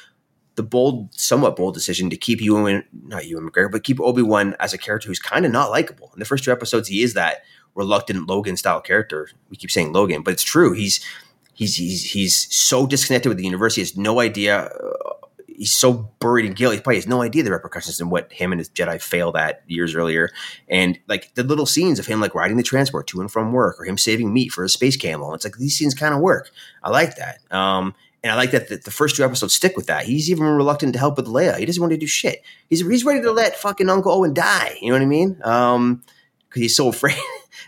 the 0.55 0.62
bold, 0.62 1.12
somewhat 1.14 1.57
bold 1.57 1.74
decision 1.74 2.09
to 2.11 2.16
keep 2.16 2.41
Ewan, 2.41 2.84
not 3.05 3.26
Ewan 3.26 3.51
McGregor, 3.51 3.70
but 3.70 3.82
keep 3.82 4.01
Obi 4.01 4.22
Wan 4.22 4.55
as 4.61 4.72
a 4.72 4.78
character 4.78 5.09
who's 5.09 5.18
kind 5.18 5.45
of 5.45 5.53
not 5.53 5.70
likable. 5.70 6.11
In 6.14 6.20
the 6.20 6.24
first 6.24 6.45
two 6.45 6.53
episodes, 6.53 6.89
he 6.89 7.03
is 7.03 7.14
that 7.14 7.43
reluctant 7.74 8.28
Logan 8.28 8.57
style 8.57 8.80
character. 8.80 9.28
We 9.51 9.57
keep 9.57 9.70
saying 9.70 9.93
Logan, 9.93 10.22
but 10.22 10.32
it's 10.32 10.45
true. 10.45 10.72
He's 10.72 11.05
he's 11.53 11.76
he's 11.76 12.05
he's 12.05 12.55
so 12.55 12.87
disconnected 12.87 13.28
with 13.28 13.39
the 13.39 13.45
universe. 13.45 13.74
He 13.74 13.82
has 13.82 13.97
no 13.97 14.20
idea 14.20 14.66
uh, 14.66 15.12
he's 15.57 15.74
so 15.74 16.11
buried 16.20 16.46
in 16.46 16.52
guilt. 16.52 16.74
He 16.74 16.80
probably 16.80 16.96
has 16.96 17.07
no 17.07 17.22
idea 17.22 17.42
the 17.42 17.50
repercussions 17.50 18.00
and 18.00 18.11
what 18.11 18.32
him 18.32 18.52
and 18.52 18.59
his 18.59 18.68
Jedi 18.68 19.00
failed 19.00 19.36
at 19.36 19.62
years 19.66 19.94
earlier. 19.94 20.30
And 20.68 20.98
like 21.09 21.34
the 21.34 21.42
little 21.42 21.66
scenes 21.66 21.98
of 21.98 22.07
him 22.07 22.20
like 22.20 22.34
riding 22.34 22.57
the 22.57 22.62
transport 22.62 23.07
to 23.09 23.20
and 23.20 23.30
from 23.30 23.52
work, 23.52 23.80
or 23.80 23.84
him 23.84 23.98
saving 23.98 24.32
meat 24.32 24.52
for 24.52 24.64
a 24.64 24.68
space 24.68 24.96
camel. 24.96 25.34
It's 25.34 25.44
like 25.44 25.57
these 25.57 25.76
scenes 25.76 25.94
kind 25.94 26.14
of 26.14 26.20
work. 26.20 26.50
I 26.82 26.90
like 26.90 27.16
that. 27.16 27.38
Um, 27.50 27.94
and 28.22 28.32
I 28.32 28.36
like 28.36 28.50
that 28.50 28.68
the, 28.68 28.76
the, 28.78 28.90
first 28.90 29.14
two 29.14 29.24
episodes 29.24 29.54
stick 29.54 29.76
with 29.76 29.86
that. 29.86 30.04
He's 30.04 30.30
even 30.30 30.46
reluctant 30.46 30.94
to 30.94 30.98
help 30.98 31.16
with 31.16 31.26
Leia. 31.26 31.59
He 31.59 31.64
doesn't 31.64 31.80
want 31.80 31.92
to 31.92 31.96
do 31.96 32.09
shit. 32.09 32.42
He's 32.68 32.80
he's 32.80 33.04
ready 33.04 33.22
to 33.22 33.30
let 33.30 33.57
fucking 33.57 33.88
Uncle 33.88 34.11
Owen 34.11 34.34
die. 34.34 34.76
You 34.80 34.88
know 34.88 34.96
what 34.96 35.02
I 35.02 35.07
mean? 35.07 35.40
Um, 35.44 36.02
because 36.48 36.62
he's 36.62 36.76
so 36.76 36.88
afraid. 36.90 37.18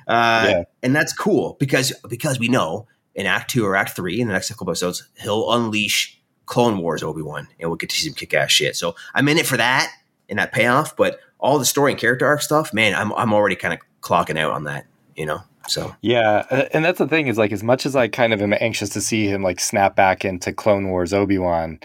Uh, 0.07 0.47
yeah. 0.49 0.65
and 0.83 0.97
that's 0.97 1.13
cool 1.13 1.57
because 1.61 1.93
because 2.09 2.39
we 2.39 2.49
know 2.49 2.87
in 3.15 3.27
Act 3.27 3.51
Two 3.51 3.65
or 3.65 3.77
Act 3.77 3.95
Three 3.95 4.21
in 4.21 4.27
the 4.27 4.33
next 4.33 4.49
couple 4.51 4.71
episodes 4.71 5.07
he'll 5.21 5.53
unleash 5.53 6.18
Clone 6.49 6.79
Wars 6.79 7.03
Obi 7.03 7.23
Wan, 7.23 7.47
and 7.61 7.71
we'll 7.71 7.77
get 7.77 7.91
to 7.91 7.97
see 7.97 8.09
some 8.09 8.15
kick 8.15 8.35
ass 8.35 8.51
shit. 8.51 8.75
So 8.75 8.97
I'm 9.15 9.29
in 9.29 9.37
it 9.37 9.47
for 9.47 9.59
that 9.59 9.93
and 10.29 10.39
that 10.39 10.51
payoff. 10.51 10.97
But 10.97 11.21
all 11.39 11.59
the 11.59 11.65
story 11.65 11.93
and 11.93 12.01
character 12.01 12.27
arc 12.27 12.43
stuff, 12.43 12.73
man, 12.75 12.95
I'm 12.95 13.13
I'm 13.13 13.33
already 13.33 13.55
kind 13.55 13.75
of 13.75 13.81
clocking 14.01 14.39
out 14.39 14.53
on 14.53 14.65
that. 14.65 14.87
You 15.15 15.27
know. 15.27 15.43
So 15.69 15.95
yeah, 16.01 16.67
and 16.73 16.83
that's 16.83 16.99
the 16.99 17.07
thing 17.07 17.27
is 17.27 17.37
like 17.37 17.53
as 17.53 17.63
much 17.63 17.85
as 17.85 17.95
I 17.95 18.09
kind 18.09 18.33
of 18.33 18.41
am 18.41 18.55
anxious 18.59 18.89
to 18.91 19.03
see 19.03 19.27
him 19.27 19.43
like 19.43 19.61
snap 19.61 19.95
back 19.95 20.25
into 20.25 20.53
Clone 20.53 20.89
Wars 20.89 21.13
Obi 21.13 21.37
Wan, 21.37 21.79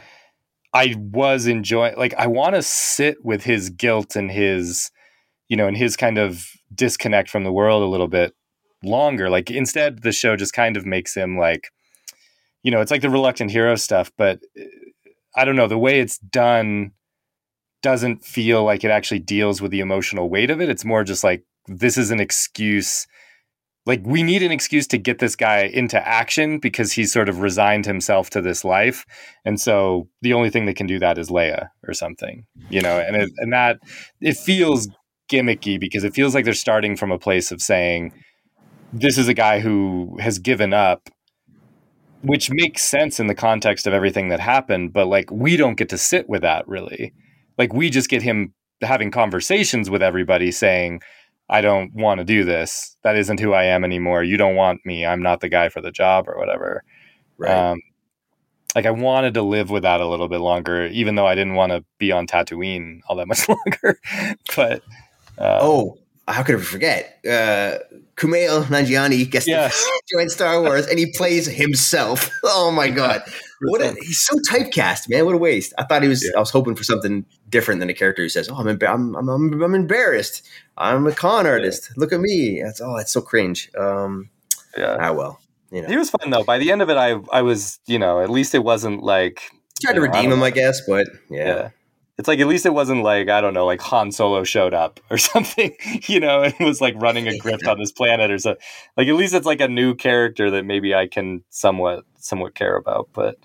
I 0.74 0.96
was 0.98 1.46
enjoying 1.46 1.98
like 1.98 2.14
I 2.16 2.28
want 2.28 2.56
to 2.56 2.62
sit 2.62 3.24
with 3.24 3.44
his 3.44 3.70
guilt 3.70 4.16
and 4.16 4.32
his, 4.32 4.90
you 5.50 5.58
know, 5.58 5.68
and 5.68 5.76
his 5.76 5.98
kind 5.98 6.18
of 6.18 6.46
disconnect 6.74 7.30
from 7.30 7.44
the 7.44 7.52
world 7.52 7.84
a 7.84 7.88
little 7.88 8.08
bit 8.08 8.34
longer. 8.82 9.30
Like 9.30 9.52
instead, 9.52 10.04
the 10.04 10.14
show 10.14 10.38
just 10.38 10.54
kind 10.54 10.78
of 10.78 10.86
makes 10.86 11.14
him 11.14 11.38
like 11.38 11.70
you 12.64 12.72
know, 12.72 12.82
it's 12.82 12.92
like 12.92 13.02
the 13.02 13.10
reluctant 13.10 13.52
hero 13.52 13.76
stuff, 13.76 14.12
but 14.18 14.40
uh, 14.60 14.64
I 15.36 15.46
don't 15.46 15.56
know, 15.56 15.68
the 15.68 15.78
way 15.78 16.00
it's 16.00 16.18
done 16.18 16.92
doesn't 17.82 18.24
feel 18.24 18.64
like 18.64 18.84
it 18.84 18.92
actually 18.92 19.20
deals 19.20 19.62
with 19.62 19.72
the 19.72 19.82
emotional 19.82 20.30
weight 20.30 20.50
of 20.50 20.62
it. 20.62 20.70
It's 20.70 20.86
more 20.86 21.04
just 21.04 21.24
like 21.24 21.44
this 21.68 21.98
is 21.98 22.12
an 22.12 22.20
excuse 22.20 23.06
like 23.86 24.02
we 24.06 24.24
need 24.24 24.42
an 24.42 24.52
excuse 24.52 24.88
to 24.88 24.98
get 24.98 25.20
this 25.20 25.36
guy 25.36 25.64
into 25.64 26.08
action 26.08 26.58
because 26.58 26.94
he's 26.94 27.12
sort 27.12 27.28
of 27.28 27.42
resigned 27.42 27.86
himself 27.86 28.30
to 28.30 28.42
this 28.42 28.64
life 28.64 29.06
and 29.46 29.60
so 29.60 30.08
the 30.22 30.34
only 30.34 30.50
thing 30.50 30.66
that 30.66 30.76
can 30.76 30.88
do 30.88 31.00
that 31.00 31.18
is 31.18 31.30
leia 31.30 31.70
or 31.88 31.94
something 31.94 32.46
you 32.70 32.82
know 32.82 33.00
and 33.00 33.16
it, 33.16 33.30
and 33.38 33.52
that 33.52 33.80
it 34.22 34.38
feels 34.38 34.88
gimmicky 35.32 35.80
because 35.80 36.04
it 36.04 36.14
feels 36.14 36.34
like 36.34 36.46
they're 36.46 36.54
starting 36.54 36.96
from 36.96 37.12
a 37.12 37.20
place 37.20 37.52
of 37.52 37.62
saying 37.62 38.14
this 38.92 39.18
is 39.18 39.28
a 39.28 39.34
guy 39.34 39.60
who 39.60 40.18
has 40.20 40.40
given 40.40 40.74
up 40.74 41.10
which 42.24 42.50
makes 42.50 42.84
sense 42.84 43.20
in 43.20 43.28
the 43.28 43.36
context 43.36 43.86
of 43.86 43.94
everything 43.94 44.30
that 44.30 44.40
happened 44.40 44.94
but 44.94 45.08
like 45.08 45.30
we 45.32 45.58
don't 45.58 45.76
get 45.76 45.90
to 45.90 45.98
sit 45.98 46.28
with 46.28 46.42
that 46.42 46.68
really. 46.68 47.14
Like 47.58 47.74
we 47.74 47.90
just 47.90 48.10
get 48.10 48.22
him 48.22 48.54
having 48.82 49.12
conversations 49.12 49.90
with 49.90 50.02
everybody 50.02 50.52
saying 50.52 51.02
i 51.50 51.62
don't 51.62 51.94
want 51.94 52.20
to 52.20 52.24
do 52.24 52.44
this. 52.44 52.98
That 53.04 53.16
isn't 53.18 53.40
who 53.40 53.54
i 53.54 53.64
am 53.64 53.84
anymore. 53.84 54.24
You 54.24 54.38
don't 54.38 54.56
want 54.56 54.86
me. 54.86 55.06
I'm 55.06 55.22
not 55.22 55.42
the 55.42 55.50
guy 55.50 55.70
for 55.70 55.82
the 55.82 55.92
job 55.92 56.28
or 56.28 56.38
whatever. 56.38 56.84
Right. 57.38 57.52
um, 57.52 57.82
like 58.76 58.86
i 58.86 58.92
wanted 58.92 59.34
to 59.36 59.42
live 59.42 59.70
with 59.70 59.84
that 59.84 60.02
a 60.02 60.08
little 60.08 60.28
bit 60.28 60.40
longer 60.40 60.86
even 60.88 61.16
though 61.16 61.28
i 61.28 61.36
didn't 61.36 61.56
want 61.56 61.72
to 61.72 61.84
be 61.98 62.12
on 62.12 62.28
tatooine 62.28 63.00
all 63.08 63.16
that 63.16 63.28
much 63.28 63.48
longer 63.50 64.00
but 64.56 64.82
um, 65.38 65.60
oh 65.62 65.98
how 66.28 66.44
could 66.44 66.56
I 66.56 66.60
forget? 66.60 67.20
Uh, 67.26 67.80
Kumail 68.16 68.64
Nanjiani 68.66 69.30
gets 69.30 69.48
yeah. 69.48 69.68
to 69.68 70.02
join 70.12 70.30
Star 70.30 70.62
Wars, 70.62 70.88
and 70.88 70.98
he 70.98 71.12
plays 71.12 71.46
himself. 71.46 72.30
Oh 72.46 72.72
my 72.72 72.90
god, 72.90 73.24
what 73.62 73.82
a, 73.82 73.96
he's 74.02 74.22
so 74.22 74.36
typecast, 74.52 75.10
man! 75.10 75.26
What 75.26 75.34
a 75.34 75.38
waste. 75.38 75.74
I 75.78 75.86
thought 75.86 76.04
he 76.04 76.10
was. 76.10 76.24
Yeah. 76.24 76.32
I 76.36 76.40
was 76.40 76.50
hoping 76.50 76.76
for 76.76 76.84
something 76.84 77.26
different 77.50 77.80
than 77.80 77.90
a 77.90 77.94
character 77.94 78.22
who 78.22 78.30
says, 78.30 78.50
"Oh, 78.50 78.56
I'm 78.56 78.68
I'm, 78.68 79.16
I'm, 79.16 79.30
I'm, 79.30 79.62
I'm 79.62 79.76
embarrassed. 79.76 80.48
I'm 80.78 81.08
a 81.08 81.14
con 81.14 81.48
artist. 81.48 81.90
Yeah. 81.90 81.94
Look 81.98 82.14
at 82.14 82.20
me." 82.20 82.62
That's 82.64 82.82
oh, 82.82 82.96
that's 82.98 83.12
so 83.12 83.22
cringe. 83.22 83.70
Um, 83.78 84.30
yeah. 84.78 84.98
Ah, 85.00 85.14
well. 85.14 85.40
You 85.72 85.82
know. 85.82 85.88
He 85.88 85.98
was 85.98 86.10
fun 86.10 86.30
though. 86.30 86.44
By 86.44 86.58
the 86.58 86.72
end 86.72 86.82
of 86.82 86.90
it, 86.90 86.98
I 86.98 87.20
I 87.32 87.42
was 87.42 87.80
you 87.86 87.98
know 88.00 88.22
at 88.22 88.30
least 88.30 88.54
it 88.54 88.64
wasn't 88.64 89.04
like 89.04 89.42
tried 89.82 89.94
to 89.94 90.00
know, 90.00 90.06
redeem 90.06 90.32
him. 90.32 90.44
I 90.44 90.52
guess, 90.52 90.82
but 90.88 91.08
yeah 91.30 91.70
it's 92.18 92.28
like 92.28 92.40
at 92.40 92.48
least 92.48 92.66
it 92.66 92.74
wasn't 92.74 93.04
like 93.04 93.30
I 93.30 93.42
don't 93.42 93.54
know, 93.54 93.66
like 93.66 93.82
Han 93.82 94.12
Solo 94.12 94.44
showed 94.44 94.74
up 94.74 95.00
or 95.10 95.18
something, 95.18 95.76
you 96.08 96.20
know, 96.20 96.44
and 96.44 96.54
was 96.60 96.82
like 96.82 96.96
running 97.02 97.28
a 97.28 97.32
grift 97.32 97.68
on 97.68 97.80
this 97.80 97.92
planet 97.92 98.30
or 98.32 98.38
so. 98.38 98.56
Like 98.98 99.08
at 99.08 99.16
least 99.16 99.34
it's 99.34 99.46
like 99.46 99.62
a 99.62 99.68
new 99.68 99.96
character 99.96 100.52
that 100.52 100.66
maybe 100.66 100.94
I 100.94 101.08
can 101.08 101.44
somewhat 101.50 102.06
somewhat 102.18 102.56
care 102.56 102.76
about. 102.76 103.10
But 103.14 103.38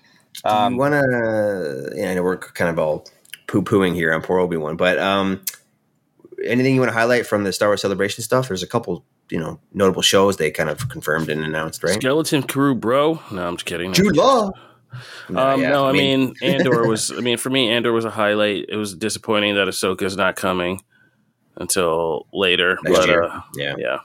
Do 0.43 0.49
Um, 0.49 0.73
you 0.73 0.79
want 0.79 0.93
to? 0.93 1.93
Yeah, 1.95 2.11
I 2.11 2.13
know 2.13 2.23
we're 2.23 2.37
kind 2.37 2.69
of 2.69 2.77
all 2.79 3.05
poo 3.47 3.61
pooing 3.63 3.95
here 3.95 4.13
on 4.13 4.21
poor 4.21 4.39
Obi 4.39 4.57
Wan, 4.57 4.75
but 4.77 4.99
um, 4.99 5.41
anything 6.45 6.75
you 6.75 6.81
want 6.81 6.91
to 6.91 6.97
highlight 6.97 7.25
from 7.25 7.43
the 7.43 7.51
Star 7.53 7.69
Wars 7.69 7.81
Celebration 7.81 8.23
stuff? 8.23 8.47
There's 8.47 8.63
a 8.63 8.67
couple, 8.67 9.03
you 9.31 9.39
know, 9.39 9.59
notable 9.73 10.03
shows 10.03 10.37
they 10.37 10.51
kind 10.51 10.69
of 10.69 10.87
confirmed 10.89 11.29
and 11.29 11.43
announced, 11.43 11.83
right? 11.83 11.95
Skeleton 11.95 12.43
Crew, 12.43 12.75
bro. 12.75 13.19
No, 13.31 13.47
I'm 13.47 13.55
just 13.57 13.65
kidding. 13.65 13.91
Jude 13.93 14.15
Law. 14.15 14.51
Um, 15.29 15.61
yeah, 15.61 15.69
no, 15.69 15.85
I 15.87 15.91
mean, 15.91 16.33
Andor 16.41 16.87
was. 16.87 17.11
I 17.11 17.19
mean, 17.21 17.37
for 17.37 17.49
me, 17.49 17.69
Andor 17.69 17.91
was 17.91 18.05
a 18.05 18.09
highlight. 18.09 18.65
It 18.69 18.75
was 18.75 18.95
disappointing 18.95 19.55
that 19.55 19.67
Ahsoka 19.67 20.01
is 20.03 20.17
not 20.17 20.35
coming 20.35 20.81
until 21.57 22.25
later. 22.33 22.77
Next 22.83 22.97
but 22.99 23.07
year. 23.07 23.23
uh, 23.23 23.41
yeah, 23.55 23.75
yeah, 23.77 23.97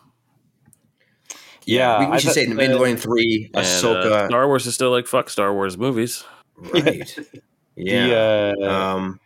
yeah, 1.67 1.99
we, 2.07 2.11
we 2.13 2.19
should 2.19 2.29
thought 2.29 2.35
say 2.35 2.47
The 2.47 2.55
the- 2.55 2.63
Mandalorian 2.63 2.99
three, 2.99 3.51
And, 3.55 3.65
uh, 3.65 3.69
Ahsoka, 3.69 4.27
Star 4.29 4.47
Wars 4.47 4.67
is 4.67 4.75
still 4.75 4.91
like 4.91 5.07
fuck 5.07 5.31
Star 5.31 5.53
Wars 5.53 5.79
movies. 5.79 6.25
right? 6.57 7.19
Yeah. 7.77 8.07
The, 8.07 8.57
uh, 8.63 8.71
um, 8.71 9.21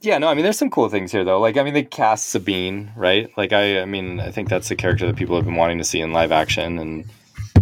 Yeah, 0.00 0.18
no, 0.18 0.26
I 0.26 0.34
mean, 0.34 0.42
there's 0.42 0.58
some 0.58 0.70
cool 0.70 0.88
things 0.88 1.12
here, 1.12 1.22
though. 1.22 1.38
Like, 1.38 1.56
I 1.56 1.62
mean, 1.62 1.72
they 1.72 1.84
cast 1.84 2.30
Sabine, 2.30 2.90
right? 2.96 3.30
Like, 3.36 3.52
I, 3.52 3.82
I 3.82 3.84
mean, 3.84 4.18
I 4.18 4.32
think 4.32 4.48
that's 4.48 4.68
the 4.68 4.74
character 4.74 5.06
that 5.06 5.14
people 5.14 5.36
have 5.36 5.44
been 5.44 5.54
wanting 5.54 5.78
to 5.78 5.84
see 5.84 6.00
in 6.00 6.12
live 6.12 6.32
action, 6.32 6.80
and 6.80 7.04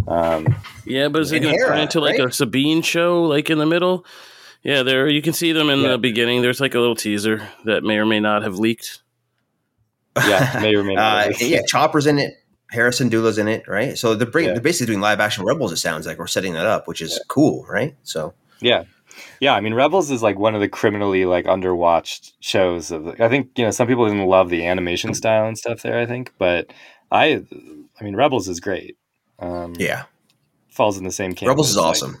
um, 0.07 0.55
Yeah, 0.85 1.07
but 1.09 1.21
is 1.21 1.31
it 1.31 1.39
going 1.41 1.57
to 1.57 1.65
turn 1.65 1.79
into 1.79 1.99
like 1.99 2.19
right? 2.19 2.27
a 2.27 2.31
Sabine 2.31 2.81
show, 2.81 3.23
like 3.23 3.49
in 3.49 3.57
the 3.57 3.65
middle? 3.65 4.05
Yeah, 4.63 4.83
there 4.83 5.07
you 5.07 5.21
can 5.21 5.33
see 5.33 5.51
them 5.51 5.69
in 5.69 5.79
Yeah. 5.81 5.89
the 5.91 5.97
beginning. 5.97 6.41
There's 6.41 6.59
like 6.59 6.73
a 6.75 6.79
little 6.79 6.95
teaser 6.95 7.47
that 7.65 7.83
may 7.83 7.97
or 7.97 8.05
may 8.05 8.19
not 8.19 8.41
have 8.43 8.57
leaked. 8.57 9.01
yeah, 10.27 10.59
may 10.61 10.73
or 10.75 10.83
may 10.83 10.95
not. 10.95 11.27
uh, 11.27 11.33
yeah, 11.39 11.61
Chopper's 11.67 12.07
in 12.07 12.19
it. 12.19 12.33
Hera 12.71 12.89
Syndulla's 12.91 13.37
in 13.37 13.47
it, 13.47 13.67
right? 13.67 13.97
So 13.97 14.15
they're 14.15 14.25
bringing, 14.27 14.49
Yeah. 14.49 14.53
they're 14.55 14.63
basically 14.63 14.87
doing 14.87 15.01
live 15.01 15.19
action 15.19 15.45
Rebels. 15.45 15.71
It 15.71 15.77
sounds 15.77 16.07
like 16.07 16.17
we're 16.17 16.27
setting 16.27 16.53
that 16.53 16.65
up, 16.65 16.87
which 16.87 17.01
is 17.01 17.21
cool, 17.27 17.65
right? 17.69 17.95
So 18.03 18.33
yeah, 18.59 18.85
yeah. 19.39 19.53
I 19.53 19.61
mean, 19.61 19.73
Rebels 19.75 20.09
is 20.09 20.23
like 20.23 20.39
one 20.39 20.55
of 20.55 20.61
the 20.61 20.67
criminally 20.69 21.25
like 21.25 21.45
underwatched 21.45 22.31
shows. 22.39 22.89
Of 22.91 23.07
I 23.21 23.29
think 23.29 23.51
you 23.57 23.65
know 23.65 23.71
some 23.71 23.87
people 23.87 24.07
didn't 24.07 24.25
love 24.25 24.49
the 24.49 24.65
animation 24.65 25.13
style 25.13 25.45
and 25.47 25.57
stuff 25.57 25.83
there. 25.83 25.99
I 25.99 26.05
think, 26.07 26.33
but 26.39 26.73
I, 27.11 27.45
I 27.99 28.03
mean, 28.03 28.15
Rebels 28.15 28.47
is 28.47 28.59
great. 28.59 28.97
Um, 29.39 29.73
yeah, 29.77 30.03
falls 30.69 30.97
in 30.97 31.03
the 31.03 31.11
same 31.11 31.33
camp. 31.33 31.49
Rebels 31.49 31.71
is 31.71 31.77
like, 31.77 31.85
awesome. 31.85 32.19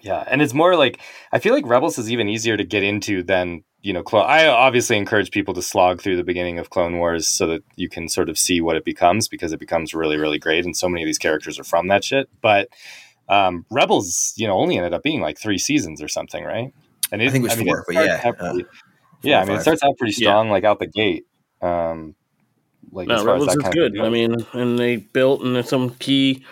Yeah, 0.00 0.24
and 0.26 0.40
it's 0.40 0.54
more 0.54 0.76
like 0.76 1.00
I 1.32 1.38
feel 1.38 1.54
like 1.54 1.66
Rebels 1.66 1.98
is 1.98 2.10
even 2.10 2.28
easier 2.28 2.56
to 2.56 2.64
get 2.64 2.82
into 2.82 3.22
than 3.22 3.64
you 3.82 3.92
know. 3.92 4.02
Clone. 4.02 4.26
I 4.26 4.46
obviously 4.46 4.96
encourage 4.96 5.30
people 5.30 5.54
to 5.54 5.62
slog 5.62 6.00
through 6.00 6.16
the 6.16 6.24
beginning 6.24 6.58
of 6.58 6.70
Clone 6.70 6.98
Wars 6.98 7.26
so 7.26 7.46
that 7.48 7.64
you 7.76 7.88
can 7.88 8.08
sort 8.08 8.28
of 8.28 8.38
see 8.38 8.60
what 8.60 8.76
it 8.76 8.84
becomes 8.84 9.26
because 9.28 9.52
it 9.52 9.58
becomes 9.60 9.94
really, 9.94 10.16
really 10.16 10.38
great, 10.38 10.64
and 10.64 10.76
so 10.76 10.88
many 10.88 11.02
of 11.02 11.06
these 11.06 11.18
characters 11.18 11.58
are 11.58 11.64
from 11.64 11.88
that 11.88 12.04
shit. 12.04 12.28
But 12.40 12.68
um, 13.28 13.66
Rebels, 13.70 14.32
you 14.36 14.46
know, 14.46 14.54
only 14.56 14.76
ended 14.76 14.94
up 14.94 15.02
being 15.02 15.20
like 15.20 15.38
three 15.38 15.58
seasons 15.58 16.00
or 16.00 16.08
something, 16.08 16.44
right? 16.44 16.72
And 17.10 17.22
I 17.22 17.28
think 17.28 17.44
it 17.44 17.56
was 17.56 17.62
four, 17.62 17.84
but 17.86 17.94
yeah, 17.94 18.20
uh, 18.24 18.32
Four 18.32 18.62
yeah. 19.22 19.40
I 19.40 19.44
mean, 19.44 19.56
it 19.56 19.62
starts 19.62 19.82
out 19.82 19.96
pretty 19.98 20.12
Yeah. 20.12 20.30
strong, 20.30 20.50
like 20.50 20.64
out 20.64 20.78
the 20.78 20.86
gate. 20.86 21.24
Um, 21.62 22.14
like 22.92 23.08
No, 23.08 23.14
as 23.16 23.22
far 23.22 23.36
as 23.36 23.40
Rebels 23.40 23.46
that 23.46 23.56
is 23.58 23.62
kind 23.64 23.74
good. 23.74 23.98
of 23.98 24.04
I 24.04 24.08
mean, 24.10 24.36
and 24.52 24.78
they 24.78 24.96
built 24.96 25.42
and 25.42 25.54
there's 25.56 25.68
some 25.68 25.90
key, 25.96 26.44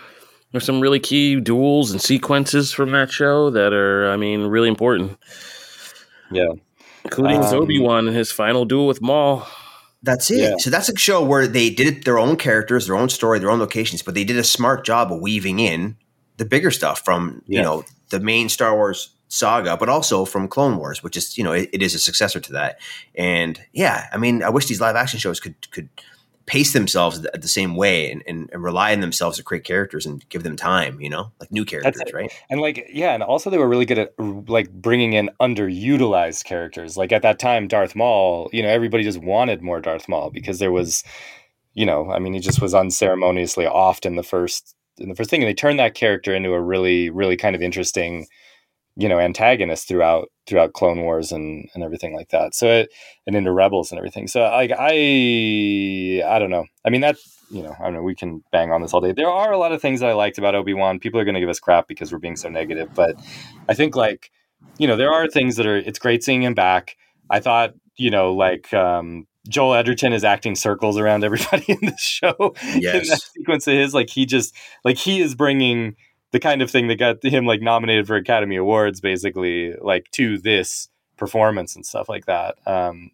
there's 0.52 0.64
some 0.64 0.80
really 0.80 1.00
key 1.00 1.40
duels 1.40 1.90
and 1.90 2.00
sequences 2.00 2.72
from 2.72 2.92
that 2.92 3.10
show 3.10 3.50
that 3.50 3.72
are, 3.72 4.10
I 4.10 4.16
mean, 4.16 4.42
really 4.46 4.68
important, 4.68 5.18
yeah, 6.30 6.52
including 7.04 7.42
Um, 7.42 7.54
Obi 7.54 7.80
Wan 7.80 8.06
and 8.08 8.16
his 8.16 8.30
final 8.32 8.64
duel 8.64 8.86
with 8.86 9.00
Maul. 9.00 9.46
That's 10.02 10.30
it. 10.30 10.38
Yeah. 10.38 10.56
So 10.58 10.68
that's 10.70 10.88
a 10.90 10.96
show 10.98 11.24
where 11.24 11.46
they 11.46 11.70
did 11.70 11.86
it 11.86 12.04
their 12.04 12.18
own 12.18 12.36
characters, 12.36 12.86
their 12.86 12.96
own 12.96 13.08
story, 13.08 13.38
their 13.38 13.50
own 13.50 13.58
locations, 13.58 14.02
but 14.02 14.14
they 14.14 14.24
did 14.24 14.36
a 14.36 14.44
smart 14.44 14.84
job 14.84 15.10
of 15.10 15.20
weaving 15.20 15.60
in 15.60 15.96
the 16.36 16.44
bigger 16.44 16.70
stuff 16.70 17.02
from 17.04 17.42
you 17.46 17.56
Yeah. 17.58 17.62
know 17.62 17.84
the 18.10 18.20
main 18.20 18.48
Star 18.50 18.74
Wars 18.76 19.10
saga, 19.28 19.76
but 19.78 19.88
also 19.88 20.24
from 20.26 20.46
Clone 20.46 20.76
Wars, 20.76 21.02
which 21.02 21.16
is 21.16 21.38
you 21.38 21.42
know 21.44 21.52
it, 21.52 21.70
it 21.72 21.80
is 21.82 21.94
a 21.94 21.98
successor 21.98 22.38
to 22.38 22.52
that. 22.52 22.78
And 23.14 23.58
yeah, 23.72 24.06
I 24.12 24.18
mean, 24.18 24.42
I 24.42 24.50
wish 24.50 24.66
these 24.66 24.80
live 24.80 24.94
action 24.94 25.18
shows 25.18 25.40
could 25.40 25.70
could 25.70 25.88
pace 26.46 26.72
themselves 26.72 27.20
the, 27.22 27.30
the 27.34 27.48
same 27.48 27.76
way 27.76 28.10
and, 28.10 28.22
and, 28.26 28.50
and 28.52 28.62
rely 28.62 28.92
on 28.92 29.00
themselves 29.00 29.36
to 29.36 29.42
create 29.42 29.64
characters 29.64 30.06
and 30.06 30.28
give 30.28 30.42
them 30.42 30.56
time. 30.56 31.00
You 31.00 31.10
know, 31.10 31.32
like 31.40 31.52
new 31.52 31.64
characters, 31.64 32.12
right? 32.12 32.32
And 32.50 32.60
like, 32.60 32.88
yeah, 32.92 33.14
and 33.14 33.22
also 33.22 33.50
they 33.50 33.58
were 33.58 33.68
really 33.68 33.86
good 33.86 33.98
at 33.98 34.14
like 34.18 34.70
bringing 34.70 35.14
in 35.14 35.30
underutilized 35.40 36.44
characters. 36.44 36.96
Like 36.96 37.12
at 37.12 37.22
that 37.22 37.38
time, 37.38 37.68
Darth 37.68 37.94
Maul, 37.94 38.50
you 38.52 38.62
know, 38.62 38.68
everybody 38.68 39.04
just 39.04 39.22
wanted 39.22 39.62
more 39.62 39.80
Darth 39.80 40.08
Maul 40.08 40.30
because 40.30 40.58
there 40.58 40.72
was, 40.72 41.02
you 41.74 41.86
know, 41.86 42.10
I 42.10 42.18
mean, 42.18 42.34
he 42.34 42.40
just 42.40 42.60
was 42.60 42.74
unceremoniously 42.74 43.64
offed 43.64 44.06
in 44.06 44.16
the 44.16 44.22
first 44.22 44.74
in 44.98 45.08
the 45.08 45.14
first 45.14 45.30
thing, 45.30 45.42
and 45.42 45.48
they 45.48 45.54
turned 45.54 45.78
that 45.78 45.94
character 45.94 46.34
into 46.34 46.52
a 46.52 46.60
really, 46.60 47.10
really 47.10 47.36
kind 47.36 47.56
of 47.56 47.62
interesting, 47.62 48.26
you 48.96 49.08
know, 49.08 49.18
antagonist 49.18 49.88
throughout 49.88 50.28
throughout 50.46 50.72
Clone 50.72 51.00
Wars 51.02 51.32
and 51.32 51.68
and 51.74 51.82
everything 51.82 52.14
like 52.14 52.28
that. 52.30 52.54
So 52.54 52.68
it 52.68 52.92
and 53.26 53.34
into 53.36 53.52
Rebels 53.52 53.90
and 53.90 53.98
everything. 53.98 54.28
So 54.28 54.42
like 54.42 54.70
I, 54.78 56.22
I 56.26 56.38
don't 56.38 56.50
know. 56.50 56.64
I 56.84 56.90
mean 56.90 57.00
that 57.00 57.16
you 57.50 57.62
know, 57.62 57.74
I 57.78 57.84
don't 57.84 57.94
know. 57.94 58.02
We 58.02 58.14
can 58.14 58.42
bang 58.52 58.72
on 58.72 58.82
this 58.82 58.92
all 58.94 59.00
day. 59.00 59.12
There 59.12 59.28
are 59.28 59.52
a 59.52 59.58
lot 59.58 59.72
of 59.72 59.80
things 59.80 60.00
that 60.00 60.08
I 60.08 60.14
liked 60.14 60.38
about 60.38 60.54
Obi 60.54 60.74
Wan. 60.74 60.98
People 60.98 61.20
are 61.20 61.24
going 61.24 61.34
to 61.34 61.40
give 61.40 61.48
us 61.48 61.60
crap 61.60 61.86
because 61.86 62.10
we're 62.10 62.18
being 62.18 62.36
so 62.36 62.48
negative, 62.48 62.88
but 62.94 63.16
I 63.68 63.74
think 63.74 63.94
like 63.96 64.30
you 64.78 64.88
know 64.88 64.96
there 64.96 65.12
are 65.12 65.28
things 65.28 65.56
that 65.56 65.66
are. 65.66 65.76
It's 65.76 65.98
great 65.98 66.24
seeing 66.24 66.42
him 66.42 66.54
back. 66.54 66.96
I 67.30 67.40
thought 67.40 67.74
you 67.96 68.10
know 68.10 68.32
like 68.34 68.72
um, 68.74 69.26
Joel 69.48 69.74
Edgerton 69.74 70.12
is 70.12 70.24
acting 70.24 70.54
circles 70.54 70.98
around 70.98 71.22
everybody 71.24 71.64
in 71.68 71.78
this 71.82 72.00
show. 72.00 72.54
in 72.74 72.80
Yes. 72.82 73.08
that 73.10 73.20
sequence 73.22 73.66
of 73.66 73.74
his, 73.74 73.94
like 73.94 74.10
he 74.10 74.26
just 74.26 74.54
like 74.84 74.96
he 74.96 75.20
is 75.20 75.34
bringing 75.34 75.96
the 76.34 76.40
kind 76.40 76.62
of 76.62 76.68
thing 76.68 76.88
that 76.88 76.96
got 76.96 77.24
him 77.24 77.46
like 77.46 77.62
nominated 77.62 78.08
for 78.08 78.16
Academy 78.16 78.56
Awards, 78.56 79.00
basically 79.00 79.72
like 79.80 80.10
to 80.10 80.36
this 80.36 80.88
performance 81.16 81.76
and 81.76 81.86
stuff 81.86 82.08
like 82.08 82.26
that. 82.26 82.56
Um, 82.66 83.12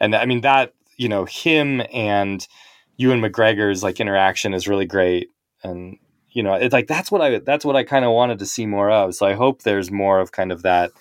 and 0.00 0.14
I 0.16 0.24
mean 0.24 0.40
that 0.40 0.72
you 0.96 1.06
know 1.06 1.26
him 1.26 1.82
and 1.92 2.48
Ewan 2.96 3.20
McGregor's 3.20 3.82
like 3.82 4.00
interaction 4.00 4.54
is 4.54 4.66
really 4.66 4.86
great, 4.86 5.28
and 5.62 5.98
you 6.30 6.42
know 6.42 6.54
it's 6.54 6.72
like 6.72 6.86
that's 6.86 7.12
what 7.12 7.20
I 7.20 7.40
that's 7.40 7.62
what 7.62 7.76
I 7.76 7.84
kind 7.84 8.06
of 8.06 8.12
wanted 8.12 8.38
to 8.38 8.46
see 8.46 8.64
more 8.64 8.90
of. 8.90 9.14
So 9.14 9.26
I 9.26 9.34
hope 9.34 9.64
there's 9.64 9.90
more 9.90 10.18
of 10.18 10.32
kind 10.32 10.50
of 10.50 10.62
that. 10.62 10.92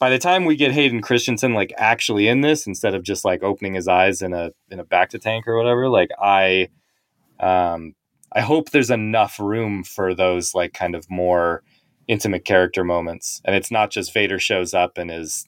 By 0.00 0.10
the 0.10 0.18
time 0.18 0.46
we 0.46 0.56
get 0.56 0.72
Hayden 0.72 1.00
Christensen 1.00 1.54
like 1.54 1.72
actually 1.76 2.26
in 2.26 2.40
this, 2.40 2.66
instead 2.66 2.96
of 2.96 3.04
just 3.04 3.24
like 3.24 3.44
opening 3.44 3.74
his 3.74 3.86
eyes 3.86 4.20
in 4.20 4.32
a 4.32 4.50
in 4.68 4.80
a 4.80 4.84
bacta 4.84 5.20
tank 5.20 5.46
or 5.46 5.56
whatever, 5.56 5.88
like 5.88 6.10
I, 6.20 6.70
um, 7.38 7.94
I 8.32 8.40
hope 8.40 8.70
there's 8.70 8.90
enough 8.90 9.38
room 9.40 9.84
for 9.84 10.14
those 10.14 10.54
like 10.54 10.72
kind 10.74 10.94
of 10.94 11.08
more 11.10 11.62
intimate 12.06 12.44
character 12.44 12.84
moments, 12.84 13.40
and 13.44 13.54
it's 13.56 13.70
not 13.70 13.90
just 13.90 14.12
Vader 14.14 14.38
shows 14.38 14.74
up 14.74 14.98
and 14.98 15.10
is, 15.10 15.46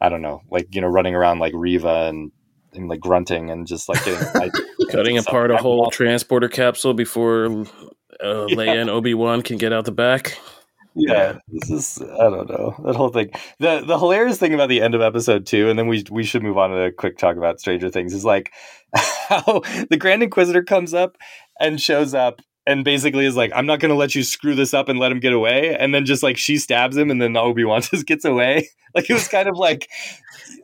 I 0.00 0.08
don't 0.08 0.22
know, 0.22 0.42
like 0.50 0.74
you 0.74 0.80
know 0.80 0.88
running 0.88 1.14
around 1.14 1.38
like 1.38 1.52
Reva 1.54 2.06
and 2.08 2.30
and 2.74 2.88
like 2.88 3.00
grunting 3.00 3.50
and 3.50 3.66
just 3.66 3.88
like 3.88 4.02
getting 4.04 4.26
like, 4.34 4.52
Cutting 4.90 5.18
stuff. 5.20 5.28
apart 5.28 5.50
a 5.50 5.56
whole 5.58 5.80
want- 5.80 5.92
transporter 5.92 6.48
capsule 6.48 6.94
before 6.94 7.44
uh, 7.46 7.66
Leia 8.50 8.80
and 8.80 8.90
Obi 8.90 9.14
Wan 9.14 9.42
can 9.42 9.58
get 9.58 9.72
out 9.72 9.84
the 9.84 9.92
back. 9.92 10.38
yeah 10.94 11.38
this 11.48 11.70
is 11.70 12.02
i 12.20 12.24
don't 12.28 12.50
know 12.50 12.74
that 12.84 12.94
whole 12.94 13.08
thing 13.08 13.30
the 13.60 13.82
the 13.86 13.98
hilarious 13.98 14.36
thing 14.38 14.52
about 14.52 14.68
the 14.68 14.82
end 14.82 14.94
of 14.94 15.00
episode 15.00 15.46
two 15.46 15.70
and 15.70 15.78
then 15.78 15.86
we 15.88 16.04
we 16.10 16.22
should 16.22 16.42
move 16.42 16.58
on 16.58 16.68
to 16.68 16.76
a 16.82 16.92
quick 16.92 17.16
talk 17.16 17.38
about 17.38 17.58
stranger 17.58 17.88
things 17.88 18.12
is 18.12 18.26
like 18.26 18.52
how 18.94 19.62
the 19.88 19.96
grand 19.98 20.22
inquisitor 20.22 20.62
comes 20.62 20.92
up 20.92 21.16
and 21.62 21.80
shows 21.80 22.12
up 22.12 22.42
and 22.66 22.84
basically 22.84 23.24
is 23.24 23.36
like 23.36 23.50
i'm 23.54 23.66
not 23.66 23.80
going 23.80 23.90
to 23.90 23.96
let 23.96 24.14
you 24.14 24.22
screw 24.22 24.54
this 24.54 24.74
up 24.74 24.88
and 24.88 24.98
let 24.98 25.10
him 25.10 25.20
get 25.20 25.32
away. 25.32 25.76
And 25.76 25.94
then 25.94 26.04
just 26.04 26.22
like 26.22 26.36
she 26.36 26.58
stabs 26.58 26.96
him 26.96 27.10
and 27.10 27.20
then 27.20 27.36
obi-wan 27.36 27.82
just 27.82 28.06
gets 28.12 28.24
away. 28.24 28.68
Like 28.94 29.08
it 29.08 29.14
was 29.14 29.26
kind 29.26 29.48
of 29.48 29.56
like 29.56 29.88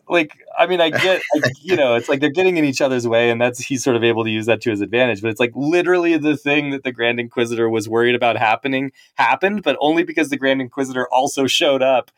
like 0.07 0.32
i 0.59 0.66
mean 0.66 0.82
i 0.82 0.90
get 0.90 1.22
I, 1.34 1.51
you 1.62 1.76
know 1.76 1.94
it's 1.94 2.11
like 2.11 2.20
they're 2.20 2.28
getting 2.28 2.59
in 2.59 2.64
each 2.66 2.82
other's 2.82 3.09
way 3.09 3.30
and 3.30 3.40
that's 3.40 3.59
he's 3.59 3.82
sort 3.82 3.96
of 3.96 4.05
able 4.05 4.22
to 4.22 4.28
use 4.28 4.44
that 4.44 4.61
to 4.61 4.70
his 4.70 4.82
advantage. 4.82 5.22
But 5.22 5.30
it's 5.30 5.40
like 5.40 5.53
literally 5.55 6.18
the 6.18 6.36
thing 6.36 6.68
that 6.72 6.84
the 6.84 6.92
grand 6.92 7.20
inquisitor 7.20 7.70
was 7.70 7.88
worried 7.88 8.14
about 8.14 8.36
happening 8.36 8.92
happened 9.14 9.62
but 9.62 9.78
only 9.80 10.03
because 10.03 10.28
the 10.28 10.36
grand 10.36 10.61
inquisitor 10.61 11.09
also 11.11 11.46
showed 11.46 11.80
up 11.80 12.11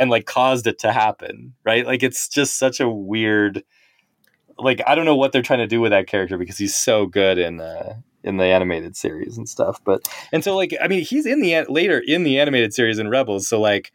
and 0.00 0.10
like 0.10 0.26
caused 0.26 0.66
it 0.66 0.80
to 0.80 0.90
happen 0.90 1.54
right? 1.62 1.86
Like 1.86 2.02
it's 2.02 2.26
just 2.26 2.58
such 2.58 2.80
a 2.80 2.88
weird 2.88 3.62
like 4.58 4.82
i 4.88 4.96
don't 4.96 5.04
know 5.04 5.14
what 5.14 5.30
they're 5.30 5.42
trying 5.42 5.60
to 5.60 5.68
do 5.68 5.80
with 5.80 5.92
that 5.92 6.08
character 6.08 6.36
because 6.36 6.58
he's 6.58 6.74
so 6.74 7.06
good 7.06 7.38
in 7.38 7.60
uh 7.60 7.94
in 8.24 8.36
the 8.36 8.44
animated 8.44 8.96
series 8.96 9.36
and 9.36 9.48
stuff 9.48 9.80
but 9.84 10.06
and 10.32 10.42
so 10.44 10.56
like 10.56 10.74
i 10.82 10.88
mean 10.88 11.02
he's 11.04 11.26
in 11.26 11.40
the 11.40 11.64
later 11.68 11.98
in 12.06 12.22
the 12.24 12.38
animated 12.38 12.72
series 12.72 12.98
in 12.98 13.08
rebels 13.08 13.48
so 13.48 13.60
like 13.60 13.92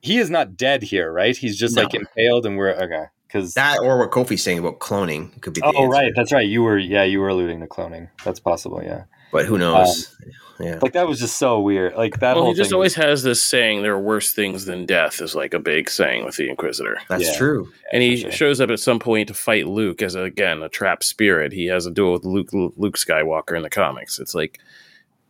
he 0.00 0.18
is 0.18 0.30
not 0.30 0.56
dead 0.56 0.82
here 0.82 1.12
right 1.12 1.36
he's 1.36 1.58
just 1.58 1.76
No. 1.76 1.82
like 1.82 1.94
impaled 1.94 2.46
and 2.46 2.56
we're 2.56 2.70
okay 2.72 3.04
because 3.26 3.54
That 3.54 3.80
or 3.80 3.98
what 3.98 4.10
Kofi's 4.12 4.42
saying 4.42 4.58
about 4.60 4.78
cloning 4.78 5.40
could 5.40 5.52
be. 5.54 5.60
The 5.60 5.66
oh 5.66 5.84
answer. 5.84 5.88
right 5.88 6.12
that's 6.14 6.32
right 6.32 6.46
you 6.46 6.62
were 6.62 6.78
yeah 6.78 7.02
you 7.02 7.20
were 7.20 7.28
alluding 7.28 7.60
to 7.60 7.66
cloning 7.66 8.08
that's 8.24 8.38
possible 8.40 8.80
yeah 8.82 9.04
But 9.32 9.46
who 9.46 9.54
um, 9.54 9.60
knows? 9.60 10.16
Yeah. 10.58 10.78
like 10.82 10.92
that 10.92 11.06
was 11.08 11.18
just 11.20 11.38
so 11.38 11.60
weird 11.60 11.94
like 11.94 12.20
that 12.20 12.34
Well, 12.34 12.44
whole 12.44 12.52
he 12.52 12.56
just 12.56 12.70
thing 12.70 12.74
always 12.76 12.94
has 12.94 13.22
this 13.22 13.42
saying, 13.42 13.82
"There 13.82 13.92
are 13.94 14.00
worse 14.00 14.32
things 14.32 14.64
than 14.64 14.86
death," 14.86 15.20
is 15.20 15.34
like 15.34 15.54
a 15.54 15.58
big 15.58 15.88
saying 15.90 16.24
with 16.24 16.36
the 16.36 16.48
Inquisitor. 16.48 16.98
That's 17.08 17.24
Yeah. 17.32 17.36
true. 17.38 17.72
And 17.92 18.02
he 18.02 18.16
sure. 18.18 18.30
shows 18.32 18.60
up 18.60 18.70
at 18.70 18.80
some 18.80 18.98
point 18.98 19.28
to 19.28 19.34
fight 19.34 19.66
Luke 19.66 20.02
as 20.02 20.14
again 20.14 20.62
a 20.62 20.68
trapped 20.68 21.04
spirit. 21.04 21.52
He 21.52 21.66
has 21.66 21.86
a 21.86 21.90
duel 21.90 22.12
with 22.12 22.24
Luke 22.24 22.48
Luke 22.52 22.96
Skywalker 22.96 23.56
in 23.56 23.62
the 23.62 23.70
comics. 23.70 24.18
It's 24.18 24.34
like 24.34 24.58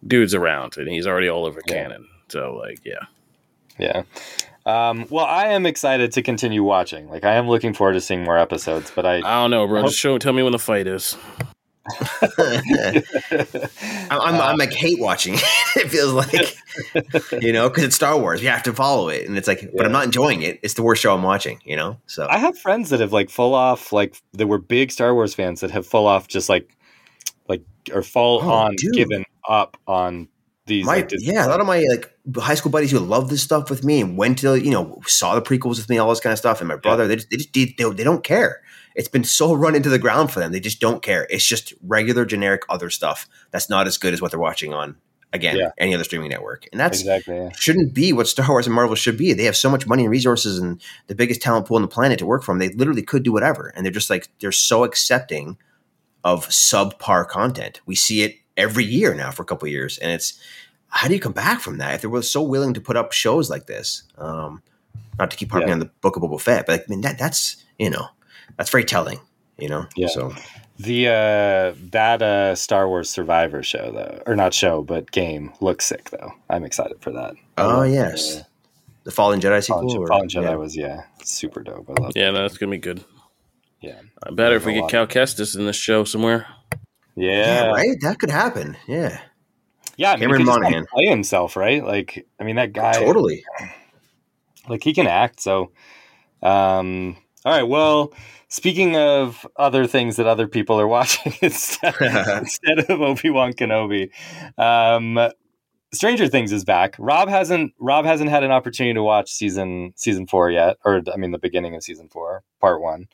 dude's 0.06 0.34
around 0.34 0.76
and 0.76 0.88
he's 0.88 1.06
already 1.06 1.28
all 1.28 1.44
over 1.46 1.60
Yeah. 1.66 1.74
canon. 1.74 2.08
So 2.28 2.54
like, 2.54 2.80
yeah, 2.84 3.04
Yeah. 3.78 4.02
Um, 4.64 5.06
well, 5.10 5.26
I 5.26 5.46
am 5.48 5.64
excited 5.64 6.10
to 6.12 6.22
continue 6.22 6.64
watching. 6.64 7.08
Like, 7.08 7.22
I 7.24 7.34
am 7.34 7.48
looking 7.48 7.72
forward 7.72 7.92
to 7.92 8.00
seeing 8.00 8.24
more 8.24 8.36
episodes. 8.36 8.90
But 8.92 9.06
I, 9.06 9.18
I 9.18 9.20
don't 9.42 9.52
know, 9.52 9.64
bro. 9.68 9.82
Just 9.84 9.96
show, 9.98 10.18
tell 10.18 10.32
me 10.32 10.42
when 10.42 10.50
the 10.50 10.58
fight 10.58 10.88
is. 10.88 11.16
I'm, 14.10 14.20
I'm, 14.20 14.34
I'm 14.40 14.56
like 14.56 14.72
uh, 14.72 14.76
hate 14.76 14.98
watching. 15.00 15.34
it 15.34 15.42
it 15.76 15.90
feels 15.90 16.12
like, 16.12 17.42
you 17.42 17.52
know, 17.52 17.68
because 17.68 17.84
it's 17.84 17.96
Star 17.96 18.18
Wars. 18.18 18.42
You 18.42 18.48
have 18.48 18.62
to 18.64 18.72
follow 18.72 19.08
it, 19.08 19.26
and 19.26 19.36
it's 19.36 19.48
like, 19.48 19.70
but 19.76 19.86
I'm 19.86 19.92
not 19.92 20.04
enjoying 20.04 20.42
it. 20.42 20.58
It's 20.62 20.74
the 20.74 20.82
worst 20.82 21.02
show 21.02 21.14
I'm 21.14 21.22
watching. 21.22 21.60
You 21.64 21.76
know, 21.76 21.98
so 22.06 22.26
I 22.28 22.38
have 22.38 22.58
friends 22.58 22.90
that 22.90 23.00
have 23.00 23.12
like 23.12 23.30
full 23.30 23.54
off, 23.54 23.92
like 23.92 24.16
that 24.32 24.46
were 24.46 24.58
big 24.58 24.90
Star 24.90 25.14
Wars 25.14 25.34
fans 25.34 25.60
that 25.60 25.70
have 25.70 25.86
full 25.86 26.06
off 26.06 26.28
just 26.28 26.48
like, 26.48 26.76
like 27.48 27.62
or 27.92 28.02
fall 28.02 28.40
Oh, 28.42 28.50
on 28.50 28.74
dude. 28.76 28.94
given 28.94 29.24
up 29.48 29.76
on 29.86 30.28
these. 30.66 30.84
my 30.84 30.96
like, 30.96 31.10
yeah, 31.18 31.46
a 31.46 31.48
lot 31.48 31.60
of 31.60 31.66
my 31.66 31.84
like 31.90 32.12
high 32.38 32.54
school 32.56 32.72
buddies 32.72 32.90
who 32.90 32.98
love 32.98 33.28
this 33.30 33.42
stuff 33.42 33.70
with 33.70 33.84
me 33.84 34.00
and 34.00 34.16
went 34.16 34.38
to 34.40 34.56
you 34.60 34.70
know 34.70 35.00
saw 35.06 35.34
the 35.34 35.42
prequels 35.42 35.76
with 35.76 35.88
me, 35.88 35.98
all 35.98 36.10
this 36.10 36.20
kind 36.20 36.32
of 36.32 36.38
stuff, 36.38 36.60
and 36.60 36.68
my 36.68 36.76
brother, 36.76 37.06
they 37.06 37.16
just 37.16 37.30
they 37.30 37.36
just 37.36 37.52
they, 37.54 37.84
they 37.90 38.04
don't 38.04 38.24
care. 38.24 38.60
It's 38.96 39.08
been 39.08 39.24
so 39.24 39.54
run 39.54 39.74
into 39.76 39.88
the 39.90 39.98
ground 39.98 40.32
for 40.32 40.40
them. 40.40 40.50
They 40.52 40.58
just 40.60 40.80
don't 40.80 41.02
care. 41.02 41.26
It's 41.30 41.44
just 41.44 41.72
regular, 41.82 42.24
generic 42.24 42.62
other 42.68 42.90
stuff 42.90 43.28
that's 43.52 43.68
not 43.70 43.86
as 43.86 43.98
good 43.98 44.12
as 44.14 44.20
what 44.20 44.30
they're 44.32 44.40
watching 44.40 44.72
on 44.72 44.96
again 45.32 45.56
Yeah. 45.56 45.70
any 45.76 45.94
other 45.94 46.04
streaming 46.04 46.30
network, 46.30 46.66
and 46.72 46.80
that's 46.80 47.00
exactly. 47.00 47.36
Yeah. 47.36 47.50
shouldn't 47.52 47.92
be 47.92 48.12
what 48.12 48.26
Star 48.26 48.48
Wars 48.48 48.66
and 48.66 48.74
Marvel 48.74 48.96
should 48.96 49.18
be. 49.18 49.32
They 49.34 49.44
have 49.44 49.56
so 49.56 49.68
much 49.68 49.86
money 49.86 50.02
and 50.04 50.10
resources 50.10 50.58
and 50.58 50.80
the 51.08 51.14
biggest 51.14 51.42
talent 51.42 51.66
pool 51.66 51.76
on 51.76 51.82
the 51.82 51.88
planet 51.88 52.18
to 52.20 52.26
work 52.26 52.42
from. 52.42 52.58
They 52.58 52.70
literally 52.70 53.02
could 53.02 53.22
do 53.22 53.32
whatever. 53.32 53.72
And 53.76 53.84
they're 53.84 53.92
just 53.92 54.08
like, 54.08 54.28
they're 54.40 54.50
so 54.52 54.82
accepting 54.84 55.58
of 56.24 56.48
subpar 56.48 57.28
content. 57.28 57.80
We 57.86 57.94
see 57.96 58.22
it 58.22 58.36
every 58.56 58.84
year 58.84 59.14
now 59.14 59.30
for 59.30 59.42
a 59.42 59.46
couple 59.46 59.66
of 59.66 59.72
years. 59.72 59.98
And 59.98 60.10
it's, 60.10 60.40
how 60.88 61.08
do 61.08 61.14
you 61.14 61.20
come 61.20 61.32
back 61.32 61.60
from 61.60 61.78
that 61.78 61.94
if 61.96 62.00
they 62.02 62.08
were 62.08 62.22
so 62.22 62.40
willing 62.42 62.72
to 62.74 62.80
put 62.80 62.96
up 62.96 63.12
shows 63.12 63.50
like 63.50 63.66
this? 63.66 64.04
Um, 64.16 64.62
not 65.18 65.30
to 65.32 65.36
keep 65.36 65.50
harping 65.50 65.68
Yeah. 65.68 65.74
on 65.74 65.80
the 65.80 65.90
book 66.00 66.16
of 66.16 66.22
Boba 66.22 66.40
Fett, 66.40 66.66
but 66.66 66.80
I 66.80 66.84
mean, 66.88 67.02
that, 67.02 67.18
that's, 67.18 67.56
you 67.78 67.90
know, 67.90 68.06
that's 68.56 68.70
very 68.70 68.84
telling, 68.84 69.18
you 69.58 69.68
know? 69.68 69.86
Yeah. 69.96 70.08
So, 70.08 70.34
The 70.78 71.08
uh 71.08 71.74
that 71.92 72.20
uh 72.22 72.54
Star 72.54 72.88
Wars 72.88 73.08
Survivor 73.10 73.62
show 73.62 73.90
though, 73.92 74.22
or 74.26 74.36
not 74.36 74.52
show, 74.54 74.82
but 74.82 75.10
game 75.10 75.52
looks 75.60 75.86
sick 75.86 76.10
though. 76.10 76.32
I'm 76.50 76.64
excited 76.64 76.98
for 77.00 77.10
that. 77.12 77.34
Oh, 77.58 77.82
yes. 77.82 78.36
the 78.36 78.46
The 79.04 79.10
Fallen 79.12 79.40
Jedi 79.40 79.62
sequel? 79.62 79.82
Fallen, 79.82 79.96
or- 79.98 80.06
Fallen 80.08 80.28
Jedi 80.28 80.42
yeah. 80.42 80.54
was 80.56 80.76
yeah, 80.76 81.02
super 81.22 81.62
dope. 81.62 81.88
I 81.88 82.02
love. 82.02 82.12
Yeah, 82.14 82.30
no, 82.30 82.42
that's 82.42 82.58
gonna 82.58 82.70
be 82.70 82.78
good. 82.78 83.02
Yeah. 83.80 84.00
I 84.22 84.30
better 84.32 84.56
if 84.56 84.64
we 84.66 84.74
get. 84.74 84.88
Cal 84.90 85.06
Kestis 85.06 85.56
in 85.56 85.64
this 85.66 85.76
show 85.76 86.04
somewhere. 86.04 86.46
Yeah, 87.14 87.64
Yeah, 87.64 87.66
right? 87.70 87.96
That 88.02 88.18
could 88.18 88.30
happen. 88.30 88.76
Yeah, 88.86 89.18
Yeah, 89.96 90.10
I 90.12 90.16
mean, 90.16 90.20
Cameron 90.22 90.40
he 90.40 90.44
could 90.44 90.50
just, 90.50 90.60
Monaghan. 90.60 90.86
play 90.92 91.06
himself, 91.06 91.56
right? 91.56 91.82
Like, 91.84 92.26
I 92.40 92.44
mean, 92.44 92.56
that 92.56 92.72
guy, 92.74 92.92
totally. 92.94 93.44
like, 94.68 94.82
he 94.84 94.92
can 94.92 95.06
act. 95.06 95.40
So, 95.40 95.70
um, 96.42 97.16
all 97.46 97.52
right. 97.52 97.62
Well, 97.62 98.12
speaking 98.48 98.96
of 98.96 99.46
other 99.54 99.86
things 99.86 100.16
that 100.16 100.26
other 100.26 100.48
people 100.48 100.80
are 100.80 100.88
watching 100.98 101.32
instead, 101.40 101.94
instead 102.00 102.80
of 102.90 103.00
Obi 103.00 103.30
Wan 103.30 103.52
Kenobi, 103.52 104.10
um, 104.58 105.30
Stranger 105.94 106.26
Things 106.26 106.50
is 106.50 106.64
back. 106.64 106.96
Rob 106.98 107.28
hasn't 107.28 107.72
Rob 107.78 108.04
hasn't 108.04 108.30
had 108.30 108.42
an 108.42 108.50
opportunity 108.50 108.94
to 108.94 109.02
watch 109.02 109.30
season 109.30 109.92
season 109.94 110.26
four 110.26 110.50
yet, 110.50 110.76
or 110.84 111.02
I 111.14 111.16
mean, 111.16 111.30
the 111.30 111.38
beginning 111.38 111.76
of 111.76 111.84
season 111.84 112.08
four, 112.08 112.42
part 112.60 112.82
one. 112.82 113.06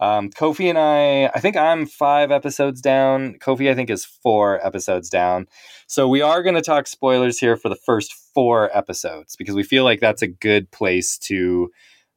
Um, 0.00 0.30
Kofi 0.30 0.68
and 0.68 0.76
I, 0.76 1.30
I 1.34 1.40
think 1.40 1.56
I'm 1.56 1.86
five 1.86 2.32
episodes 2.32 2.80
down. 2.80 3.34
Kofi, 3.38 3.70
I 3.70 3.74
think, 3.76 3.88
is 3.88 4.04
four 4.04 4.66
episodes 4.66 5.08
down. 5.08 5.46
So 5.86 6.08
we 6.08 6.20
are 6.22 6.42
going 6.42 6.56
to 6.56 6.60
talk 6.60 6.88
spoilers 6.88 7.38
here 7.38 7.56
for 7.56 7.68
the 7.68 7.76
first 7.76 8.12
four 8.34 8.76
episodes 8.76 9.36
because 9.36 9.54
we 9.54 9.62
feel 9.62 9.84
like 9.84 10.00
that's 10.00 10.22
a 10.22 10.26
good 10.26 10.72
place 10.72 11.16
to 11.18 11.70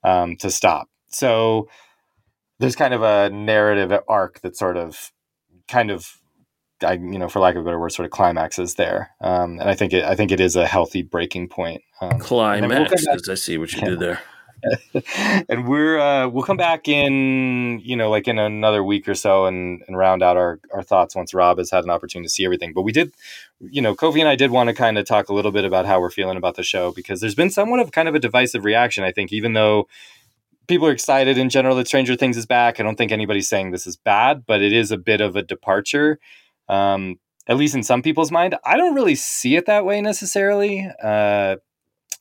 um, 0.03 0.35
to 0.37 0.49
stop. 0.49 0.89
So 1.09 1.67
there's 2.59 2.75
kind 2.75 2.93
of 2.93 3.01
a 3.01 3.29
narrative 3.29 3.91
arc 4.07 4.41
that 4.41 4.55
sort 4.57 4.77
of 4.77 5.11
kind 5.67 5.91
of 5.91 6.15
I, 6.81 6.93
you 6.93 7.19
know, 7.19 7.27
for 7.27 7.39
lack 7.39 7.55
of 7.55 7.61
a 7.61 7.65
better 7.65 7.79
word, 7.79 7.91
sort 7.91 8.05
of 8.05 8.11
climaxes 8.11 8.75
there, 8.75 9.11
um, 9.19 9.59
and 9.59 9.69
I 9.69 9.75
think 9.75 9.91
it, 9.91 10.05
I 10.05 10.15
think 10.15 10.31
it 10.31 10.39
is 10.39 10.55
a 10.55 10.65
healthy 10.65 11.01
breaking 11.01 11.49
point. 11.49 11.81
Um, 11.99 12.19
then 12.61 12.69
we'll 12.69 12.87
I 13.27 13.35
see 13.35 13.57
what 13.57 13.71
you 13.73 13.81
Yeah. 13.81 13.89
did 13.89 13.99
there. 13.99 14.21
and 15.49 15.67
we're 15.67 15.99
uh, 15.99 16.27
we'll 16.27 16.43
come 16.43 16.57
back 16.57 16.87
in 16.87 17.79
you 17.83 17.95
know 17.95 18.09
like 18.09 18.27
in 18.27 18.37
another 18.37 18.83
week 18.83 19.07
or 19.07 19.15
so 19.15 19.45
and, 19.45 19.81
and 19.87 19.97
round 19.97 20.21
out 20.21 20.37
our, 20.37 20.59
our 20.73 20.83
thoughts 20.83 21.15
once 21.15 21.33
Rob 21.33 21.57
has 21.59 21.71
had 21.71 21.83
an 21.85 21.89
opportunity 21.89 22.27
to 22.27 22.31
see 22.31 22.43
everything. 22.45 22.73
But 22.73 22.81
we 22.81 22.91
did, 22.91 23.13
you 23.61 23.81
know, 23.81 23.95
Kofi 23.95 24.19
and 24.19 24.27
I 24.27 24.35
did 24.35 24.51
want 24.51 24.67
to 24.67 24.73
kind 24.73 24.97
of 24.97 25.05
talk 25.05 25.29
a 25.29 25.33
little 25.33 25.51
bit 25.51 25.65
about 25.65 25.85
how 25.85 25.99
we're 26.01 26.09
feeling 26.09 26.37
about 26.37 26.55
the 26.55 26.63
show 26.63 26.91
because 26.91 27.21
there's 27.21 27.35
been 27.35 27.49
somewhat 27.49 27.79
of 27.79 27.91
kind 27.91 28.07
of 28.07 28.15
a 28.15 28.19
divisive 28.19 28.65
reaction. 28.65 29.03
I 29.03 29.11
think 29.11 29.31
even 29.31 29.53
though 29.53 29.87
people 30.69 30.87
are 30.87 30.91
excited 30.91 31.37
in 31.37 31.49
general 31.49 31.75
that 31.75 31.87
Stranger 31.87 32.15
Things 32.15 32.37
is 32.37 32.45
back, 32.45 32.79
I 32.79 32.83
don't 32.83 32.95
think 32.95 33.11
anybody's 33.11 33.49
saying 33.49 33.71
this 33.71 33.85
is 33.85 33.97
bad, 33.97 34.45
but 34.45 34.61
it 34.61 34.71
is 34.71 34.91
a 34.91 34.97
bit 34.97 35.19
of 35.19 35.35
a 35.35 35.41
departure. 35.41 36.19
Um, 36.69 37.19
at 37.47 37.57
least 37.57 37.75
in 37.75 37.83
some 37.83 38.01
people's 38.01 38.31
mind, 38.31 38.55
I 38.63 38.77
don't 38.77 38.93
really 38.93 39.15
see 39.15 39.55
it 39.55 39.65
that 39.65 39.83
way 39.83 39.99
necessarily. 39.99 40.87
Uh, 41.03 41.57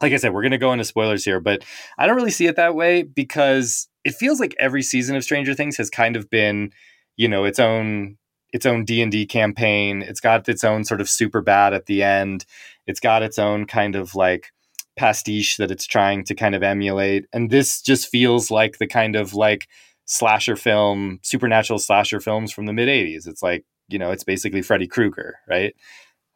like 0.00 0.12
I 0.12 0.16
said, 0.16 0.32
we're 0.32 0.42
going 0.42 0.52
to 0.52 0.58
go 0.58 0.72
into 0.72 0.84
spoilers 0.84 1.24
here, 1.24 1.38
but 1.38 1.64
I 1.98 2.06
don't 2.06 2.16
really 2.16 2.30
see 2.30 2.46
it 2.46 2.56
that 2.56 2.74
way 2.74 3.02
because 3.02 3.88
it 4.04 4.14
feels 4.14 4.40
like 4.40 4.56
every 4.58 4.82
season 4.82 5.16
of 5.16 5.22
Stranger 5.24 5.54
Things 5.54 5.76
has 5.76 5.90
kind 5.90 6.16
of 6.16 6.30
been, 6.30 6.70
you 7.16 7.28
know, 7.28 7.44
its 7.44 7.58
own 7.58 8.16
its 8.50 8.64
own 8.64 8.82
D&D 8.82 9.26
campaign. 9.26 10.00
It's 10.00 10.20
got 10.20 10.48
its 10.48 10.64
own 10.64 10.82
sort 10.82 11.02
of 11.02 11.08
super 11.10 11.42
bad 11.42 11.74
at 11.74 11.84
the 11.84 12.02
end. 12.02 12.46
It's 12.86 13.00
got 13.00 13.22
its 13.22 13.38
own 13.38 13.66
kind 13.66 13.94
of 13.94 14.14
like 14.14 14.52
pastiche 14.98 15.56
that 15.56 15.70
it's 15.70 15.86
trying 15.86 16.24
to 16.24 16.34
kind 16.34 16.54
of 16.54 16.62
emulate. 16.62 17.26
And 17.32 17.50
this 17.50 17.80
just 17.80 18.08
feels 18.08 18.50
like 18.50 18.78
the 18.78 18.86
kind 18.86 19.16
of 19.16 19.32
like 19.32 19.68
slasher 20.04 20.56
film, 20.56 21.20
supernatural 21.22 21.78
slasher 21.78 22.20
films 22.20 22.52
from 22.52 22.66
the 22.66 22.72
mid 22.72 22.88
80s. 22.88 23.26
It's 23.26 23.42
like, 23.42 23.64
you 23.88 23.98
know, 23.98 24.10
it's 24.10 24.24
basically 24.24 24.62
Freddy 24.62 24.86
Krueger, 24.86 25.36
right? 25.48 25.74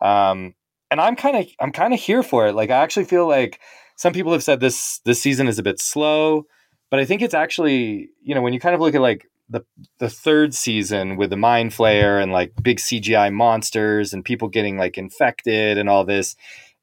Um 0.00 0.54
and 0.90 1.00
I'm 1.00 1.16
kind 1.16 1.36
of 1.36 1.46
I'm 1.58 1.72
kind 1.72 1.92
of 1.92 2.00
here 2.00 2.22
for 2.22 2.46
it. 2.46 2.54
Like 2.54 2.70
I 2.70 2.82
actually 2.82 3.06
feel 3.06 3.26
like 3.26 3.60
some 3.96 4.12
people 4.12 4.32
have 4.32 4.42
said 4.42 4.60
this 4.60 5.00
this 5.04 5.20
season 5.20 5.48
is 5.48 5.58
a 5.58 5.62
bit 5.62 5.80
slow, 5.80 6.44
but 6.90 7.00
I 7.00 7.04
think 7.04 7.22
it's 7.22 7.34
actually 7.34 8.10
you 8.22 8.34
know 8.34 8.42
when 8.42 8.52
you 8.52 8.60
kind 8.60 8.74
of 8.74 8.80
look 8.80 8.94
at 8.94 9.00
like 9.00 9.26
the 9.48 9.64
the 9.98 10.08
third 10.08 10.54
season 10.54 11.16
with 11.16 11.30
the 11.30 11.36
mind 11.36 11.72
flayer 11.72 12.22
and 12.22 12.32
like 12.32 12.52
big 12.62 12.78
CGI 12.78 13.32
monsters 13.32 14.12
and 14.12 14.24
people 14.24 14.48
getting 14.48 14.76
like 14.76 14.98
infected 14.98 15.78
and 15.78 15.88
all 15.88 16.04
this, 16.04 16.36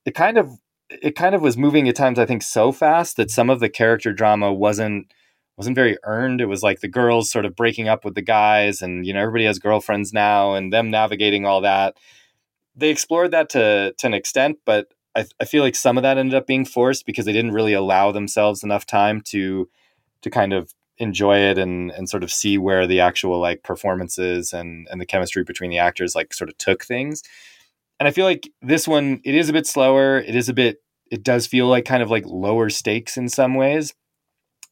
it 0.05 0.15
kind 0.15 0.37
of 0.37 0.57
it 0.89 1.15
kind 1.15 1.35
of 1.35 1.41
was 1.41 1.57
moving 1.57 1.87
at 1.87 1.95
times 1.95 2.19
I 2.19 2.25
think 2.25 2.43
so 2.43 2.71
fast 2.71 3.17
that 3.17 3.31
some 3.31 3.49
of 3.49 3.59
the 3.59 3.69
character 3.69 4.13
drama 4.13 4.53
wasn't 4.53 5.11
wasn't 5.57 5.75
very 5.75 5.97
earned. 6.03 6.39
It 6.39 6.45
was 6.45 6.63
like 6.63 6.79
the 6.79 6.87
girls 6.87 7.29
sort 7.29 7.45
of 7.45 7.55
breaking 7.55 7.89
up 7.89 8.05
with 8.05 8.15
the 8.15 8.21
guys 8.21 8.81
and 8.81 9.05
you 9.05 9.13
know 9.13 9.21
everybody 9.21 9.45
has 9.45 9.59
girlfriends 9.59 10.13
now 10.13 10.53
and 10.53 10.71
them 10.73 10.89
navigating 10.89 11.45
all 11.45 11.61
that 11.61 11.95
they 12.79 12.89
explored 12.89 13.31
that 13.31 13.49
to 13.49 13.93
to 13.97 14.07
an 14.07 14.13
extent, 14.13 14.57
but 14.65 14.87
I, 15.15 15.25
I 15.39 15.45
feel 15.45 15.63
like 15.63 15.75
some 15.75 15.97
of 15.97 16.03
that 16.03 16.17
ended 16.17 16.35
up 16.35 16.47
being 16.47 16.65
forced 16.65 17.05
because 17.05 17.25
they 17.25 17.33
didn't 17.33 17.51
really 17.51 17.73
allow 17.73 18.11
themselves 18.11 18.63
enough 18.63 18.85
time 18.85 19.21
to 19.27 19.69
to 20.21 20.29
kind 20.29 20.53
of 20.53 20.73
enjoy 20.97 21.37
it 21.37 21.57
and 21.57 21.91
and 21.91 22.09
sort 22.09 22.23
of 22.23 22.31
see 22.31 22.57
where 22.57 22.87
the 22.87 22.99
actual 22.99 23.39
like 23.39 23.63
performances 23.63 24.53
and 24.53 24.87
and 24.89 24.99
the 24.99 25.05
chemistry 25.05 25.43
between 25.43 25.69
the 25.69 25.77
actors 25.77 26.15
like 26.15 26.33
sort 26.33 26.49
of 26.49 26.57
took 26.57 26.83
things. 26.83 27.23
And 27.99 28.07
I 28.07 28.11
feel 28.11 28.25
like 28.25 28.49
this 28.61 28.87
one 28.87 29.21
it 29.23 29.35
is 29.35 29.49
a 29.49 29.53
bit 29.53 29.67
slower. 29.67 30.19
It 30.19 30.35
is 30.35 30.49
a 30.49 30.53
bit 30.53 30.77
it 31.11 31.23
does 31.23 31.47
feel 31.47 31.67
like 31.67 31.85
kind 31.85 32.03
of 32.03 32.11
like 32.11 32.25
lower 32.25 32.69
stakes 32.69 33.17
in 33.17 33.29
some 33.29 33.55
ways, 33.55 33.93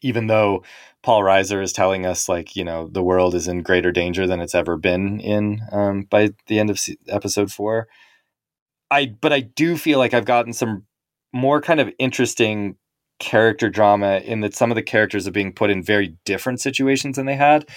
even 0.01 0.27
though 0.27 0.63
Paul 1.03 1.21
Reiser 1.21 1.61
is 1.61 1.73
telling 1.73 2.05
us 2.05 2.29
like 2.29 2.55
you 2.55 2.63
know 2.63 2.87
the 2.87 3.03
world 3.03 3.35
is 3.35 3.47
in 3.47 3.63
greater 3.63 3.91
danger 3.91 4.27
than 4.27 4.39
it's 4.39 4.55
ever 4.55 4.77
been 4.77 5.19
in 5.19 5.61
um, 5.71 6.03
by 6.03 6.31
the 6.47 6.59
end 6.59 6.69
of 6.69 6.79
episode 7.07 7.51
four. 7.51 7.87
I 8.89 9.07
but 9.19 9.33
I 9.33 9.41
do 9.41 9.77
feel 9.77 9.99
like 9.99 10.13
I've 10.13 10.25
gotten 10.25 10.53
some 10.53 10.85
more 11.33 11.61
kind 11.61 11.79
of 11.79 11.91
interesting 11.99 12.77
character 13.19 13.69
drama 13.69 14.17
in 14.23 14.41
that 14.41 14.55
some 14.55 14.71
of 14.71 14.75
the 14.75 14.83
characters 14.83 15.27
are 15.27 15.31
being 15.31 15.53
put 15.53 15.69
in 15.69 15.81
very 15.81 16.15
different 16.23 16.61
situations 16.61 17.15
than 17.15 17.25
they 17.25 17.35
had. 17.35 17.67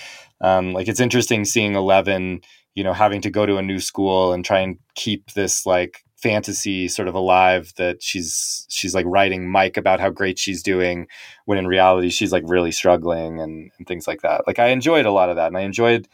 Um, 0.40 0.72
like 0.72 0.88
it's 0.88 1.00
interesting 1.00 1.44
seeing 1.44 1.74
Eleven, 1.74 2.40
you 2.74 2.84
know, 2.84 2.92
having 2.92 3.20
to 3.22 3.30
go 3.30 3.46
to 3.46 3.56
a 3.56 3.62
new 3.62 3.80
school 3.80 4.32
and 4.32 4.44
try 4.44 4.60
and 4.60 4.78
keep 4.94 5.32
this 5.32 5.66
like 5.66 6.04
fantasy 6.16 6.86
sort 6.86 7.08
of 7.08 7.14
alive 7.14 7.72
that 7.76 8.02
she's 8.02 8.66
she's 8.68 8.94
like 8.94 9.06
writing 9.08 9.48
Mike 9.50 9.78
about 9.78 10.00
how 10.00 10.10
great 10.10 10.38
she's 10.38 10.62
doing 10.62 11.06
when 11.46 11.56
in 11.56 11.66
reality 11.66 12.10
she's 12.10 12.30
like 12.30 12.44
really 12.46 12.70
struggling 12.70 13.40
and, 13.40 13.70
and 13.78 13.86
things 13.86 14.06
like 14.06 14.20
that. 14.20 14.46
Like 14.46 14.58
I 14.58 14.66
enjoyed 14.66 15.06
a 15.06 15.12
lot 15.12 15.30
of 15.30 15.36
that 15.36 15.46
and 15.46 15.56
I 15.56 15.62
enjoyed 15.62 16.08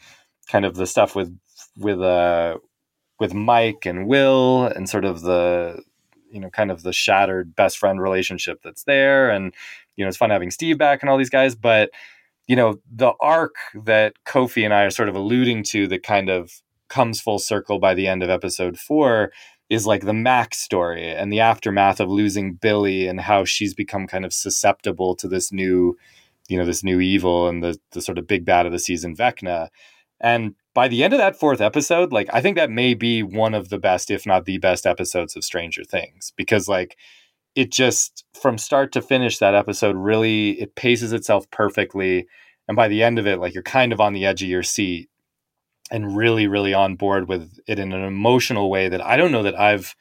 kind 0.49 0.65
of 0.65 0.75
the 0.75 0.87
stuff 0.87 1.15
with 1.15 1.37
with 1.77 2.01
uh 2.01 2.57
with 3.19 3.33
Mike 3.33 3.85
and 3.85 4.07
Will 4.07 4.65
and 4.65 4.89
sort 4.89 5.03
of 5.03 5.21
the 5.21 5.81
you 6.31 6.39
know 6.39 6.49
kind 6.49 6.71
of 6.71 6.83
the 6.83 6.93
shattered 6.93 7.55
best 7.55 7.77
friend 7.77 8.01
relationship 8.01 8.61
that's 8.63 8.83
there 8.83 9.29
and 9.29 9.53
you 9.97 10.05
know 10.05 10.07
it's 10.07 10.17
fun 10.17 10.29
having 10.29 10.51
Steve 10.51 10.77
back 10.77 11.01
and 11.01 11.09
all 11.09 11.17
these 11.17 11.29
guys 11.29 11.53
but 11.53 11.89
you 12.47 12.55
know 12.55 12.79
the 12.89 13.13
arc 13.21 13.55
that 13.85 14.13
Kofi 14.25 14.63
and 14.63 14.73
I 14.73 14.83
are 14.83 14.89
sort 14.89 15.09
of 15.09 15.15
alluding 15.15 15.63
to 15.63 15.87
that 15.87 16.03
kind 16.03 16.29
of 16.29 16.61
comes 16.89 17.19
full 17.19 17.39
circle 17.39 17.79
by 17.79 17.93
the 17.93 18.07
end 18.07 18.23
of 18.23 18.29
episode 18.29 18.79
4 18.79 19.31
is 19.69 19.85
like 19.85 20.05
the 20.05 20.13
Max 20.13 20.59
story 20.59 21.09
and 21.09 21.31
the 21.31 21.41
aftermath 21.41 21.99
of 21.99 22.09
losing 22.09 22.53
Billy 22.53 23.07
and 23.07 23.19
how 23.19 23.43
she's 23.43 23.73
become 23.73 24.07
kind 24.07 24.23
of 24.23 24.33
susceptible 24.33 25.13
to 25.17 25.27
this 25.27 25.51
new, 25.51 25.97
you 26.47 26.57
know, 26.57 26.65
this 26.65 26.83
new 26.83 27.01
evil 27.01 27.49
and 27.49 27.61
the 27.61 27.77
the 27.91 28.01
sort 28.01 28.17
of 28.17 28.27
big 28.27 28.45
bad 28.45 28.65
of 28.65 28.71
the 28.71 28.79
season, 28.79 29.15
Vecna. 29.15 29.67
And 30.19 30.55
by 30.73 30.87
the 30.87 31.03
end 31.03 31.13
of 31.13 31.19
that 31.19 31.37
fourth 31.37 31.59
episode, 31.59 32.13
like 32.13 32.29
I 32.31 32.39
think 32.41 32.55
that 32.55 32.71
may 32.71 32.93
be 32.93 33.23
one 33.23 33.53
of 33.53 33.69
the 33.69 33.77
best, 33.77 34.09
if 34.09 34.25
not 34.25 34.45
the 34.45 34.57
best 34.57 34.85
episodes 34.85 35.35
of 35.35 35.43
Stranger 35.43 35.83
Things. 35.83 36.31
Because 36.37 36.69
like 36.69 36.97
it 37.57 37.71
just 37.71 38.23
from 38.39 38.59
start 38.59 38.91
to 38.91 39.01
finish, 39.01 39.39
that 39.39 39.55
episode 39.55 39.95
really 39.95 40.51
it 40.61 40.75
paces 40.75 41.11
itself 41.11 41.49
perfectly. 41.49 42.27
And 42.67 42.75
by 42.75 42.87
the 42.87 43.01
end 43.01 43.17
of 43.17 43.25
it, 43.25 43.39
like 43.39 43.55
you're 43.55 43.63
kind 43.63 43.91
of 43.91 43.99
on 43.99 44.13
the 44.13 44.27
edge 44.27 44.43
of 44.43 44.47
your 44.47 44.61
seat 44.61 45.09
and 45.89 46.15
really, 46.15 46.45
really 46.45 46.75
on 46.75 46.95
board 46.95 47.27
with 47.27 47.57
it 47.67 47.79
in 47.79 47.93
an 47.93 48.03
emotional 48.03 48.69
way 48.69 48.89
that 48.89 49.03
I 49.03 49.17
don't 49.17 49.31
know 49.31 49.41
that 49.41 49.59
I've 49.59 49.95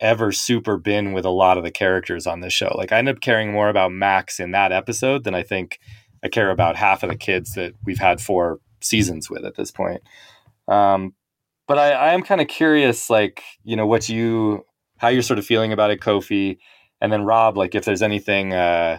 ever 0.00 0.32
super 0.32 0.76
been 0.76 1.14
with 1.14 1.24
a 1.24 1.30
lot 1.30 1.56
of 1.56 1.64
the 1.64 1.70
characters 1.70 2.26
on 2.26 2.40
this 2.40 2.52
show. 2.52 2.74
Like 2.76 2.92
I 2.92 2.98
end 2.98 3.08
up 3.08 3.22
caring 3.22 3.52
more 3.52 3.70
about 3.70 3.90
Max 3.90 4.38
in 4.38 4.50
that 4.50 4.70
episode 4.70 5.24
than 5.24 5.34
I 5.34 5.42
think 5.42 5.80
I 6.22 6.28
care 6.28 6.50
about 6.50 6.76
half 6.76 7.02
of 7.02 7.08
the 7.08 7.16
kids 7.16 7.54
that 7.54 7.72
we've 7.86 7.98
had 7.98 8.20
four 8.20 8.60
seasons 8.82 9.30
with 9.30 9.46
at 9.46 9.56
this 9.56 9.70
point. 9.70 10.02
Um, 10.68 11.14
but 11.66 11.78
I, 11.78 11.92
I 11.92 12.12
am 12.12 12.22
kind 12.22 12.42
of 12.42 12.48
curious, 12.48 13.08
like, 13.08 13.42
you 13.64 13.76
know, 13.76 13.86
what 13.86 14.10
you, 14.10 14.66
how 14.98 15.08
you're 15.08 15.22
sort 15.22 15.38
of 15.38 15.46
feeling 15.46 15.72
about 15.72 15.90
it, 15.90 16.00
Kofi. 16.00 16.58
And 17.00 17.12
then 17.12 17.24
Rob, 17.24 17.56
like, 17.56 17.74
if 17.74 17.84
there's 17.84 18.02
anything, 18.02 18.52
uh, 18.54 18.98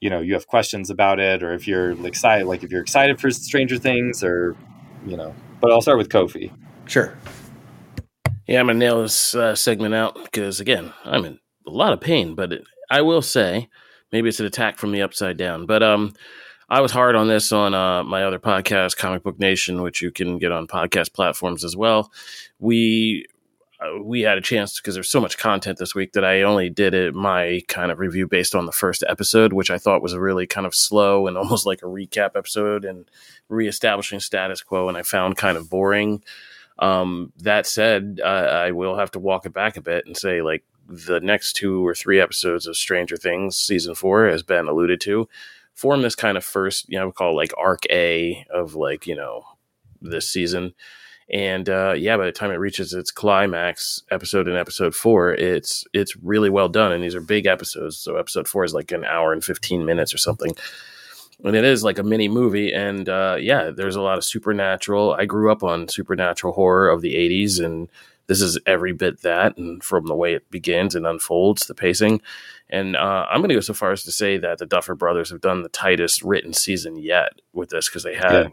you 0.00 0.10
know, 0.10 0.20
you 0.20 0.34
have 0.34 0.46
questions 0.46 0.90
about 0.90 1.18
it, 1.18 1.42
or 1.42 1.54
if 1.54 1.66
you're 1.66 1.92
excited, 2.06 2.46
like 2.46 2.62
if 2.62 2.70
you're 2.70 2.82
excited 2.82 3.20
for 3.20 3.30
Stranger 3.30 3.78
Things, 3.78 4.22
or 4.22 4.56
you 5.06 5.16
know. 5.16 5.34
But 5.60 5.72
I'll 5.72 5.80
start 5.80 5.98
with 5.98 6.10
Kofi. 6.10 6.50
Sure. 6.86 7.16
Yeah, 8.46 8.60
I'm 8.60 8.66
gonna 8.66 8.78
nail 8.78 9.00
this 9.00 9.34
uh, 9.34 9.54
segment 9.54 9.94
out 9.94 10.22
because 10.22 10.60
again, 10.60 10.92
I'm 11.04 11.24
in 11.24 11.38
a 11.66 11.70
lot 11.70 11.94
of 11.94 12.00
pain. 12.00 12.34
But 12.34 12.52
it, 12.52 12.64
I 12.90 13.00
will 13.00 13.22
say, 13.22 13.70
maybe 14.12 14.28
it's 14.28 14.40
an 14.40 14.46
attack 14.46 14.76
from 14.76 14.92
the 14.92 15.00
upside 15.00 15.38
down. 15.38 15.64
But 15.64 15.82
um, 15.82 16.12
I 16.68 16.80
was 16.82 16.92
hard 16.92 17.16
on 17.16 17.28
this 17.28 17.52
on 17.52 17.72
uh, 17.72 18.04
my 18.04 18.24
other 18.24 18.38
podcast, 18.38 18.98
Comic 18.98 19.22
Book 19.22 19.38
Nation, 19.38 19.80
which 19.80 20.02
you 20.02 20.10
can 20.10 20.38
get 20.38 20.52
on 20.52 20.66
podcast 20.66 21.14
platforms 21.14 21.64
as 21.64 21.76
well. 21.76 22.12
We 22.58 23.26
we 24.02 24.22
had 24.22 24.38
a 24.38 24.42
chance 24.42 24.78
because 24.78 24.94
there's 24.94 25.08
so 25.08 25.20
much 25.20 25.38
content 25.38 25.78
this 25.78 25.94
week 25.94 26.12
that 26.12 26.24
I 26.24 26.42
only 26.42 26.70
did 26.70 26.94
it 26.94 27.14
my 27.14 27.62
kind 27.68 27.90
of 27.90 27.98
review 27.98 28.26
based 28.26 28.54
on 28.54 28.66
the 28.66 28.72
first 28.72 29.04
episode, 29.08 29.52
which 29.52 29.70
I 29.70 29.78
thought 29.78 30.02
was 30.02 30.12
a 30.12 30.20
really 30.20 30.46
kind 30.46 30.66
of 30.66 30.74
slow 30.74 31.26
and 31.26 31.36
almost 31.38 31.66
like 31.66 31.82
a 31.82 31.86
recap 31.86 32.36
episode 32.36 32.84
and 32.84 33.10
reestablishing 33.48 34.20
status 34.20 34.62
quo, 34.62 34.88
and 34.88 34.96
I 34.96 35.02
found 35.02 35.36
kind 35.36 35.56
of 35.56 35.70
boring. 35.70 36.22
Um, 36.78 37.32
that 37.38 37.66
said, 37.66 38.20
I 38.24 38.72
will 38.72 38.96
have 38.96 39.12
to 39.12 39.20
walk 39.20 39.46
it 39.46 39.52
back 39.52 39.76
a 39.76 39.80
bit 39.80 40.06
and 40.06 40.16
say, 40.16 40.42
like, 40.42 40.64
the 40.86 41.20
next 41.20 41.54
two 41.54 41.86
or 41.86 41.94
three 41.94 42.20
episodes 42.20 42.66
of 42.66 42.76
Stranger 42.76 43.16
Things 43.16 43.56
season 43.56 43.94
four, 43.94 44.28
has 44.28 44.42
been 44.42 44.68
alluded 44.68 45.00
to, 45.02 45.28
form 45.74 46.02
this 46.02 46.14
kind 46.14 46.36
of 46.36 46.44
first, 46.44 46.88
you 46.88 46.98
know, 46.98 47.10
call 47.10 47.34
like 47.34 47.52
arc 47.56 47.84
A 47.90 48.44
of 48.52 48.74
like, 48.74 49.06
you 49.06 49.14
know, 49.14 49.44
this 50.00 50.28
season. 50.28 50.74
And 51.30 51.68
uh, 51.68 51.94
yeah, 51.96 52.16
by 52.16 52.26
the 52.26 52.32
time 52.32 52.50
it 52.50 52.56
reaches 52.56 52.92
its 52.92 53.10
climax 53.10 54.02
episode 54.10 54.46
in 54.46 54.56
episode 54.56 54.94
four, 54.94 55.32
it's 55.32 55.84
it's 55.92 56.16
really 56.16 56.50
well 56.50 56.68
done. 56.68 56.92
And 56.92 57.02
these 57.02 57.14
are 57.14 57.20
big 57.20 57.46
episodes. 57.46 57.96
So 57.96 58.16
episode 58.16 58.46
four 58.46 58.64
is 58.64 58.74
like 58.74 58.92
an 58.92 59.04
hour 59.04 59.32
and 59.32 59.42
fifteen 59.42 59.84
minutes 59.84 60.12
or 60.12 60.18
something. 60.18 60.54
And 61.42 61.56
it 61.56 61.64
is 61.64 61.82
like 61.82 61.98
a 61.98 62.02
mini 62.02 62.28
movie. 62.28 62.72
And 62.72 63.08
uh, 63.08 63.36
yeah 63.40 63.70
there's 63.70 63.96
a 63.96 64.02
lot 64.02 64.18
of 64.18 64.24
supernatural. 64.24 65.14
I 65.14 65.24
grew 65.24 65.50
up 65.50 65.62
on 65.62 65.88
supernatural 65.88 66.52
horror 66.52 66.88
of 66.88 67.00
the 67.00 67.14
80s 67.14 67.64
and 67.64 67.88
this 68.26 68.40
is 68.40 68.58
every 68.66 68.92
bit 68.92 69.22
that. 69.22 69.56
And 69.58 69.82
from 69.82 70.06
the 70.06 70.14
way 70.14 70.34
it 70.34 70.50
begins 70.50 70.94
and 70.94 71.06
unfolds 71.06 71.66
the 71.66 71.74
pacing. 71.74 72.22
And 72.70 72.96
uh, 72.96 73.26
i'm 73.28 73.40
going 73.40 73.50
to 73.50 73.54
go 73.54 73.60
so 73.60 73.74
far 73.74 73.92
as 73.92 74.04
to 74.04 74.12
say 74.12 74.38
that 74.38 74.58
the 74.58 74.66
duffer 74.66 74.94
brothers 74.94 75.30
have 75.30 75.40
done 75.40 75.62
the 75.62 75.68
tightest 75.68 76.22
written 76.22 76.52
season 76.54 76.96
yet 76.96 77.40
with 77.52 77.70
this 77.70 77.88
because 77.88 78.04
they 78.04 78.14
had 78.14 78.32
yeah. 78.32 78.48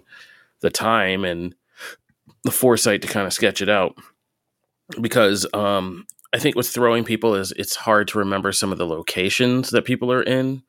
the 0.60 0.70
time. 0.70 1.24
And 1.24 1.56
the 2.44 2.52
foresight 2.52 3.02
to 3.02 3.08
kind 3.08 3.28
of 3.28 3.34
sketch 3.34 3.62
it 3.62 3.70
out 3.70 3.96
because 5.00 5.46
um, 5.54 6.06
i 6.34 6.40
think 6.40 6.56
what's 6.56 6.72
throwing 6.72 7.04
people 7.04 7.36
is 7.36 7.52
it's 7.54 7.76
hard 7.76 8.08
to 8.08 8.18
remember 8.18 8.52
some 8.52 8.72
of 8.72 8.78
the 8.78 8.88
locations 8.88 9.70
that 9.70 9.86
people 9.86 10.12
are 10.12 10.24
in 10.24 10.64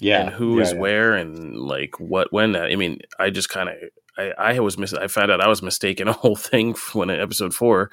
yeah 0.00 0.22
and 0.22 0.30
who 0.30 0.56
yeah, 0.56 0.62
is 0.62 0.72
yeah. 0.72 0.78
where 0.78 1.14
and 1.14 1.56
like 1.56 1.98
what 1.98 2.32
when 2.32 2.52
that 2.52 2.70
i 2.70 2.76
mean 2.76 2.98
i 3.18 3.30
just 3.30 3.48
kind 3.48 3.68
of 3.68 3.76
I, 4.18 4.32
I 4.38 4.60
was 4.60 4.78
mis- 4.78 4.94
I 4.94 5.08
found 5.08 5.30
out 5.30 5.40
I 5.40 5.48
was 5.48 5.62
mistaken 5.62 6.08
a 6.08 6.12
whole 6.12 6.36
thing 6.36 6.74
when 6.92 7.10
in 7.10 7.20
episode 7.20 7.54
four 7.54 7.90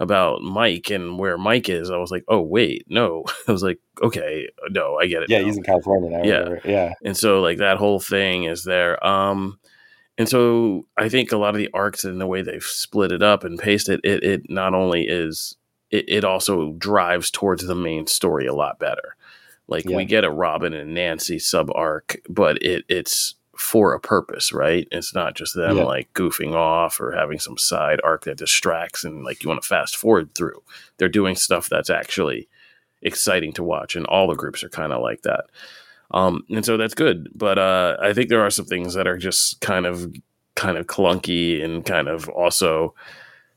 about 0.00 0.42
Mike 0.42 0.90
and 0.90 1.18
where 1.18 1.38
Mike 1.38 1.68
is. 1.68 1.90
I 1.90 1.96
was 1.96 2.10
like, 2.10 2.24
oh 2.28 2.40
wait, 2.40 2.86
no. 2.88 3.24
I 3.48 3.52
was 3.52 3.62
like, 3.62 3.78
okay, 4.02 4.48
no, 4.70 4.96
I 4.96 5.06
get 5.06 5.22
it. 5.22 5.30
Yeah, 5.30 5.38
now. 5.38 5.44
he's 5.44 5.56
in 5.56 5.62
California 5.62 6.10
now. 6.10 6.24
Yeah, 6.24 6.58
yeah. 6.64 6.94
And 7.04 7.16
so 7.16 7.40
like 7.40 7.58
that 7.58 7.78
whole 7.78 8.00
thing 8.00 8.44
is 8.44 8.64
there. 8.64 9.04
Um, 9.06 9.58
and 10.18 10.28
so 10.28 10.86
I 10.96 11.08
think 11.08 11.32
a 11.32 11.36
lot 11.38 11.54
of 11.54 11.58
the 11.58 11.70
arcs 11.74 12.04
and 12.04 12.20
the 12.20 12.26
way 12.26 12.42
they've 12.42 12.62
split 12.62 13.12
it 13.12 13.22
up 13.22 13.44
and 13.44 13.58
paced 13.58 13.88
it, 13.88 14.00
it, 14.04 14.22
it 14.22 14.50
not 14.50 14.74
only 14.74 15.06
is 15.08 15.56
it, 15.90 16.04
it 16.08 16.24
also 16.24 16.72
drives 16.72 17.30
towards 17.30 17.66
the 17.66 17.74
main 17.74 18.06
story 18.06 18.46
a 18.46 18.54
lot 18.54 18.78
better. 18.78 19.16
Like 19.68 19.84
Yeah. 19.84 19.96
we 19.96 20.04
get 20.04 20.24
a 20.24 20.30
Robin 20.30 20.74
and 20.74 20.94
Nancy 20.94 21.38
sub 21.38 21.70
arc, 21.74 22.20
but 22.28 22.62
it 22.62 22.84
it's 22.88 23.34
for 23.56 23.92
a 23.94 24.00
purpose, 24.00 24.52
right? 24.52 24.88
It's 24.90 25.14
not 25.14 25.34
just 25.34 25.54
them 25.54 25.76
Yeah. 25.76 25.84
like 25.84 26.12
goofing 26.14 26.54
off 26.54 27.00
or 27.00 27.12
having 27.12 27.38
some 27.38 27.58
side 27.58 28.00
arc 28.02 28.24
that 28.24 28.38
distracts 28.38 29.04
and 29.04 29.24
like 29.24 29.42
you 29.42 29.48
want 29.48 29.62
to 29.62 29.68
fast 29.68 29.96
forward 29.96 30.34
through. 30.34 30.62
They're 30.96 31.08
doing 31.08 31.36
stuff 31.36 31.68
that's 31.68 31.90
actually 31.90 32.48
exciting 33.02 33.52
to 33.52 33.62
watch, 33.62 33.96
and 33.96 34.06
all 34.06 34.26
the 34.28 34.34
groups 34.34 34.62
are 34.62 34.68
kind 34.68 34.92
of 34.92 35.02
like 35.02 35.22
that. 35.22 35.44
Um, 36.12 36.44
and 36.50 36.64
so 36.64 36.76
that's 36.76 36.94
good. 36.94 37.28
But 37.34 37.58
uh, 37.58 37.96
I 38.00 38.12
think 38.12 38.28
there 38.28 38.44
are 38.44 38.50
some 38.50 38.66
things 38.66 38.94
that 38.94 39.06
are 39.06 39.16
just 39.16 39.60
kind 39.60 39.86
of 39.86 40.14
kind 40.54 40.76
of 40.76 40.86
clunky 40.86 41.64
and 41.64 41.84
kind 41.84 42.08
of 42.08 42.28
also 42.28 42.94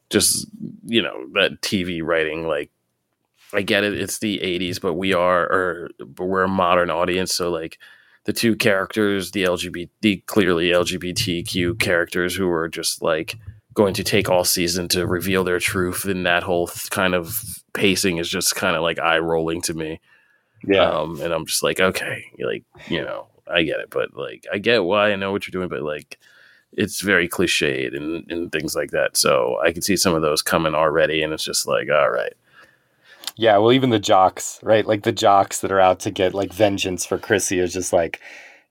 just 0.09 0.47
you 0.85 1.01
know 1.01 1.27
that 1.33 1.61
TV 1.61 2.01
writing 2.01 2.47
like 2.47 2.71
I 3.53 3.61
get 3.61 3.83
it 3.83 3.99
it's 3.99 4.19
the 4.19 4.39
80s 4.39 4.79
but 4.79 4.93
we 4.93 5.13
are 5.13 5.43
or 5.43 5.89
we're 6.17 6.43
a 6.43 6.47
modern 6.47 6.89
audience 6.89 7.33
so 7.33 7.49
like 7.49 7.79
the 8.25 8.33
two 8.33 8.55
characters 8.55 9.31
the 9.31 9.43
LGBT 9.43 9.89
the 10.01 10.17
clearly 10.25 10.69
LGBTQ 10.69 11.79
characters 11.79 12.35
who 12.35 12.49
are 12.49 12.69
just 12.69 13.01
like 13.01 13.35
going 13.73 13.93
to 13.93 14.03
take 14.03 14.29
all 14.29 14.45
season 14.45 14.87
to 14.87 15.05
reveal 15.05 15.43
their 15.43 15.59
truth 15.59 16.05
and 16.05 16.25
that 16.25 16.43
whole 16.43 16.67
th- 16.67 16.89
kind 16.91 17.13
of 17.13 17.61
pacing 17.73 18.17
is 18.17 18.29
just 18.29 18.55
kind 18.55 18.75
of 18.75 18.81
like 18.81 18.99
eye 18.99 19.19
rolling 19.19 19.61
to 19.61 19.73
me 19.73 19.99
Yeah. 20.67 20.89
um, 20.89 21.21
and 21.21 21.33
I'm 21.33 21.45
just 21.45 21.63
like, 21.63 21.79
okay, 21.79 22.25
like, 22.39 22.63
you 22.87 23.01
know, 23.01 23.27
I 23.47 23.63
get 23.63 23.79
it, 23.79 23.89
but 23.89 24.15
like, 24.15 24.45
I 24.51 24.57
get 24.57 24.83
why 24.83 25.11
I 25.11 25.15
know 25.15 25.31
what 25.31 25.45
you're 25.47 25.51
doing, 25.51 25.69
but 25.69 25.81
like, 25.83 26.19
it's 26.73 27.01
very 27.01 27.29
cliched 27.29 27.95
and, 27.95 28.29
and 28.31 28.51
things 28.51 28.75
like 28.75 28.91
that. 28.91 29.15
So 29.17 29.59
I 29.63 29.71
can 29.71 29.81
see 29.81 29.95
some 29.95 30.13
of 30.13 30.21
those 30.21 30.41
coming 30.41 30.75
already, 30.75 31.21
and 31.23 31.31
it's 31.33 31.43
just 31.43 31.67
like, 31.67 31.87
all 31.89 32.09
right, 32.09 32.33
Yeah, 33.37 33.57
well, 33.57 33.73
even 33.73 33.89
the 33.89 33.99
jocks, 33.99 34.59
right? 34.63 34.85
Like 34.85 35.03
the 35.03 35.11
jocks 35.11 35.59
that 35.61 35.71
are 35.71 35.79
out 35.79 35.99
to 36.01 36.11
get 36.11 36.33
like 36.33 36.53
vengeance 36.53 37.05
for 37.05 37.17
Chrissy 37.17 37.59
is 37.59 37.73
just 37.73 37.91
like, 37.91 38.21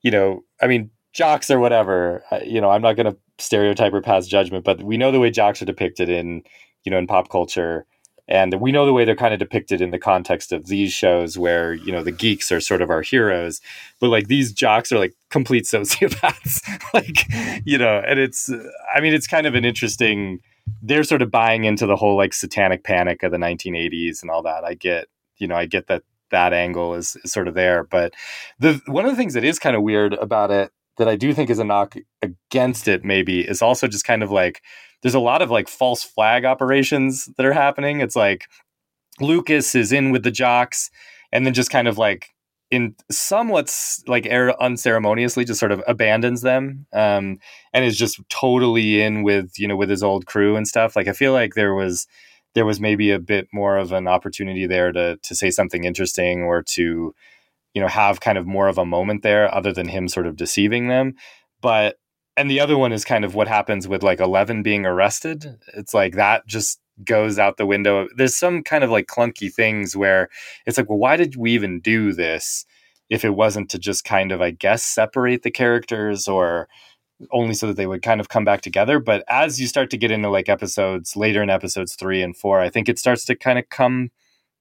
you 0.02 0.10
know, 0.10 0.42
I 0.60 0.66
mean, 0.66 0.90
jocks 1.12 1.50
or 1.50 1.58
whatever. 1.58 2.24
uh, 2.30 2.40
You 2.44 2.60
know, 2.60 2.70
I'm 2.70 2.82
not 2.82 2.96
going 2.96 3.06
to 3.12 3.16
stereotype 3.38 3.92
or 3.92 4.00
pass 4.00 4.26
judgment, 4.26 4.64
but 4.64 4.82
we 4.82 4.96
know 4.96 5.12
the 5.12 5.20
way 5.20 5.30
jocks 5.30 5.60
are 5.60 5.66
depicted 5.66 6.08
in, 6.08 6.42
you 6.84 6.90
know, 6.90 6.98
in 6.98 7.06
pop 7.06 7.28
culture, 7.28 7.86
and 8.26 8.60
we 8.60 8.72
know 8.72 8.86
the 8.86 8.92
way 8.92 9.04
they're 9.04 9.16
kind 9.16 9.34
of 9.34 9.38
depicted 9.38 9.80
in 9.80 9.90
the 9.90 9.98
context 9.98 10.52
of 10.52 10.66
these 10.66 10.92
shows, 10.92 11.38
where 11.38 11.74
you 11.74 11.92
know 11.92 12.02
the 12.02 12.12
geeks 12.12 12.50
are 12.50 12.60
sort 12.60 12.82
of 12.82 12.90
our 12.90 13.02
heroes, 13.02 13.60
but 14.00 14.08
like 14.08 14.28
these 14.28 14.52
jocks 14.52 14.90
are 14.92 14.98
like 14.98 15.14
complete 15.30 15.64
sociopaths, 15.64 16.60
like 16.94 17.26
you 17.66 17.78
know, 17.78 18.02
and 18.06 18.18
it's, 18.18 18.50
I 18.94 19.00
mean, 19.00 19.14
it's 19.14 19.26
kind 19.26 19.46
of 19.46 19.54
an 19.54 19.64
interesting 19.64 20.40
they're 20.82 21.04
sort 21.04 21.22
of 21.22 21.30
buying 21.30 21.64
into 21.64 21.86
the 21.86 21.96
whole 21.96 22.16
like 22.16 22.32
satanic 22.32 22.84
panic 22.84 23.22
of 23.22 23.32
the 23.32 23.38
1980s 23.38 24.22
and 24.22 24.30
all 24.30 24.42
that. 24.42 24.64
I 24.64 24.74
get, 24.74 25.08
you 25.36 25.46
know, 25.46 25.56
I 25.56 25.66
get 25.66 25.88
that 25.88 26.02
that 26.30 26.52
angle 26.52 26.94
is, 26.94 27.16
is 27.22 27.32
sort 27.32 27.48
of 27.48 27.54
there, 27.54 27.84
but 27.84 28.14
the 28.58 28.80
one 28.86 29.04
of 29.04 29.10
the 29.10 29.16
things 29.16 29.34
that 29.34 29.44
is 29.44 29.58
kind 29.58 29.76
of 29.76 29.82
weird 29.82 30.14
about 30.14 30.50
it 30.50 30.72
that 30.96 31.08
I 31.08 31.16
do 31.16 31.34
think 31.34 31.50
is 31.50 31.58
a 31.58 31.64
knock 31.64 31.96
against 32.22 32.88
it 32.88 33.04
maybe 33.04 33.40
is 33.40 33.62
also 33.62 33.88
just 33.88 34.04
kind 34.04 34.22
of 34.22 34.30
like 34.30 34.62
there's 35.04 35.14
a 35.14 35.20
lot 35.20 35.42
of 35.42 35.50
like 35.50 35.68
false 35.68 36.02
flag 36.02 36.46
operations 36.46 37.28
that 37.36 37.44
are 37.44 37.52
happening. 37.52 38.00
It's 38.00 38.16
like 38.16 38.48
Lucas 39.20 39.74
is 39.74 39.92
in 39.92 40.12
with 40.12 40.22
the 40.22 40.30
jocks 40.30 40.90
and 41.30 41.44
then 41.44 41.52
just 41.52 41.70
kind 41.70 41.86
of 41.86 41.98
like 41.98 42.30
in 42.70 42.96
somewhat 43.10 43.70
like 44.06 44.26
unceremoniously 44.26 45.44
just 45.44 45.60
sort 45.60 45.72
of 45.72 45.84
abandons 45.86 46.40
them 46.40 46.86
um, 46.94 47.38
and 47.74 47.84
is 47.84 47.98
just 47.98 48.18
totally 48.30 49.02
in 49.02 49.22
with 49.22 49.58
you 49.58 49.68
know 49.68 49.76
with 49.76 49.90
his 49.90 50.02
old 50.02 50.24
crew 50.24 50.56
and 50.56 50.66
stuff 50.66 50.96
like 50.96 51.06
i 51.06 51.12
feel 51.12 51.34
like 51.34 51.54
there 51.54 51.74
was 51.74 52.06
there 52.54 52.64
was 52.64 52.80
maybe 52.80 53.10
a 53.10 53.18
bit 53.18 53.46
more 53.52 53.76
of 53.76 53.92
an 53.92 54.08
opportunity 54.08 54.66
there 54.66 54.90
to 54.90 55.18
to 55.18 55.34
say 55.34 55.50
something 55.50 55.84
interesting 55.84 56.42
or 56.42 56.62
to 56.62 57.14
you 57.74 57.82
know 57.82 57.88
have 57.88 58.20
kind 58.20 58.38
of 58.38 58.46
more 58.46 58.66
of 58.66 58.78
a 58.78 58.86
moment 58.86 59.22
there 59.22 59.54
other 59.54 59.72
than 59.72 59.86
him 59.86 60.08
sort 60.08 60.26
of 60.26 60.34
deceiving 60.34 60.88
them 60.88 61.14
but 61.60 61.96
and 62.36 62.50
the 62.50 62.60
other 62.60 62.76
one 62.76 62.92
is 62.92 63.04
kind 63.04 63.24
of 63.24 63.34
what 63.34 63.48
happens 63.48 63.86
with 63.86 64.02
like 64.02 64.20
11 64.20 64.62
being 64.62 64.86
arrested 64.86 65.58
it's 65.74 65.94
like 65.94 66.14
that 66.14 66.46
just 66.46 66.80
goes 67.02 67.38
out 67.38 67.56
the 67.56 67.66
window. 67.66 68.06
There's 68.16 68.36
some 68.36 68.62
kind 68.62 68.84
of 68.84 68.90
like 68.90 69.06
clunky 69.06 69.52
things 69.52 69.96
where 69.96 70.28
it's 70.66 70.78
like, 70.78 70.88
well, 70.88 70.98
why 70.98 71.16
did 71.16 71.36
we 71.36 71.52
even 71.52 71.80
do 71.80 72.12
this 72.12 72.66
if 73.10 73.24
it 73.24 73.30
wasn't 73.30 73.70
to 73.70 73.78
just 73.78 74.04
kind 74.04 74.32
of, 74.32 74.40
I 74.40 74.50
guess, 74.50 74.84
separate 74.84 75.42
the 75.42 75.50
characters 75.50 76.28
or 76.28 76.68
only 77.32 77.54
so 77.54 77.68
that 77.68 77.76
they 77.76 77.86
would 77.86 78.02
kind 78.02 78.20
of 78.20 78.28
come 78.28 78.44
back 78.44 78.60
together. 78.60 78.98
But 78.98 79.24
as 79.28 79.60
you 79.60 79.66
start 79.66 79.90
to 79.90 79.96
get 79.96 80.10
into 80.10 80.28
like 80.28 80.48
episodes 80.48 81.16
later 81.16 81.42
in 81.42 81.50
episodes 81.50 81.94
three 81.94 82.22
and 82.22 82.36
four, 82.36 82.60
I 82.60 82.70
think 82.70 82.88
it 82.88 82.98
starts 82.98 83.24
to 83.26 83.36
kind 83.36 83.58
of 83.58 83.68
come 83.68 84.10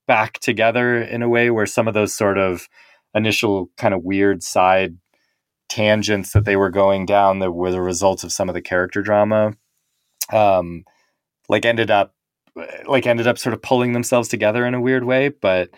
back 0.07 0.39
together 0.39 1.01
in 1.01 1.21
a 1.23 1.29
way 1.29 1.49
where 1.49 1.65
some 1.65 1.87
of 1.87 1.93
those 1.93 2.13
sort 2.13 2.37
of 2.37 2.67
initial 3.15 3.69
kind 3.77 3.93
of 3.93 4.03
weird 4.03 4.43
side 4.43 4.97
tangents 5.69 6.31
that 6.31 6.45
they 6.45 6.55
were 6.55 6.69
going 6.69 7.05
down 7.05 7.39
that 7.39 7.51
were 7.51 7.71
the 7.71 7.81
results 7.81 8.23
of 8.23 8.31
some 8.31 8.49
of 8.49 8.55
the 8.55 8.61
character 8.61 9.01
drama 9.01 9.53
um 10.31 10.83
like 11.49 11.65
ended 11.65 11.89
up 11.89 12.13
like 12.85 13.07
ended 13.07 13.27
up 13.27 13.37
sort 13.37 13.53
of 13.53 13.61
pulling 13.61 13.93
themselves 13.93 14.27
together 14.27 14.65
in 14.65 14.75
a 14.75 14.81
weird 14.81 15.03
way. 15.03 15.29
But 15.29 15.69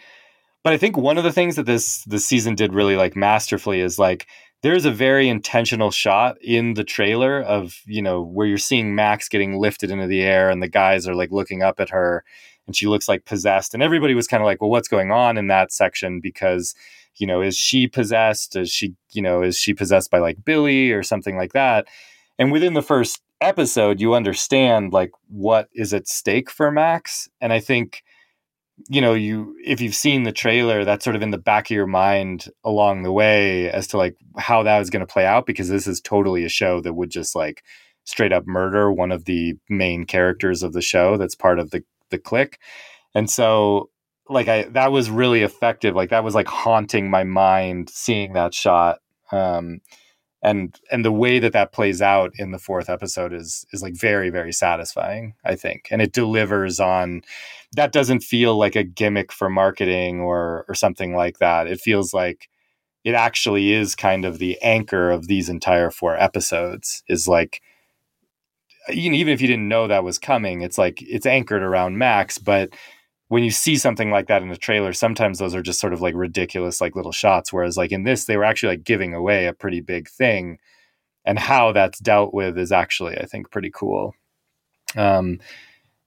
but 0.64 0.74
i 0.74 0.78
think 0.78 0.98
one 0.98 1.18
of 1.18 1.24
the 1.24 1.32
things 1.32 1.56
that 1.56 1.66
this 1.66 2.04
this 2.06 2.26
season 2.26 2.56
did 2.56 2.74
really 2.74 2.96
like 2.96 3.16
masterfully 3.16 3.80
is 3.80 3.98
like 3.98 4.28
there's 4.62 4.86
a 4.86 4.92
very 4.92 5.30
intentional 5.30 5.92
shot 5.92 6.38
in 6.42 6.74
the 6.74 6.84
trailer 6.84 7.42
of 7.42 7.80
you 7.86 8.02
know 8.02 8.22
where 8.22 8.48
you're 8.48 8.58
seeing 8.58 8.96
max 8.96 9.30
getting 9.30 9.58
lifted 9.58 9.92
into 9.92 10.08
the 10.08 10.22
air 10.22 10.50
and 10.50 10.62
the 10.62 10.68
guys 10.68 11.08
are 11.08 11.16
like 11.16 11.32
looking 11.32 11.62
up 11.62 11.80
at 11.80 11.92
her 11.92 12.24
and 12.68 12.76
she 12.76 12.88
looks 12.88 13.08
like 13.08 13.26
possessed. 13.26 13.74
And 13.74 13.84
everybody 13.84 14.16
was 14.16 14.28
kind 14.28 14.42
of 14.42 14.46
like 14.46 14.62
well 14.62 14.70
what's 14.70 14.88
going 14.88 15.12
on 15.12 15.38
in 15.38 15.48
that 15.48 15.72
section? 15.72 16.20
Because 16.20 16.76
you 17.18 17.28
know 17.28 17.42
is 17.42 17.58
she 17.58 17.88
possessed? 17.88 18.56
Is 18.56 18.72
she 18.72 18.96
you 19.14 19.22
know 19.22 19.42
is 19.42 19.58
she 19.58 19.74
possessed 19.74 20.12
by 20.12 20.20
like 20.20 20.44
billy 20.46 20.92
or 20.92 21.04
something 21.04 21.38
like 21.38 21.54
that? 21.54 21.88
And 22.38 22.52
within 22.52 22.74
the 22.74 22.82
first 22.82 23.22
episode 23.42 24.00
you 24.00 24.14
understand 24.14 24.94
like 24.94 25.12
what 25.28 25.70
is 25.74 25.94
at 25.94 26.08
stake 26.08 26.50
for 26.50 26.72
max. 26.72 27.28
And 27.42 27.52
i 27.52 27.60
think 27.60 28.04
you 28.90 29.00
know 29.02 29.14
you 29.14 29.56
if 29.64 29.80
you've 29.80 29.96
seen 29.96 30.24
the 30.24 30.32
trailer 30.32 30.84
that's 30.84 31.04
sort 31.04 31.16
of 31.16 31.22
in 31.22 31.32
the 31.32 31.38
back 31.38 31.68
of 31.68 31.76
your 31.76 31.88
mind 31.88 32.50
along 32.64 33.04
the 33.04 33.12
way 33.12 33.70
as 33.72 33.88
to 33.88 33.98
like 33.98 34.18
how 34.38 34.64
that 34.64 34.82
is 34.82 34.90
going 34.90 35.06
to 35.06 35.12
play 35.12 35.26
out 35.26 35.46
because 35.46 35.70
this 35.70 35.88
is 35.88 36.02
totally 36.02 36.44
a 36.44 36.50
show 36.50 36.82
that 36.82 36.94
would 36.94 37.10
just 37.10 37.36
like 37.36 37.64
straight 38.04 38.34
up 38.34 38.46
murder 38.46 38.92
one 38.92 39.12
of 39.12 39.26
the 39.26 39.54
main 39.70 40.06
characters 40.06 40.62
of 40.62 40.74
the 40.74 40.82
show 40.82 41.18
that's 41.18 41.36
part 41.36 41.58
of 41.58 41.72
the 41.72 41.84
the 42.12 42.18
click. 42.18 42.60
and 43.16 43.30
so 43.30 43.90
like 44.30 44.48
i 44.48 44.64
that 44.64 44.92
was 44.92 45.10
really 45.10 45.42
effective 45.42 45.96
like 45.96 46.10
that 46.10 46.24
was 46.24 46.36
like 46.36 46.48
haunting 46.48 47.10
my 47.10 47.24
mind 47.24 47.90
seeing 47.90 48.34
that 48.34 48.54
shot 48.54 49.00
um 49.32 49.80
and 50.42 50.80
and 50.92 51.04
the 51.04 51.12
way 51.12 51.40
that 51.40 51.54
that 51.54 51.72
plays 51.72 52.02
out 52.02 52.32
in 52.38 52.52
the 52.52 52.60
fourth 52.60 52.90
episode 52.90 53.34
is 53.34 53.66
is 53.72 53.82
like 53.82 53.96
very 53.96 54.30
very 54.30 54.52
satisfying 54.52 55.34
i 55.44 55.56
think 55.56 55.88
and 55.92 56.02
it 56.02 56.14
delivers 56.14 56.80
on 56.80 57.22
that 57.76 57.92
doesn't 57.92 58.22
feel 58.22 58.58
like 58.58 58.76
a 58.76 58.84
gimmick 58.84 59.32
for 59.32 59.50
marketing 59.50 60.22
or 60.22 60.66
or 60.68 60.76
something 60.76 61.16
like 61.16 61.40
that. 61.40 61.68
It 61.68 61.80
feels 61.80 62.14
like 62.14 62.50
it 63.04 63.14
actually 63.14 63.74
is 63.74 63.96
kind 63.96 64.26
of 64.26 64.40
the 64.40 64.60
anchor 64.62 65.12
of 65.12 65.28
these 65.28 65.50
entire 65.50 65.92
four 65.92 66.16
episodes 66.18 67.04
is 67.08 67.28
like 67.28 67.62
you 68.90 69.12
even 69.12 69.34
if 69.34 69.42
you 69.42 69.48
didn't 69.48 69.68
know 69.68 69.88
that 69.88 70.04
was 70.04 70.20
coming 70.20 70.62
it's 70.62 70.78
like 70.78 71.02
it's 71.02 71.26
anchored 71.26 71.64
around 71.64 71.98
max 71.98 72.38
but 72.38 72.70
when 73.28 73.44
you 73.44 73.52
see 73.52 73.76
something 73.76 74.12
like 74.12 74.28
that 74.28 74.44
in 74.44 74.52
a 74.52 74.58
trailer, 74.58 74.94
sometimes 74.94 75.40
those 75.40 75.56
are 75.56 75.64
just 75.64 75.80
sort 75.80 75.94
of 75.94 76.02
like 76.02 76.14
ridiculous, 76.16 76.82
like 76.82 76.96
little 76.96 77.12
shots. 77.12 77.52
Whereas, 77.52 77.78
like 77.78 77.92
in 77.92 78.04
this, 78.04 78.26
they 78.26 78.38
were 78.38 78.44
actually 78.44 78.76
like 78.76 78.84
giving 78.84 79.14
away 79.14 79.48
a 79.48 79.54
pretty 79.54 79.82
big 79.82 80.08
thing, 80.10 80.60
and 81.26 81.40
how 81.40 81.72
that's 81.72 82.00
dealt 82.00 82.34
with 82.34 82.58
is 82.58 82.72
actually, 82.72 83.18
I 83.18 83.26
think, 83.26 83.50
pretty 83.52 83.72
cool. 83.74 84.14
Um, 84.96 85.40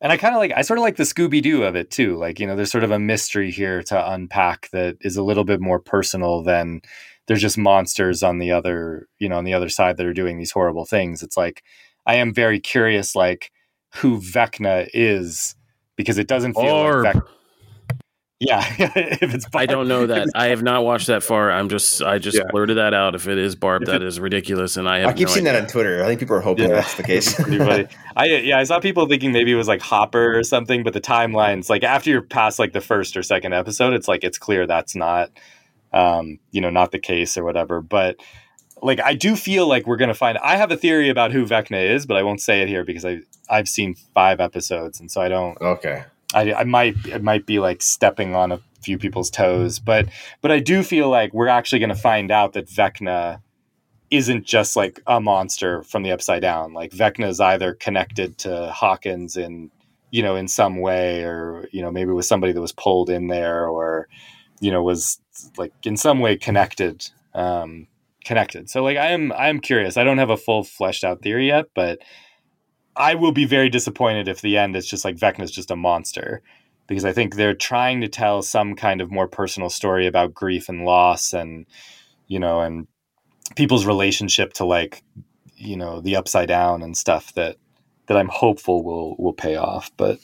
and 0.01 0.13
I 0.13 0.17
kind 0.17 0.35
of 0.35 0.39
like, 0.39 0.53
I 0.55 0.63
sort 0.63 0.79
of 0.79 0.83
like 0.83 0.97
the 0.97 1.03
Scooby 1.03 1.43
Doo 1.43 1.65
of 1.65 1.75
it 1.75 1.91
too. 1.91 2.17
Like, 2.17 2.39
you 2.39 2.47
know, 2.47 2.55
there's 2.55 2.71
sort 2.71 2.85
of 2.85 2.93
a 2.93 3.01
mystery 3.01 3.51
here 3.51 3.83
to 3.85 4.13
unpack 4.13 4.71
that 4.71 4.97
is 5.01 5.17
a 5.17 5.25
little 5.25 5.45
bit 5.45 5.61
more 5.61 5.81
personal 5.81 6.43
than 6.43 6.83
there's 7.27 7.43
just 7.43 7.59
monsters 7.59 8.23
on 8.23 8.39
the 8.39 8.53
other, 8.53 9.09
you 9.19 9.29
know, 9.29 9.37
on 9.37 9.45
the 9.45 9.55
other 9.55 9.69
side 9.69 9.97
that 9.97 10.07
are 10.07 10.15
doing 10.15 10.39
these 10.39 10.53
horrible 10.53 10.85
things. 10.85 11.23
It's 11.23 11.37
like 11.37 11.65
I 12.07 12.15
am 12.15 12.33
very 12.33 12.61
curious, 12.61 13.17
like 13.17 13.51
who 13.97 14.21
Vecna 14.21 14.89
is 14.95 15.57
because 15.99 16.17
it 16.17 16.27
doesn't 16.27 16.55
feel 16.55 16.63
Barb. 16.65 17.05
like 17.05 17.15
Vec- 17.17 17.25
yeah 18.41 18.65
if 18.79 19.35
it's 19.35 19.47
I 19.53 19.67
don't 19.67 19.89
know 19.89 20.07
that. 20.07 20.29
I 20.35 20.47
have 20.47 20.63
not 20.63 20.85
watched 20.85 21.09
that 21.09 21.23
far. 21.25 21.51
I'm 21.51 21.69
just 21.69 22.01
I 22.01 22.19
just 22.19 22.39
Yeah. 22.39 22.45
blurted 22.51 22.77
that 22.79 22.95
out. 22.95 23.15
If 23.17 23.27
it 23.27 23.37
is 23.37 23.57
Barb, 23.57 23.83
If 23.83 23.89
that 23.89 24.01
ridiculous, 24.21 24.77
and 24.77 24.89
I 24.89 25.01
have 25.01 25.09
I 25.09 25.13
keep 25.13 25.27
no 25.27 25.33
seeing 25.35 25.45
that 25.47 25.61
on 25.61 25.69
Twitter. 25.69 26.03
I 26.03 26.07
think 26.07 26.21
people 26.21 26.37
are 26.37 26.41
hoping 26.41 26.69
Yeah. 26.71 26.77
that's 26.77 26.95
the 26.95 27.03
case. 27.03 27.39
I 28.17 28.25
yeah, 28.27 28.59
I 28.59 28.63
saw 28.65 28.79
people 28.81 29.07
thinking 29.07 29.33
maybe 29.33 29.51
it 29.51 29.57
was 29.57 29.67
like 29.69 29.81
Hopper 29.83 30.39
or 30.39 30.45
something, 30.45 30.85
but 30.85 30.93
the 30.95 31.01
timelines 31.01 31.69
like 31.69 31.83
after 31.83 32.11
you're 32.11 32.23
past 32.23 32.59
like 32.61 32.73
the 32.73 32.81
first 32.81 33.17
or 33.17 33.23
second 33.25 33.55
episode, 33.55 33.93
it's 33.93 34.07
like 34.09 34.23
it's 34.23 34.39
clear 34.39 34.67
that's 34.67 34.95
not 34.95 35.31
um, 35.93 36.39
you 36.53 36.61
know, 36.61 36.71
not 36.71 36.93
the 36.93 36.99
case 37.01 37.37
or 37.37 37.43
whatever. 37.45 37.81
But 37.81 38.17
like 38.83 39.01
I 39.01 39.15
do 39.15 39.37
feel 39.37 39.67
like 39.67 39.87
we're 39.87 39.97
gonna 39.97 40.15
find 40.15 40.39
I 40.39 40.57
have 40.57 40.71
a 40.71 40.77
theory 40.77 41.09
about 41.09 41.33
who 41.33 41.45
Vecna 41.45 41.95
is, 41.95 42.07
but 42.07 42.17
I 42.17 42.23
won't 42.23 42.41
say 42.41 42.63
it 42.63 42.69
here 42.69 42.85
because 42.85 43.05
I 43.05 43.21
I've 43.51 43.69
seen 43.69 43.95
five 44.15 44.41
episodes 44.41 45.01
and 45.01 45.11
so 45.11 45.21
I 45.21 45.29
don't 45.29 45.61
okay. 45.61 46.05
I, 46.35 46.53
I 46.53 46.65
might 46.65 46.95
it 47.07 47.23
might 47.23 47.47
be 47.47 47.59
like 47.59 47.81
stepping 47.83 48.35
on 48.35 48.53
a 48.53 48.61
few 48.83 48.99
people's 48.99 49.31
toes, 49.31 49.79
but 49.79 50.09
but 50.41 50.51
I 50.51 50.61
do 50.61 50.83
feel 50.83 51.09
like 51.09 51.33
we're 51.33 51.49
actually 51.49 51.79
going 51.79 51.89
to 51.89 51.95
find 51.95 52.31
out 52.31 52.53
that 52.53 52.69
Vecna 52.69 53.41
isn't 54.11 54.47
just 54.47 54.77
like 54.77 55.01
a 55.07 55.21
monster 55.21 55.83
from 55.83 56.03
the 56.03 56.13
upside 56.13 56.43
down. 56.43 56.73
Like 56.73 56.93
Vecna 56.93 57.29
is 57.29 57.41
either 57.41 57.75
connected 57.75 58.39
to 58.39 58.71
Hawkins 58.71 59.37
in 59.37 59.71
you 60.11 60.23
know 60.23 60.37
in 60.37 60.49
some 60.49 60.81
way, 60.81 61.23
or 61.23 61.69
you 61.73 61.83
know 61.83 61.91
maybe 61.91 62.13
with 62.13 62.27
somebody 62.27 62.53
that 62.53 62.61
was 62.61 62.73
pulled 62.73 63.11
in 63.11 63.29
there, 63.29 63.67
or 63.69 64.09
you 64.61 64.71
know 64.71 64.83
was 64.83 65.19
like 65.57 65.73
in 65.85 65.97
some 65.97 66.21
way 66.21 66.37
connected. 66.37 67.09
Um, 67.35 67.89
connected. 68.29 68.69
So 68.69 68.85
like 68.85 68.99
I 68.99 69.09
am 69.09 69.33
I 69.33 69.49
am 69.49 69.59
curious. 69.59 69.97
I 69.97 70.05
don't 70.05 70.19
have 70.19 70.31
a 70.31 70.37
full 70.37 70.63
fleshed 70.63 71.03
out 71.03 71.23
theory 71.23 71.49
yet, 71.49 71.65
but 71.75 71.99
I 72.95 73.15
will 73.15 73.33
be 73.33 73.47
very 73.47 73.71
disappointed 73.71 74.29
if 74.29 74.43
the 74.43 74.59
end 74.59 74.77
is 74.77 74.87
just 74.87 75.05
like 75.05 75.17
Vecna's 75.17 75.51
just 75.51 75.71
a 75.71 75.77
monster. 75.77 76.43
Because 76.87 77.05
I 77.05 77.13
think 77.13 77.35
they're 77.35 77.55
trying 77.55 78.01
to 78.03 78.09
tell 78.09 78.43
some 78.43 78.75
kind 78.75 79.01
of 79.01 79.11
more 79.11 79.29
personal 79.29 79.71
story 79.71 80.07
about 80.07 80.35
grief 80.35 80.69
and 80.69 80.85
loss 80.85 81.33
and 81.33 81.67
you 82.29 82.39
know, 82.39 82.61
and 82.61 82.87
people's 83.57 83.87
relationship 83.87 84.53
to 84.55 84.65
like, 84.67 85.03
you 85.57 85.77
know, 85.77 86.03
the 86.03 86.17
upside 86.17 86.49
down 86.49 86.83
and 86.83 86.97
stuff 86.97 87.33
that 87.35 87.57
that 88.09 88.19
I'm 88.19 88.29
hopeful 88.29 88.85
will 88.85 89.17
will 89.19 89.33
pay 89.33 89.57
off. 89.57 89.91
But 89.97 90.19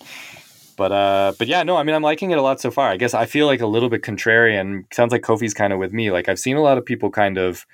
but 0.76 0.93
uh 0.93 1.32
but 1.39 1.48
yeah, 1.48 1.62
no, 1.62 1.76
I 1.76 1.85
mean 1.85 1.94
I'm 1.94 2.02
liking 2.02 2.32
it 2.32 2.39
a 2.39 2.43
lot 2.43 2.60
so 2.60 2.70
far. 2.70 2.90
I 2.90 2.98
guess 2.98 3.14
I 3.14 3.24
feel 3.24 3.47
like 3.47 3.62
a 3.62 3.66
little 3.66 3.89
bit 3.89 4.02
contrarian. 4.02 4.93
Sounds 4.93 5.10
like 5.10 5.22
Kofi's 5.22 5.55
kind 5.55 5.72
of 5.72 5.78
with 5.78 5.94
me. 5.94 6.10
Like 6.10 6.28
I've 6.28 6.39
seen 6.39 6.56
a 6.56 6.62
lot 6.62 6.76
of 6.76 6.85
people 6.85 7.10
kind 7.10 7.39
of 7.39 7.64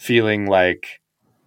feeling 0.00 0.46
like 0.46 0.98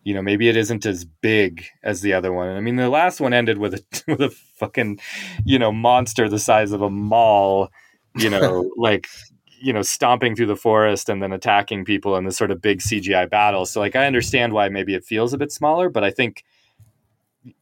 you 0.03 0.13
know 0.13 0.21
maybe 0.21 0.47
it 0.47 0.55
isn't 0.55 0.85
as 0.85 1.05
big 1.05 1.65
as 1.84 2.01
the 2.01 2.13
other 2.13 2.31
one. 2.31 2.49
I 2.49 2.61
mean 2.61 2.75
the 2.75 2.89
last 2.89 3.19
one 3.19 3.34
ended 3.34 3.57
with 3.57 3.73
a 3.73 3.84
with 4.07 4.21
a 4.21 4.30
fucking 4.30 4.99
you 5.43 5.57
know 5.57 5.71
monster 5.71 6.30
the 6.30 6.39
size 6.39 6.71
of 6.71 6.81
a 6.81 6.89
mall, 6.89 7.69
you 8.15 8.30
know, 8.30 8.71
like 8.77 9.07
you 9.59 9.73
know 9.73 9.81
stomping 9.81 10.35
through 10.35 10.45
the 10.45 10.55
forest 10.55 11.09
and 11.09 11.21
then 11.21 11.34
attacking 11.34 11.84
people 11.84 12.15
in 12.15 12.25
this 12.25 12.38
sort 12.38 12.51
of 12.51 12.61
big 12.61 12.80
CGI 12.80 13.27
battle. 13.30 13.65
So 13.65 13.80
like 13.80 13.95
I 13.95 14.05
understand 14.05 14.53
why 14.53 14.69
maybe 14.69 14.93
it 14.93 15.03
feels 15.03 15.34
a 15.34 15.38
bit 15.38 15.51
smaller, 15.51 15.89
but 15.89 16.03
I 16.03 16.11
think 16.11 16.43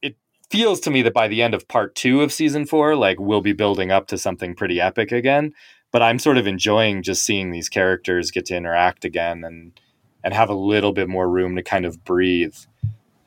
it 0.02 0.18
feels 0.50 0.82
to 0.82 0.92
me 0.92 1.02
that 1.04 1.14
by 1.14 1.30
the 1.30 1.42
end 1.42 1.54
of 1.54 1.68
part 1.70 1.96
2 1.96 2.22
of 2.22 2.34
season 2.34 2.66
4 2.66 2.98
like 2.98 3.20
we'll 3.20 3.42
be 3.42 3.54
building 3.54 3.92
up 3.92 4.08
to 4.08 4.18
something 4.18 4.56
pretty 4.56 4.82
epic 4.82 5.14
again. 5.14 5.54
But 5.92 6.02
I'm 6.02 6.20
sort 6.20 6.38
of 6.38 6.48
enjoying 6.48 7.02
just 7.02 7.24
seeing 7.26 7.52
these 7.52 7.70
characters 7.70 8.32
get 8.32 8.46
to 8.48 8.56
interact 8.58 9.06
again 9.06 9.44
and 9.46 9.80
and 10.24 10.34
have 10.34 10.50
a 10.50 10.54
little 10.54 10.94
bit 10.94 11.08
more 11.10 11.30
room 11.30 11.56
to 11.56 11.64
kind 11.64 11.86
of 11.86 12.04
breathe. 12.04 12.56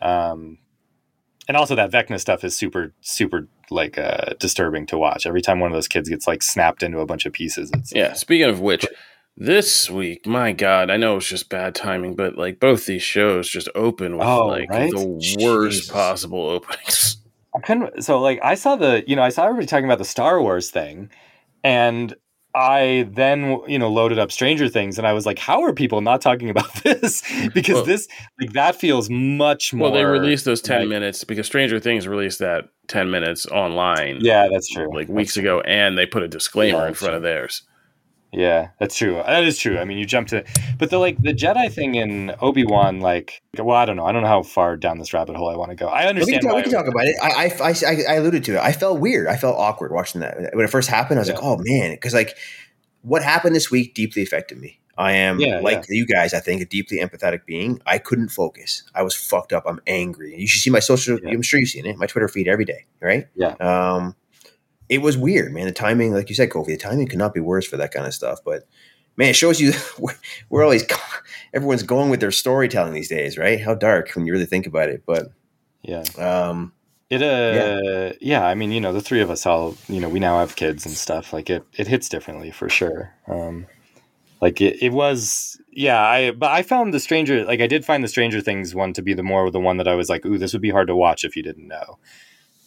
Um, 0.01 0.59
and 1.49 1.57
also 1.57 1.75
that 1.75 1.91
Vecna 1.91 2.19
stuff 2.21 2.45
is 2.45 2.57
super, 2.57 2.93
super 3.01 3.49
like 3.71 3.99
uh, 3.99 4.35
disturbing 4.39 4.87
to 4.87 4.99
watch. 4.99 5.27
Every 5.27 5.43
time 5.43 5.61
one 5.61 5.71
of 5.71 5.77
those 5.77 5.89
kids 5.89 6.09
gets 6.09 6.27
like 6.27 6.43
snapped 6.43 6.83
into 6.83 7.01
a 7.01 7.07
bunch 7.07 7.27
of 7.27 7.33
pieces, 7.33 7.71
it's 7.75 7.95
Yeah. 7.95 8.12
Speaking 8.15 8.49
of 8.49 8.61
which, 8.61 8.87
this 9.37 9.91
week, 9.91 10.27
my 10.27 10.53
God, 10.53 10.91
I 10.91 10.97
know 10.97 11.16
it's 11.16 11.29
just 11.29 11.49
bad 11.49 11.75
timing, 11.75 12.15
but 12.15 12.37
like 12.37 12.61
both 12.61 12.87
these 12.87 13.03
shows 13.03 13.49
just 13.49 13.69
open 13.75 14.16
with 14.16 14.27
Oh, 14.27 14.47
like 14.47 14.71
right? 14.71 14.91
the 14.91 15.37
worst 15.41 15.91
possible 15.91 16.49
openings. 16.49 17.19
Kind 17.65 17.85
of 17.85 18.05
so 18.05 18.21
like 18.21 18.41
I 18.43 18.55
saw 18.57 18.75
the 18.77 19.05
you 19.07 19.15
know 19.15 19.23
I 19.23 19.29
saw 19.29 19.45
everybody 19.45 19.66
talking 19.66 19.85
about 19.85 19.99
the 19.99 20.05
Star 20.05 20.41
Wars 20.43 20.71
thing, 20.71 21.09
and 21.62 22.15
I 22.55 23.09
then 23.10 23.60
you 23.66 23.78
know 23.78 23.90
loaded 23.90 24.18
up 24.18 24.31
Stranger 24.31 24.68
Things, 24.68 24.97
and 24.98 25.06
I 25.06 25.12
was 25.12 25.26
like, 25.26 25.39
how 25.39 25.62
are 25.62 25.72
people 25.72 26.01
not 26.01 26.20
talking 26.20 26.51
about 26.51 26.72
this? 26.85 27.22
because 27.52 27.74
Well- 27.76 27.85
this 27.85 28.09
like 28.40 28.52
that 28.52 28.76
feels 28.76 29.10
much 29.10 29.72
more. 29.74 29.90
Well, 29.90 29.94
they 29.98 30.05
released 30.05 30.44
those 30.44 30.60
10 30.62 30.81
like- 30.81 30.89
minutes 30.89 31.24
because 31.24 31.47
Stranger 31.47 31.81
Things 31.81 32.06
released 32.06 32.39
that 32.39 32.64
10 32.89 33.10
minutes 33.10 33.47
online 33.47 34.18
Yeah, 34.20 34.47
that's 34.52 34.68
true. 34.72 34.89
like 34.94 35.06
That's 35.09 35.16
weeks 35.16 35.35
true. 35.35 35.43
ago, 35.43 35.60
and 35.62 35.98
they 35.98 36.06
put 36.06 36.22
a 36.22 36.28
disclaimer 36.28 36.78
Yeah, 36.78 36.89
in 36.89 36.94
front 36.94 37.10
true. 37.12 37.16
of 37.16 37.22
theirs. 37.22 37.62
Yeah, 38.36 38.70
that's 38.78 38.97
true. 38.97 39.15
That 39.15 39.44
is 39.44 39.59
true. 39.59 39.78
I 39.78 39.85
mean, 39.85 39.97
you 39.98 40.05
jump 40.05 40.28
to, 40.28 40.44
but 40.78 40.90
the 40.90 40.98
like 40.98 41.16
the 41.23 41.32
Jedi 41.32 41.73
thing 41.73 41.94
in 41.94 42.35
Obi 42.40 42.65
Wan, 42.65 43.01
like, 43.01 43.43
well, 43.59 43.77
I 43.77 43.85
don't 43.85 43.97
know. 43.97 44.05
I 44.06 44.12
don't 44.12 44.23
know 44.23 44.28
how 44.28 44.43
far 44.43 44.77
down 44.77 44.98
this 44.98 45.12
rabbit 45.15 45.36
hole 45.36 45.48
I 45.48 45.56
want 45.56 45.70
to 45.70 45.77
go. 45.77 45.86
I 45.86 46.02
We 46.02 46.09
understand. 46.09 46.40
can, 46.43 46.51
why 46.51 46.56
we 46.56 46.62
can 46.62 46.73
talk 46.73 46.86
about 46.89 47.05
it. 47.06 47.16
I, 47.23 47.47
I, 47.61 47.70
I, 47.86 48.12
I 48.12 48.15
alluded 48.16 48.44
to 48.44 48.55
it. 48.56 48.61
I 48.61 48.73
felt 48.73 49.01
weird. 49.01 49.28
I 49.28 49.36
felt 49.36 49.56
awkward 49.56 49.93
watching 49.93 50.20
that 50.20 50.51
when 50.55 50.65
it 50.65 50.70
first 50.70 50.89
happened. 50.90 51.19
I 51.19 51.23
was 51.23 51.28
Yeah. 51.28 51.35
like, 51.36 51.44
oh 51.44 51.61
man, 51.65 51.93
because 51.94 52.12
like 52.15 52.36
what 53.02 53.23
happened 53.23 53.55
this 53.55 53.70
week 53.70 53.94
deeply 53.94 54.23
affected 54.23 54.59
me. 54.59 54.81
I 54.97 55.12
am 55.12 55.40
Yeah, 55.40 55.59
like 55.59 55.85
you 55.89 56.06
guys. 56.06 56.32
I 56.35 56.39
think 56.40 56.62
a 56.62 56.66
deeply 56.66 56.98
empathetic 56.98 57.44
being. 57.47 57.81
I 57.85 57.98
couldn't 57.98 58.28
focus. 58.28 58.85
I 58.94 59.02
was 59.02 59.12
fucked 59.15 59.52
up. 59.52 59.65
I'm 59.66 59.81
angry. 59.89 60.36
You 60.39 60.47
should 60.47 60.62
see 60.62 60.70
my 60.70 60.78
social. 60.78 61.19
Yeah. 61.20 61.31
I'm 61.31 61.43
sure 61.43 61.59
you've 61.59 61.69
seen 61.69 61.85
it. 61.85 61.97
My 61.97 62.06
Twitter 62.06 62.28
feed 62.28 62.47
every 62.47 62.65
day. 62.65 62.85
Right. 63.01 63.27
Yeah. 63.35 63.55
Um, 63.61 64.15
it 64.89 64.98
was 64.98 65.16
weird, 65.16 65.52
man. 65.52 65.66
The 65.66 65.73
timing, 65.73 66.12
like 66.12 66.28
you 66.28 66.35
said, 66.35 66.51
Kofi, 66.51 66.66
the 66.66 66.77
timing 66.77 67.09
could 67.09 67.19
not 67.19 67.35
be 67.35 67.40
worse 67.40 67.66
for 67.66 67.77
that 67.77 67.93
kind 67.93 68.06
of 68.06 68.15
stuff. 68.15 68.40
But 68.44 68.66
man, 69.16 69.31
it 69.31 69.36
shows 69.36 69.61
you 69.61 69.73
where, 69.98 70.16
where 70.48 70.62
always 70.62 70.85
everyone's 71.52 71.82
going 71.82 72.11
with 72.11 72.20
their 72.20 72.31
storytelling 72.31 72.93
these 72.93 73.09
days, 73.09 73.39
right? 73.39 73.61
How 73.61 73.74
dark 73.74 74.11
when 74.15 74.27
you 74.27 74.32
really 74.32 74.47
think 74.47 74.66
about 74.66 74.89
it. 74.89 75.02
But 75.06 75.28
Yeah. 75.82 76.05
um, 76.19 76.73
It 77.11 77.23
uh 77.23 78.15
yeah. 78.20 78.47
I 78.47 78.55
mean, 78.55 78.73
you 78.73 78.81
know, 78.81 78.93
the 78.93 79.01
three 79.01 79.20
of 79.20 79.31
us 79.31 79.47
all, 79.47 79.77
you 79.89 80.01
know, 80.01 80.09
we 80.09 80.20
now 80.20 80.39
have 80.39 80.56
kids 80.56 80.86
and 80.86 80.94
stuff. 80.94 81.32
Like 81.32 81.51
it 81.51 81.65
it 81.74 81.86
hits 81.86 82.09
differently 82.09 82.51
for 82.51 82.69
sure. 82.69 83.15
Um 83.27 83.66
like 84.40 84.61
it, 84.61 84.82
it 84.82 84.93
was 84.93 85.59
yeah, 85.70 86.01
I 86.02 86.31
but 86.32 86.51
I 86.51 86.62
found 86.62 86.93
the 86.93 87.01
Stranger 87.01 87.44
like 87.44 87.61
I 87.61 87.66
did 87.66 87.85
find 87.85 88.02
the 88.05 88.09
Stranger 88.09 88.40
Things 88.40 88.74
one 88.74 88.93
to 88.94 89.02
be 89.02 89.15
the 89.15 89.23
more 89.23 89.51
the 89.51 89.61
one 89.61 89.77
that 89.78 89.89
I 89.89 89.94
was 89.94 90.09
like, 90.09 90.24
ooh, 90.27 90.39
this 90.39 90.52
would 90.52 90.62
be 90.62 90.70
hard 90.70 90.89
to 90.89 90.97
watch 90.97 91.24
if 91.24 91.36
you 91.36 91.43
didn't 91.43 91.69
know. 91.69 91.98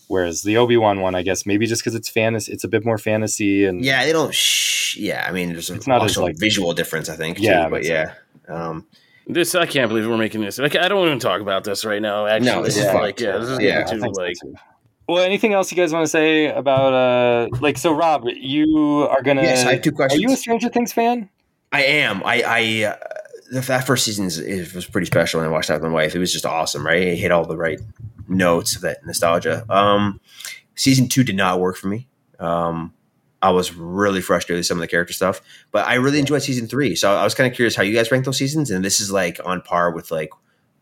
Whereas 0.07 0.43
the 0.43 0.55
Obi 0.57 0.77
Wan 0.77 1.01
one, 1.01 1.15
I 1.15 1.21
guess 1.21 1.45
maybe 1.45 1.65
just 1.67 1.81
because 1.81 1.93
it's 1.95 2.07
fantasy, 2.07 2.51
it's 2.53 2.63
a 2.63 2.67
bit 2.69 2.85
more 2.85 2.97
fantasy 2.97 3.65
and 3.65 3.83
Yeah, 3.83 4.05
they 4.05 4.13
don't. 4.13 4.33
Sh- 4.33 4.95
yeah, 4.97 5.25
I 5.27 5.31
mean, 5.33 5.51
there's 5.51 5.69
a, 5.69 5.75
It's 5.75 5.87
not 5.87 6.03
as, 6.03 6.17
like- 6.17 6.35
a 6.35 6.37
visual 6.37 6.73
difference, 6.73 7.09
I 7.09 7.15
think. 7.17 7.39
Yeah, 7.39 7.65
too, 7.65 7.71
but 7.71 7.83
yeah, 7.83 8.13
um, 8.47 8.85
This 9.27 9.53
I 9.53 9.65
can't 9.65 9.89
believe 9.89 10.07
we're 10.07 10.15
making 10.17 10.41
this. 10.41 10.57
Like, 10.59 10.75
I 10.77 10.87
don't 10.87 11.05
even 11.05 11.19
talk 11.19 11.41
about 11.41 11.65
this 11.65 11.83
right 11.83 12.01
now. 12.01 12.25
Actually, 12.25 12.51
No, 12.51 12.63
this 12.63 12.77
is 12.77 12.85
like 12.85 13.19
yeah, 13.19 13.37
this 13.37 13.49
is 13.49 13.59
Yeah, 13.59 13.83
too 13.83 13.99
think 13.99 14.15
so, 14.15 14.21
like. 14.21 14.35
too. 14.41 14.55
Well, 15.09 15.23
anything 15.23 15.53
else 15.53 15.71
you 15.71 15.77
guys 15.77 15.93
want 15.93 16.03
to 16.03 16.09
say 16.09 16.47
about 16.47 16.93
uh 16.93 17.47
like 17.61 17.77
so 17.77 17.93
Rob, 17.93 18.25
you 18.27 19.07
are 19.09 19.21
gonna 19.21 19.41
yes, 19.43 19.65
I 19.65 19.73
have 19.73 19.81
two 19.81 19.91
questions. 19.93 20.19
are 20.19 20.27
you 20.27 20.33
a 20.33 20.37
Stranger 20.37 20.67
Things 20.69 20.91
fan? 20.93 21.29
I 21.71 21.83
am. 21.83 22.21
I, 22.25 22.43
I 22.45 22.83
uh, 22.91 22.95
the, 23.51 23.61
that 23.61 23.85
first 23.87 24.03
season 24.05 24.25
is, 24.25 24.37
is, 24.39 24.73
was 24.73 24.85
pretty 24.85 25.05
special, 25.07 25.39
and 25.41 25.47
I 25.47 25.51
watched 25.51 25.67
that 25.69 25.75
with 25.81 25.83
my 25.89 25.93
wife. 25.95 26.13
It 26.15 26.19
was 26.19 26.31
just 26.33 26.45
awesome, 26.45 26.85
right? 26.85 27.01
It 27.01 27.15
hit 27.17 27.31
all 27.31 27.45
the 27.45 27.55
right 27.57 27.79
notes 28.27 28.75
of 28.75 28.81
that 28.83 29.05
nostalgia. 29.05 29.65
Um, 29.69 30.19
season 30.75 31.07
two 31.07 31.23
did 31.23 31.35
not 31.35 31.59
work 31.59 31.77
for 31.77 31.87
me. 31.87 32.07
Um, 32.39 32.93
I 33.41 33.51
was 33.51 33.73
really 33.73 34.21
frustrated 34.21 34.59
with 34.59 34.65
some 34.65 34.77
of 34.77 34.81
the 34.81 34.87
character 34.87 35.13
stuff, 35.13 35.41
but 35.71 35.85
I 35.87 35.95
really 35.95 36.19
enjoyed 36.19 36.41
season 36.41 36.67
three. 36.67 36.95
So 36.95 37.13
I 37.13 37.23
was 37.23 37.35
kind 37.35 37.49
of 37.49 37.55
curious 37.55 37.75
how 37.75 37.83
you 37.83 37.93
guys 37.93 38.11
rank 38.11 38.25
those 38.25 38.37
seasons, 38.37 38.71
and 38.71 38.83
this 38.83 38.99
is 38.99 39.11
like 39.11 39.39
on 39.45 39.61
par 39.61 39.91
with 39.91 40.11
like 40.11 40.29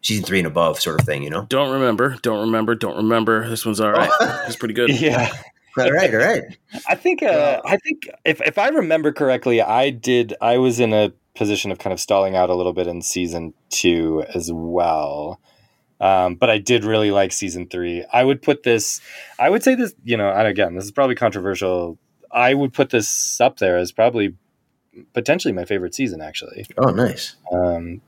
season 0.01 0.23
three 0.23 0.39
and 0.39 0.47
above, 0.47 0.79
sort 0.79 0.99
of 0.99 1.05
thing, 1.05 1.23
you 1.23 1.29
know? 1.29 1.45
Don't 1.49 1.71
remember. 1.71 2.17
Don't 2.21 2.39
remember. 2.41 2.75
Don't 2.75 2.97
remember. 2.97 3.49
This 3.49 3.65
one's 3.65 3.81
all 3.81 3.91
right. 3.91 4.09
it's 4.47 4.55
pretty 4.55 4.73
good. 4.73 4.89
Yeah. 4.99 5.31
all 5.77 5.91
right, 5.91 6.13
all 6.13 6.19
right. 6.19 6.43
I 6.87 6.95
think 6.95 7.21
uh, 7.21 7.61
I 7.65 7.77
think 7.77 8.09
if 8.23 8.39
if 8.41 8.57
I 8.57 8.69
remember 8.69 9.11
correctly, 9.11 9.61
I 9.61 9.89
did 9.89 10.33
I 10.39 10.57
was 10.57 10.79
in 10.79 10.93
a 10.93 11.11
position 11.35 11.69
of 11.69 11.79
kind 11.79 11.91
of 11.91 11.99
stalling 11.99 12.35
out 12.35 12.49
a 12.49 12.55
little 12.55 12.71
bit 12.71 12.87
in 12.87 13.01
season 13.01 13.53
two 13.69 14.23
as 14.33 14.49
well. 14.53 15.41
Um, 16.01 16.35
but 16.35 16.49
I 16.49 16.57
did 16.57 16.83
really 16.83 17.11
like 17.11 17.31
season 17.31 17.67
three. 17.67 18.03
I 18.11 18.23
would 18.23 18.41
put 18.41 18.63
this 18.63 19.01
I 19.39 19.49
would 19.49 19.63
say 19.63 19.75
this, 19.75 19.93
you 20.03 20.17
know, 20.17 20.29
and 20.29 20.47
again, 20.47 20.75
this 20.75 20.85
is 20.85 20.91
probably 20.91 21.15
controversial. 21.15 21.97
I 22.31 22.53
would 22.53 22.73
put 22.73 22.89
this 22.89 23.39
up 23.39 23.57
there 23.59 23.77
as 23.77 23.91
probably 23.91 24.35
potentially 25.13 25.53
my 25.53 25.65
favorite 25.65 25.95
season 25.95 26.21
actually. 26.21 26.65
Oh, 26.77 26.89
nice. 26.89 27.35
Um, 27.51 28.01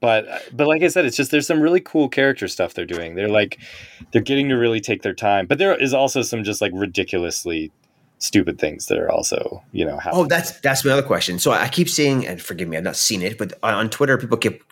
but 0.00 0.26
but 0.56 0.66
like 0.66 0.82
I 0.82 0.88
said, 0.88 1.04
it's 1.04 1.16
just 1.16 1.30
there's 1.30 1.46
some 1.46 1.60
really 1.60 1.80
cool 1.80 2.08
character 2.08 2.48
stuff 2.48 2.74
they're 2.74 2.84
doing. 2.84 3.14
They're 3.14 3.28
like 3.28 3.58
they're 4.12 4.22
getting 4.22 4.48
to 4.50 4.54
really 4.54 4.80
take 4.80 5.02
their 5.02 5.14
time, 5.14 5.46
but 5.46 5.58
there 5.58 5.74
is 5.74 5.94
also 5.94 6.22
some 6.22 6.44
just 6.44 6.60
like 6.60 6.72
ridiculously 6.74 7.72
stupid 8.18 8.58
things 8.58 8.86
that 8.86 8.98
are 8.98 9.10
also 9.10 9.62
you 9.72 9.84
know 9.84 9.98
happening. 9.98 10.24
Oh, 10.24 10.28
that's 10.28 10.60
that's 10.60 10.84
my 10.84 10.92
other 10.92 11.02
question. 11.02 11.38
So 11.38 11.52
I 11.52 11.68
keep 11.68 11.88
seeing, 11.88 12.26
and 12.26 12.40
forgive 12.40 12.68
me, 12.68 12.76
I've 12.76 12.84
not 12.84 12.96
seen 12.96 13.22
it, 13.22 13.38
but 13.38 13.54
on, 13.62 13.74
on 13.74 13.90
Twitter, 13.90 14.18
people 14.18 14.36
keep 14.36 14.62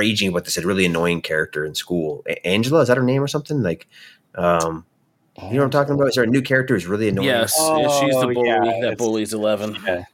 raging 0.00 0.28
about 0.30 0.44
this 0.44 0.56
really 0.64 0.86
annoying 0.86 1.20
character 1.22 1.64
in 1.64 1.74
school. 1.74 2.22
A- 2.28 2.46
Angela, 2.46 2.80
is 2.80 2.88
that 2.88 2.96
her 2.96 3.02
name 3.02 3.22
or 3.22 3.28
something? 3.28 3.62
Like, 3.62 3.86
um, 4.34 4.84
you 5.42 5.50
know 5.54 5.58
what 5.58 5.64
I'm 5.64 5.70
talking 5.70 5.94
about? 5.94 6.08
Is 6.08 6.14
there 6.14 6.24
a 6.24 6.26
new 6.36 6.42
character 6.42 6.74
who's 6.74 6.86
really 6.86 7.08
annoying? 7.08 7.28
Yes, 7.28 7.54
Oh, 7.58 8.00
she's 8.00 8.14
the 8.20 8.26
bully 8.34 8.48
yeah, 8.48 8.78
that 8.82 8.98
bullies 8.98 9.32
Eleven. 9.32 9.76
Yeah. 9.86 10.04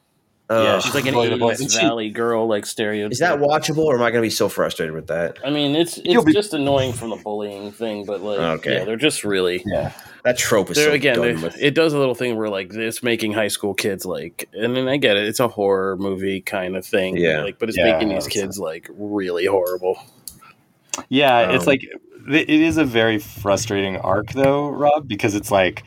Uh, 0.48 0.62
yeah, 0.62 0.78
She's 0.78 0.94
like 0.94 1.06
an 1.06 1.14
Bully 1.14 1.28
the 1.30 1.38
boy. 1.38 1.54
80s 1.54 1.74
Valley 1.80 2.08
girl, 2.08 2.46
like 2.46 2.66
stereotype. 2.66 3.10
is 3.10 3.18
that 3.18 3.40
watchable, 3.40 3.84
or 3.86 3.96
am 3.96 4.02
I 4.02 4.10
going 4.12 4.22
to 4.22 4.26
be 4.26 4.30
so 4.30 4.48
frustrated 4.48 4.94
with 4.94 5.08
that? 5.08 5.38
I 5.44 5.50
mean, 5.50 5.74
it's 5.74 5.98
it's 6.04 6.24
be- 6.24 6.32
just 6.32 6.54
annoying 6.54 6.92
from 6.92 7.10
the 7.10 7.16
bullying 7.16 7.72
thing, 7.72 8.04
but 8.04 8.20
like, 8.22 8.38
Okay. 8.60 8.74
yeah, 8.78 8.84
they're 8.84 8.94
just 8.96 9.24
really. 9.24 9.60
Yeah, 9.66 9.90
That 10.26 10.36
trope 10.38 10.70
is 10.70 10.76
They're, 10.76 10.86
so 10.88 10.92
again, 10.92 11.14
done 11.16 11.40
with. 11.40 11.56
it 11.56 11.74
does 11.76 11.92
a 11.92 11.98
little 11.98 12.16
thing 12.16 12.36
where 12.36 12.48
like 12.48 12.74
it's 12.74 13.00
making 13.02 13.32
high 13.32 13.46
school 13.46 13.74
kids 13.74 14.04
like, 14.04 14.48
and 14.52 14.74
then 14.76 14.88
I 14.88 14.96
get 14.96 15.16
it, 15.16 15.24
it's 15.28 15.38
a 15.38 15.46
horror 15.46 15.96
movie 15.96 16.40
kind 16.40 16.76
of 16.76 16.84
thing, 16.84 17.16
Yeah. 17.16 17.42
like, 17.44 17.60
but 17.60 17.68
it's 17.68 17.78
Yeah, 17.78 17.92
making 17.92 18.08
these 18.08 18.26
kids 18.26 18.58
like 18.58 18.90
really 18.98 19.46
horrible. 19.46 19.98
yeah. 21.08 21.52
it's 21.52 21.62
Um, 21.62 21.66
like 21.68 21.84
it 22.28 22.50
is 22.50 22.76
a 22.76 22.84
very 22.84 23.18
frustrating 23.18 23.98
arc 23.98 24.32
though, 24.32 24.68
Rob, 24.68 25.06
because 25.06 25.34
it's 25.36 25.50
like 25.52 25.84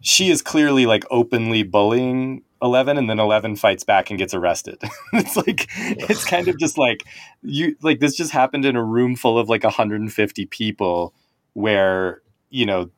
she 0.00 0.28
is 0.30 0.42
clearly 0.42 0.86
like 0.86 1.04
openly 1.10 1.62
bullying 1.62 2.42
Eleven, 2.60 2.98
and 2.98 3.08
then 3.08 3.20
Eleven 3.20 3.54
fights 3.54 3.84
back 3.84 4.10
and 4.10 4.18
gets 4.18 4.34
arrested. 4.34 4.82
it's 5.12 5.36
like 5.36 5.68
it's 5.78 6.24
kind 6.24 6.48
of 6.48 6.58
just 6.58 6.76
like 6.76 7.04
you 7.42 7.76
like 7.82 8.00
this 8.00 8.16
just 8.16 8.32
happened 8.32 8.64
in 8.64 8.74
a 8.74 8.82
room 8.82 9.14
full 9.14 9.38
of 9.38 9.48
like 9.48 9.62
150 9.62 10.46
people 10.46 11.14
where 11.52 12.20
you 12.50 12.66
know 12.66 12.90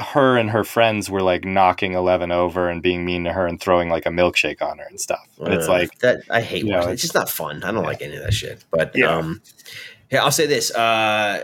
her 0.00 0.36
and 0.38 0.50
her 0.50 0.64
friends 0.64 1.10
were 1.10 1.22
like 1.22 1.44
knocking 1.44 1.92
Eleven 1.92 2.32
over 2.32 2.68
and 2.68 2.82
being 2.82 3.04
mean 3.04 3.24
to 3.24 3.32
her 3.32 3.46
and 3.46 3.60
throwing 3.60 3.88
like 3.90 4.06
a 4.06 4.10
milkshake 4.10 4.62
on 4.62 4.78
her 4.78 4.84
and 4.88 5.00
stuff. 5.00 5.26
And 5.38 5.52
it's 5.52 5.68
like 5.68 5.98
that. 5.98 6.22
I 6.30 6.40
hate 6.40 6.64
you 6.64 6.70
know, 6.70 6.78
it. 6.78 6.80
it's- 6.82 6.92
It's 6.94 7.02
just 7.02 7.14
not 7.14 7.28
fun. 7.28 7.62
I 7.64 7.72
don't 7.72 7.84
like 7.84 8.00
any 8.02 8.16
of 8.16 8.22
that 8.22 8.32
shit. 8.34 8.64
But 8.70 8.92
Yeah. 8.94 9.16
um, 9.16 9.42
yeah, 10.10 10.22
I'll 10.24 10.30
say 10.30 10.46
this. 10.46 10.70
Uh, 10.74 11.42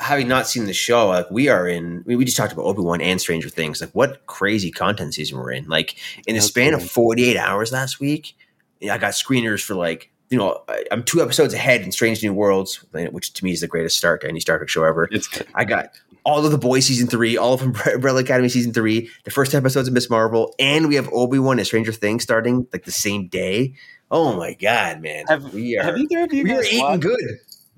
having 0.00 0.26
not 0.26 0.48
seen 0.48 0.64
the 0.66 0.72
show, 0.72 1.08
like 1.08 1.30
we 1.30 1.48
are 1.48 1.68
in, 1.68 2.02
we, 2.06 2.16
we 2.16 2.24
just 2.24 2.36
talked 2.36 2.52
about 2.52 2.64
Obi 2.64 2.82
Wan 2.82 3.00
and 3.00 3.20
Stranger 3.20 3.48
Things. 3.48 3.80
Like, 3.80 3.90
what 3.92 4.26
crazy 4.26 4.70
content 4.72 5.14
season 5.14 5.38
we're 5.38 5.52
in? 5.52 5.68
Like, 5.68 5.96
in 6.26 6.34
the 6.34 6.40
That's 6.40 6.46
span 6.46 6.74
of 6.74 6.88
forty 6.88 7.30
eight 7.30 7.36
hours 7.36 7.70
last 7.72 8.00
week, 8.00 8.34
I 8.82 8.98
got 8.98 9.12
screeners 9.12 9.62
for 9.64 9.74
like, 9.76 10.10
you 10.30 10.38
know, 10.38 10.62
I'm 10.90 11.04
two 11.04 11.22
episodes 11.22 11.54
ahead 11.54 11.82
in 11.82 11.92
Strange 11.92 12.22
New 12.24 12.32
Worlds, 12.34 12.84
which 12.92 13.32
to 13.34 13.44
me 13.44 13.52
is 13.52 13.60
the 13.60 13.68
greatest 13.68 13.96
start 13.98 14.22
to 14.22 14.28
any 14.28 14.40
Star 14.40 14.56
Trek 14.58 14.68
show 14.68 14.82
ever. 14.82 15.08
it's 15.12 15.28
I 15.54 15.64
got 15.64 15.90
all 16.24 16.44
of 16.44 16.50
the 16.52 16.58
boys 16.58 16.86
season 16.86 17.06
three, 17.08 17.36
all 17.36 17.54
of 17.54 17.62
Umbrella 17.86 18.20
Academy 18.20 18.48
season 18.48 18.72
three, 18.72 19.10
the 19.24 19.30
first 19.30 19.54
episodes 19.54 19.88
of 19.88 19.94
Ms. 19.94 20.08
Marvel, 20.10 20.54
and 20.58 20.88
we 20.88 20.94
have 20.96 21.08
Obi 21.12 21.38
Wan 21.38 21.58
and 21.58 21.66
Stranger 21.66 21.92
Things 21.92 22.22
starting 22.22 22.66
like 22.72 22.84
the 22.84 22.92
same 22.92 23.28
day. 23.28 23.74
Oh 24.10 24.36
my 24.36 24.54
god, 24.54 25.00
man! 25.00 25.24
Have- 25.28 25.52
we 25.54 25.76
are 25.78 25.84
have 25.84 25.96
either 25.98 26.24
of 26.24 26.32
you 26.32 26.44
we 26.44 26.52
are 26.52 26.62
eating 26.62 26.80
watched, 26.80 27.02
good. 27.02 27.20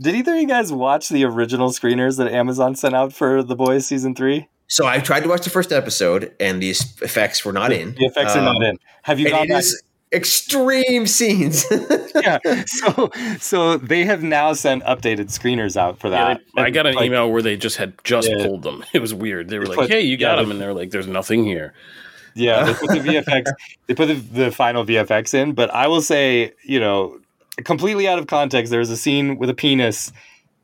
did 0.00 0.14
either 0.16 0.34
of 0.34 0.40
you 0.40 0.48
guys 0.48 0.72
watch 0.72 1.08
the 1.08 1.24
original 1.24 1.70
screeners 1.70 2.16
that 2.18 2.28
Amazon 2.32 2.74
sent 2.74 2.94
out 2.94 3.12
for 3.12 3.42
The 3.42 3.54
Boys 3.56 3.86
season 3.86 4.14
three? 4.14 4.48
So 4.66 4.86
I 4.86 4.98
tried 4.98 5.20
to 5.24 5.28
watch 5.28 5.44
the 5.44 5.50
first 5.50 5.72
episode, 5.72 6.34
and 6.40 6.60
these 6.60 6.80
effects 7.02 7.44
were 7.44 7.52
not 7.52 7.70
in. 7.70 7.94
The 7.94 8.06
effects 8.06 8.34
are 8.34 8.38
Um, 8.40 8.46
not 8.46 8.62
in. 8.64 8.78
Have 9.02 9.20
you 9.20 9.28
gone 9.30 9.46
back? 9.46 9.58
is 9.60 9.80
extreme 10.12 11.06
scenes. 11.06 11.64
yeah. 12.14 12.38
So 12.66 13.10
so 13.40 13.76
they 13.76 14.04
have 14.04 14.22
now 14.22 14.52
sent 14.52 14.82
updated 14.84 15.26
screeners 15.36 15.76
out 15.76 15.98
for 15.98 16.08
Yeah, 16.08 16.34
that. 16.34 16.40
they- 16.56 16.62
I 16.62 16.70
got 16.70 16.86
an 16.86 16.94
like, 16.94 17.06
email 17.06 17.30
where 17.30 17.42
they 17.42 17.56
just 17.56 17.76
had 17.76 17.94
just 18.04 18.28
Yeah. 18.30 18.44
pulled 18.46 18.62
them. 18.62 18.84
It 18.92 19.00
was 19.00 19.12
weird. 19.14 19.48
They 19.48 19.58
were 19.58 19.64
They 19.64 19.70
like, 19.70 19.78
put- 19.78 19.90
"Hey, 19.90 20.02
you 20.02 20.16
got 20.16 20.36
yeah, 20.36 20.42
them," 20.42 20.50
and 20.50 20.60
they're 20.60 20.74
like, 20.74 20.90
"There's 20.90 21.06
nothing 21.08 21.44
here." 21.44 21.74
Yeah, 22.36 22.64
they 22.64 22.74
put 22.74 22.90
the 22.90 22.98
VFX. 23.08 23.46
they 23.86 23.94
put 23.94 24.06
the, 24.06 24.14
the 24.14 24.50
final 24.50 24.84
VFX 24.84 25.34
in, 25.34 25.52
but 25.52 25.72
I 25.72 25.86
will 25.88 26.02
say, 26.02 26.52
you 26.64 26.80
know, 26.80 27.18
completely 27.64 28.08
out 28.08 28.18
of 28.18 28.26
context. 28.26 28.70
There 28.70 28.80
was 28.80 28.90
a 28.90 28.96
scene 28.96 29.38
with 29.38 29.50
a 29.50 29.54
penis 29.54 30.12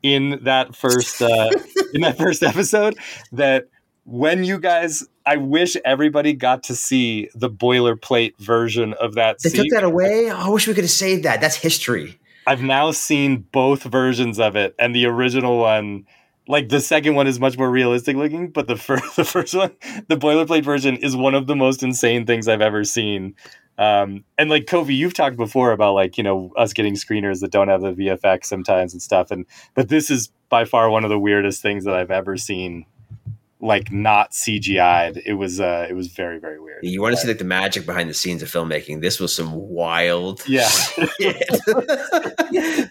in 0.03 0.39
that 0.43 0.75
first 0.75 1.21
uh, 1.21 1.49
in 1.93 2.01
that 2.01 2.17
first 2.17 2.43
episode 2.43 2.97
that 3.33 3.67
when 4.05 4.43
you 4.43 4.59
guys, 4.59 5.07
I 5.25 5.37
wish 5.37 5.75
everybody 5.85 6.33
got 6.33 6.63
to 6.63 6.75
see 6.75 7.29
the 7.35 7.49
boilerplate 7.49 8.37
version 8.37 8.93
of 8.93 9.15
that 9.15 9.37
they 9.43 9.49
scene. 9.49 9.63
took 9.63 9.71
that 9.71 9.83
away. 9.83 10.29
I 10.29 10.49
wish 10.49 10.67
we 10.67 10.73
could 10.73 10.83
have 10.83 10.91
saved 10.91 11.23
that. 11.23 11.41
That's 11.41 11.55
history. 11.55 12.19
I've 12.47 12.61
now 12.61 12.91
seen 12.91 13.45
both 13.51 13.83
versions 13.83 14.39
of 14.39 14.55
it, 14.55 14.75
and 14.79 14.95
the 14.95 15.05
original 15.05 15.59
one, 15.59 16.05
like 16.47 16.69
the 16.69 16.81
second 16.81 17.15
one, 17.15 17.27
is 17.27 17.39
much 17.39 17.57
more 17.57 17.69
realistic 17.69 18.15
looking, 18.15 18.49
but 18.49 18.67
the 18.67 18.77
first, 18.77 19.15
the 19.15 19.25
first 19.25 19.53
one, 19.53 19.71
the 20.07 20.17
boilerplate 20.17 20.63
version, 20.63 20.97
is 20.97 21.15
one 21.15 21.35
of 21.35 21.47
the 21.47 21.55
most 21.55 21.83
insane 21.83 22.25
things 22.25 22.47
I've 22.47 22.61
ever 22.61 22.83
seen. 22.83 23.35
Um, 23.77 24.25
and 24.37 24.49
like 24.49 24.65
Kofi, 24.65 24.95
you've 24.95 25.13
talked 25.13 25.37
before 25.37 25.71
about 25.71 25.93
like 25.93 26.17
you 26.17 26.23
know 26.23 26.51
us 26.57 26.73
getting 26.73 26.95
screeners 26.95 27.41
that 27.41 27.51
don't 27.51 27.67
have 27.67 27.81
the 27.81 27.93
VFX 27.93 28.45
sometimes 28.45 28.93
and 28.93 29.01
stuff, 29.01 29.31
and 29.31 29.45
but 29.75 29.89
this 29.89 30.09
is 30.09 30.31
by 30.49 30.65
far 30.65 30.89
one 30.89 31.03
of 31.03 31.09
the 31.09 31.19
weirdest 31.19 31.61
things 31.61 31.85
that 31.85 31.93
I've 31.93 32.11
ever 32.11 32.37
seen 32.37 32.85
like 33.61 33.91
not 33.91 34.31
CGI'd. 34.31 35.21
It 35.25 35.33
was 35.33 35.59
uh, 35.59 35.85
it 35.89 35.93
was 35.93 36.07
very 36.07 36.39
very 36.39 36.59
weird. 36.59 36.83
You 36.83 37.01
want 37.01 37.15
to 37.15 37.21
see 37.21 37.27
like 37.27 37.37
the 37.37 37.43
magic 37.43 37.85
behind 37.85 38.09
the 38.09 38.13
scenes 38.13 38.41
of 38.41 38.49
filmmaking? 38.49 39.01
This 39.01 39.19
was 39.19 39.35
some 39.35 39.53
wild. 39.53 40.41
Yeah, 40.47 40.67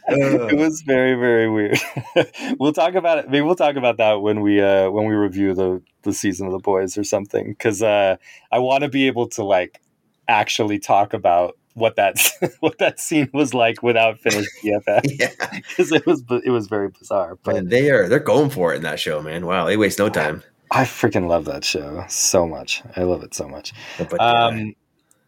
it 0.07 0.59
was 0.59 0.83
very 0.83 1.15
very 1.15 1.51
weird. 1.51 1.79
we'll 2.59 2.73
talk 2.73 2.95
about 2.95 3.19
it. 3.19 3.29
Maybe 3.29 3.43
we'll 3.43 3.57
talk 3.57 3.77
about 3.77 3.97
that 3.99 4.23
when 4.23 4.41
we 4.41 4.61
uh, 4.61 4.91
when 4.91 5.07
we 5.07 5.15
review 5.15 5.55
the 5.55 5.83
the 6.03 6.13
season 6.13 6.47
of 6.47 6.53
the 6.53 6.59
boys 6.59 6.97
or 6.97 7.05
something. 7.05 7.49
Because 7.49 7.83
uh, 7.83 8.17
I 8.53 8.59
want 8.61 8.85
to 8.85 8.89
be 8.89 9.09
able 9.09 9.29
to 9.31 9.45
like 9.45 9.81
actually 10.29 10.79
talk 10.79 11.13
about 11.13 11.57
what 11.75 11.97
that 11.97 12.19
what 12.61 12.79
that 12.79 13.01
scene 13.01 13.29
was 13.33 13.55
like 13.55 13.83
without 13.83 14.21
finished 14.21 14.51
VFX. 14.63 15.19
yeah, 15.19 15.61
because 15.69 15.93
it 15.93 16.07
was 16.07 16.23
it 16.45 16.51
was 16.51 16.69
very 16.69 16.89
bizarre. 16.89 17.37
But 17.43 17.55
man, 17.55 17.69
they 17.69 17.91
are 17.91 18.09
they're 18.09 18.21
going 18.21 18.51
for 18.51 18.73
it 18.73 18.77
in 18.77 18.83
that 18.83 19.01
show, 19.01 19.21
man. 19.21 19.47
Wow, 19.47 19.67
they 19.67 19.77
waste 19.77 19.99
no 19.99 20.09
time. 20.09 20.43
I 20.71 20.85
freaking 20.85 21.29
love 21.29 21.47
that 21.47 21.65
show 21.65 22.05
so 22.09 22.47
much. 22.47 22.83
I 22.97 23.03
love 23.03 23.23
it 23.23 23.35
so 23.35 23.49
much. 23.49 23.73
But, 23.99 24.21
um, 24.21 24.75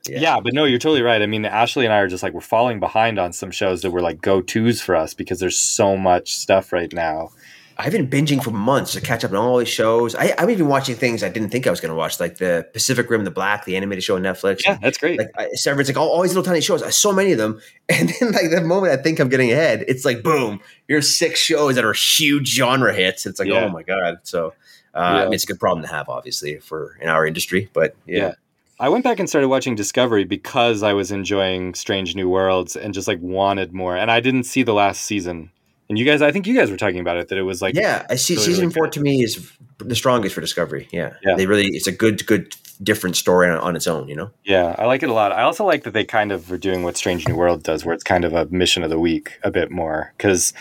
yeah. 0.09 0.21
yeah. 0.21 0.41
but 0.41 0.55
no, 0.55 0.65
you're 0.65 0.79
totally 0.79 1.03
right. 1.03 1.21
I 1.21 1.27
mean, 1.27 1.45
Ashley 1.45 1.85
and 1.85 1.93
I 1.93 1.99
are 1.99 2.09
just 2.09 2.23
like 2.23 2.33
we're 2.33 2.41
falling 2.41 2.81
behind 2.81 3.19
on 3.19 3.33
some 3.33 3.51
shows 3.51 3.83
that 3.83 3.91
were 3.91 4.01
like 4.01 4.21
go 4.21 4.41
tos 4.41 4.81
for 4.81 4.95
us 4.95 5.15
because 5.15 5.41
there's 5.41 5.59
so 5.59 5.97
much 5.97 6.37
stuff 6.37 6.73
right 6.73 6.93
now 6.93 7.31
I've 7.79 7.93
been 7.93 8.09
binging 8.09 8.43
for 8.43 8.51
months 8.51 8.93
to 8.93 9.01
catch 9.01 9.25
up 9.25 9.31
on 9.31 9.39
all 9.39 9.59
these 9.59 9.69
shows. 9.69 10.15
I, 10.15 10.35
am 10.39 10.51
even 10.51 10.69
watching 10.69 10.95
things 10.95 11.23
I 11.23 11.29
didn't 11.29 11.51
think 11.51 11.67
I 11.67 11.71
was 11.71 11.81
going 11.81 11.91
to 11.91 11.97
watch, 11.97 12.21
like 12.21 12.39
the 12.39 12.69
Pacific 12.73 13.09
Rim, 13.09 13.25
the 13.25 13.31
Black, 13.31 13.65
the 13.65 13.77
animated 13.77 14.05
show 14.05 14.17
on 14.17 14.23
Netflix. 14.23 14.61
Yeah, 14.65 14.79
that's 14.81 14.99
great. 14.99 15.19
Like 15.19 15.31
Severance, 15.55 15.89
like 15.89 15.97
all, 15.97 16.09
all, 16.09 16.23
these 16.23 16.31
little 16.35 16.45
tiny 16.45 16.61
shows. 16.61 16.97
So 16.97 17.13
many 17.13 17.33
of 17.33 17.39
them, 17.39 17.61
and 17.89 18.09
then 18.09 18.33
like 18.33 18.51
the 18.51 18.61
moment 18.61 18.93
I 18.93 19.03
think 19.03 19.19
I'm 19.19 19.29
getting 19.29 19.51
ahead, 19.51 19.85
it's 19.89 20.05
like 20.05 20.23
boom, 20.23 20.61
here's 20.87 21.15
six 21.15 21.41
shows 21.41 21.75
that 21.77 21.85
are 21.85 21.93
huge 21.93 22.49
genre 22.49 22.95
hits. 22.95 23.27
It's 23.27 23.39
like 23.39 23.49
yeah. 23.49 23.65
oh 23.65 23.69
my 23.71 23.83
god. 23.83 24.19
So 24.23 24.55
uh, 24.95 25.27
yeah. 25.27 25.35
It's 25.35 25.45
a 25.45 25.47
good 25.47 25.61
problem 25.61 25.83
to 25.83 25.89
have, 25.89 26.09
obviously, 26.09 26.59
for 26.59 26.97
in 27.01 27.09
our 27.09 27.27
industry. 27.27 27.71
But 27.73 27.97
yeah. 28.07 28.19
yeah. 28.19 28.35
I 28.79 28.89
went 28.89 29.05
back 29.05 29.21
and 29.21 29.29
started 29.29 29.49
watching 29.49 29.75
Discovery 29.75 30.25
because 30.25 30.83
I 30.83 30.93
was 30.93 31.13
enjoying 31.13 31.75
Strange 31.75 32.17
New 32.17 32.29
Worlds 32.29 32.75
and 32.75 32.93
just 32.93 33.07
like 33.07 33.21
wanted 33.21 33.73
more. 33.73 33.97
And 33.97 34.11
I 34.11 34.21
didn't 34.21 34.45
see 34.45 34.63
the 34.63 34.75
last 34.75 35.03
season. 35.03 35.51
And 35.89 35.99
you 35.99 36.05
guys, 36.05 36.23
I 36.23 36.33
think 36.33 36.47
you 36.47 36.57
guys 36.57 36.71
were 36.71 36.77
talking 36.77 37.01
about 37.01 37.17
it 37.17 37.29
that 37.29 37.39
it 37.39 37.43
was 37.43 37.61
like 37.61 37.75
yeah, 37.75 38.07
I 38.09 38.17
see. 38.17 38.35
Really, 38.35 38.47
season 38.47 38.63
really 38.65 38.75
four 38.75 38.89
to 38.89 39.01
me 39.01 39.23
is 39.23 39.53
the 39.79 39.95
strongest 39.95 40.35
for 40.35 40.41
Discovery. 40.41 40.89
Yeah, 40.91 41.15
yeah, 41.23 41.37
they 41.37 41.47
really 41.47 41.67
it's 41.67 41.87
a 41.87 41.93
good, 41.93 42.27
good, 42.27 42.57
different 42.83 43.17
story 43.17 43.51
on, 43.51 43.59
on, 43.59 43.77
its 43.77 43.87
own. 43.87 44.09
You 44.09 44.17
know. 44.17 44.31
Yeah, 44.43 44.75
I 44.79 44.87
like 44.87 45.03
it 45.03 45.11
a 45.11 45.13
lot. 45.13 45.33
I 45.33 45.43
also 45.43 45.65
like 45.65 45.85
that 45.85 45.93
they 45.93 46.05
kind 46.05 46.33
of 46.33 46.51
are 46.51 46.57
doing 46.57 46.83
what 46.83 46.97
Strange 46.97 47.29
New 47.29 47.37
World 47.37 47.63
does, 47.63 47.85
where 47.85 47.95
it's 47.95 48.05
kind 48.05 48.25
of 48.25 48.33
a 48.33 48.47
mission 48.47 48.83
of 48.83 48.91
the 48.91 48.99
week 48.99 49.39
a 49.43 49.51
bit 49.51 49.71
more 49.71 50.15
because 50.17 50.55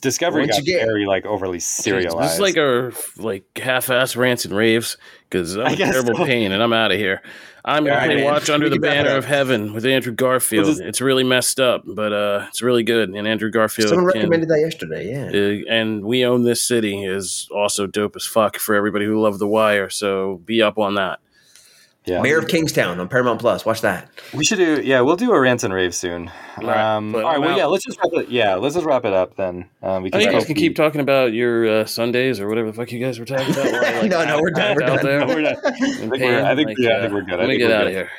Discovery 0.00 0.42
Once 0.42 0.56
got 0.56 0.64
get, 0.64 0.84
very 0.84 1.06
like 1.06 1.24
overly 1.26 1.60
serialized. 1.60 2.18
This 2.18 2.34
is 2.34 2.40
like 2.40 2.56
our 2.56 2.92
like 3.18 3.44
half-ass 3.56 4.16
rants 4.16 4.44
and 4.44 4.56
raves 4.56 4.96
because 5.28 5.56
I'm 5.56 5.74
a 5.74 5.76
terrible 5.76 6.16
so. 6.16 6.24
pain 6.24 6.50
and 6.50 6.60
I'm 6.60 6.72
out 6.72 6.90
of 6.90 6.98
here. 6.98 7.22
I'm 7.64 7.84
going 7.84 7.96
right, 7.96 8.16
to 8.16 8.24
watch 8.24 8.50
Under 8.50 8.68
the 8.68 8.78
Banner 8.78 9.10
of 9.10 9.26
Heaven 9.26 9.74
with 9.74 9.84
Andrew 9.84 10.12
Garfield. 10.12 10.66
Just, 10.66 10.80
it's 10.80 11.00
really 11.00 11.24
messed 11.24 11.60
up, 11.60 11.82
but 11.86 12.12
uh, 12.12 12.46
it's 12.48 12.62
really 12.62 12.82
good. 12.82 13.10
And 13.10 13.28
Andrew 13.28 13.50
Garfield. 13.50 13.90
Someone 13.90 14.06
recommended 14.06 14.48
that 14.48 14.60
yesterday. 14.60 15.10
Yeah. 15.10 15.68
Uh, 15.68 15.72
and 15.72 16.02
We 16.04 16.24
Own 16.24 16.42
This 16.42 16.62
City 16.62 17.04
is 17.04 17.48
also 17.54 17.86
dope 17.86 18.16
as 18.16 18.24
fuck 18.24 18.56
for 18.56 18.74
everybody 18.74 19.04
who 19.04 19.20
loved 19.20 19.38
The 19.38 19.46
Wire. 19.46 19.90
So 19.90 20.40
be 20.44 20.62
up 20.62 20.78
on 20.78 20.94
that. 20.94 21.20
Yeah. 22.06 22.22
Mayor 22.22 22.38
of 22.38 22.48
Kingstown 22.48 22.98
on 22.98 23.08
Paramount 23.08 23.40
Plus. 23.40 23.66
Watch 23.66 23.82
that. 23.82 24.08
We 24.32 24.42
should 24.42 24.56
do. 24.56 24.80
Yeah, 24.82 25.02
we'll 25.02 25.16
do 25.16 25.32
a 25.32 25.40
rant 25.40 25.62
and 25.64 25.72
rave 25.72 25.94
soon. 25.94 26.30
All 26.56 26.66
right. 26.66 26.96
Um, 26.96 27.14
all 27.14 27.22
right 27.22 27.38
well, 27.38 27.56
yeah. 27.56 27.66
Let's 27.66 27.84
just 27.84 27.98
wrap 27.98 28.12
it. 28.14 28.30
Yeah, 28.30 28.54
let's 28.54 28.74
just 28.74 28.86
wrap 28.86 29.04
it 29.04 29.12
up 29.12 29.36
then. 29.36 29.68
Um, 29.82 30.04
because 30.04 30.24
you 30.24 30.32
guys 30.32 30.46
can 30.46 30.54
keep 30.54 30.76
talking 30.76 31.02
about 31.02 31.34
your 31.34 31.68
uh, 31.68 31.84
Sundays 31.84 32.40
or 32.40 32.48
whatever 32.48 32.68
the 32.68 32.72
fuck 32.72 32.90
you 32.90 33.00
guys 33.00 33.18
were 33.18 33.26
talking 33.26 33.52
about. 33.52 33.70
like, 33.70 34.02
no, 34.10 34.24
no, 34.24 34.40
we're 34.40 34.50
done. 34.50 34.76
We're 34.76 34.86
done. 34.86 35.04
No, 35.04 35.26
we're 35.34 35.42
done. 35.42 35.56
I 35.64 35.70
think, 35.72 36.12
we're, 36.12 36.44
I 36.44 36.54
think, 36.54 36.68
like, 36.68 36.78
yeah, 36.78 36.96
I 36.96 37.00
think 37.02 37.12
we're 37.12 37.22
good. 37.22 37.38
Let 37.38 37.48
me 37.48 37.58
get 37.58 37.70
out 37.70 37.86
of 37.86 37.92
here. 37.92 38.10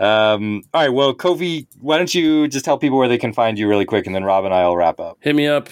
Um, 0.00 0.62
all 0.72 0.80
right. 0.82 0.88
Well, 0.92 1.14
Kofi, 1.14 1.66
why 1.80 1.98
don't 1.98 2.12
you 2.14 2.48
just 2.48 2.64
tell 2.64 2.78
people 2.78 2.96
where 2.96 3.08
they 3.08 3.18
can 3.18 3.34
find 3.34 3.58
you 3.58 3.68
really 3.68 3.84
quick, 3.84 4.06
and 4.06 4.14
then 4.14 4.24
Rob 4.24 4.46
and 4.46 4.54
I 4.54 4.66
will 4.66 4.78
wrap 4.78 4.98
up. 4.98 5.18
Hit 5.20 5.36
me 5.36 5.46
up 5.46 5.68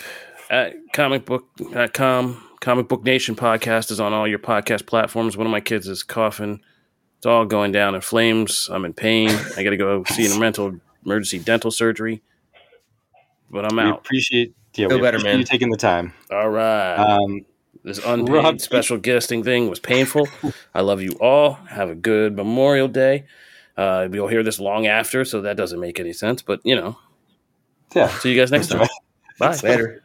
at 0.51 0.75
comicbook.com. 0.95 2.49
Comic 2.61 2.87
Book 2.87 3.03
Nation 3.03 3.35
podcast 3.35 3.91
is 3.91 3.99
on 3.99 4.13
all 4.13 4.29
your 4.29 4.39
podcast 4.39 4.87
platforms. 4.87 5.37
One 5.37 5.47
of 5.47 5.51
my 5.51 5.61
kids 5.61 5.89
is 5.89 6.05
coughing 6.05 6.61
it's 7.23 7.27
all 7.29 7.45
going 7.45 7.71
down 7.71 7.95
in 7.95 8.01
flames. 8.01 8.69
I'm 8.69 8.85
in 8.85 8.95
pain. 8.95 9.29
I 9.57 9.63
got 9.63 9.71
to 9.71 9.77
go 9.77 10.03
see 10.09 10.27
an 10.27 10.41
mental 10.41 10.81
emergency 11.07 11.39
dental 11.39 11.71
surgery. 11.71 12.21
But 13.49 13.65
I'm 13.65 13.77
we 13.77 13.83
out. 13.85 13.99
Appreciate 13.99 14.57
yeah, 14.75 14.89
Feel 14.89 14.99
better, 14.99 15.21
man. 15.21 15.39
You 15.39 15.45
taking 15.45 15.71
the 15.71 15.77
time. 15.77 16.15
All 16.33 16.51
right. 16.51 16.97
Um, 16.97 17.47
this 17.85 18.05
unpaid 18.05 18.35
Rob, 18.35 18.61
special 18.61 18.99
guesting 18.99 19.45
thing 19.45 19.71
was 19.71 19.79
painful. 19.79 20.27
I 20.75 20.81
love 20.81 21.01
you 21.01 21.13
all. 21.21 21.53
Have 21.69 21.91
a 21.91 21.95
good 21.95 22.35
Memorial 22.35 22.89
Day. 22.89 23.27
Uh, 23.77 24.09
you'll 24.11 24.27
hear 24.27 24.43
this 24.43 24.59
long 24.59 24.89
after, 24.89 25.25
so 25.25 25.43
that 25.43 25.57
doesn't 25.57 25.79
make 25.79 26.01
any 26.01 26.13
sense. 26.13 26.43
But 26.43 26.59
you 26.65 26.75
know, 26.75 26.99
yeah. 27.95 28.09
See 28.19 28.33
you 28.33 28.37
guys 28.37 28.51
next 28.51 28.67
time. 28.67 28.89
Bye. 29.39 29.57
Later. 29.63 30.03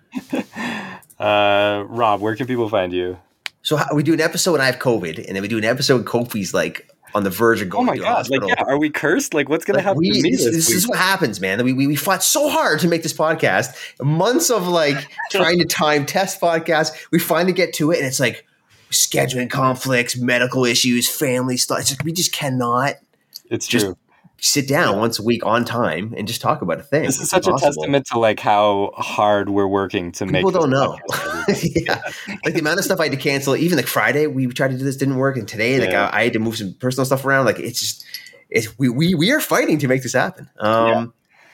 Uh, 1.17 1.83
Rob, 1.87 2.21
where 2.21 2.35
can 2.35 2.45
people 2.45 2.69
find 2.69 2.93
you? 2.93 3.17
So 3.63 3.79
we 3.91 4.03
do 4.03 4.13
an 4.13 4.21
episode 4.21 4.53
and 4.53 4.61
I 4.61 4.67
have 4.67 4.77
COVID, 4.77 5.25
and 5.25 5.35
then 5.35 5.41
we 5.41 5.47
do 5.47 5.57
an 5.57 5.65
episode. 5.65 6.05
Kofi's 6.05 6.53
like 6.53 6.87
on 7.13 7.23
the 7.23 7.29
verge 7.29 7.61
of 7.61 7.69
going. 7.69 7.87
Oh 7.87 7.91
my 7.91 7.97
god! 7.97 8.29
Like, 8.29 8.41
yeah, 8.47 8.63
are 8.65 8.77
we 8.77 8.89
cursed? 8.89 9.33
Like, 9.33 9.49
what's 9.49 9.65
going 9.65 9.75
like, 9.75 9.83
to 9.83 9.87
happen 9.87 9.99
we, 9.99 10.11
to 10.11 10.21
me? 10.21 10.31
This, 10.31 10.45
this, 10.45 10.69
is 10.69 10.87
what 10.87 10.97
happens, 10.97 11.39
man. 11.39 11.63
We, 11.63 11.73
we 11.73 11.87
we 11.87 11.95
fought 11.95 12.23
so 12.23 12.49
hard 12.49 12.79
to 12.81 12.87
make 12.87 13.03
this 13.03 13.13
podcast. 13.13 13.75
Months 14.01 14.49
of 14.49 14.67
like 14.67 15.07
trying 15.31 15.59
to 15.59 15.65
time 15.65 16.05
test 16.05 16.41
podcasts. 16.41 17.07
We 17.11 17.19
finally 17.19 17.53
get 17.53 17.73
to 17.75 17.91
it, 17.91 17.97
and 17.97 18.07
it's 18.07 18.19
like 18.19 18.45
scheduling 18.91 19.49
conflicts, 19.49 20.17
medical 20.17 20.65
issues, 20.65 21.09
family 21.09 21.57
stuff. 21.57 21.79
It's 21.79 21.89
just, 21.89 22.03
we 22.03 22.13
just 22.13 22.31
cannot. 22.31 22.95
It's 23.49 23.67
just, 23.67 23.85
true 23.85 23.97
sit 24.39 24.67
down 24.67 24.93
yeah. 24.93 24.99
once 24.99 25.19
a 25.19 25.23
week 25.23 25.45
on 25.45 25.65
time 25.65 26.13
and 26.15 26.27
just 26.27 26.41
talk 26.41 26.61
about 26.61 26.79
a 26.79 26.83
thing. 26.83 27.03
This 27.03 27.19
is 27.19 27.29
such 27.29 27.47
a 27.47 27.53
testament 27.53 28.05
to 28.07 28.19
like 28.19 28.39
how 28.39 28.91
hard 28.95 29.49
we're 29.49 29.67
working 29.67 30.11
to 30.13 30.25
People 30.25 30.31
make. 30.31 30.45
People 30.45 30.61
don't 30.61 30.69
know. 30.69 30.97
yeah. 31.47 32.01
like 32.45 32.53
the 32.53 32.59
amount 32.59 32.79
of 32.79 32.85
stuff 32.85 32.99
I 32.99 33.03
had 33.03 33.11
to 33.13 33.17
cancel. 33.17 33.55
Even 33.55 33.77
like 33.77 33.87
Friday, 33.87 34.27
we 34.27 34.47
tried 34.47 34.71
to 34.71 34.77
do 34.77 34.83
this, 34.83 34.97
didn't 34.97 35.17
work, 35.17 35.37
and 35.37 35.47
today, 35.47 35.79
like 35.79 35.93
I, 35.93 36.09
I, 36.11 36.23
had 36.25 36.33
to 36.33 36.39
move 36.39 36.57
some 36.57 36.75
personal 36.79 37.05
stuff 37.05 37.25
around. 37.25 37.45
Like 37.45 37.59
it's 37.59 37.79
just, 37.79 38.05
it's 38.49 38.77
we 38.77 38.89
we 38.89 39.15
we 39.15 39.31
are 39.31 39.39
fighting 39.39 39.79
to 39.79 39.87
make 39.87 40.03
this 40.03 40.13
happen. 40.13 40.49
Um, 40.59 41.13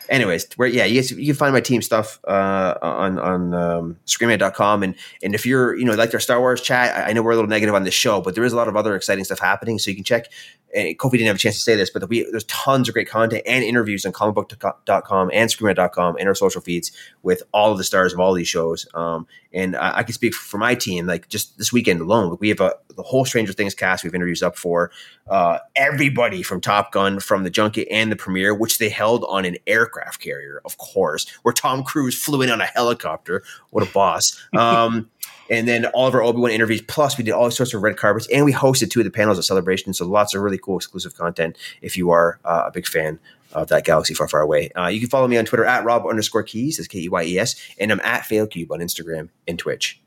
anyways, 0.09 0.47
where 0.55 0.67
yeah, 0.67 0.85
you, 0.85 1.01
guys, 1.01 1.11
you 1.11 1.25
can 1.25 1.35
find 1.35 1.53
my 1.53 1.61
team 1.61 1.81
stuff 1.81 2.19
uh, 2.27 2.75
on 2.81 3.19
on 3.19 3.53
um, 3.53 3.97
screenrant.com. 4.05 4.83
and 4.83 4.95
and 5.21 5.35
if 5.35 5.45
you're 5.45 5.75
you 5.75 5.85
know 5.85 5.93
like 5.93 6.13
our 6.13 6.19
Star 6.19 6.39
Wars 6.39 6.61
chat, 6.61 6.95
I, 6.95 7.09
I, 7.09 7.13
know 7.13 7.21
we're 7.21 7.31
a 7.31 7.35
little 7.35 7.49
negative 7.49 7.75
on 7.75 7.83
this 7.83 7.93
show, 7.93 8.21
but 8.21 8.35
there 8.35 8.43
is 8.43 8.53
a 8.53 8.55
lot 8.55 8.67
of 8.67 8.75
other 8.75 8.95
exciting 8.95 9.23
stuff 9.23 9.39
happening. 9.39 9.79
So 9.79 9.89
you 9.89 9.95
can 9.95 10.03
check. 10.03 10.27
And 10.75 10.97
Kofi 10.97 11.11
didn't 11.11 11.27
have 11.27 11.35
a 11.35 11.39
chance 11.39 11.55
to 11.55 11.61
say 11.61 11.75
this, 11.75 11.89
but 11.89 12.07
we, 12.09 12.27
there's 12.31 12.45
tons 12.45 12.87
of 12.87 12.93
great 12.93 13.09
content 13.09 13.43
and 13.45 13.63
interviews 13.63 14.05
on 14.05 14.11
comicbook.com 14.11 15.29
and 15.33 15.49
screenrant.com 15.49 16.17
and 16.17 16.27
our 16.27 16.35
social 16.35 16.61
feeds 16.61 16.91
with 17.21 17.43
all 17.53 17.71
of 17.71 17.77
the 17.77 17.83
stars 17.83 18.13
of 18.13 18.19
all 18.19 18.33
these 18.33 18.47
shows. 18.47 18.87
Um, 18.93 19.27
and 19.53 19.75
I, 19.75 19.99
I, 19.99 20.03
can 20.03 20.13
speak 20.13 20.33
for 20.33 20.57
my 20.57 20.73
team, 20.73 21.05
like 21.05 21.29
just 21.29 21.57
this 21.57 21.71
weekend 21.71 22.01
alone, 22.01 22.37
we 22.39 22.49
have 22.49 22.59
a 22.59 22.73
the 22.95 23.03
whole 23.03 23.25
Stranger 23.25 23.53
Things 23.53 23.73
cast. 23.73 24.03
We 24.03 24.07
have 24.07 24.15
interviews 24.15 24.43
up 24.43 24.57
for 24.57 24.91
uh, 25.27 25.59
everybody 25.75 26.43
from 26.43 26.61
Top 26.61 26.91
Gun, 26.91 27.19
from 27.19 27.43
the 27.43 27.49
junket 27.49 27.87
and 27.89 28.11
the 28.11 28.15
premiere, 28.15 28.53
which 28.53 28.77
they 28.77 28.89
held 28.89 29.25
on 29.27 29.45
an 29.45 29.57
aircraft 29.67 30.21
carrier, 30.21 30.61
of 30.65 30.77
course, 30.77 31.29
where 31.43 31.53
Tom 31.53 31.83
Cruise 31.83 32.21
flew 32.21 32.41
in 32.41 32.49
on 32.49 32.61
a 32.61 32.65
helicopter. 32.65 33.43
What 33.69 33.87
a 33.87 33.91
boss! 33.91 34.39
Um, 34.63 35.09
and 35.53 35.67
then 35.67 35.85
all 35.87 36.07
of 36.07 36.13
our 36.13 36.23
Obi 36.23 36.39
Wan 36.39 36.51
interviews. 36.51 36.81
Plus, 36.81 37.17
we 37.17 37.23
did 37.23 37.31
all 37.31 37.49
sorts 37.51 37.73
of 37.73 37.81
red 37.83 37.97
carpets, 37.97 38.27
and 38.33 38.45
we 38.45 38.53
hosted 38.53 38.89
two 38.89 38.99
of 38.99 39.05
the 39.05 39.11
panels 39.11 39.37
at 39.37 39.45
Celebration. 39.45 39.93
So 39.93 40.05
lots 40.05 40.33
of 40.33 40.41
really 40.41 40.57
cool 40.57 40.77
exclusive 40.77 41.15
content. 41.15 41.57
If 41.81 41.97
you 41.97 42.11
are 42.11 42.39
uh, 42.45 42.63
a 42.67 42.71
big 42.71 42.87
fan 42.87 43.19
of 43.53 43.67
that 43.69 43.85
galaxy 43.85 44.13
far, 44.13 44.27
far 44.27 44.41
away. 44.41 44.71
Uh, 44.71 44.87
you 44.87 44.99
can 44.99 45.09
follow 45.09 45.27
me 45.27 45.37
on 45.37 45.45
Twitter 45.45 45.65
at 45.65 45.85
Rob 45.85 46.05
underscore 46.05 46.43
Keyes, 46.43 46.77
that's 46.77 46.87
K 46.87 46.99
E 46.99 47.09
Y 47.09 47.23
E 47.23 47.39
S, 47.39 47.55
and 47.79 47.91
I'm 47.91 47.99
at 48.01 48.23
FailCube 48.23 48.71
on 48.71 48.79
Instagram 48.79 49.29
and 49.47 49.59
Twitch. 49.59 49.99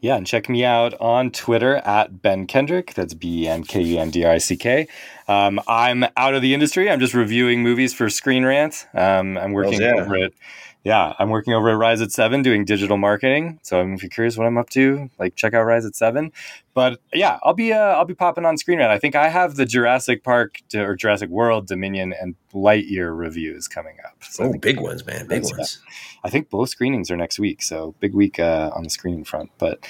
Yeah, 0.00 0.16
and 0.16 0.26
check 0.26 0.48
me 0.48 0.64
out 0.64 0.94
on 1.00 1.30
Twitter 1.30 1.76
at 1.76 2.22
Ben 2.22 2.46
Kendrick. 2.46 2.94
That's 2.94 3.14
B 3.14 3.44
E 3.44 3.48
N 3.48 3.64
K 3.64 3.82
E 3.82 3.98
N 3.98 4.10
D 4.10 4.24
R 4.24 4.32
I 4.32 4.38
C 4.38 4.56
K. 4.56 4.88
Um, 5.28 5.60
I'm 5.68 6.04
out 6.16 6.34
of 6.34 6.42
the 6.42 6.54
industry. 6.54 6.90
I'm 6.90 7.00
just 7.00 7.14
reviewing 7.14 7.62
movies 7.62 7.92
for 7.92 8.08
Screen 8.08 8.44
Rant. 8.44 8.86
Um, 8.94 9.36
I'm 9.36 9.52
working 9.52 9.80
yeah. 9.80 9.94
over 9.96 10.16
it 10.16 10.34
yeah, 10.82 11.14
I'm 11.18 11.28
working 11.28 11.52
over 11.52 11.68
at 11.68 11.76
Rise 11.76 12.00
at 12.00 12.10
Seven 12.10 12.42
doing 12.42 12.64
digital 12.64 12.96
marketing. 12.96 13.60
So 13.62 13.82
if 13.82 14.02
you're 14.02 14.08
curious 14.08 14.38
what 14.38 14.46
I'm 14.46 14.56
up 14.56 14.70
to, 14.70 15.10
like 15.18 15.36
check 15.36 15.52
out 15.52 15.64
Rise 15.64 15.84
at 15.84 15.94
Seven. 15.94 16.32
But 16.72 17.00
yeah, 17.12 17.38
I'll 17.42 17.52
be 17.54 17.72
uh, 17.72 17.78
I'll 17.78 18.06
be 18.06 18.14
popping 18.14 18.46
on 18.46 18.56
Screen 18.56 18.78
Rant. 18.78 18.90
I 18.90 18.98
think 18.98 19.14
I 19.14 19.28
have 19.28 19.56
the 19.56 19.66
Jurassic 19.66 20.24
Park 20.24 20.60
to, 20.70 20.82
or 20.82 20.96
Jurassic 20.96 21.28
World 21.28 21.66
Dominion 21.66 22.14
and 22.18 22.34
Lightyear 22.54 23.16
reviews 23.16 23.68
coming 23.68 23.96
up. 24.06 24.24
So 24.24 24.44
oh, 24.44 24.54
big 24.58 24.80
ones, 24.80 25.04
man, 25.04 25.26
big 25.26 25.44
ones. 25.44 25.80
I 26.24 26.30
think 26.30 26.48
both 26.48 26.70
screenings 26.70 27.10
are 27.10 27.16
next 27.16 27.38
week, 27.38 27.62
so 27.62 27.94
big 28.00 28.14
week 28.14 28.38
uh, 28.38 28.70
on 28.74 28.84
the 28.84 28.90
screening 28.90 29.24
front. 29.24 29.50
But 29.58 29.86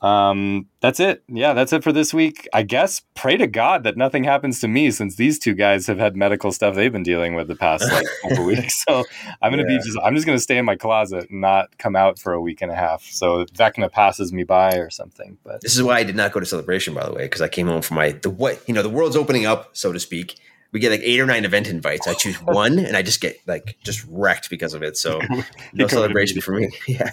um, 0.00 0.66
that's 0.80 1.00
it. 1.00 1.24
Yeah, 1.28 1.54
that's 1.54 1.72
it 1.72 1.82
for 1.82 1.92
this 1.92 2.14
week. 2.14 2.48
I 2.52 2.62
guess 2.62 3.02
pray 3.14 3.36
to 3.36 3.46
God 3.46 3.82
that 3.84 3.96
nothing 3.96 4.24
happens 4.24 4.60
to 4.60 4.68
me 4.68 4.90
since 4.90 5.16
these 5.16 5.38
two 5.38 5.54
guys 5.54 5.86
have 5.88 5.98
had 5.98 6.16
medical 6.16 6.52
stuff 6.52 6.74
they've 6.74 6.92
been 6.92 7.02
dealing 7.02 7.34
with 7.34 7.48
the 7.48 7.56
past 7.56 7.90
like 7.90 8.06
couple 8.22 8.44
weeks. 8.44 8.84
So 8.84 9.04
I'm 9.42 9.50
gonna 9.50 9.62
yeah. 9.62 9.78
be 9.78 9.84
just 9.84 9.98
I'm 10.04 10.14
just 10.14 10.26
gonna 10.26 10.38
stay 10.38 10.56
in 10.56 10.64
my 10.64 10.76
closet 10.76 11.30
and 11.30 11.40
not 11.40 11.76
come 11.78 11.96
out 11.96 12.18
for 12.18 12.32
a 12.32 12.40
week 12.40 12.62
and 12.62 12.70
a 12.70 12.76
half. 12.76 13.02
So 13.02 13.44
Vecna 13.46 13.90
passes 13.90 14.32
me 14.32 14.44
by 14.44 14.76
or 14.76 14.90
something. 14.90 15.38
But 15.42 15.62
this 15.62 15.74
is 15.74 15.82
why 15.82 15.98
I 15.98 16.04
did 16.04 16.16
not 16.16 16.32
go 16.32 16.40
to 16.40 16.46
celebration, 16.46 16.94
by 16.94 17.04
the 17.04 17.12
way, 17.12 17.24
because 17.24 17.42
I 17.42 17.48
came 17.48 17.66
home 17.66 17.82
from 17.82 17.96
my 17.96 18.12
the 18.12 18.30
what 18.30 18.62
you 18.68 18.74
know 18.74 18.82
the 18.82 18.88
world's 18.88 19.16
opening 19.16 19.46
up, 19.46 19.76
so 19.76 19.92
to 19.92 19.98
speak 19.98 20.38
we 20.72 20.80
get 20.80 20.90
like 20.90 21.00
eight 21.02 21.18
or 21.18 21.26
nine 21.26 21.44
event 21.44 21.68
invites. 21.68 22.06
I 22.06 22.14
choose 22.14 22.36
one, 22.42 22.78
and 22.78 22.96
I 22.96 23.02
just 23.02 23.20
get 23.20 23.38
like 23.46 23.76
just 23.84 24.04
wrecked 24.08 24.50
because 24.50 24.74
of 24.74 24.82
it. 24.82 24.96
So 24.96 25.20
no 25.72 25.86
celebration 25.86 26.40
for 26.40 26.52
me. 26.52 26.70
Yeah. 26.88 27.10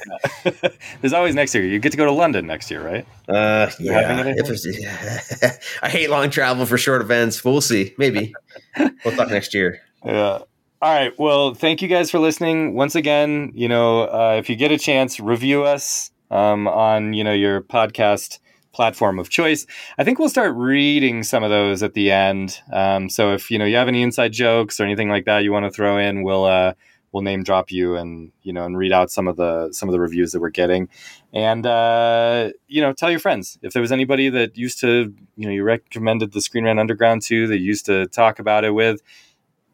There's 1.01 1.13
always 1.13 1.35
next 1.35 1.53
year. 1.53 1.63
You 1.63 1.79
get 1.79 1.91
to 1.91 1.97
go 1.97 2.05
to 2.05 2.11
London 2.11 2.47
next 2.47 2.71
year, 2.71 2.81
right? 2.81 3.05
Uh, 3.27 3.69
yeah. 3.79 4.33
yeah. 4.33 5.57
I 5.81 5.89
hate 5.89 6.09
long 6.09 6.29
travel 6.29 6.65
for 6.65 6.77
short 6.77 7.01
events. 7.01 7.43
We'll 7.43 7.61
see. 7.61 7.93
Maybe 7.97 8.33
we'll 8.77 9.15
talk 9.15 9.29
next 9.29 9.53
year. 9.53 9.81
Yeah. 10.03 10.39
All 10.81 10.93
right. 10.93 11.17
Well, 11.19 11.53
thank 11.53 11.81
you 11.81 11.87
guys 11.87 12.09
for 12.09 12.19
listening. 12.19 12.75
Once 12.75 12.95
again, 12.95 13.51
you 13.53 13.67
know, 13.67 14.03
uh, 14.03 14.35
if 14.39 14.49
you 14.49 14.55
get 14.55 14.71
a 14.71 14.77
chance, 14.77 15.19
review 15.19 15.63
us 15.63 16.11
um, 16.31 16.67
on 16.67 17.13
you 17.13 17.23
know 17.23 17.33
your 17.33 17.61
podcast 17.61 18.39
platform 18.75 19.17
of 19.19 19.29
choice. 19.29 19.65
I 19.97 20.03
think 20.03 20.19
we'll 20.19 20.29
start 20.29 20.53
reading 20.55 21.23
some 21.23 21.43
of 21.43 21.49
those 21.49 21.81
at 21.81 21.93
the 21.93 22.11
end. 22.11 22.59
Um, 22.73 23.09
so 23.09 23.33
if 23.33 23.49
you 23.49 23.57
know 23.57 23.65
you 23.65 23.77
have 23.77 23.87
any 23.87 24.03
inside 24.03 24.33
jokes 24.33 24.79
or 24.79 24.83
anything 24.83 25.09
like 25.09 25.25
that 25.25 25.39
you 25.39 25.51
want 25.53 25.65
to 25.65 25.71
throw 25.71 25.97
in, 25.97 26.23
we'll 26.23 26.43
uh, 26.43 26.73
we'll 27.11 27.23
name 27.23 27.43
drop 27.43 27.71
you 27.71 27.95
and 27.95 28.33
you 28.43 28.51
know 28.51 28.65
and 28.65 28.77
read 28.77 28.91
out 28.91 29.09
some 29.09 29.29
of 29.29 29.37
the 29.37 29.69
some 29.71 29.87
of 29.87 29.93
the 29.93 29.99
reviews 29.99 30.33
that 30.33 30.41
we're 30.41 30.49
getting, 30.49 30.89
and 31.31 31.65
uh, 31.65 32.51
you 32.67 32.81
know 32.81 32.91
tell 32.91 33.09
your 33.09 33.21
friends 33.21 33.57
if 33.61 33.71
there 33.71 33.81
was 33.81 33.93
anybody 33.93 34.27
that 34.27 34.57
used 34.57 34.81
to 34.81 35.13
you 35.37 35.47
know 35.47 35.53
you 35.53 35.63
recommended 35.63 36.33
the 36.33 36.41
Screen 36.41 36.65
Rant 36.65 36.77
Underground 36.79 37.21
to 37.23 37.47
that 37.47 37.59
used 37.59 37.85
to 37.85 38.07
talk 38.07 38.39
about 38.39 38.65
it 38.65 38.71
with 38.71 39.01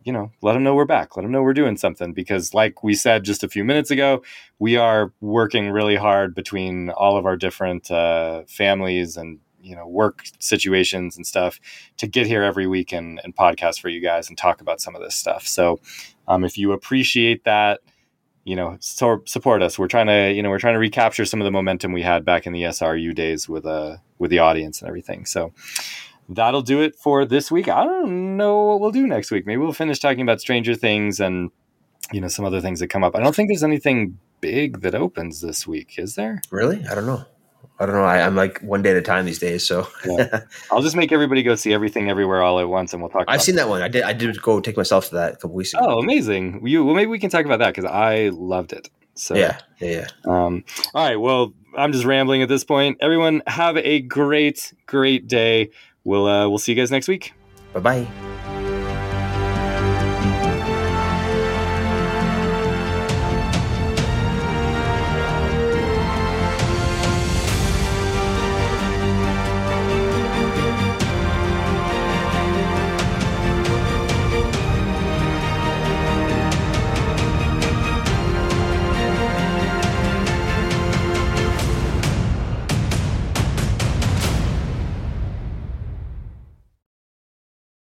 you 0.03 0.11
know, 0.11 0.31
let 0.41 0.53
them 0.53 0.63
know 0.63 0.73
we're 0.73 0.85
back. 0.85 1.15
Let 1.15 1.23
them 1.23 1.31
know 1.31 1.43
we're 1.43 1.53
doing 1.53 1.77
something 1.77 2.13
because, 2.13 2.53
like 2.53 2.83
we 2.83 2.93
said 2.93 3.23
just 3.23 3.43
a 3.43 3.49
few 3.49 3.63
minutes 3.63 3.91
ago, 3.91 4.23
we 4.59 4.77
are 4.77 5.13
working 5.21 5.69
really 5.69 5.95
hard 5.95 6.33
between 6.33 6.89
all 6.89 7.17
of 7.17 7.25
our 7.25 7.37
different 7.37 7.89
uh, 7.91 8.43
families 8.47 9.17
and 9.17 9.39
you 9.61 9.75
know 9.75 9.87
work 9.87 10.23
situations 10.39 11.15
and 11.15 11.27
stuff 11.27 11.59
to 11.97 12.07
get 12.07 12.25
here 12.25 12.41
every 12.41 12.65
week 12.65 12.91
and, 12.91 13.21
and 13.23 13.35
podcast 13.35 13.79
for 13.79 13.89
you 13.89 14.01
guys 14.01 14.27
and 14.27 14.37
talk 14.37 14.59
about 14.59 14.81
some 14.81 14.95
of 14.95 15.01
this 15.01 15.15
stuff. 15.15 15.47
So, 15.47 15.79
um, 16.27 16.43
if 16.43 16.57
you 16.57 16.71
appreciate 16.71 17.43
that, 17.43 17.81
you 18.43 18.55
know, 18.55 18.77
so 18.79 19.21
support 19.25 19.61
us. 19.61 19.77
We're 19.77 19.87
trying 19.87 20.07
to, 20.07 20.33
you 20.33 20.41
know, 20.41 20.49
we're 20.49 20.59
trying 20.59 20.73
to 20.73 20.79
recapture 20.79 21.25
some 21.25 21.41
of 21.41 21.45
the 21.45 21.51
momentum 21.51 21.91
we 21.91 22.01
had 22.01 22.25
back 22.25 22.47
in 22.47 22.53
the 22.53 22.63
SRU 22.63 23.13
days 23.13 23.47
with 23.47 23.65
uh 23.65 23.97
with 24.17 24.31
the 24.31 24.39
audience 24.39 24.81
and 24.81 24.87
everything. 24.87 25.25
So 25.25 25.53
that'll 26.35 26.61
do 26.61 26.81
it 26.81 26.95
for 26.95 27.25
this 27.25 27.51
week. 27.51 27.67
I 27.67 27.83
don't 27.83 28.37
know 28.37 28.63
what 28.63 28.79
we'll 28.79 28.91
do 28.91 29.07
next 29.07 29.31
week. 29.31 29.45
Maybe 29.45 29.57
we'll 29.57 29.73
finish 29.73 29.99
talking 29.99 30.21
about 30.21 30.41
Stranger 30.41 30.75
Things 30.75 31.19
and 31.19 31.51
you 32.11 32.21
know 32.21 32.27
some 32.27 32.45
other 32.45 32.61
things 32.61 32.79
that 32.79 32.87
come 32.87 33.03
up. 33.03 33.15
I 33.15 33.19
don't 33.19 33.35
think 33.35 33.49
there's 33.49 33.63
anything 33.63 34.17
big 34.39 34.81
that 34.81 34.95
opens 34.95 35.41
this 35.41 35.67
week, 35.67 35.95
is 35.97 36.15
there? 36.15 36.41
Really? 36.49 36.83
I 36.89 36.95
don't 36.95 37.05
know. 37.05 37.25
I 37.79 37.85
don't 37.85 37.95
know. 37.95 38.03
I, 38.03 38.19
am 38.19 38.35
like 38.35 38.59
one 38.61 38.83
day 38.83 38.91
at 38.91 38.97
a 38.97 39.01
time 39.01 39.25
these 39.25 39.39
days, 39.39 39.65
so 39.65 39.87
yeah. 40.05 40.41
I'll 40.71 40.83
just 40.83 40.95
make 40.95 41.11
everybody 41.11 41.41
go 41.41 41.55
see 41.55 41.73
everything 41.73 42.09
everywhere 42.09 42.43
all 42.43 42.59
at 42.59 42.69
once, 42.69 42.93
and 42.93 43.01
we'll 43.01 43.09
talk. 43.09 43.25
I've 43.27 43.41
seen 43.41 43.55
that 43.55 43.69
one. 43.69 43.81
I 43.81 43.87
did. 43.87 44.03
I 44.03 44.13
did 44.13 44.39
go 44.41 44.59
take 44.59 44.77
myself 44.77 45.09
to 45.09 45.15
that 45.15 45.33
a 45.33 45.35
couple 45.37 45.53
weeks 45.53 45.73
ago. 45.73 45.83
Oh, 45.87 45.99
amazing! 45.99 46.65
You 46.65 46.85
well, 46.85 46.93
maybe 46.93 47.09
we 47.09 47.17
can 47.17 47.31
talk 47.31 47.45
about 47.45 47.57
that 47.59 47.73
because 47.73 47.89
I 47.89 48.29
loved 48.29 48.73
it. 48.73 48.89
So 49.15 49.35
yeah, 49.35 49.59
yeah, 49.79 49.89
yeah. 49.89 50.07
Um, 50.25 50.63
all 50.93 51.05
right. 51.05 51.15
Well, 51.15 51.53
I'm 51.75 51.91
just 51.91 52.05
rambling 52.05 52.43
at 52.43 52.49
this 52.49 52.63
point. 52.63 52.97
Everyone, 53.01 53.41
have 53.47 53.77
a 53.77 54.01
great, 54.01 54.73
great 54.85 55.27
day. 55.27 55.71
We'll 56.03 56.27
uh, 56.27 56.49
we'll 56.49 56.59
see 56.59 56.71
you 56.71 56.75
guys 56.75 56.91
next 56.91 57.07
week. 57.07 57.33
Bye 57.73 57.79
bye. 57.79 58.30